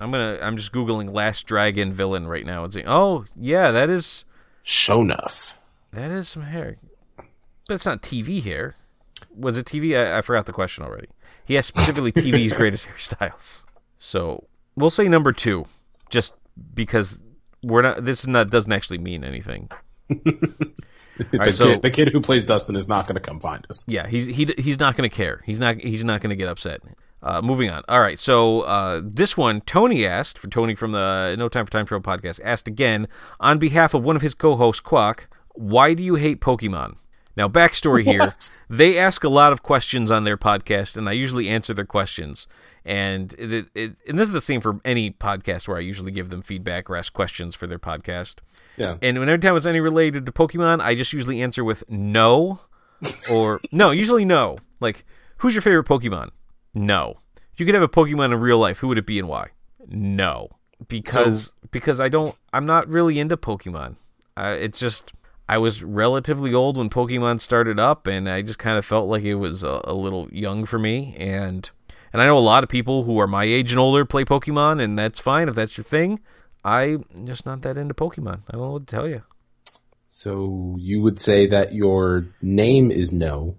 I'm 0.00 0.10
gonna 0.10 0.38
I'm 0.40 0.56
just 0.56 0.72
googling 0.72 1.12
Last 1.12 1.46
Dragon 1.46 1.92
villain 1.92 2.26
right 2.26 2.46
now 2.46 2.64
and 2.64 2.72
saying, 2.72 2.86
oh 2.88 3.24
yeah, 3.36 3.70
that 3.70 3.90
is 3.90 4.24
Sho'nuff. 4.64 5.54
That 5.92 6.10
is 6.10 6.28
some 6.28 6.42
hair. 6.42 6.76
But 7.68 7.74
it's 7.74 7.86
not 7.86 8.02
TV 8.02 8.42
hair. 8.42 8.74
Was 9.36 9.56
it 9.56 9.66
TV? 9.66 9.96
I, 9.98 10.18
I 10.18 10.22
forgot 10.22 10.46
the 10.46 10.52
question 10.52 10.84
already. 10.84 11.08
He 11.44 11.54
has 11.54 11.66
specifically 11.66 12.12
TV's 12.12 12.52
greatest 12.52 12.88
hairstyles. 12.88 13.64
So 13.98 14.44
we'll 14.76 14.90
say 14.90 15.08
number 15.08 15.32
two, 15.32 15.64
just 16.10 16.34
because 16.74 17.22
we're 17.62 17.82
not. 17.82 18.04
This 18.04 18.20
is 18.20 18.28
not 18.28 18.50
doesn't 18.50 18.72
actually 18.72 18.98
mean 18.98 19.24
anything. 19.24 19.70
the, 21.16 21.38
right, 21.38 21.54
so- 21.54 21.66
kid, 21.66 21.82
the 21.82 21.90
kid 21.90 22.08
who 22.08 22.20
plays 22.20 22.44
Dustin 22.44 22.76
is 22.76 22.88
not 22.88 23.06
going 23.06 23.14
to 23.14 23.20
come 23.20 23.40
find 23.40 23.66
us. 23.70 23.86
Yeah, 23.88 24.06
he's 24.06 24.26
he 24.26 24.52
he's 24.58 24.78
not 24.78 24.96
going 24.96 25.08
to 25.08 25.14
care. 25.14 25.42
He's 25.44 25.58
not 25.60 25.76
he's 25.78 26.04
not 26.04 26.20
going 26.20 26.30
to 26.30 26.36
get 26.36 26.48
upset. 26.48 26.80
Uh, 27.22 27.40
moving 27.40 27.70
on. 27.70 27.82
All 27.88 28.00
right, 28.00 28.18
so 28.18 28.62
uh, 28.62 29.00
this 29.02 29.34
one 29.34 29.62
Tony 29.62 30.04
asked 30.04 30.38
for 30.38 30.48
Tony 30.48 30.74
from 30.74 30.92
the 30.92 31.34
No 31.38 31.48
Time 31.48 31.64
for 31.64 31.72
Time 31.72 31.86
Travel 31.86 32.02
podcast 32.02 32.38
asked 32.44 32.68
again 32.68 33.08
on 33.40 33.58
behalf 33.58 33.94
of 33.94 34.04
one 34.04 34.14
of 34.14 34.20
his 34.20 34.34
co-hosts, 34.34 34.80
Quack. 34.82 35.28
Why 35.54 35.94
do 35.94 36.02
you 36.02 36.16
hate 36.16 36.40
Pokemon? 36.40 36.96
Now, 37.36 37.48
backstory 37.48 38.04
here: 38.04 38.18
What? 38.20 38.50
they 38.68 38.98
ask 38.98 39.24
a 39.24 39.28
lot 39.28 39.52
of 39.52 39.62
questions 39.62 40.10
on 40.10 40.24
their 40.24 40.36
podcast, 40.36 40.96
and 40.96 41.08
I 41.08 41.12
usually 41.12 41.48
answer 41.48 41.72
their 41.72 41.86
questions. 41.86 42.46
And 42.84 43.34
it, 43.38 43.66
it, 43.74 43.98
and 44.06 44.18
this 44.18 44.28
is 44.28 44.32
the 44.32 44.40
same 44.40 44.60
for 44.60 44.80
any 44.84 45.10
podcast 45.10 45.66
where 45.66 45.78
I 45.78 45.80
usually 45.80 46.12
give 46.12 46.28
them 46.28 46.42
feedback 46.42 46.90
or 46.90 46.96
ask 46.96 47.12
questions 47.12 47.54
for 47.54 47.66
their 47.66 47.78
podcast. 47.78 48.36
Yeah. 48.76 48.96
And 49.00 49.18
whenever 49.18 49.38
time 49.38 49.56
it's 49.56 49.66
any 49.66 49.80
related 49.80 50.26
to 50.26 50.32
Pokemon, 50.32 50.80
I 50.80 50.94
just 50.94 51.12
usually 51.12 51.40
answer 51.40 51.64
with 51.64 51.88
no 51.88 52.60
or 53.30 53.60
no, 53.72 53.90
usually 53.90 54.24
no. 54.24 54.58
Like, 54.80 55.04
who's 55.38 55.54
your 55.54 55.62
favorite 55.62 55.86
Pokemon? 55.86 56.30
No. 56.74 57.16
If 57.52 57.60
you 57.60 57.66
could 57.66 57.74
have 57.74 57.84
a 57.84 57.88
Pokemon 57.88 58.32
in 58.32 58.40
real 58.40 58.58
life, 58.58 58.78
who 58.78 58.88
would 58.88 58.98
it 58.98 59.06
be 59.06 59.18
and 59.18 59.28
why? 59.28 59.50
No. 59.86 60.48
Because 60.88 61.52
because 61.70 62.00
I 62.00 62.08
don't 62.08 62.34
I'm 62.52 62.66
not 62.66 62.88
really 62.88 63.18
into 63.18 63.36
Pokemon. 63.36 63.96
Uh, 64.36 64.56
it's 64.58 64.78
just 64.78 65.12
I 65.48 65.58
was 65.58 65.82
relatively 65.82 66.52
old 66.54 66.76
when 66.76 66.90
Pokemon 66.90 67.40
started 67.40 67.78
up, 67.78 68.06
and 68.06 68.28
I 68.28 68.42
just 68.42 68.58
kind 68.58 68.78
of 68.78 68.84
felt 68.84 69.08
like 69.08 69.22
it 69.22 69.34
was 69.34 69.62
a, 69.62 69.80
a 69.84 69.94
little 69.94 70.28
young 70.32 70.64
for 70.64 70.78
me. 70.78 71.14
And 71.18 71.70
and 72.14 72.22
I 72.22 72.26
know 72.26 72.38
a 72.38 72.40
lot 72.40 72.62
of 72.62 72.68
people 72.68 73.02
who 73.02 73.18
are 73.18 73.26
my 73.26 73.42
age 73.42 73.72
and 73.72 73.80
older 73.80 74.04
play 74.04 74.24
Pokemon, 74.24 74.80
and 74.80 74.96
that's 74.96 75.18
fine 75.18 75.48
if 75.48 75.56
that's 75.56 75.76
your 75.76 75.82
thing. 75.82 76.20
I'm 76.64 77.04
just 77.24 77.44
not 77.44 77.62
that 77.62 77.76
into 77.76 77.92
Pokemon. 77.92 78.42
I 78.48 78.52
don't 78.52 78.60
know 78.60 78.70
what 78.70 78.86
to 78.86 78.96
tell 78.96 79.08
you. 79.08 79.22
So 80.06 80.76
you 80.78 81.02
would 81.02 81.18
say 81.18 81.48
that 81.48 81.74
your 81.74 82.26
name 82.40 82.92
is 82.92 83.12
no, 83.12 83.56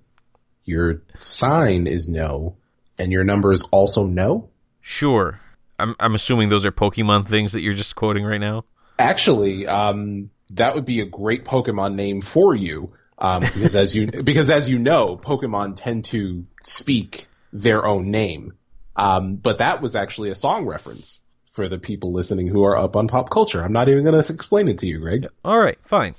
your 0.63 1.01
sign 1.19 1.85
is 1.85 2.07
no, 2.07 2.55
and 2.97 3.11
your 3.11 3.25
number 3.25 3.51
is 3.51 3.63
also 3.71 4.07
no? 4.07 4.49
Sure. 4.79 5.37
I'm 5.77 5.93
I'm 5.99 6.15
assuming 6.15 6.47
those 6.47 6.63
are 6.63 6.71
Pokemon 6.71 7.27
things 7.27 7.51
that 7.51 7.61
you're 7.61 7.73
just 7.73 7.97
quoting 7.97 8.23
right 8.23 8.39
now. 8.39 8.63
Actually, 8.97 9.67
um, 9.67 10.31
that 10.51 10.75
would 10.75 10.85
be 10.85 11.01
a 11.01 11.05
great 11.05 11.43
Pokemon 11.43 11.95
name 11.95 12.21
for 12.21 12.55
you, 12.55 12.93
um, 13.17 13.41
because 13.41 13.75
as 13.75 13.93
you 13.93 14.07
because 14.23 14.49
as 14.49 14.69
you 14.69 14.79
know, 14.79 15.17
Pokemon 15.17 15.75
tend 15.75 16.05
to 16.05 16.45
speak 16.63 17.27
their 17.55 17.85
own 17.85 18.11
name. 18.11 18.53
Um, 18.95 19.35
but 19.35 19.59
that 19.59 19.81
was 19.81 19.95
actually 19.95 20.29
a 20.29 20.35
song 20.35 20.65
reference 20.65 21.21
for 21.51 21.67
the 21.69 21.77
people 21.77 22.11
listening 22.11 22.47
who 22.47 22.63
are 22.63 22.77
up 22.77 22.95
on 22.95 23.07
pop 23.07 23.29
culture. 23.29 23.63
I'm 23.63 23.73
not 23.73 23.89
even 23.89 24.03
going 24.03 24.21
to 24.21 24.33
explain 24.33 24.67
it 24.67 24.79
to 24.79 24.87
you, 24.87 24.99
Greg. 24.99 25.27
All 25.43 25.57
right, 25.57 25.77
fine. 25.83 26.15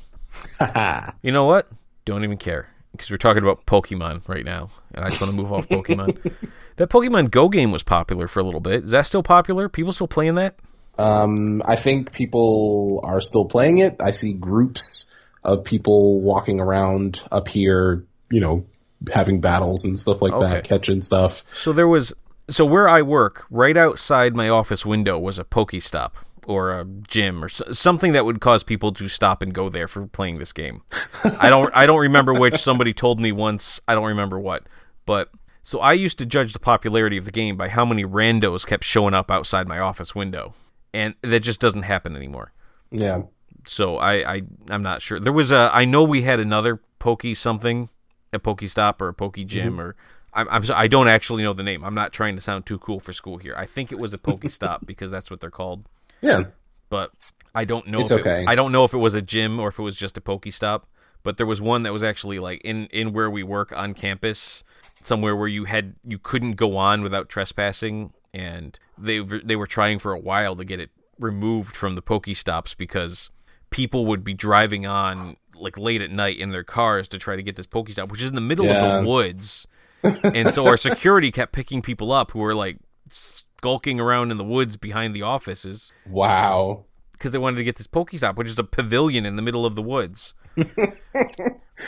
you 1.22 1.32
know 1.32 1.45
what? 1.45 1.68
Don't 2.05 2.24
even 2.24 2.39
care 2.39 2.68
because 2.93 3.11
we're 3.11 3.18
talking 3.18 3.43
about 3.43 3.66
Pokemon 3.66 4.26
right 4.28 4.45
now, 4.45 4.70
and 4.95 5.05
I 5.05 5.09
just 5.09 5.20
want 5.20 5.30
to 5.30 5.37
move 5.37 5.53
off 5.53 5.68
Pokemon. 5.68 6.32
that 6.76 6.89
Pokemon 6.89 7.30
Go 7.30 7.49
game 7.49 7.70
was 7.70 7.82
popular 7.82 8.28
for 8.28 8.41
a 8.41 8.43
little 8.43 8.61
bit. 8.61 8.84
Is 8.84 8.93
that 8.93 9.07
still 9.07 9.22
popular? 9.22 9.68
People 9.68 9.93
still 9.93 10.09
playing 10.09 10.37
that? 10.37 10.57
Um, 10.99 11.62
I 11.66 11.76
think 11.76 12.12
people 12.12 13.01
are 13.05 13.20
still 13.20 13.45
playing 13.45 13.78
it. 13.78 13.97
I 14.01 14.12
see 14.12 14.32
groups 14.32 15.11
of 15.45 15.64
people 15.64 16.22
walking 16.22 16.61
around 16.61 17.22
up 17.30 17.49
here, 17.49 18.07
you 18.30 18.41
know, 18.41 18.64
having 19.13 19.41
battles 19.41 19.85
and 19.85 19.99
stuff 19.99 20.23
like 20.23 20.33
Okay. 20.33 20.49
that, 20.49 20.65
catching 20.65 21.03
stuff. 21.03 21.45
So 21.55 21.73
there 21.73 21.89
was 21.89 22.13
so 22.49 22.65
where 22.65 22.89
I 22.89 23.03
work, 23.03 23.45
right 23.51 23.77
outside 23.77 24.35
my 24.37 24.49
office 24.49 24.87
window 24.87 25.19
was 25.19 25.39
a 25.39 25.45
Pokestop 25.45 26.13
or 26.47 26.79
a 26.79 26.85
gym 26.85 27.43
or 27.43 27.49
something 27.49 28.13
that 28.13 28.25
would 28.25 28.41
cause 28.41 28.63
people 28.63 28.93
to 28.93 29.09
stop 29.09 29.43
and 29.43 29.53
go 29.53 29.69
there 29.69 29.89
for 29.89 30.07
playing 30.07 30.37
this 30.39 30.53
game. 30.53 30.83
I 31.41 31.51
don't 31.51 31.75
I 31.75 31.87
don't 31.87 31.99
remember 32.01 32.33
which 32.33 32.57
somebody 32.57 32.93
told 32.95 33.19
me 33.21 33.33
once, 33.33 33.81
I 33.89 33.95
don't 33.95 34.07
remember 34.07 34.39
what. 34.39 34.65
But 35.07 35.31
so 35.63 35.81
I 35.81 35.95
used 35.95 36.19
to 36.19 36.27
judge 36.27 36.53
the 36.53 36.61
popularity 36.61 37.17
of 37.17 37.25
the 37.25 37.33
game 37.33 37.57
by 37.57 37.69
how 37.69 37.85
many 37.85 38.05
randos 38.05 38.65
kept 38.65 38.85
showing 38.85 39.15
up 39.15 39.31
outside 39.31 39.67
my 39.67 39.81
office 39.81 40.15
window. 40.15 40.55
And 40.95 41.15
that 41.23 41.41
just 41.41 41.61
doesn't 41.61 41.83
happen 41.83 42.15
anymore. 42.15 42.53
Yeah. 42.93 43.23
So 43.67 43.97
I, 43.99 44.35
I 44.37 44.43
I'm 44.71 44.83
not 44.83 45.03
sure. 45.03 45.19
There 45.19 45.33
was 45.33 45.51
a 45.51 45.69
I 45.75 45.85
know 45.85 46.05
we 46.05 46.23
had 46.23 46.39
another 46.39 46.81
Poke 47.01 47.25
something, 47.35 47.89
a 48.33 48.39
Pokestop 48.39 49.01
or 49.01 49.09
a 49.09 49.14
Poke 49.14 49.37
Gym 49.37 49.72
mm-hmm. 49.72 49.81
or 49.81 49.97
I'm, 50.35 50.49
I'm 50.51 50.64
so- 50.64 50.74
I 50.74 50.87
don't 50.87 51.09
actually 51.09 51.43
know 51.43 51.55
the 51.55 51.62
name. 51.62 51.83
I'm 51.85 51.95
not 51.95 52.12
trying 52.12 52.37
to 52.37 52.43
sound 52.43 52.66
too 52.66 52.79
cool 52.79 53.01
for 53.01 53.12
school 53.12 53.39
here. 53.39 53.55
I 53.57 53.66
think 53.66 53.91
it 53.91 53.99
was 53.99 54.12
a 54.12 54.18
Pokestop 54.18 54.81
because 54.87 55.11
that's 55.11 55.31
what 55.31 55.41
they're 55.41 55.51
called. 55.51 55.89
Yeah. 56.20 56.45
But 56.91 57.12
I 57.55 57.64
don't 57.64 57.87
know. 57.89 58.01
It's 58.01 58.11
if 58.11 58.20
okay. 58.20 58.43
It, 58.43 58.49
I 58.49 58.55
don't 58.55 58.70
know 58.70 58.85
if 58.85 58.93
it 58.93 58.99
was 58.99 59.14
a 59.14 59.22
gym 59.22 59.59
or 59.59 59.68
if 59.68 59.79
it 59.79 59.83
was 59.83 59.97
just 59.97 60.18
a 60.18 60.20
Pokestop. 60.20 60.83
But 61.22 61.39
there 61.39 61.47
was 61.47 61.61
one 61.61 61.83
that 61.83 61.93
was 61.93 62.05
actually 62.05 62.39
like 62.39 62.61
in 62.62 62.87
in 62.87 63.12
where 63.12 63.29
we 63.29 63.43
work 63.43 63.77
on 63.77 63.95
campus, 63.95 64.62
somewhere 65.03 65.35
where 65.35 65.49
you 65.49 65.64
had 65.64 65.97
you 66.05 66.18
couldn't 66.18 66.53
go 66.53 66.77
on 66.77 67.03
without 67.03 67.29
trespassing, 67.29 68.12
and 68.33 68.79
they 68.97 69.18
they 69.18 69.57
were 69.57 69.66
trying 69.66 69.99
for 69.99 70.12
a 70.12 70.18
while 70.20 70.55
to 70.55 70.64
get 70.64 70.79
it 70.79 70.91
removed 71.18 71.74
from 71.74 71.97
the 71.97 72.03
Pokestops 72.03 72.77
because 72.77 73.31
people 73.70 74.07
would 74.07 74.22
be 74.22 74.35
driving 74.35 74.87
on 74.87 75.37
like 75.59 75.79
late 75.79 76.03
at 76.03 76.11
night 76.11 76.39
in 76.39 76.51
their 76.51 76.65
cars 76.65 77.09
to 77.09 77.19
try 77.19 77.37
to 77.37 77.43
get 77.43 77.57
this 77.57 77.67
Pokestop, 77.67 78.09
which 78.11 78.23
is 78.23 78.29
in 78.29 78.35
the 78.35 78.41
middle 78.41 78.67
Yeah. 78.67 78.97
of 78.99 79.03
the 79.05 79.09
woods. 79.09 79.67
and 80.03 80.53
so 80.53 80.67
our 80.67 80.77
security 80.77 81.31
kept 81.31 81.53
picking 81.53 81.83
people 81.83 82.13
up 82.13 82.31
who 82.33 82.39
were 82.39 82.55
like 82.55 82.79
skulking 83.09 83.99
around 83.99 84.31
in 84.31 84.37
the 84.39 84.45
woods 84.45 84.77
behind 84.77 85.15
the 85.15 85.23
offices 85.23 85.93
Wow. 86.09 86.85
because 87.13 87.33
they 87.33 87.39
wanted 87.39 87.57
to 87.57 87.65
get 87.65 87.77
this 87.77 87.87
Pokestop, 87.87 88.37
which 88.37 88.49
is 88.49 88.59
a 88.59 88.65
pavilion 88.65 89.25
in 89.27 89.37
the 89.37 89.43
middle 89.43 89.65
of 89.67 89.75
the 89.75 89.83
woods. 89.83 90.35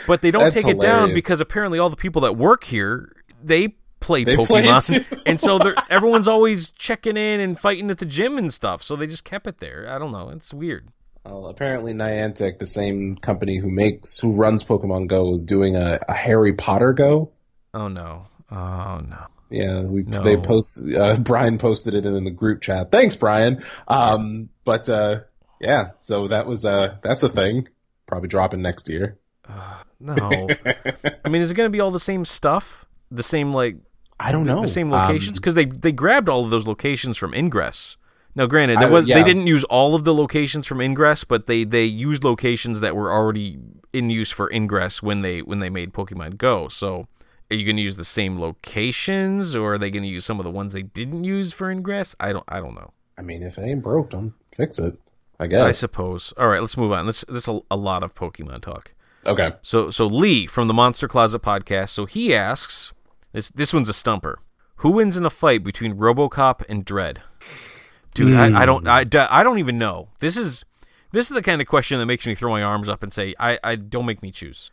but 0.07 0.21
they 0.21 0.31
don't 0.31 0.43
That's 0.43 0.55
take 0.55 0.67
it 0.67 0.79
down 0.79 1.13
because 1.13 1.41
apparently 1.41 1.79
all 1.79 1.89
the 1.89 1.95
people 1.95 2.21
that 2.23 2.35
work 2.37 2.63
here 2.65 3.11
they 3.43 3.69
play 3.99 4.23
They 4.23 4.35
Pokemon, 4.35 4.85
too. 5.09 5.21
and 5.25 5.39
so 5.39 5.59
everyone's 5.89 6.27
always 6.27 6.71
checking 6.71 7.17
in 7.17 7.39
and 7.39 7.59
fighting 7.59 7.89
at 7.89 7.97
the 7.99 8.05
gym 8.05 8.37
and 8.37 8.53
stuff. 8.53 8.81
So 8.83 8.95
they 8.95 9.07
just 9.07 9.23
kept 9.23 9.47
it 9.47 9.59
there. 9.59 9.85
I 9.89 9.97
don't 9.99 10.11
know. 10.11 10.29
It's 10.29 10.53
weird. 10.53 10.89
Well, 11.29 11.47
apparently 11.47 11.93
Niantic, 11.93 12.57
the 12.57 12.65
same 12.67 13.15
company 13.15 13.57
who 13.57 13.69
makes 13.69 14.19
who 14.19 14.33
runs 14.33 14.63
Pokemon 14.63 15.07
Go, 15.07 15.33
is 15.33 15.45
doing 15.45 15.75
a, 15.75 15.99
a 16.07 16.13
Harry 16.13 16.53
Potter 16.53 16.93
Go. 16.93 17.31
Oh 17.73 17.87
no. 17.87 18.25
Oh 18.51 19.01
no. 19.07 19.25
Yeah, 19.51 19.81
we 19.81 20.03
No. 20.03 20.21
they 20.21 20.37
post. 20.37 20.83
Uh, 20.93 21.15
Brian 21.19 21.57
posted 21.57 21.95
it 21.95 22.05
in 22.05 22.23
the 22.23 22.31
group 22.31 22.61
chat. 22.61 22.91
Thanks, 22.91 23.15
Brian. 23.15 23.63
Um, 23.87 24.49
but 24.63 24.89
uh, 24.89 25.21
yeah, 25.59 25.91
so 25.99 26.27
that 26.27 26.45
was 26.47 26.65
uh, 26.65 26.97
that's 27.03 27.23
a 27.23 27.29
thing. 27.29 27.67
Probably 28.05 28.29
dropping 28.29 28.61
next 28.61 28.89
year. 28.89 29.17
No. 30.01 30.47
I 31.25 31.27
mean, 31.27 31.41
is 31.41 31.51
it 31.51 31.55
going 31.55 31.67
to 31.67 31.71
be 31.71 31.81
all 31.81 31.91
the 31.91 31.99
same 31.99 32.23
stuff? 32.23 32.85
The 33.11 33.21
same 33.21 33.51
like 33.51 33.75
I 34.17 34.31
don't 34.31 34.45
know 34.45 34.61
the 34.61 34.67
same 34.67 34.93
Um, 34.93 35.01
locations 35.01 35.37
because 35.37 35.55
they 35.55 35.65
they 35.65 35.91
grabbed 35.91 36.29
all 36.29 36.45
of 36.45 36.51
those 36.51 36.65
locations 36.65 37.17
from 37.17 37.33
Ingress. 37.33 37.97
Now, 38.39 38.45
granted, 38.45 38.79
there 38.79 38.87
was 38.87 39.05
yeah. 39.05 39.15
they 39.15 39.23
didn't 39.25 39.47
use 39.47 39.65
all 39.65 39.95
of 39.95 40.05
the 40.05 40.13
locations 40.13 40.65
from 40.65 40.79
Ingress, 40.79 41.25
but 41.25 41.45
they 41.45 41.65
they 41.65 41.83
used 41.83 42.23
locations 42.23 42.79
that 42.79 42.95
were 42.95 43.11
already 43.11 43.59
in 43.91 44.09
use 44.09 44.31
for 44.31 44.49
Ingress 44.49 45.03
when 45.03 45.23
they 45.23 45.41
when 45.41 45.59
they 45.59 45.69
made 45.69 45.91
Pokemon 45.91 46.37
Go. 46.37 46.69
So, 46.69 47.09
are 47.51 47.57
you 47.57 47.65
going 47.65 47.75
to 47.75 47.81
use 47.81 47.97
the 47.97 48.05
same 48.05 48.39
locations, 48.39 49.57
or 49.57 49.73
are 49.73 49.77
they 49.77 49.91
going 49.91 50.03
to 50.03 50.09
use 50.09 50.23
some 50.23 50.39
of 50.39 50.45
the 50.45 50.51
ones 50.51 50.71
they 50.71 50.83
didn't 50.83 51.25
use 51.25 51.51
for 51.51 51.69
Ingress? 51.69 52.15
I 52.17 52.31
don't 52.31 52.45
I 52.47 52.61
don't 52.61 52.75
know. 52.75 52.93
I 53.17 53.23
mean, 53.23 53.43
if 53.43 53.57
it 53.57 53.63
ain't 53.63 53.83
broke, 53.83 54.11
don't 54.11 54.33
fix 54.55 54.79
it. 54.79 54.97
I 55.37 55.47
guess. 55.47 55.61
I 55.61 55.71
suppose. 55.71 56.33
All 56.37 56.47
right, 56.47 56.61
let's 56.61 56.77
move 56.77 56.93
on. 56.93 57.07
Let's 57.07 57.25
this 57.27 57.49
a, 57.49 57.59
a 57.69 57.75
lot 57.75 58.03
of 58.03 58.15
Pokemon 58.15 58.61
talk. 58.61 58.93
Okay. 59.27 59.51
So 59.61 59.89
so 59.89 60.05
Lee 60.05 60.47
from 60.47 60.69
the 60.69 60.73
Monster 60.73 61.09
Closet 61.09 61.41
podcast. 61.41 61.89
So 61.89 62.05
he 62.05 62.33
asks 62.33 62.93
this 63.33 63.49
this 63.49 63.73
one's 63.73 63.89
a 63.89 63.93
stumper. 63.93 64.39
Who 64.77 64.91
wins 64.91 65.17
in 65.17 65.25
a 65.25 65.29
fight 65.29 65.61
between 65.61 65.95
RoboCop 65.97 66.63
and 66.69 66.85
Dredd? 66.85 67.17
Dude, 68.13 68.35
I, 68.35 68.61
I 68.61 68.65
don't 68.65 68.81
hmm. 68.81 68.87
I, 68.87 69.05
I 69.29 69.43
don't 69.43 69.59
even 69.59 69.77
know. 69.77 70.09
This 70.19 70.37
is 70.37 70.65
this 71.11 71.29
is 71.29 71.35
the 71.35 71.41
kind 71.41 71.61
of 71.61 71.67
question 71.67 71.99
that 71.99 72.05
makes 72.05 72.27
me 72.27 72.35
throw 72.35 72.51
my 72.51 72.63
arms 72.63 72.89
up 72.89 73.03
and 73.03 73.13
say 73.13 73.33
I, 73.39 73.59
I 73.63 73.75
don't 73.75 74.05
make 74.05 74.21
me 74.21 74.31
choose. 74.31 74.71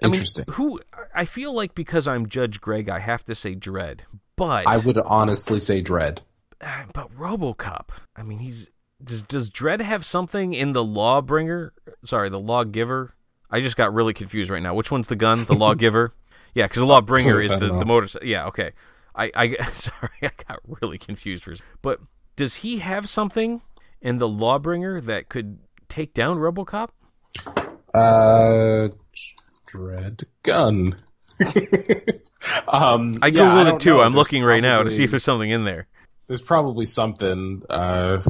I 0.00 0.06
mean, 0.06 0.14
Interesting. 0.14 0.44
who 0.50 0.80
I 1.14 1.24
feel 1.24 1.52
like 1.52 1.74
because 1.74 2.08
I'm 2.08 2.28
Judge 2.28 2.60
Greg, 2.60 2.88
I 2.88 2.98
have 2.98 3.24
to 3.26 3.34
say 3.34 3.54
Dredd. 3.54 4.00
But 4.36 4.66
I 4.66 4.78
would 4.78 4.98
honestly 4.98 5.60
say 5.60 5.82
Dredd. 5.82 6.20
Ah, 6.60 6.86
but 6.92 7.12
RoboCop. 7.16 7.88
I 8.16 8.22
mean, 8.22 8.38
he's 8.38 8.70
does 9.02 9.22
does 9.22 9.50
Dredd 9.50 9.80
have 9.80 10.04
something 10.04 10.54
in 10.54 10.72
the 10.72 10.84
Lawbringer? 10.84 11.70
Sorry, 12.04 12.28
the 12.28 12.40
Lawgiver. 12.40 13.14
I 13.50 13.60
just 13.60 13.76
got 13.76 13.92
really 13.92 14.14
confused 14.14 14.50
right 14.50 14.62
now. 14.62 14.74
Which 14.74 14.90
one's 14.90 15.08
the 15.08 15.16
gun? 15.16 15.44
The 15.44 15.54
Lawgiver. 15.56 16.12
yeah, 16.54 16.66
because 16.66 16.80
the 16.80 16.86
Lawbringer 16.86 17.44
is 17.44 17.52
the 17.52 17.68
don't 17.68 17.78
the 17.78 17.84
know. 17.84 18.00
motor. 18.00 18.18
Yeah, 18.22 18.46
okay. 18.46 18.72
I 19.14 19.30
I 19.34 19.56
sorry, 19.74 20.10
I 20.22 20.30
got 20.48 20.60
really 20.80 20.98
confused 20.98 21.44
for. 21.44 21.54
But 21.82 22.00
does 22.42 22.56
he 22.56 22.78
have 22.78 23.08
something 23.08 23.62
in 24.00 24.18
the 24.18 24.26
Lawbringer 24.26 25.00
that 25.04 25.28
could 25.28 25.60
take 25.88 26.12
down 26.12 26.38
RoboCop? 26.38 26.88
Uh, 27.94 28.88
Dredd 29.68 30.24
gun. 30.42 30.96
um, 32.66 33.18
I 33.22 33.28
yeah, 33.28 33.42
googled 33.44 33.64
don't 33.64 33.76
it 33.76 33.80
too. 33.80 33.90
know. 33.90 34.00
I'm 34.00 34.10
There's 34.10 34.14
looking 34.16 34.42
right 34.42 34.60
now 34.60 34.82
to 34.82 34.90
see 34.90 35.04
if 35.04 35.10
there's 35.10 35.22
something 35.22 35.48
in 35.48 35.62
there. 35.62 35.86
there's 36.26 36.42
probably 36.42 36.84
something. 36.84 37.62
Uh, 37.70 38.20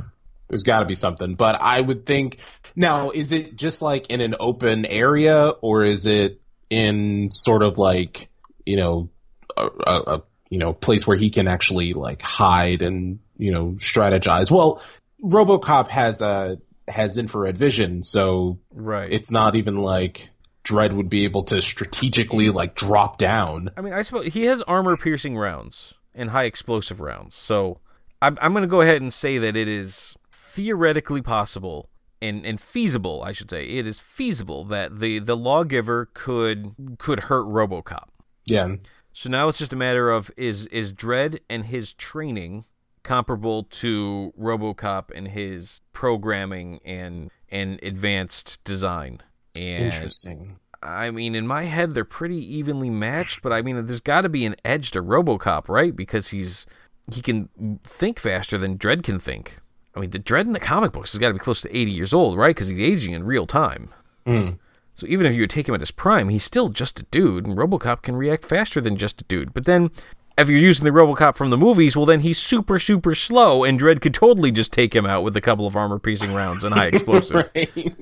there's 0.51 0.65
got 0.65 0.81
to 0.81 0.85
be 0.85 0.95
something, 0.95 1.35
but 1.35 1.59
I 1.63 1.81
would 1.81 2.05
think 2.05 2.39
now 2.77 3.13
is 3.13 3.33
it 3.33 3.57
just 3.57 3.81
like 3.81 4.11
in 4.11 4.21
an 4.21 4.35
open 4.39 4.85
area 4.85 5.49
or 5.49 5.85
is 5.85 6.05
it 6.05 6.39
in 6.69 7.31
sort 7.31 7.63
of 7.63 7.79
like 7.79 8.29
you 8.67 8.77
know 8.77 9.09
a, 9.57 9.71
a, 9.87 10.01
a 10.17 10.23
you 10.51 10.59
know 10.59 10.75
place 10.75 11.07
where 11.07 11.17
he 11.17 11.31
can 11.31 11.49
actually 11.49 11.95
like 11.95 12.21
hide 12.21 12.83
and 12.83 13.21
you 13.43 13.51
know 13.53 13.67
strategize? 13.77 14.51
Well, 14.51 14.83
RoboCop 15.23 15.89
has 15.89 16.21
a 16.21 16.59
has 16.89 17.17
infrared 17.19 17.57
vision, 17.57 18.03
so 18.03 18.59
Right. 18.73 19.07
it's 19.11 19.31
not 19.31 19.55
even 19.57 19.77
like 19.77 20.29
Dredd 20.65 20.93
would 20.95 21.09
be 21.09 21.25
able 21.25 21.43
to 21.45 21.61
strategically 21.63 22.51
like 22.51 22.75
drop 22.75 23.19
down. 23.19 23.71
I 23.77 23.81
mean, 23.81 23.93
I 23.93 24.03
suppose 24.03 24.33
he 24.33 24.45
has 24.45 24.63
armor 24.63 24.97
piercing 24.97 25.37
rounds 25.37 25.95
and 26.15 26.31
high 26.31 26.45
explosive 26.45 27.01
rounds. 27.01 27.35
So 27.35 27.81
I'm, 28.21 28.37
I'm 28.41 28.53
going 28.53 28.63
to 28.63 28.69
go 28.69 28.81
ahead 28.81 29.03
and 29.03 29.13
say 29.13 29.39
that 29.39 29.57
it 29.57 29.69
is 29.69 30.17
theoretically 30.31 31.23
possible 31.23 31.89
and, 32.21 32.45
and 32.45 32.61
feasible, 32.61 33.23
I 33.25 33.33
should 33.33 33.51
say. 33.51 33.65
It 33.65 33.87
is 33.87 33.99
feasible 33.99 34.65
that 34.67 35.01
the, 35.01 35.19
the 35.19 35.37
lawgiver 35.37 36.11
could 36.15 36.75
could 36.99 37.21
hurt 37.21 37.47
RoboCop. 37.47 38.09
Yeah. 38.45 38.77
So 39.13 39.29
now 39.31 39.49
it's 39.49 39.59
just 39.59 39.73
a 39.73 39.77
matter 39.77 40.11
of 40.11 40.31
is 40.37 40.67
is 40.69 40.93
Dredd 40.93 41.41
and 41.51 41.65
his 41.65 41.93
training 41.93 42.65
comparable 43.03 43.65
to 43.65 44.33
RoboCop 44.41 45.11
and 45.15 45.29
his 45.29 45.81
programming 45.93 46.81
and 46.85 47.31
and 47.51 47.79
advanced 47.83 48.63
design. 48.65 49.23
And 49.55 49.85
Interesting. 49.85 50.59
I 50.83 51.11
mean, 51.11 51.35
in 51.35 51.47
my 51.47 51.65
head, 51.65 51.95
they're 51.95 52.05
pretty 52.05 52.39
evenly 52.57 52.91
matched, 52.91 53.43
but 53.43 53.53
I 53.53 53.63
mean, 53.63 53.87
there's 53.87 54.01
got 54.01 54.23
to 54.23 54.29
be 54.29 54.45
an 54.45 54.57
edge 54.65 54.91
to 54.93 55.03
RoboCop, 55.03 55.69
right? 55.69 55.95
Because 55.95 56.31
he's 56.31 56.67
he 57.13 57.21
can 57.21 57.79
think 57.85 58.19
faster 58.19 58.59
than 58.59 58.79
Dredd 58.79 59.03
can 59.03 59.19
think. 59.19 59.59
I 59.95 60.01
mean, 60.01 60.11
the 60.11 60.19
Dredd 60.19 60.43
in 60.43 60.53
the 60.53 60.61
comic 60.61 60.93
books 60.93 61.13
has 61.13 61.19
got 61.19 61.29
to 61.29 61.35
be 61.35 61.39
close 61.39 61.61
to 61.63 61.77
80 61.77 61.91
years 61.91 62.15
old, 62.15 62.39
right? 62.39 62.55
Because 62.55 62.69
he's 62.69 62.81
aging 62.81 63.13
in 63.13 63.25
real 63.25 63.47
time. 63.47 63.91
Mm. 64.27 64.59
So 64.95 65.07
even 65.07 65.27
if 65.27 65.35
you 65.35 65.43
would 65.43 65.51
take 65.51 65.69
him 65.69 65.75
at 65.75 65.81
his 65.81 65.91
prime, 65.91 66.29
he's 66.29 66.45
still 66.45 66.69
just 66.69 67.01
a 67.01 67.05
dude, 67.05 67.47
and 67.47 67.57
RoboCop 67.57 68.03
can 68.03 68.17
react 68.17 68.45
faster 68.45 68.81
than 68.81 68.97
just 68.97 69.21
a 69.21 69.25
dude. 69.25 69.55
But 69.55 69.65
then, 69.65 69.91
if 70.39 70.49
you're 70.49 70.59
using 70.59 70.85
the 70.85 70.91
RoboCop 70.91 71.35
from 71.37 71.51
the 71.51 71.57
movies, 71.59 71.97
well, 71.97 72.07
then 72.07 72.21
he's 72.21 72.39
super, 72.39 72.79
super 72.79 73.15
slow, 73.15 73.65
and 73.65 73.79
Dredd 73.79 74.01
could 74.01 74.15
totally 74.15 74.51
just 74.51 74.73
take 74.73 74.95
him 74.95 75.05
out 75.07 75.23
with 75.23 75.37
a 75.37 75.41
couple 75.41 75.67
of 75.67 75.77
armor-piercing 75.77 76.33
rounds 76.33 76.65
and 76.65 76.75
high 76.75 76.87
explosive. 76.93 77.49
Right. 77.55 77.95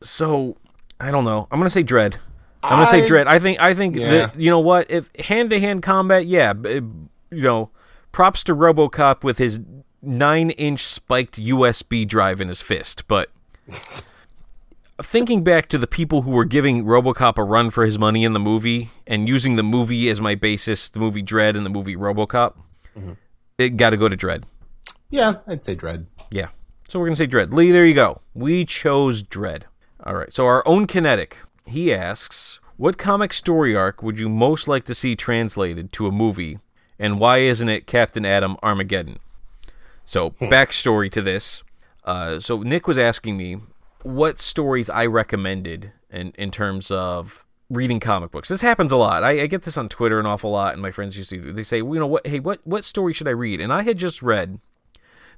So 0.00 0.56
I 1.00 1.10
don't 1.10 1.24
know. 1.24 1.46
I'm 1.50 1.58
gonna 1.58 1.70
say 1.70 1.84
Dredd. 1.84 2.16
I'm 2.62 2.78
gonna 2.78 2.86
say 2.86 3.06
Dredd. 3.06 3.26
I 3.26 3.38
think 3.38 3.60
I 3.60 3.74
think 3.74 3.96
Yeah. 3.96 4.10
that 4.10 4.40
you 4.40 4.50
know 4.50 4.60
what? 4.60 4.90
If 4.90 5.10
hand 5.16 5.50
to 5.50 5.60
hand 5.60 5.82
combat, 5.82 6.26
yeah, 6.26 6.52
b- 6.52 6.80
you 7.30 7.42
know, 7.42 7.70
props 8.12 8.42
to 8.44 8.54
RoboCop 8.56 9.22
with 9.24 9.38
his 9.38 9.60
nine 10.02 10.50
inch 10.50 10.82
spiked 10.82 11.38
USB 11.40 12.06
drive 12.06 12.40
in 12.40 12.48
his 12.48 12.60
fist. 12.62 13.06
But 13.08 13.30
thinking 15.02 15.44
back 15.44 15.68
to 15.68 15.78
the 15.78 15.86
people 15.86 16.22
who 16.22 16.30
were 16.30 16.44
giving 16.44 16.84
RoboCop 16.84 17.38
a 17.38 17.44
run 17.44 17.70
for 17.70 17.84
his 17.84 17.98
money 17.98 18.24
in 18.24 18.32
the 18.32 18.40
movie 18.40 18.90
and 19.06 19.28
using 19.28 19.56
the 19.56 19.62
movie 19.62 20.08
as 20.08 20.20
my 20.20 20.34
basis, 20.34 20.88
the 20.88 20.98
movie 20.98 21.22
Dredd 21.22 21.56
and 21.56 21.66
the 21.66 21.70
movie 21.70 21.96
RoboCop, 21.96 22.54
it 23.58 23.76
got 23.76 23.90
to 23.90 23.96
go 23.96 24.08
to 24.08 24.16
Dredd. 24.16 24.44
Yeah, 25.10 25.34
I'd 25.46 25.62
say 25.62 25.76
Dredd. 25.76 26.06
Yeah. 26.30 26.48
So 26.88 26.98
we're 26.98 27.06
going 27.06 27.16
to 27.16 27.22
say 27.22 27.26
Dredd. 27.26 27.52
Lee, 27.52 27.70
there 27.70 27.86
you 27.86 27.94
go. 27.94 28.20
We 28.34 28.64
chose 28.64 29.22
Dredd. 29.22 29.62
All 30.04 30.14
right. 30.14 30.32
So 30.32 30.46
our 30.46 30.66
own 30.66 30.86
Kinetic, 30.86 31.38
he 31.66 31.92
asks, 31.92 32.60
what 32.76 32.98
comic 32.98 33.32
story 33.32 33.74
arc 33.74 34.02
would 34.02 34.20
you 34.20 34.28
most 34.28 34.68
like 34.68 34.84
to 34.84 34.94
see 34.94 35.16
translated 35.16 35.92
to 35.92 36.06
a 36.06 36.12
movie, 36.12 36.58
and 36.98 37.18
why 37.18 37.38
isn't 37.38 37.68
it 37.68 37.86
Captain 37.86 38.24
Atom 38.24 38.56
Armageddon? 38.62 39.18
So 40.04 40.30
backstory 40.30 41.10
to 41.12 41.22
this. 41.22 41.64
Uh, 42.04 42.38
so 42.38 42.62
Nick 42.62 42.86
was 42.86 42.98
asking 42.98 43.36
me 43.36 43.58
what 44.02 44.38
stories 44.38 44.88
I 44.90 45.06
recommended 45.06 45.92
in, 46.10 46.32
in 46.38 46.50
terms 46.50 46.90
of 46.90 47.44
reading 47.68 47.98
comic 47.98 48.30
books. 48.30 48.48
This 48.48 48.60
happens 48.60 48.92
a 48.92 48.96
lot. 48.96 49.24
I, 49.24 49.42
I 49.42 49.46
get 49.46 49.62
this 49.62 49.76
on 49.76 49.88
Twitter 49.88 50.20
an 50.20 50.26
awful 50.26 50.50
lot, 50.52 50.72
and 50.74 50.80
my 50.82 50.90
friends 50.92 51.16
used 51.18 51.30
to. 51.30 51.52
They 51.52 51.62
say, 51.64 51.82
well, 51.82 51.94
you 51.94 52.00
know 52.00 52.06
what? 52.06 52.26
Hey, 52.26 52.38
what 52.40 52.60
what 52.64 52.84
story 52.84 53.12
should 53.12 53.26
I 53.28 53.32
read? 53.32 53.60
And 53.60 53.72
I 53.72 53.82
had 53.82 53.98
just 53.98 54.22
read 54.22 54.60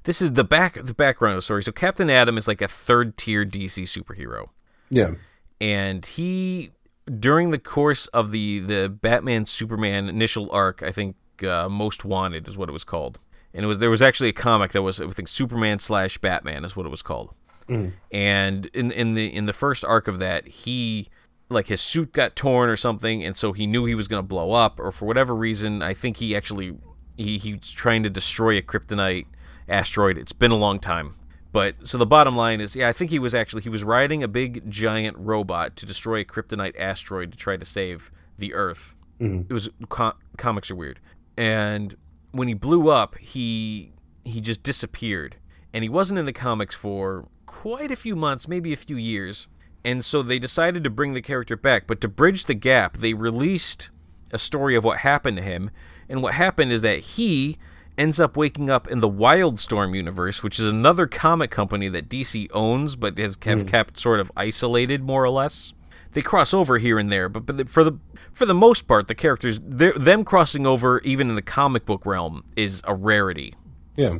this 0.03 0.21
is 0.21 0.33
the 0.33 0.43
back 0.43 0.77
the 0.83 0.93
background 0.93 1.33
of 1.33 1.37
the 1.37 1.41
story. 1.41 1.63
So 1.63 1.71
Captain 1.71 2.09
Atom 2.09 2.37
is 2.37 2.47
like 2.47 2.61
a 2.61 2.67
third 2.67 3.17
tier 3.17 3.45
DC 3.45 3.83
superhero, 3.83 4.49
Yeah. 4.89 5.11
and 5.59 6.05
he 6.05 6.71
during 7.19 7.49
the 7.49 7.57
course 7.59 8.07
of 8.07 8.31
the 8.31 8.59
the 8.59 8.89
Batman 8.89 9.45
Superman 9.45 10.07
initial 10.07 10.51
arc, 10.51 10.83
I 10.83 10.91
think 10.91 11.15
uh, 11.43 11.67
Most 11.67 12.05
Wanted 12.05 12.47
is 12.47 12.57
what 12.57 12.69
it 12.69 12.73
was 12.73 12.83
called, 12.83 13.19
and 13.53 13.63
it 13.65 13.67
was 13.67 13.79
there 13.79 13.89
was 13.89 14.01
actually 14.03 14.29
a 14.29 14.33
comic 14.33 14.71
that 14.73 14.83
was 14.83 15.01
I 15.01 15.07
think 15.09 15.27
Superman 15.27 15.79
slash 15.79 16.17
Batman 16.19 16.63
is 16.63 16.75
what 16.75 16.85
it 16.85 16.89
was 16.89 17.01
called, 17.01 17.33
Mm. 17.69 17.93
and 18.11 18.65
in 18.67 18.91
in 18.91 19.13
the 19.13 19.33
in 19.33 19.45
the 19.45 19.53
first 19.53 19.85
arc 19.85 20.07
of 20.07 20.17
that 20.19 20.47
he 20.47 21.09
like 21.49 21.67
his 21.67 21.81
suit 21.81 22.13
got 22.13 22.35
torn 22.35 22.69
or 22.69 22.75
something 22.75 23.23
and 23.23 23.37
so 23.37 23.53
he 23.53 23.67
knew 23.67 23.85
he 23.85 23.95
was 23.95 24.07
going 24.07 24.23
to 24.23 24.27
blow 24.27 24.53
up 24.53 24.79
or 24.79 24.91
for 24.91 25.05
whatever 25.05 25.35
reason 25.35 25.83
i 25.83 25.93
think 25.93 26.17
he 26.17 26.35
actually 26.35 26.75
he 27.15 27.37
he's 27.37 27.71
trying 27.71 28.01
to 28.03 28.09
destroy 28.09 28.57
a 28.57 28.61
kryptonite 28.61 29.25
asteroid. 29.67 30.17
It's 30.17 30.33
been 30.33 30.51
a 30.51 30.57
long 30.57 30.79
time. 30.79 31.15
But 31.51 31.75
so 31.83 31.97
the 31.97 32.05
bottom 32.05 32.35
line 32.35 32.61
is 32.61 32.75
yeah 32.75 32.89
i 32.89 32.93
think 32.93 33.09
he 33.09 33.19
was 33.19 33.33
actually 33.33 33.63
he 33.63 33.69
was 33.69 33.83
riding 33.83 34.21
a 34.21 34.27
big 34.27 34.69
giant 34.69 35.17
robot 35.17 35.75
to 35.77 35.85
destroy 35.85 36.19
a 36.19 36.25
kryptonite 36.25 36.79
asteroid 36.79 37.31
to 37.31 37.37
try 37.37 37.57
to 37.57 37.65
save 37.65 38.11
the 38.37 38.53
earth. 38.53 38.95
Mm. 39.19 39.49
It 39.49 39.53
was 39.53 39.69
co- 39.89 40.13
comics 40.37 40.69
are 40.69 40.75
weird. 40.75 40.99
And 41.37 41.95
when 42.31 42.47
he 42.47 42.53
blew 42.53 42.89
up 42.89 43.17
he 43.17 43.91
he 44.23 44.41
just 44.41 44.61
disappeared 44.61 45.37
and 45.73 45.83
he 45.83 45.89
wasn't 45.89 46.17
in 46.17 46.25
the 46.25 46.33
comics 46.33 46.75
for 46.75 47.27
quite 47.45 47.91
a 47.91 47.95
few 47.95 48.15
months 48.15 48.47
maybe 48.47 48.73
a 48.73 48.77
few 48.77 48.95
years 48.95 49.47
and 49.83 50.03
so 50.03 50.21
they 50.21 50.39
decided 50.39 50.83
to 50.83 50.89
bring 50.89 51.13
the 51.13 51.21
character 51.21 51.55
back 51.55 51.87
but 51.87 52.01
to 52.01 52.07
bridge 52.07 52.45
the 52.45 52.53
gap 52.53 52.97
they 52.97 53.13
released 53.13 53.89
a 54.31 54.37
story 54.37 54.75
of 54.75 54.83
what 54.83 54.99
happened 54.99 55.37
to 55.37 55.43
him 55.43 55.71
and 56.07 56.21
what 56.21 56.33
happened 56.33 56.71
is 56.71 56.81
that 56.81 56.99
he 56.99 57.57
ends 57.97 58.19
up 58.19 58.37
waking 58.37 58.69
up 58.69 58.87
in 58.87 58.99
the 58.99 59.09
wildstorm 59.09 59.95
universe 59.95 60.43
which 60.43 60.59
is 60.59 60.67
another 60.67 61.07
comic 61.07 61.49
company 61.49 61.89
that 61.89 62.07
dc 62.07 62.47
owns 62.53 62.95
but 62.95 63.17
has 63.17 63.37
have 63.43 63.61
hmm. 63.61 63.67
kept 63.67 63.99
sort 63.99 64.19
of 64.19 64.31
isolated 64.37 65.03
more 65.03 65.23
or 65.23 65.29
less 65.29 65.73
they 66.13 66.21
cross 66.21 66.53
over 66.53 66.77
here 66.77 66.97
and 66.97 67.11
there, 67.11 67.29
but, 67.29 67.45
but 67.45 67.69
for 67.69 67.83
the 67.83 67.93
for 68.33 68.45
the 68.45 68.53
most 68.53 68.87
part, 68.87 69.07
the 69.07 69.15
characters 69.15 69.59
them 69.61 70.23
crossing 70.23 70.65
over, 70.65 70.99
even 71.01 71.29
in 71.29 71.35
the 71.35 71.41
comic 71.41 71.85
book 71.85 72.05
realm, 72.05 72.43
is 72.55 72.81
a 72.85 72.95
rarity. 72.95 73.53
Yeah. 73.95 74.19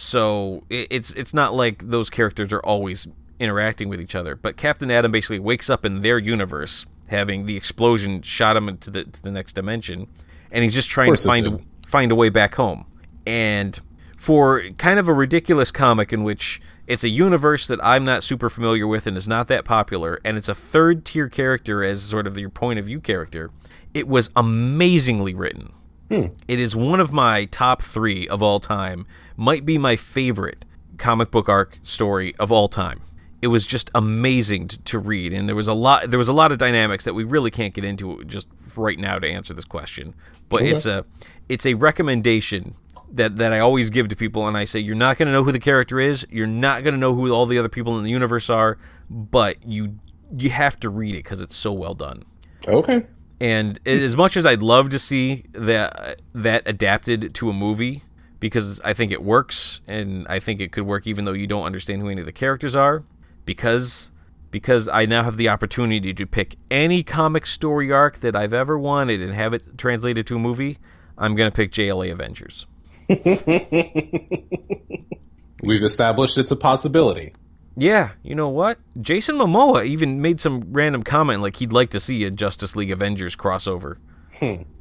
So 0.00 0.62
it, 0.70 0.86
it's 0.90 1.10
it's 1.14 1.34
not 1.34 1.54
like 1.54 1.90
those 1.90 2.08
characters 2.08 2.52
are 2.52 2.60
always 2.60 3.08
interacting 3.40 3.88
with 3.88 4.00
each 4.00 4.14
other. 4.14 4.36
But 4.36 4.56
Captain 4.56 4.92
Atom 4.92 5.10
basically 5.10 5.40
wakes 5.40 5.68
up 5.68 5.84
in 5.84 6.02
their 6.02 6.18
universe, 6.18 6.86
having 7.08 7.46
the 7.46 7.56
explosion 7.56 8.22
shot 8.22 8.56
him 8.56 8.68
into 8.68 8.92
the 8.92 9.02
to 9.02 9.22
the 9.24 9.32
next 9.32 9.54
dimension, 9.54 10.06
and 10.52 10.62
he's 10.62 10.72
just 10.72 10.88
trying 10.88 11.16
to 11.16 11.20
find 11.20 11.46
a, 11.48 11.58
find 11.84 12.12
a 12.12 12.14
way 12.14 12.28
back 12.28 12.54
home. 12.54 12.86
And 13.26 13.76
for 14.16 14.70
kind 14.78 15.00
of 15.00 15.08
a 15.08 15.12
ridiculous 15.12 15.72
comic 15.72 16.12
in 16.12 16.22
which 16.22 16.60
it's 16.86 17.02
a 17.02 17.08
universe 17.08 17.66
that 17.66 17.84
I'm 17.84 18.04
not 18.04 18.22
super 18.22 18.48
familiar 18.48 18.86
with 18.86 19.08
and 19.08 19.16
is 19.16 19.26
not 19.26 19.48
that 19.48 19.64
popular, 19.64 20.20
and 20.24 20.36
it's 20.36 20.48
a 20.48 20.54
third 20.54 21.04
tier 21.04 21.28
character 21.28 21.82
as 21.82 22.04
sort 22.04 22.28
of 22.28 22.38
your 22.38 22.50
point 22.50 22.78
of 22.78 22.86
view 22.86 23.00
character, 23.00 23.50
it 23.94 24.06
was 24.06 24.30
amazingly 24.36 25.34
written. 25.34 25.72
Hmm. 26.08 26.26
It 26.46 26.58
is 26.58 26.74
one 26.74 27.00
of 27.00 27.12
my 27.12 27.44
top 27.46 27.82
three 27.82 28.26
of 28.28 28.42
all 28.42 28.60
time. 28.60 29.06
Might 29.36 29.66
be 29.66 29.76
my 29.78 29.96
favorite 29.96 30.64
comic 30.96 31.30
book 31.30 31.48
arc 31.48 31.78
story 31.82 32.34
of 32.38 32.50
all 32.50 32.68
time. 32.68 33.00
It 33.40 33.48
was 33.48 33.64
just 33.66 33.90
amazing 33.94 34.68
to, 34.68 34.78
to 34.84 34.98
read, 34.98 35.32
and 35.32 35.48
there 35.48 35.54
was 35.54 35.68
a 35.68 35.74
lot. 35.74 36.10
There 36.10 36.18
was 36.18 36.28
a 36.28 36.32
lot 36.32 36.50
of 36.50 36.58
dynamics 36.58 37.04
that 37.04 37.14
we 37.14 37.24
really 37.24 37.52
can't 37.52 37.72
get 37.72 37.84
into 37.84 38.24
just 38.24 38.48
right 38.76 38.98
now 38.98 39.18
to 39.18 39.28
answer 39.28 39.54
this 39.54 39.64
question. 39.64 40.14
But 40.48 40.62
it's 40.62 40.86
a 40.86 41.04
it's 41.48 41.64
a 41.64 41.74
recommendation 41.74 42.74
that 43.12 43.36
that 43.36 43.52
I 43.52 43.60
always 43.60 43.90
give 43.90 44.08
to 44.08 44.16
people, 44.16 44.48
and 44.48 44.56
I 44.56 44.64
say 44.64 44.80
you're 44.80 44.96
not 44.96 45.18
going 45.18 45.26
to 45.26 45.32
know 45.32 45.44
who 45.44 45.52
the 45.52 45.60
character 45.60 46.00
is. 46.00 46.26
You're 46.30 46.48
not 46.48 46.82
going 46.82 46.94
to 46.94 47.00
know 47.00 47.14
who 47.14 47.30
all 47.30 47.46
the 47.46 47.58
other 47.58 47.68
people 47.68 47.96
in 47.98 48.04
the 48.04 48.10
universe 48.10 48.50
are, 48.50 48.78
but 49.08 49.64
you 49.64 49.98
you 50.36 50.50
have 50.50 50.80
to 50.80 50.90
read 50.90 51.14
it 51.14 51.18
because 51.18 51.40
it's 51.40 51.54
so 51.54 51.72
well 51.72 51.94
done. 51.94 52.24
Okay. 52.66 53.06
And 53.40 53.78
as 53.86 54.16
much 54.16 54.36
as 54.36 54.44
I'd 54.44 54.62
love 54.62 54.90
to 54.90 54.98
see 54.98 55.44
that 55.52 56.20
that 56.34 56.62
adapted 56.66 57.34
to 57.36 57.50
a 57.50 57.52
movie, 57.52 58.02
because 58.40 58.80
I 58.80 58.94
think 58.94 59.12
it 59.12 59.22
works, 59.22 59.80
and 59.86 60.26
I 60.28 60.40
think 60.40 60.60
it 60.60 60.72
could 60.72 60.84
work 60.84 61.06
even 61.06 61.24
though 61.24 61.32
you 61.32 61.46
don't 61.46 61.64
understand 61.64 62.02
who 62.02 62.08
any 62.08 62.20
of 62.20 62.26
the 62.26 62.32
characters 62.32 62.74
are, 62.74 63.04
because 63.44 64.10
because 64.50 64.88
I 64.88 65.04
now 65.04 65.22
have 65.22 65.36
the 65.36 65.50
opportunity 65.50 66.14
to 66.14 66.26
pick 66.26 66.56
any 66.70 67.02
comic 67.02 67.46
story 67.46 67.92
arc 67.92 68.18
that 68.20 68.34
I've 68.34 68.54
ever 68.54 68.78
wanted 68.78 69.22
and 69.22 69.34
have 69.34 69.52
it 69.52 69.76
translated 69.76 70.26
to 70.28 70.36
a 70.36 70.38
movie, 70.38 70.78
I'm 71.16 71.36
gonna 71.36 71.50
pick 71.50 71.70
JLA 71.70 72.10
Avengers. 72.10 72.66
We've 75.62 75.82
established 75.82 76.38
it's 76.38 76.50
a 76.50 76.56
possibility. 76.56 77.34
Yeah, 77.78 78.10
you 78.24 78.34
know 78.34 78.48
what? 78.48 78.78
Jason 79.00 79.36
Momoa 79.36 79.86
even 79.86 80.20
made 80.20 80.40
some 80.40 80.64
random 80.72 81.04
comment 81.04 81.42
like 81.42 81.56
he'd 81.56 81.72
like 81.72 81.90
to 81.90 82.00
see 82.00 82.24
a 82.24 82.30
Justice 82.30 82.74
League 82.74 82.90
Avengers 82.90 83.36
crossover. 83.36 83.98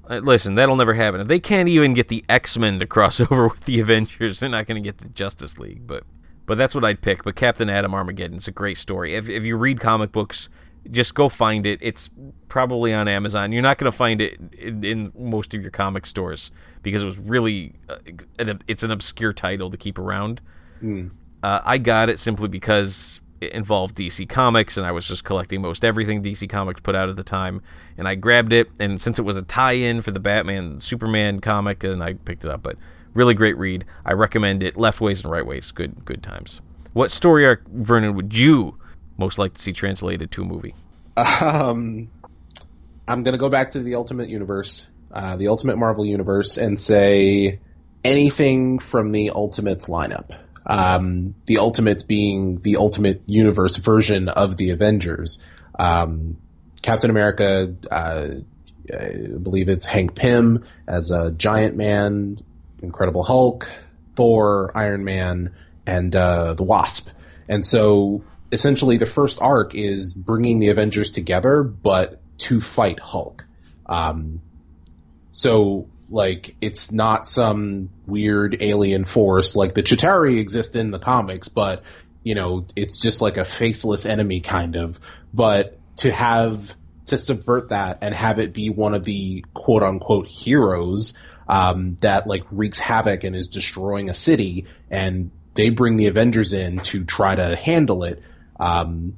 Uh, 0.09 0.17
listen, 0.17 0.55
that'll 0.55 0.75
never 0.75 0.93
happen. 0.93 1.21
If 1.21 1.27
they 1.27 1.39
can't 1.39 1.69
even 1.69 1.93
get 1.93 2.07
the 2.07 2.23
X 2.27 2.57
Men 2.57 2.79
to 2.79 2.87
cross 2.87 3.19
over 3.31 3.49
with 3.49 3.65
the 3.65 3.79
Avengers, 3.79 4.39
they're 4.39 4.49
not 4.49 4.65
going 4.65 4.81
to 4.81 4.87
get 4.87 4.97
the 4.97 5.09
Justice 5.09 5.57
League. 5.59 5.85
But 5.85 6.03
but 6.47 6.57
that's 6.57 6.73
what 6.73 6.85
I'd 6.85 7.01
pick. 7.01 7.23
But 7.23 7.35
Captain 7.35 7.69
Atom 7.69 7.93
Armageddon's 7.93 8.47
a 8.47 8.51
great 8.51 8.77
story. 8.77 9.15
If 9.15 9.29
if 9.29 9.43
you 9.43 9.57
read 9.57 9.79
comic 9.79 10.11
books, 10.11 10.49
just 10.89 11.13
go 11.13 11.29
find 11.29 11.65
it. 11.65 11.77
It's 11.81 12.09
probably 12.47 12.93
on 12.93 13.07
Amazon. 13.07 13.51
You're 13.51 13.61
not 13.61 13.77
going 13.77 13.91
to 13.91 13.97
find 13.97 14.21
it 14.21 14.39
in, 14.57 14.83
in 14.83 15.11
most 15.15 15.53
of 15.53 15.61
your 15.61 15.71
comic 15.71 16.05
stores 16.05 16.49
because 16.81 17.03
it 17.03 17.05
was 17.05 17.17
really 17.17 17.73
uh, 17.89 17.97
it's 18.67 18.81
an 18.83 18.91
obscure 18.91 19.33
title 19.33 19.69
to 19.69 19.77
keep 19.77 19.99
around. 19.99 20.41
Uh, 21.43 21.61
I 21.63 21.77
got 21.77 22.09
it 22.09 22.19
simply 22.19 22.47
because 22.47 23.21
it 23.41 23.51
involved 23.51 23.95
DC 23.95 24.27
Comics, 24.27 24.77
and 24.77 24.85
I 24.85 24.91
was 24.91 25.07
just 25.07 25.23
collecting 25.23 25.61
most 25.61 25.85
everything 25.85 26.23
DC 26.23 26.49
Comics 26.49 26.81
put 26.81 26.95
out 26.95 27.09
at 27.09 27.15
the 27.15 27.23
time. 27.23 27.61
And 27.97 28.07
I 28.07 28.15
grabbed 28.15 28.53
it, 28.53 28.69
and 28.79 28.99
since 28.99 29.19
it 29.19 29.23
was 29.23 29.37
a 29.37 29.43
tie-in 29.43 30.01
for 30.01 30.11
the 30.11 30.19
Batman 30.19 30.79
Superman 30.79 31.39
comic, 31.39 31.83
and 31.83 32.03
I 32.03 32.13
picked 32.13 32.45
it 32.45 32.51
up. 32.51 32.63
But 32.63 32.77
really 33.13 33.33
great 33.33 33.57
read. 33.57 33.85
I 34.05 34.13
recommend 34.13 34.63
it. 34.63 34.77
Left 34.77 35.01
ways 35.01 35.23
and 35.23 35.31
right 35.31 35.45
ways. 35.45 35.71
Good 35.71 36.05
good 36.05 36.23
times. 36.23 36.61
What 36.93 37.11
story 37.11 37.45
arc, 37.45 37.67
Vernon, 37.67 38.15
would 38.15 38.35
you 38.35 38.77
most 39.17 39.37
like 39.37 39.53
to 39.53 39.61
see 39.61 39.73
translated 39.73 40.31
to 40.31 40.41
a 40.41 40.45
movie? 40.45 40.73
Um, 41.41 42.09
I'm 43.07 43.23
gonna 43.23 43.37
go 43.37 43.49
back 43.49 43.71
to 43.71 43.79
the 43.79 43.95
Ultimate 43.95 44.29
Universe, 44.29 44.87
uh, 45.11 45.35
the 45.35 45.47
Ultimate 45.47 45.77
Marvel 45.77 46.05
Universe, 46.05 46.57
and 46.57 46.79
say 46.79 47.59
anything 48.03 48.79
from 48.79 49.11
the 49.11 49.31
Ultimates 49.31 49.87
lineup. 49.87 50.31
Um, 50.69 51.33
the 51.45 51.59
Ultimates 51.59 52.03
being 52.03 52.59
the 52.61 52.75
Ultimate 52.77 53.21
Universe 53.25 53.77
version 53.77 54.27
of 54.27 54.57
the 54.57 54.71
Avengers. 54.71 55.41
Um, 55.79 56.37
Captain 56.81 57.09
America, 57.09 57.73
uh, 57.89 58.27
I 58.93 59.27
believe 59.41 59.69
it's 59.69 59.85
Hank 59.85 60.13
Pym 60.13 60.65
as 60.87 61.11
a 61.11 61.31
Giant 61.31 61.75
Man, 61.77 62.39
Incredible 62.81 63.23
Hulk, 63.23 63.67
Thor, 64.15 64.71
Iron 64.75 65.03
Man, 65.03 65.55
and 65.85 66.15
uh, 66.15 66.53
the 66.53 66.63
Wasp. 66.63 67.09
And 67.47 67.65
so 67.65 68.23
essentially 68.51 68.97
the 68.97 69.05
first 69.05 69.41
arc 69.41 69.75
is 69.75 70.13
bringing 70.13 70.59
the 70.59 70.69
Avengers 70.69 71.11
together, 71.11 71.63
but 71.63 72.21
to 72.39 72.61
fight 72.61 72.99
Hulk. 72.99 73.45
Um, 73.85 74.41
so 75.31 75.87
like 76.09 76.55
it's 76.61 76.91
not 76.91 77.27
some 77.27 77.89
weird 78.05 78.61
alien 78.61 79.05
force 79.05 79.55
like 79.55 79.73
the 79.73 79.83
Chitauri 79.83 80.39
exist 80.39 80.75
in 80.75 80.91
the 80.91 80.99
comics, 80.99 81.47
but 81.47 81.83
you 82.23 82.35
know 82.35 82.65
it's 82.75 83.01
just 83.01 83.21
like 83.21 83.37
a 83.37 83.45
faceless 83.45 84.05
enemy 84.05 84.41
kind 84.41 84.75
of. 84.75 84.99
But 85.33 85.77
to 85.97 86.11
have 86.11 86.75
to 87.07 87.17
subvert 87.17 87.69
that 87.69 87.99
and 88.01 88.13
have 88.13 88.39
it 88.39 88.53
be 88.53 88.69
one 88.69 88.93
of 88.93 89.03
the 89.03 89.43
quote 89.53 89.83
unquote 89.83 90.27
heroes 90.27 91.17
um, 91.47 91.95
that 92.01 92.27
like 92.27 92.43
wreaks 92.51 92.79
havoc 92.79 93.23
and 93.23 93.35
is 93.35 93.47
destroying 93.47 94.09
a 94.09 94.13
city, 94.13 94.65
and 94.89 95.31
they 95.53 95.69
bring 95.69 95.95
the 95.95 96.07
Avengers 96.07 96.53
in 96.53 96.77
to 96.77 97.03
try 97.03 97.35
to 97.35 97.55
handle 97.55 98.03
it. 98.03 98.21
Um, 98.59 99.15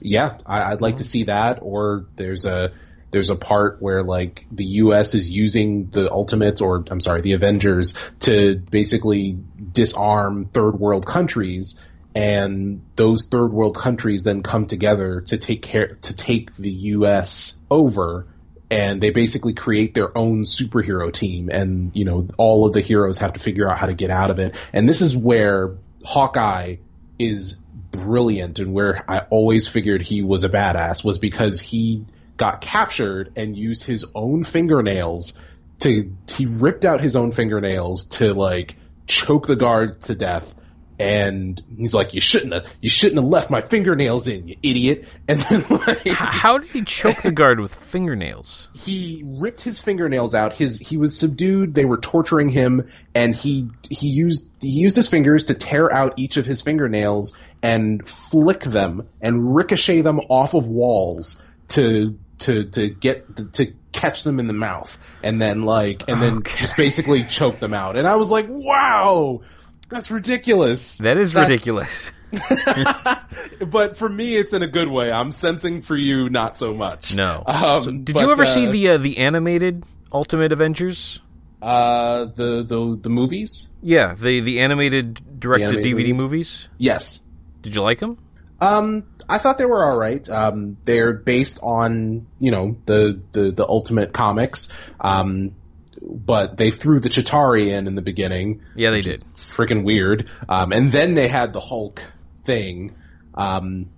yeah, 0.00 0.38
I, 0.46 0.70
would 0.70 0.80
like 0.80 0.98
to 0.98 1.04
see 1.04 1.24
that. 1.24 1.58
Or 1.62 2.06
there's 2.16 2.44
a 2.44 2.72
there's 3.12 3.30
a 3.30 3.36
part 3.36 3.80
where 3.80 4.02
like 4.02 4.46
the 4.50 4.64
U.S. 4.64 5.14
is 5.14 5.30
using 5.30 5.90
the 5.90 6.10
Ultimates, 6.10 6.60
or 6.60 6.82
I'm 6.90 7.00
sorry, 7.00 7.20
the 7.20 7.34
Avengers, 7.34 7.94
to 8.20 8.56
basically 8.56 9.38
disarm 9.70 10.46
third 10.46 10.72
world 10.80 11.06
countries, 11.06 11.78
and 12.14 12.82
those 12.96 13.26
third 13.26 13.52
world 13.52 13.76
countries 13.76 14.24
then 14.24 14.42
come 14.42 14.66
together 14.66 15.20
to 15.20 15.38
take 15.38 15.62
care 15.62 15.98
to 16.02 16.16
take 16.16 16.56
the 16.56 16.70
U.S. 16.70 17.60
over. 17.70 18.26
And 18.70 19.02
they 19.02 19.10
basically 19.10 19.52
create 19.52 19.92
their 19.92 20.16
own 20.16 20.44
superhero 20.44 21.12
team, 21.12 21.50
and 21.52 21.94
you 21.94 22.06
know 22.06 22.26
all 22.38 22.66
of 22.66 22.72
the 22.72 22.80
heroes 22.80 23.18
have 23.18 23.34
to 23.34 23.40
figure 23.40 23.70
out 23.70 23.76
how 23.76 23.86
to 23.86 23.94
get 23.94 24.10
out 24.10 24.30
of 24.30 24.38
it. 24.38 24.56
And 24.72 24.88
this 24.88 25.02
is 25.02 25.14
where 25.14 25.76
Hawkeye 26.02 26.76
is 27.18 27.52
brilliant, 27.90 28.58
and 28.58 28.72
where 28.72 29.04
I 29.06 29.26
always 29.28 29.68
figured 29.68 30.00
he 30.00 30.22
was 30.22 30.44
a 30.44 30.48
badass 30.48 31.04
was 31.04 31.18
because 31.18 31.60
he 31.60 32.06
got 32.42 32.60
captured 32.60 33.32
and 33.36 33.56
used 33.56 33.84
his 33.84 34.04
own 34.16 34.42
fingernails 34.42 35.40
to 35.78 36.12
he 36.28 36.46
ripped 36.46 36.84
out 36.84 37.00
his 37.00 37.14
own 37.14 37.30
fingernails 37.30 38.06
to 38.06 38.34
like 38.34 38.74
choke 39.06 39.46
the 39.46 39.54
guard 39.54 40.00
to 40.00 40.16
death. 40.16 40.52
And 40.98 41.62
he's 41.78 41.94
like 41.94 42.14
you 42.14 42.20
shouldn't 42.20 42.52
have 42.52 42.76
you 42.80 42.90
shouldn't 42.90 43.20
have 43.20 43.28
left 43.28 43.48
my 43.48 43.60
fingernails 43.60 44.26
in 44.26 44.48
you 44.48 44.56
idiot. 44.60 45.06
And 45.28 45.40
then 45.40 45.64
like 45.70 46.08
how 46.08 46.58
did 46.58 46.70
he 46.70 46.82
choke 46.82 47.22
the 47.22 47.30
guard 47.30 47.60
with 47.60 47.72
fingernails? 47.72 48.68
He 48.74 49.22
ripped 49.24 49.60
his 49.60 49.78
fingernails 49.78 50.34
out. 50.34 50.56
His 50.56 50.80
he 50.80 50.96
was 50.96 51.16
subdued. 51.16 51.74
They 51.74 51.84
were 51.84 51.98
torturing 51.98 52.48
him. 52.48 52.88
And 53.14 53.36
he 53.36 53.70
he 53.88 54.08
used 54.08 54.50
he 54.60 54.80
used 54.80 54.96
his 54.96 55.06
fingers 55.06 55.44
to 55.44 55.54
tear 55.54 55.92
out 55.92 56.14
each 56.16 56.38
of 56.38 56.44
his 56.44 56.60
fingernails 56.60 57.38
and 57.62 58.04
flick 58.04 58.62
them 58.62 59.08
and 59.20 59.54
ricochet 59.54 60.00
them 60.00 60.18
off 60.28 60.54
of 60.54 60.66
walls 60.66 61.40
to 61.68 62.18
to 62.42 62.64
to 62.64 62.88
get 62.88 63.52
to 63.54 63.72
catch 63.92 64.24
them 64.24 64.40
in 64.40 64.46
the 64.46 64.54
mouth 64.54 64.98
and 65.22 65.40
then 65.40 65.62
like 65.62 66.08
and 66.08 66.20
then 66.20 66.38
okay. 66.38 66.56
just 66.56 66.76
basically 66.76 67.24
choke 67.24 67.60
them 67.60 67.74
out. 67.74 67.96
And 67.96 68.06
I 68.06 68.16
was 68.16 68.30
like, 68.30 68.46
wow, 68.48 69.42
that's 69.88 70.10
ridiculous. 70.10 70.98
That 70.98 71.16
is 71.16 71.32
that's... 71.32 71.48
ridiculous. 71.48 72.12
but 73.66 73.98
for 73.98 74.08
me, 74.08 74.36
it's 74.36 74.54
in 74.54 74.62
a 74.62 74.66
good 74.66 74.88
way. 74.88 75.12
I'm 75.12 75.32
sensing 75.32 75.82
for 75.82 75.96
you, 75.96 76.30
not 76.30 76.56
so 76.56 76.72
much. 76.72 77.14
No. 77.14 77.42
Um, 77.46 77.82
so 77.82 77.90
did 77.90 78.14
but, 78.14 78.22
you 78.22 78.30
ever 78.30 78.44
uh, 78.44 78.46
see 78.46 78.66
the 78.66 78.88
uh, 78.90 78.96
the 78.96 79.18
animated 79.18 79.84
Ultimate 80.12 80.50
Avengers? 80.52 81.20
Uh, 81.60 82.24
the 82.24 82.64
the 82.66 82.98
the 83.02 83.10
movies. 83.10 83.68
Yeah, 83.82 84.14
the 84.14 84.40
the 84.40 84.60
animated 84.60 85.38
direct 85.38 85.70
to 85.70 85.76
DVD 85.76 85.94
movies? 85.94 86.18
movies. 86.18 86.68
Yes. 86.78 87.20
Did 87.60 87.76
you 87.76 87.82
like 87.82 87.98
them? 87.98 88.18
Um, 88.60 89.04
I 89.32 89.38
thought 89.38 89.56
they 89.56 89.64
were 89.64 89.82
all 89.82 89.96
right. 89.96 90.28
Um, 90.28 90.76
they're 90.84 91.14
based 91.14 91.58
on 91.62 92.26
you 92.38 92.50
know 92.50 92.76
the 92.84 93.18
the, 93.32 93.50
the 93.50 93.66
Ultimate 93.66 94.12
comics, 94.12 94.68
um, 95.00 95.54
but 96.02 96.58
they 96.58 96.70
threw 96.70 97.00
the 97.00 97.08
Chitauri 97.08 97.68
in 97.68 97.86
in 97.86 97.94
the 97.94 98.02
beginning. 98.02 98.60
Yeah, 98.76 98.90
they 98.90 99.00
did. 99.00 99.14
Freaking 99.32 99.84
weird. 99.84 100.28
Um, 100.50 100.72
and 100.72 100.92
then 100.92 101.14
they 101.14 101.28
had 101.28 101.54
the 101.54 101.60
Hulk 101.60 102.02
thing. 102.44 102.94
Um, 103.34 103.88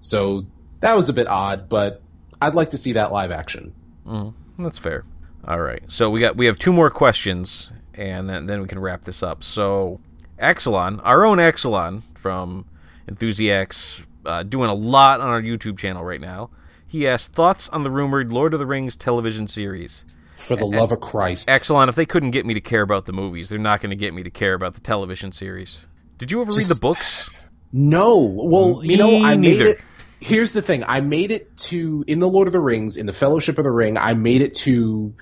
so 0.00 0.44
that 0.80 0.94
was 0.94 1.08
a 1.08 1.14
bit 1.14 1.28
odd, 1.28 1.70
but 1.70 2.02
I'd 2.38 2.54
like 2.54 2.70
to 2.70 2.78
see 2.78 2.92
that 2.92 3.10
live 3.10 3.30
action. 3.30 3.72
Mm, 4.06 4.34
that's 4.58 4.78
fair. 4.78 5.02
All 5.46 5.60
right, 5.60 5.82
so 5.88 6.10
we 6.10 6.20
got 6.20 6.36
we 6.36 6.44
have 6.44 6.58
two 6.58 6.74
more 6.74 6.90
questions, 6.90 7.72
and 7.94 8.28
then 8.28 8.44
then 8.44 8.60
we 8.60 8.68
can 8.68 8.78
wrap 8.80 9.06
this 9.06 9.22
up. 9.22 9.42
So, 9.42 9.98
Exelon, 10.38 11.00
our 11.04 11.24
own 11.24 11.38
Exelon 11.38 12.02
from 12.14 12.66
Enthusiasts 13.08 14.02
uh, 14.28 14.42
doing 14.42 14.68
a 14.70 14.74
lot 14.74 15.20
on 15.20 15.28
our 15.28 15.42
YouTube 15.42 15.78
channel 15.78 16.04
right 16.04 16.20
now. 16.20 16.50
He 16.86 17.08
asked 17.08 17.32
thoughts 17.32 17.68
on 17.68 17.82
the 17.82 17.90
rumored 17.90 18.30
Lord 18.30 18.52
of 18.54 18.60
the 18.60 18.66
Rings 18.66 18.96
television 18.96 19.46
series. 19.48 20.04
For 20.36 20.56
the 20.56 20.66
love 20.66 20.92
of 20.92 21.00
Christ. 21.00 21.48
Excellent. 21.50 21.88
If 21.88 21.96
they 21.96 22.06
couldn't 22.06 22.30
get 22.30 22.46
me 22.46 22.54
to 22.54 22.60
care 22.60 22.82
about 22.82 23.04
the 23.06 23.12
movies, 23.12 23.48
they're 23.48 23.58
not 23.58 23.80
going 23.80 23.90
to 23.90 23.96
get 23.96 24.14
me 24.14 24.22
to 24.22 24.30
care 24.30 24.54
about 24.54 24.74
the 24.74 24.80
television 24.80 25.32
series. 25.32 25.86
Did 26.16 26.30
you 26.30 26.40
ever 26.40 26.52
Just, 26.52 26.58
read 26.58 26.68
the 26.68 26.80
books? 26.80 27.28
No. 27.72 28.18
Well, 28.18 28.80
me 28.80 28.88
you 28.88 28.96
know, 28.96 29.22
I 29.22 29.34
neither. 29.34 29.64
made 29.64 29.70
it. 29.72 29.80
Here's 30.20 30.52
the 30.52 30.62
thing. 30.62 30.84
I 30.86 31.00
made 31.00 31.30
it 31.30 31.56
to 31.58 32.04
in 32.06 32.18
the 32.18 32.28
Lord 32.28 32.46
of 32.46 32.52
the 32.52 32.60
Rings, 32.60 32.96
in 32.96 33.06
the 33.06 33.12
Fellowship 33.12 33.58
of 33.58 33.64
the 33.64 33.70
Ring. 33.70 33.98
I 33.98 34.14
made 34.14 34.42
it 34.42 34.54
to 34.56 35.14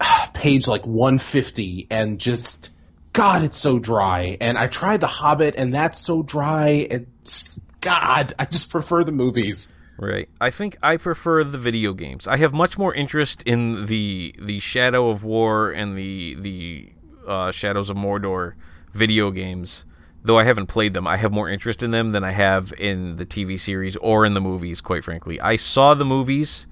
uh, 0.00 0.26
page 0.32 0.68
like 0.68 0.86
150, 0.86 1.88
and 1.90 2.20
just 2.20 2.70
God, 3.12 3.42
it's 3.42 3.58
so 3.58 3.78
dry. 3.78 4.36
And 4.40 4.56
I 4.56 4.68
tried 4.68 5.00
The 5.00 5.06
Hobbit, 5.06 5.54
and 5.56 5.74
that's 5.74 6.00
so 6.00 6.22
dry. 6.22 6.86
It's 6.88 7.60
God, 7.80 8.34
I 8.38 8.44
just 8.44 8.70
prefer 8.70 9.04
the 9.04 9.12
movies. 9.12 9.74
Right. 9.98 10.28
I 10.40 10.50
think 10.50 10.76
I 10.82 10.96
prefer 10.96 11.42
the 11.42 11.58
video 11.58 11.92
games. 11.92 12.28
I 12.28 12.36
have 12.36 12.52
much 12.52 12.78
more 12.78 12.94
interest 12.94 13.42
in 13.42 13.86
the 13.86 14.34
the 14.40 14.60
Shadow 14.60 15.10
of 15.10 15.24
War 15.24 15.70
and 15.70 15.98
the 15.98 16.34
the 16.34 16.92
uh, 17.26 17.50
Shadows 17.50 17.90
of 17.90 17.96
Mordor 17.96 18.54
video 18.92 19.30
games. 19.30 19.84
Though 20.22 20.38
I 20.38 20.44
haven't 20.44 20.66
played 20.66 20.94
them, 20.94 21.06
I 21.06 21.16
have 21.16 21.32
more 21.32 21.48
interest 21.48 21.82
in 21.82 21.90
them 21.90 22.12
than 22.12 22.22
I 22.22 22.32
have 22.32 22.72
in 22.78 23.16
the 23.16 23.26
TV 23.26 23.58
series 23.58 23.96
or 23.96 24.24
in 24.24 24.34
the 24.34 24.40
movies. 24.40 24.80
Quite 24.80 25.04
frankly, 25.04 25.40
I 25.40 25.56
saw 25.56 25.94
the 25.94 26.04
movies. 26.04 26.66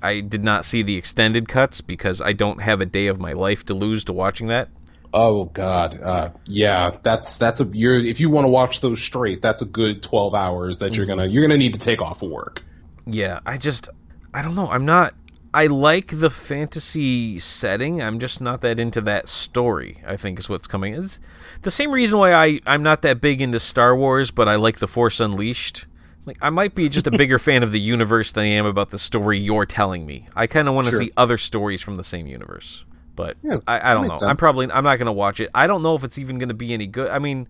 I 0.00 0.20
did 0.20 0.44
not 0.44 0.64
see 0.64 0.82
the 0.82 0.96
extended 0.96 1.48
cuts 1.48 1.80
because 1.80 2.22
I 2.22 2.32
don't 2.32 2.62
have 2.62 2.80
a 2.80 2.86
day 2.86 3.08
of 3.08 3.20
my 3.20 3.32
life 3.32 3.64
to 3.66 3.74
lose 3.74 4.04
to 4.04 4.12
watching 4.12 4.46
that. 4.48 4.68
Oh 5.12 5.46
God, 5.46 6.00
uh, 6.00 6.30
yeah, 6.46 6.90
that's 7.02 7.38
that's 7.38 7.60
a 7.60 7.64
you're 7.64 7.98
if 7.98 8.20
you 8.20 8.28
want 8.28 8.44
to 8.44 8.50
watch 8.50 8.80
those 8.80 9.00
straight, 9.00 9.40
that's 9.40 9.62
a 9.62 9.66
good 9.66 10.02
twelve 10.02 10.34
hours 10.34 10.78
that 10.80 10.96
you're 10.96 11.06
gonna 11.06 11.26
you're 11.26 11.42
gonna 11.46 11.58
need 11.58 11.74
to 11.74 11.80
take 11.80 12.02
off 12.02 12.22
of 12.22 12.30
work. 12.30 12.62
Yeah, 13.06 13.40
I 13.46 13.56
just 13.56 13.88
I 14.34 14.42
don't 14.42 14.54
know. 14.54 14.68
I'm 14.68 14.84
not. 14.84 15.14
I 15.54 15.66
like 15.66 16.20
the 16.20 16.28
fantasy 16.28 17.38
setting. 17.38 18.02
I'm 18.02 18.18
just 18.18 18.42
not 18.42 18.60
that 18.60 18.78
into 18.78 19.00
that 19.02 19.28
story. 19.28 20.02
I 20.06 20.18
think 20.18 20.38
is 20.38 20.50
what's 20.50 20.68
coming. 20.68 20.92
It's 20.92 21.18
the 21.62 21.70
same 21.70 21.90
reason 21.90 22.18
why 22.18 22.34
I 22.34 22.60
I'm 22.66 22.82
not 22.82 23.00
that 23.02 23.22
big 23.22 23.40
into 23.40 23.58
Star 23.58 23.96
Wars, 23.96 24.30
but 24.30 24.46
I 24.46 24.56
like 24.56 24.78
the 24.78 24.86
Force 24.86 25.20
Unleashed. 25.20 25.86
Like 26.26 26.36
I 26.42 26.50
might 26.50 26.74
be 26.74 26.90
just 26.90 27.06
a 27.06 27.10
bigger 27.10 27.38
fan 27.38 27.62
of 27.62 27.72
the 27.72 27.80
universe 27.80 28.32
than 28.32 28.44
I 28.44 28.48
am 28.48 28.66
about 28.66 28.90
the 28.90 28.98
story 28.98 29.38
you're 29.38 29.64
telling 29.64 30.04
me. 30.04 30.28
I 30.36 30.46
kind 30.46 30.68
of 30.68 30.74
want 30.74 30.84
to 30.88 30.90
sure. 30.90 31.00
see 31.00 31.10
other 31.16 31.38
stories 31.38 31.80
from 31.80 31.94
the 31.94 32.04
same 32.04 32.26
universe. 32.26 32.84
But 33.18 33.36
yeah, 33.42 33.58
I, 33.66 33.90
I 33.90 33.94
don't 33.94 34.04
know. 34.04 34.12
Sense. 34.12 34.22
I'm 34.22 34.36
probably 34.36 34.70
I'm 34.70 34.84
not 34.84 34.96
going 34.96 35.06
to 35.06 35.12
watch 35.12 35.40
it. 35.40 35.50
I 35.52 35.66
don't 35.66 35.82
know 35.82 35.96
if 35.96 36.04
it's 36.04 36.18
even 36.18 36.38
going 36.38 36.50
to 36.50 36.54
be 36.54 36.72
any 36.72 36.86
good. 36.86 37.10
I 37.10 37.18
mean, 37.18 37.48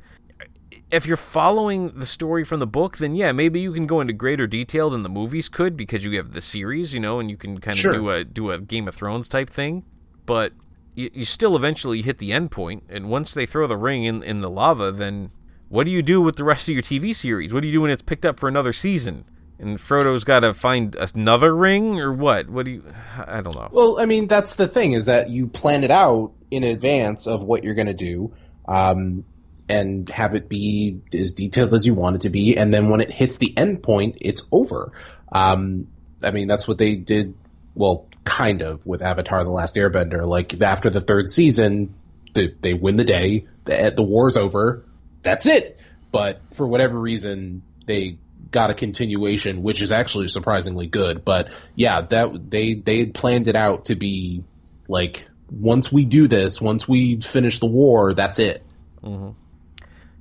if 0.90 1.05
you're 1.05 1.19
following 1.19 1.90
the 1.90 2.07
story 2.07 2.43
from 2.43 2.59
the 2.59 2.66
book, 2.66 2.97
then 2.97 3.15
yeah, 3.15 3.32
maybe 3.32 3.61
you 3.61 3.70
can 3.74 3.86
go 3.86 4.01
into 4.01 4.15
greater 4.15 4.47
detail 4.47 4.89
than 4.89 5.03
the 5.03 5.11
movies 5.11 5.51
could 5.51 5.77
because 5.77 6.07
you 6.07 6.16
have 6.16 6.32
the 6.32 6.40
series, 6.40 6.95
you 6.95 7.01
know, 7.01 7.20
and 7.20 7.31
you 7.31 7.36
can 7.36 7.59
kind 7.59 7.74
of 7.74 7.81
sure. 7.81 7.93
do 7.93 8.09
a 8.09 8.24
do 8.24 8.51
a 8.51 8.59
Game 8.59 8.89
of 8.89 8.95
Thrones 8.95 9.28
type 9.28 9.51
thing. 9.51 9.85
But 10.24 10.55
you, 10.95 11.11
you 11.12 11.27
still 11.27 11.55
eventually 11.55 12.01
hit 12.01 12.16
the 12.16 12.32
end 12.32 12.51
point, 12.51 12.85
and 12.89 13.11
once 13.11 13.35
they 13.35 13.45
throw 13.45 13.66
the 13.66 13.77
ring 13.77 14.05
in 14.05 14.23
in 14.23 14.40
the 14.40 14.49
lava, 14.49 14.90
then 14.90 15.32
what 15.69 15.85
do 15.85 15.90
you 15.90 16.01
do 16.01 16.23
with 16.23 16.36
the 16.36 16.45
rest 16.45 16.66
of 16.70 16.73
your 16.73 16.82
TV 16.82 17.15
series? 17.15 17.53
What 17.53 17.61
do 17.61 17.66
you 17.66 17.74
do 17.74 17.82
when 17.82 17.90
it's 17.90 18.01
picked 18.01 18.24
up 18.24 18.40
for 18.40 18.49
another 18.49 18.73
season? 18.73 19.27
And 19.59 19.80
Frodo's 19.80 20.24
got 20.24 20.40
to 20.40 20.55
find 20.55 20.97
another 20.97 21.55
ring 21.55 22.01
or 22.01 22.12
what? 22.12 22.48
What 22.48 22.64
do 22.64 22.72
you? 22.72 22.85
I 23.16 23.40
don't 23.40 23.55
know. 23.55 23.68
Well, 23.70 24.01
I 24.01 24.06
mean, 24.06 24.28
that's 24.28 24.56
the 24.56 24.68
thing 24.68 24.93
is 24.93 25.06
that 25.06 25.30
you 25.30 25.48
plan 25.48 25.85
it 25.85 25.90
out 25.90 26.32
in 26.51 26.64
advance 26.64 27.26
of 27.26 27.43
what 27.43 27.64
you're 27.64 27.74
going 27.74 27.89
to 27.89 27.94
do, 27.94 28.32
um, 28.66 29.24
and 29.68 30.09
have 30.09 30.35
it 30.35 30.48
be 30.48 31.01
as 31.12 31.32
detailed 31.32 31.74
as 31.74 31.86
you 31.86 31.94
want 31.94 32.16
it 32.16 32.22
to 32.22 32.30
be, 32.30 32.56
and 32.56 32.72
then 32.72 32.89
when 32.89 33.01
it 33.01 33.10
hits 33.10 33.39
the 33.39 33.56
end 33.56 33.82
point, 33.82 34.18
it's 34.20 34.47
over. 34.52 34.93
Um, 35.30 35.89
I 36.22 36.30
mean, 36.30 36.48
that's 36.48 36.66
what 36.66 36.78
they 36.78 36.94
did. 36.97 37.35
Well, 37.74 38.09
kind 38.24 38.62
of 38.62 38.86
with 38.86 39.02
Avatar: 39.02 39.43
The 39.44 39.51
Last 39.51 39.76
Airbender. 39.76 40.26
Like 40.26 40.60
after 40.62 40.90
the 40.90 41.01
third 41.01 41.28
season, 41.28 41.94
they, 42.35 42.55
they 42.60 42.74
win 42.74 42.97
the 42.97 43.05
day. 43.05 43.47
The, 43.64 43.93
the 43.94 44.02
war's 44.02 44.36
over. 44.36 44.85
That's 45.22 45.47
it. 45.47 45.80
But 46.12 46.40
for 46.55 46.66
whatever 46.66 46.98
reason, 46.98 47.62
they 47.86 48.18
got 48.51 48.70
a 48.70 48.74
continuation, 48.74 49.62
which 49.62 49.82
is 49.82 49.93
actually 49.93 50.28
surprisingly 50.28 50.86
good. 50.86 51.24
But 51.24 51.52
yeah, 51.74 52.02
that 52.02 52.51
they 52.51 52.74
they 52.74 53.01
had 53.01 53.15
planned 53.15 53.48
it 53.48 53.56
out 53.56 53.86
to 53.86 53.94
be 53.94 54.43
like 54.89 55.28
once 55.51 55.93
we 55.93 56.05
do 56.05 56.28
this, 56.28 56.60
once 56.60 56.89
we 56.89 57.20
finish 57.20 57.59
the 57.59 57.66
war, 57.66 58.15
that's 58.15 58.39
it. 58.39 58.65
Mm-hmm. 59.02 59.31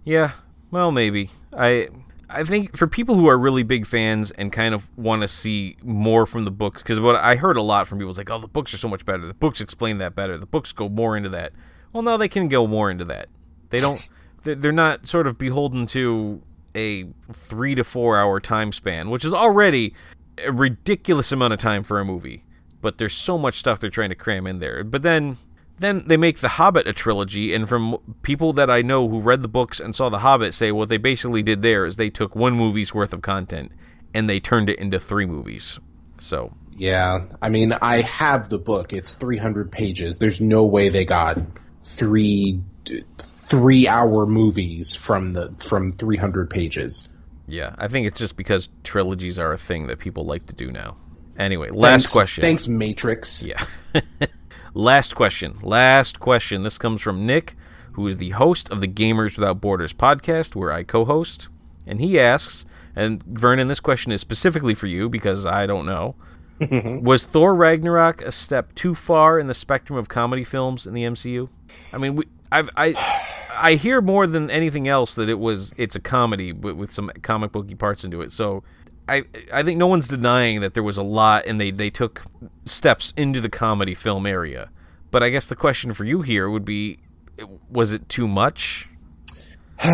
Yeah, 0.04 0.32
well, 0.72 0.92
maybe 0.92 1.30
I. 1.54 1.90
I 2.30 2.44
think 2.44 2.76
for 2.76 2.88
people 2.88 3.16
who 3.16 3.28
are 3.28 3.38
really 3.38 3.64
big 3.64 3.88
fans 3.88 4.32
and 4.32 4.52
kind 4.52 4.74
of 4.74 4.86
want 4.98 5.22
to 5.22 5.30
see 5.30 5.78
more 5.82 6.26
from 6.26 6.44
the 6.44 6.52
books, 6.52 6.84
because 6.84 7.00
what 7.00 7.16
I 7.16 7.38
heard 7.38 7.56
a 7.56 7.62
lot 7.62 7.88
from 7.88 8.00
people 8.00 8.10
was 8.10 8.18
like, 8.18 8.30
"Oh, 8.30 8.38
the 8.38 8.50
books 8.50 8.74
are 8.74 8.78
so 8.78 8.90
much 8.90 9.06
better. 9.06 9.26
The 9.26 9.34
books 9.34 9.62
explain 9.62 10.00
that 10.00 10.14
better. 10.14 10.38
The 10.38 10.46
books 10.46 10.74
go 10.74 10.90
more 10.90 11.16
into 11.16 11.30
that." 11.30 11.54
Well, 11.94 12.04
now 12.04 12.18
they 12.18 12.28
can 12.28 12.50
go 12.50 12.68
more 12.68 12.92
into 12.92 13.06
that. 13.06 13.30
They 13.70 13.80
don't. 13.80 14.06
They're 14.44 14.74
not 14.74 15.08
sort 15.08 15.26
of 15.26 15.38
beholden 15.38 15.88
to 15.88 16.42
a 16.78 17.06
three 17.34 17.76
to 17.76 17.84
four 17.84 18.18
hour 18.18 18.40
time 18.40 18.72
span, 18.72 19.10
which 19.10 19.26
is 19.26 19.34
already 19.34 19.94
a 20.44 20.52
ridiculous 20.52 21.32
amount 21.32 21.54
of 21.54 21.60
time 21.60 21.84
for 21.84 22.00
a 22.00 22.06
movie. 22.06 22.46
But 22.82 23.00
there's 23.00 23.16
so 23.16 23.38
much 23.38 23.58
stuff 23.58 23.80
they're 23.80 23.90
trying 23.90 24.10
to 24.10 24.16
cram 24.16 24.46
in 24.48 24.60
there. 24.60 24.84
But 24.84 25.02
then 25.02 25.38
then 25.80 26.04
they 26.08 26.18
make 26.18 26.40
The 26.40 26.48
Hobbit 26.50 26.88
a 26.88 26.94
trilogy, 26.94 27.54
and 27.54 27.70
from 27.70 27.98
people 28.22 28.54
that 28.54 28.70
I 28.70 28.82
know 28.82 29.08
who 29.08 29.20
read 29.20 29.42
the 29.42 29.48
books 29.48 29.80
and 29.80 29.96
saw 29.96 30.10
The 30.10 30.20
Hobbit 30.20 30.54
say 30.54 30.72
what 30.72 30.90
they 30.90 30.98
basically 30.98 31.44
did 31.44 31.62
there 31.62 31.86
is 31.86 31.96
they 31.96 32.10
took 32.10 32.36
one 32.36 32.54
movie's 32.54 32.94
worth 32.94 33.14
of 33.14 33.22
content 33.22 33.72
and 34.14 34.30
they 34.30 34.40
turned 34.40 34.70
it 34.70 34.80
into 34.80 35.00
three 35.00 35.26
movies. 35.26 35.80
So. 36.18 36.54
Yeah, 36.72 37.26
I 37.42 37.50
mean, 37.50 37.74
I 37.74 38.02
have 38.02 38.50
the 38.50 38.60
book. 38.60 38.94
It's 38.94 39.16
300 39.16 39.72
pages. 39.72 40.20
There's 40.20 40.42
no 40.42 40.64
way 40.64 40.90
they 40.90 41.06
got 41.06 41.40
three 41.84 42.62
three 43.48 43.88
hour 43.88 44.26
movies 44.26 44.94
from 44.94 45.34
the 45.34 45.54
from 45.58 45.90
300 45.90 46.50
pages. 46.50 47.10
Yeah, 47.48 47.74
I 47.78 47.88
think 47.88 48.08
it's 48.08 48.20
just 48.20 48.36
because 48.36 48.70
trilogies 48.84 49.40
are 49.40 49.54
a 49.54 49.58
thing 49.58 49.88
that 49.88 50.00
people 50.00 50.26
like 50.26 50.46
to 50.48 50.54
do 50.54 50.72
now. 50.72 50.98
Anyway, 51.38 51.70
last 51.70 52.04
thanks, 52.04 52.12
question. 52.12 52.42
Thanks, 52.42 52.68
Matrix. 52.68 53.44
Yeah. 53.44 53.64
last 54.74 55.16
question. 55.16 55.58
Last 55.62 56.20
question. 56.20 56.64
This 56.64 56.78
comes 56.78 57.02
from 57.02 57.26
Nick, 57.26 57.56
who 57.94 58.08
is 58.08 58.18
the 58.18 58.32
host 58.32 58.70
of 58.70 58.82
the 58.82 58.88
Gamers 58.88 59.38
Without 59.38 59.62
Borders 59.62 59.94
podcast, 59.94 60.56
where 60.56 60.72
I 60.72 60.84
co 60.84 61.06
host. 61.06 61.48
And 61.86 62.02
he 62.02 62.20
asks, 62.20 62.66
and 62.96 63.24
Vernon, 63.24 63.70
this 63.70 63.80
question 63.80 64.12
is 64.12 64.20
specifically 64.20 64.74
for 64.74 64.88
you 64.88 65.08
because 65.08 65.46
I 65.46 65.66
don't 65.68 65.86
know. 65.86 66.16
was 67.02 67.24
Thor 67.24 67.56
Ragnarok 67.56 68.24
a 68.24 68.32
step 68.32 68.74
too 68.76 68.94
far 68.94 69.40
in 69.40 69.48
the 69.48 69.54
spectrum 69.54 69.98
of 69.98 70.10
comedy 70.10 70.44
films 70.44 70.86
in 70.86 70.94
the 70.94 71.04
MCU? 71.04 71.48
I 71.94 71.98
mean, 71.98 72.16
we, 72.16 72.26
I've, 72.52 72.70
I, 72.76 72.96
I 73.58 73.76
hear 73.76 74.02
more 74.02 74.28
than 74.28 74.50
anything 74.50 74.88
else 74.88 75.16
that 75.16 75.30
it 75.30 75.40
was 75.40 75.74
it's 75.78 75.96
a 75.96 76.00
comedy 76.00 76.54
with, 76.54 76.76
with 76.76 76.92
some 76.92 77.12
comic 77.22 77.52
booky 77.52 77.76
parts 77.76 78.04
into 78.04 78.22
it. 78.22 78.32
So 78.32 78.64
I 79.10 79.24
I 79.52 79.64
think 79.64 79.78
no 79.78 79.88
one's 79.88 80.08
denying 80.08 80.62
that 80.62 80.74
there 80.74 80.84
was 80.84 80.98
a 80.98 81.04
lot 81.04 81.46
and 81.46 81.60
they 81.60 81.72
they 81.72 81.90
took 81.90 82.24
steps 82.66 83.14
into 83.18 83.42
the 83.42 83.50
comedy 83.50 83.94
film 83.94 84.26
area. 84.26 84.70
But 85.12 85.24
I 85.24 85.30
guess 85.30 85.48
the 85.48 85.56
question 85.56 85.94
for 85.94 86.04
you 86.04 86.22
here 86.22 86.50
would 86.50 86.66
be 86.66 87.00
was 87.70 87.94
it 87.94 88.08
too 88.10 88.28
much? 88.28 88.90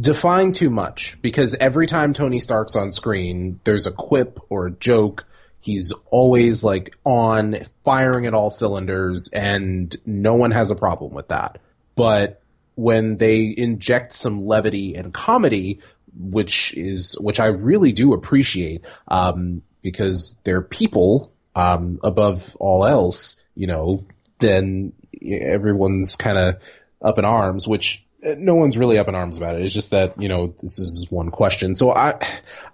Define 0.00 0.52
too 0.52 0.70
much 0.70 1.18
because 1.20 1.54
every 1.54 1.86
time 1.86 2.12
Tony 2.12 2.40
Stark's 2.40 2.76
on 2.76 2.92
screen, 2.92 3.60
there's 3.64 3.86
a 3.86 3.92
quip 3.92 4.40
or 4.48 4.66
a 4.66 4.70
joke. 4.70 5.26
He's 5.60 5.92
always 6.10 6.64
like 6.64 6.94
on 7.04 7.58
firing 7.84 8.26
at 8.26 8.34
all 8.34 8.50
cylinders 8.50 9.28
and 9.32 9.94
no 10.06 10.34
one 10.34 10.50
has 10.50 10.70
a 10.70 10.74
problem 10.74 11.12
with 11.12 11.28
that. 11.28 11.60
But 11.94 12.42
when 12.74 13.16
they 13.16 13.54
inject 13.56 14.12
some 14.12 14.40
levity 14.40 14.94
and 14.94 15.12
comedy, 15.12 15.80
which 16.14 16.74
is 16.74 17.16
which 17.18 17.40
I 17.40 17.46
really 17.46 17.92
do 17.92 18.14
appreciate 18.14 18.84
um, 19.08 19.62
because 19.82 20.40
they're 20.44 20.62
people 20.62 21.32
um, 21.54 22.00
above 22.02 22.56
all 22.56 22.86
else. 22.86 23.42
You 23.54 23.66
know, 23.66 24.06
then 24.38 24.92
everyone's 25.22 26.16
kind 26.16 26.38
of 26.38 26.62
up 27.00 27.18
in 27.18 27.24
arms, 27.24 27.66
which 27.66 28.06
Uh, 28.24 28.36
no 28.38 28.54
one's 28.54 28.78
really 28.78 28.98
up 28.98 29.08
in 29.08 29.14
arms 29.16 29.36
about 29.36 29.56
it. 29.56 29.62
It's 29.62 29.74
just 29.74 29.90
that 29.90 30.20
you 30.22 30.28
know 30.28 30.54
this 30.62 30.78
is 30.78 31.10
one 31.10 31.30
question. 31.30 31.74
So 31.74 31.90
I, 31.90 32.24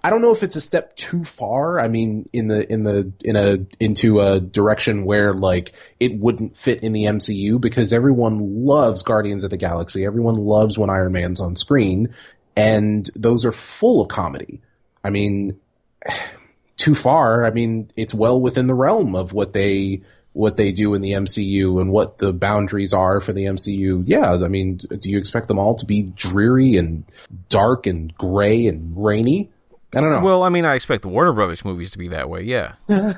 I 0.05 0.11
don't 0.11 0.21
know 0.21 0.33
if 0.33 0.43
it's 0.43 0.57
a 0.57 0.61
step 0.61 0.95
too 0.95 1.25
far. 1.25 1.81
I 1.81 1.89
mean, 1.89 2.29
in 2.33 2.49
the 2.49 2.71
in 2.71 2.83
the 2.83 3.13
in 3.21 3.37
a 3.37 3.59
into 3.81 4.21
a 4.21 4.41
direction 4.41 5.05
where 5.05 5.33
like 5.33 5.73
it 5.99 6.19
wouldn't 6.19 6.57
fit 6.57 6.83
in 6.83 6.93
the 6.93 7.05
MCU 7.05 7.61
because 7.61 7.93
everyone 7.93 8.67
loves 8.67 9.03
Guardians 9.03 9.45
of 9.45 9.51
the 9.51 9.57
Galaxy. 9.57 10.05
Everyone 10.05 10.37
loves 10.37 10.77
when 10.77 10.91
Iron 10.91 11.13
Man's 11.13 11.41
on 11.41 11.57
screen, 11.57 12.15
and 12.55 13.09
those 13.17 13.47
are 13.47 13.53
full 13.53 14.03
of 14.03 14.09
comedy. 14.09 14.61
I 15.03 15.11
mean, 15.11 15.59
too 16.77 16.95
far. 16.95 17.47
I 17.47 17.53
mean, 17.53 17.89
it's 17.97 18.13
well 18.13 18.41
within 18.41 18.67
the 18.67 18.75
realm 18.75 19.15
of 19.15 19.33
what 19.33 19.55
they 19.55 20.03
what 20.33 20.57
they 20.57 20.73
do 20.73 20.95
in 20.95 21.03
the 21.03 21.13
MCU 21.13 21.81
and 21.81 21.91
what 21.91 22.19
the 22.19 22.33
boundaries 22.33 22.93
are 22.93 23.21
for 23.21 23.33
the 23.33 23.47
MCU. 23.47 24.03
Yeah, 24.07 24.33
I 24.33 24.49
mean, 24.49 24.77
do 24.77 25.11
you 25.11 25.19
expect 25.19 25.49
them 25.49 25.59
all 25.59 25.77
to 25.77 25.87
be 25.87 26.03
dreary 26.03 26.77
and 26.77 27.05
dark 27.49 27.87
and 27.87 28.15
gray 28.15 28.67
and 28.67 28.93
rainy? 28.97 29.51
I 29.97 30.01
don't 30.01 30.11
know. 30.11 30.21
Well, 30.21 30.43
I 30.43 30.51
mean, 30.51 30.65
I 30.65 30.75
expect 30.75 31.03
the 31.03 31.09
Warner 31.09 31.33
Brothers 31.33 31.65
movies 31.65 31.93
to 31.93 31.99
be 31.99 32.09
that 32.09 32.29
way. 32.29 32.43
Yeah. 32.43 32.75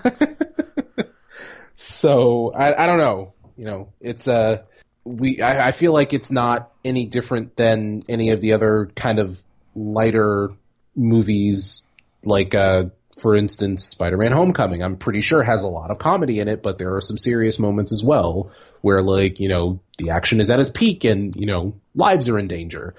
so 1.74 2.53
I, 2.55 2.85
I 2.85 2.87
don't 2.87 2.99
know. 2.99 3.35
You 3.57 3.65
know, 3.65 3.93
it's 4.01 4.28
uh 4.28 4.62
we 5.05 5.43
I, 5.43 5.69
I 5.69 5.70
feel 5.73 5.93
like 5.93 6.12
it's 6.12 6.31
not 6.31 6.70
any 6.85 7.07
different 7.07 7.57
than 7.57 8.05
any 8.09 8.31
of 8.31 8.41
the 8.41 8.53
other 8.53 8.91
kind 8.95 9.19
of 9.19 9.43
lighter 9.74 10.51
movies 10.95 11.87
like 12.24 12.55
uh 12.55 12.85
for 13.20 13.36
instance, 13.36 13.84
Spider-Man 13.84 14.32
Homecoming, 14.32 14.82
I'm 14.82 14.97
pretty 14.97 15.20
sure 15.20 15.42
has 15.42 15.62
a 15.62 15.68
lot 15.68 15.90
of 15.90 15.98
comedy 15.98 16.40
in 16.40 16.48
it, 16.48 16.62
but 16.62 16.78
there 16.78 16.97
are 16.97 17.01
some 17.01 17.18
serious 17.18 17.59
moments 17.59 17.92
as 17.92 18.02
well 18.02 18.51
where 18.80 19.02
like, 19.02 19.40
you 19.40 19.48
know, 19.48 19.80
the 19.98 20.10
action 20.10 20.40
is 20.40 20.51
at 20.51 20.60
its 20.60 20.70
peak 20.70 21.05
and, 21.05 21.36
you 21.36 21.47
know, 21.47 21.74
lives 21.94 22.28
are 22.28 22.38
in 22.38 22.48
danger. 22.48 22.94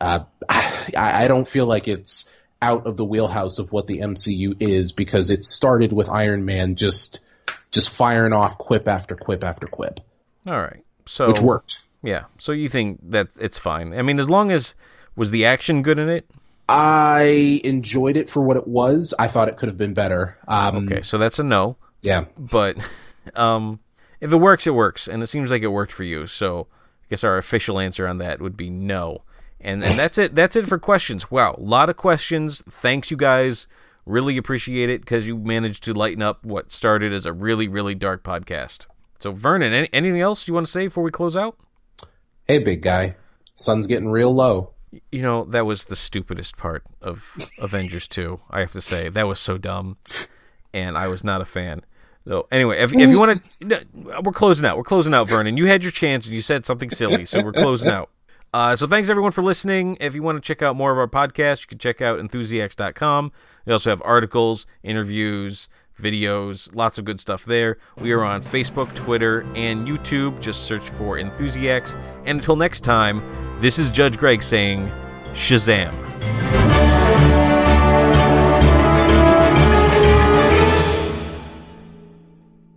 Uh, 0.00 0.20
I, 0.48 1.24
I 1.24 1.28
don't 1.28 1.46
feel 1.46 1.66
like 1.66 1.88
it's 1.88 2.30
out 2.60 2.86
of 2.86 2.96
the 2.96 3.04
wheelhouse 3.04 3.58
of 3.58 3.70
what 3.70 3.86
the 3.86 3.98
MCU 3.98 4.56
is 4.60 4.92
because 4.92 5.30
it 5.30 5.44
started 5.44 5.92
with 5.92 6.08
Iron 6.08 6.44
Man 6.44 6.74
just, 6.74 7.20
just 7.70 7.90
firing 7.90 8.32
off 8.32 8.58
quip 8.58 8.88
after 8.88 9.14
quip 9.14 9.44
after 9.44 9.66
quip. 9.66 10.00
All 10.46 10.58
right. 10.58 10.82
So, 11.04 11.28
which 11.28 11.40
worked. 11.40 11.82
Yeah. 12.02 12.24
So 12.38 12.52
you 12.52 12.68
think 12.68 12.98
that 13.10 13.28
it's 13.38 13.58
fine. 13.58 13.92
I 13.92 14.02
mean, 14.02 14.18
as 14.18 14.30
long 14.30 14.50
as, 14.50 14.74
was 15.14 15.30
the 15.30 15.44
action 15.44 15.82
good 15.82 15.98
in 15.98 16.08
it? 16.08 16.30
I 16.68 17.60
enjoyed 17.64 18.16
it 18.16 18.28
for 18.28 18.42
what 18.42 18.56
it 18.56 18.68
was. 18.68 19.14
I 19.18 19.28
thought 19.28 19.48
it 19.48 19.56
could 19.56 19.68
have 19.68 19.78
been 19.78 19.94
better. 19.94 20.36
Um, 20.46 20.84
okay, 20.84 21.02
so 21.02 21.16
that's 21.16 21.38
a 21.38 21.42
no. 21.42 21.76
Yeah, 22.02 22.26
but 22.36 22.76
um, 23.34 23.80
if 24.20 24.32
it 24.32 24.36
works, 24.36 24.66
it 24.66 24.74
works, 24.74 25.08
and 25.08 25.22
it 25.22 25.28
seems 25.28 25.50
like 25.50 25.62
it 25.62 25.68
worked 25.68 25.92
for 25.92 26.04
you. 26.04 26.26
So 26.26 26.66
I 27.04 27.06
guess 27.10 27.24
our 27.24 27.38
official 27.38 27.78
answer 27.78 28.06
on 28.06 28.18
that 28.18 28.40
would 28.40 28.56
be 28.56 28.68
no. 28.68 29.22
And 29.60 29.82
and 29.82 29.98
that's 29.98 30.18
it. 30.18 30.34
That's 30.34 30.56
it 30.56 30.66
for 30.66 30.78
questions. 30.78 31.30
Wow, 31.30 31.56
a 31.58 31.60
lot 31.60 31.88
of 31.88 31.96
questions. 31.96 32.62
Thanks, 32.70 33.10
you 33.10 33.16
guys. 33.16 33.66
Really 34.06 34.36
appreciate 34.36 34.88
it 34.88 35.00
because 35.00 35.26
you 35.26 35.36
managed 35.36 35.84
to 35.84 35.94
lighten 35.94 36.22
up 36.22 36.44
what 36.44 36.70
started 36.70 37.12
as 37.12 37.26
a 37.26 37.32
really 37.32 37.66
really 37.66 37.94
dark 37.94 38.22
podcast. 38.22 38.86
So 39.18 39.32
Vernon, 39.32 39.72
any, 39.72 39.88
anything 39.92 40.20
else 40.20 40.46
you 40.46 40.54
want 40.54 40.66
to 40.66 40.72
say 40.72 40.86
before 40.86 41.02
we 41.02 41.10
close 41.10 41.36
out? 41.36 41.58
Hey, 42.46 42.60
big 42.60 42.82
guy, 42.82 43.16
sun's 43.56 43.86
getting 43.86 44.08
real 44.08 44.32
low. 44.32 44.74
You 45.12 45.22
know, 45.22 45.44
that 45.44 45.66
was 45.66 45.86
the 45.86 45.96
stupidest 45.96 46.56
part 46.56 46.82
of 47.02 47.36
Avengers 47.58 48.08
2, 48.08 48.40
I 48.50 48.60
have 48.60 48.72
to 48.72 48.80
say. 48.80 49.08
That 49.08 49.26
was 49.26 49.38
so 49.38 49.58
dumb. 49.58 49.98
And 50.72 50.96
I 50.96 51.08
was 51.08 51.24
not 51.24 51.40
a 51.40 51.44
fan. 51.44 51.82
So 52.26 52.46
anyway, 52.50 52.78
if, 52.78 52.92
if 52.92 53.08
you 53.08 53.18
want 53.18 53.40
to, 53.60 53.86
we're 54.22 54.32
closing 54.32 54.66
out. 54.66 54.76
We're 54.76 54.84
closing 54.84 55.14
out, 55.14 55.28
Vernon. 55.28 55.56
You 55.56 55.66
had 55.66 55.82
your 55.82 55.92
chance 55.92 56.26
and 56.26 56.34
you 56.34 56.42
said 56.42 56.64
something 56.66 56.90
silly, 56.90 57.24
so 57.24 57.42
we're 57.42 57.52
closing 57.52 57.90
out. 57.90 58.10
Uh, 58.52 58.74
so 58.76 58.86
thanks 58.86 59.10
everyone 59.10 59.32
for 59.32 59.42
listening. 59.42 59.96
If 60.00 60.14
you 60.14 60.22
want 60.22 60.36
to 60.36 60.46
check 60.46 60.62
out 60.62 60.76
more 60.76 60.90
of 60.90 60.98
our 60.98 61.06
podcast, 61.06 61.62
you 61.62 61.66
can 61.68 61.78
check 61.78 62.00
out 62.00 62.18
enthusiasts.com. 62.18 63.32
We 63.66 63.72
also 63.72 63.90
have 63.90 64.02
articles, 64.04 64.66
interviews, 64.82 65.68
videos, 65.98 66.74
lots 66.74 66.98
of 66.98 67.04
good 67.04 67.20
stuff 67.20 67.44
there. 67.44 67.78
We 67.98 68.12
are 68.12 68.24
on 68.24 68.42
Facebook, 68.42 68.94
Twitter, 68.94 69.42
and 69.54 69.86
YouTube. 69.86 70.40
Just 70.40 70.64
search 70.64 70.88
for 70.90 71.18
Enthusiasts. 71.18 71.94
And 72.24 72.38
until 72.38 72.56
next 72.56 72.80
time, 72.80 73.22
this 73.60 73.78
is 73.78 73.90
Judge 73.90 74.16
Greg 74.16 74.42
saying, 74.42 74.90
Shazam. 75.32 76.67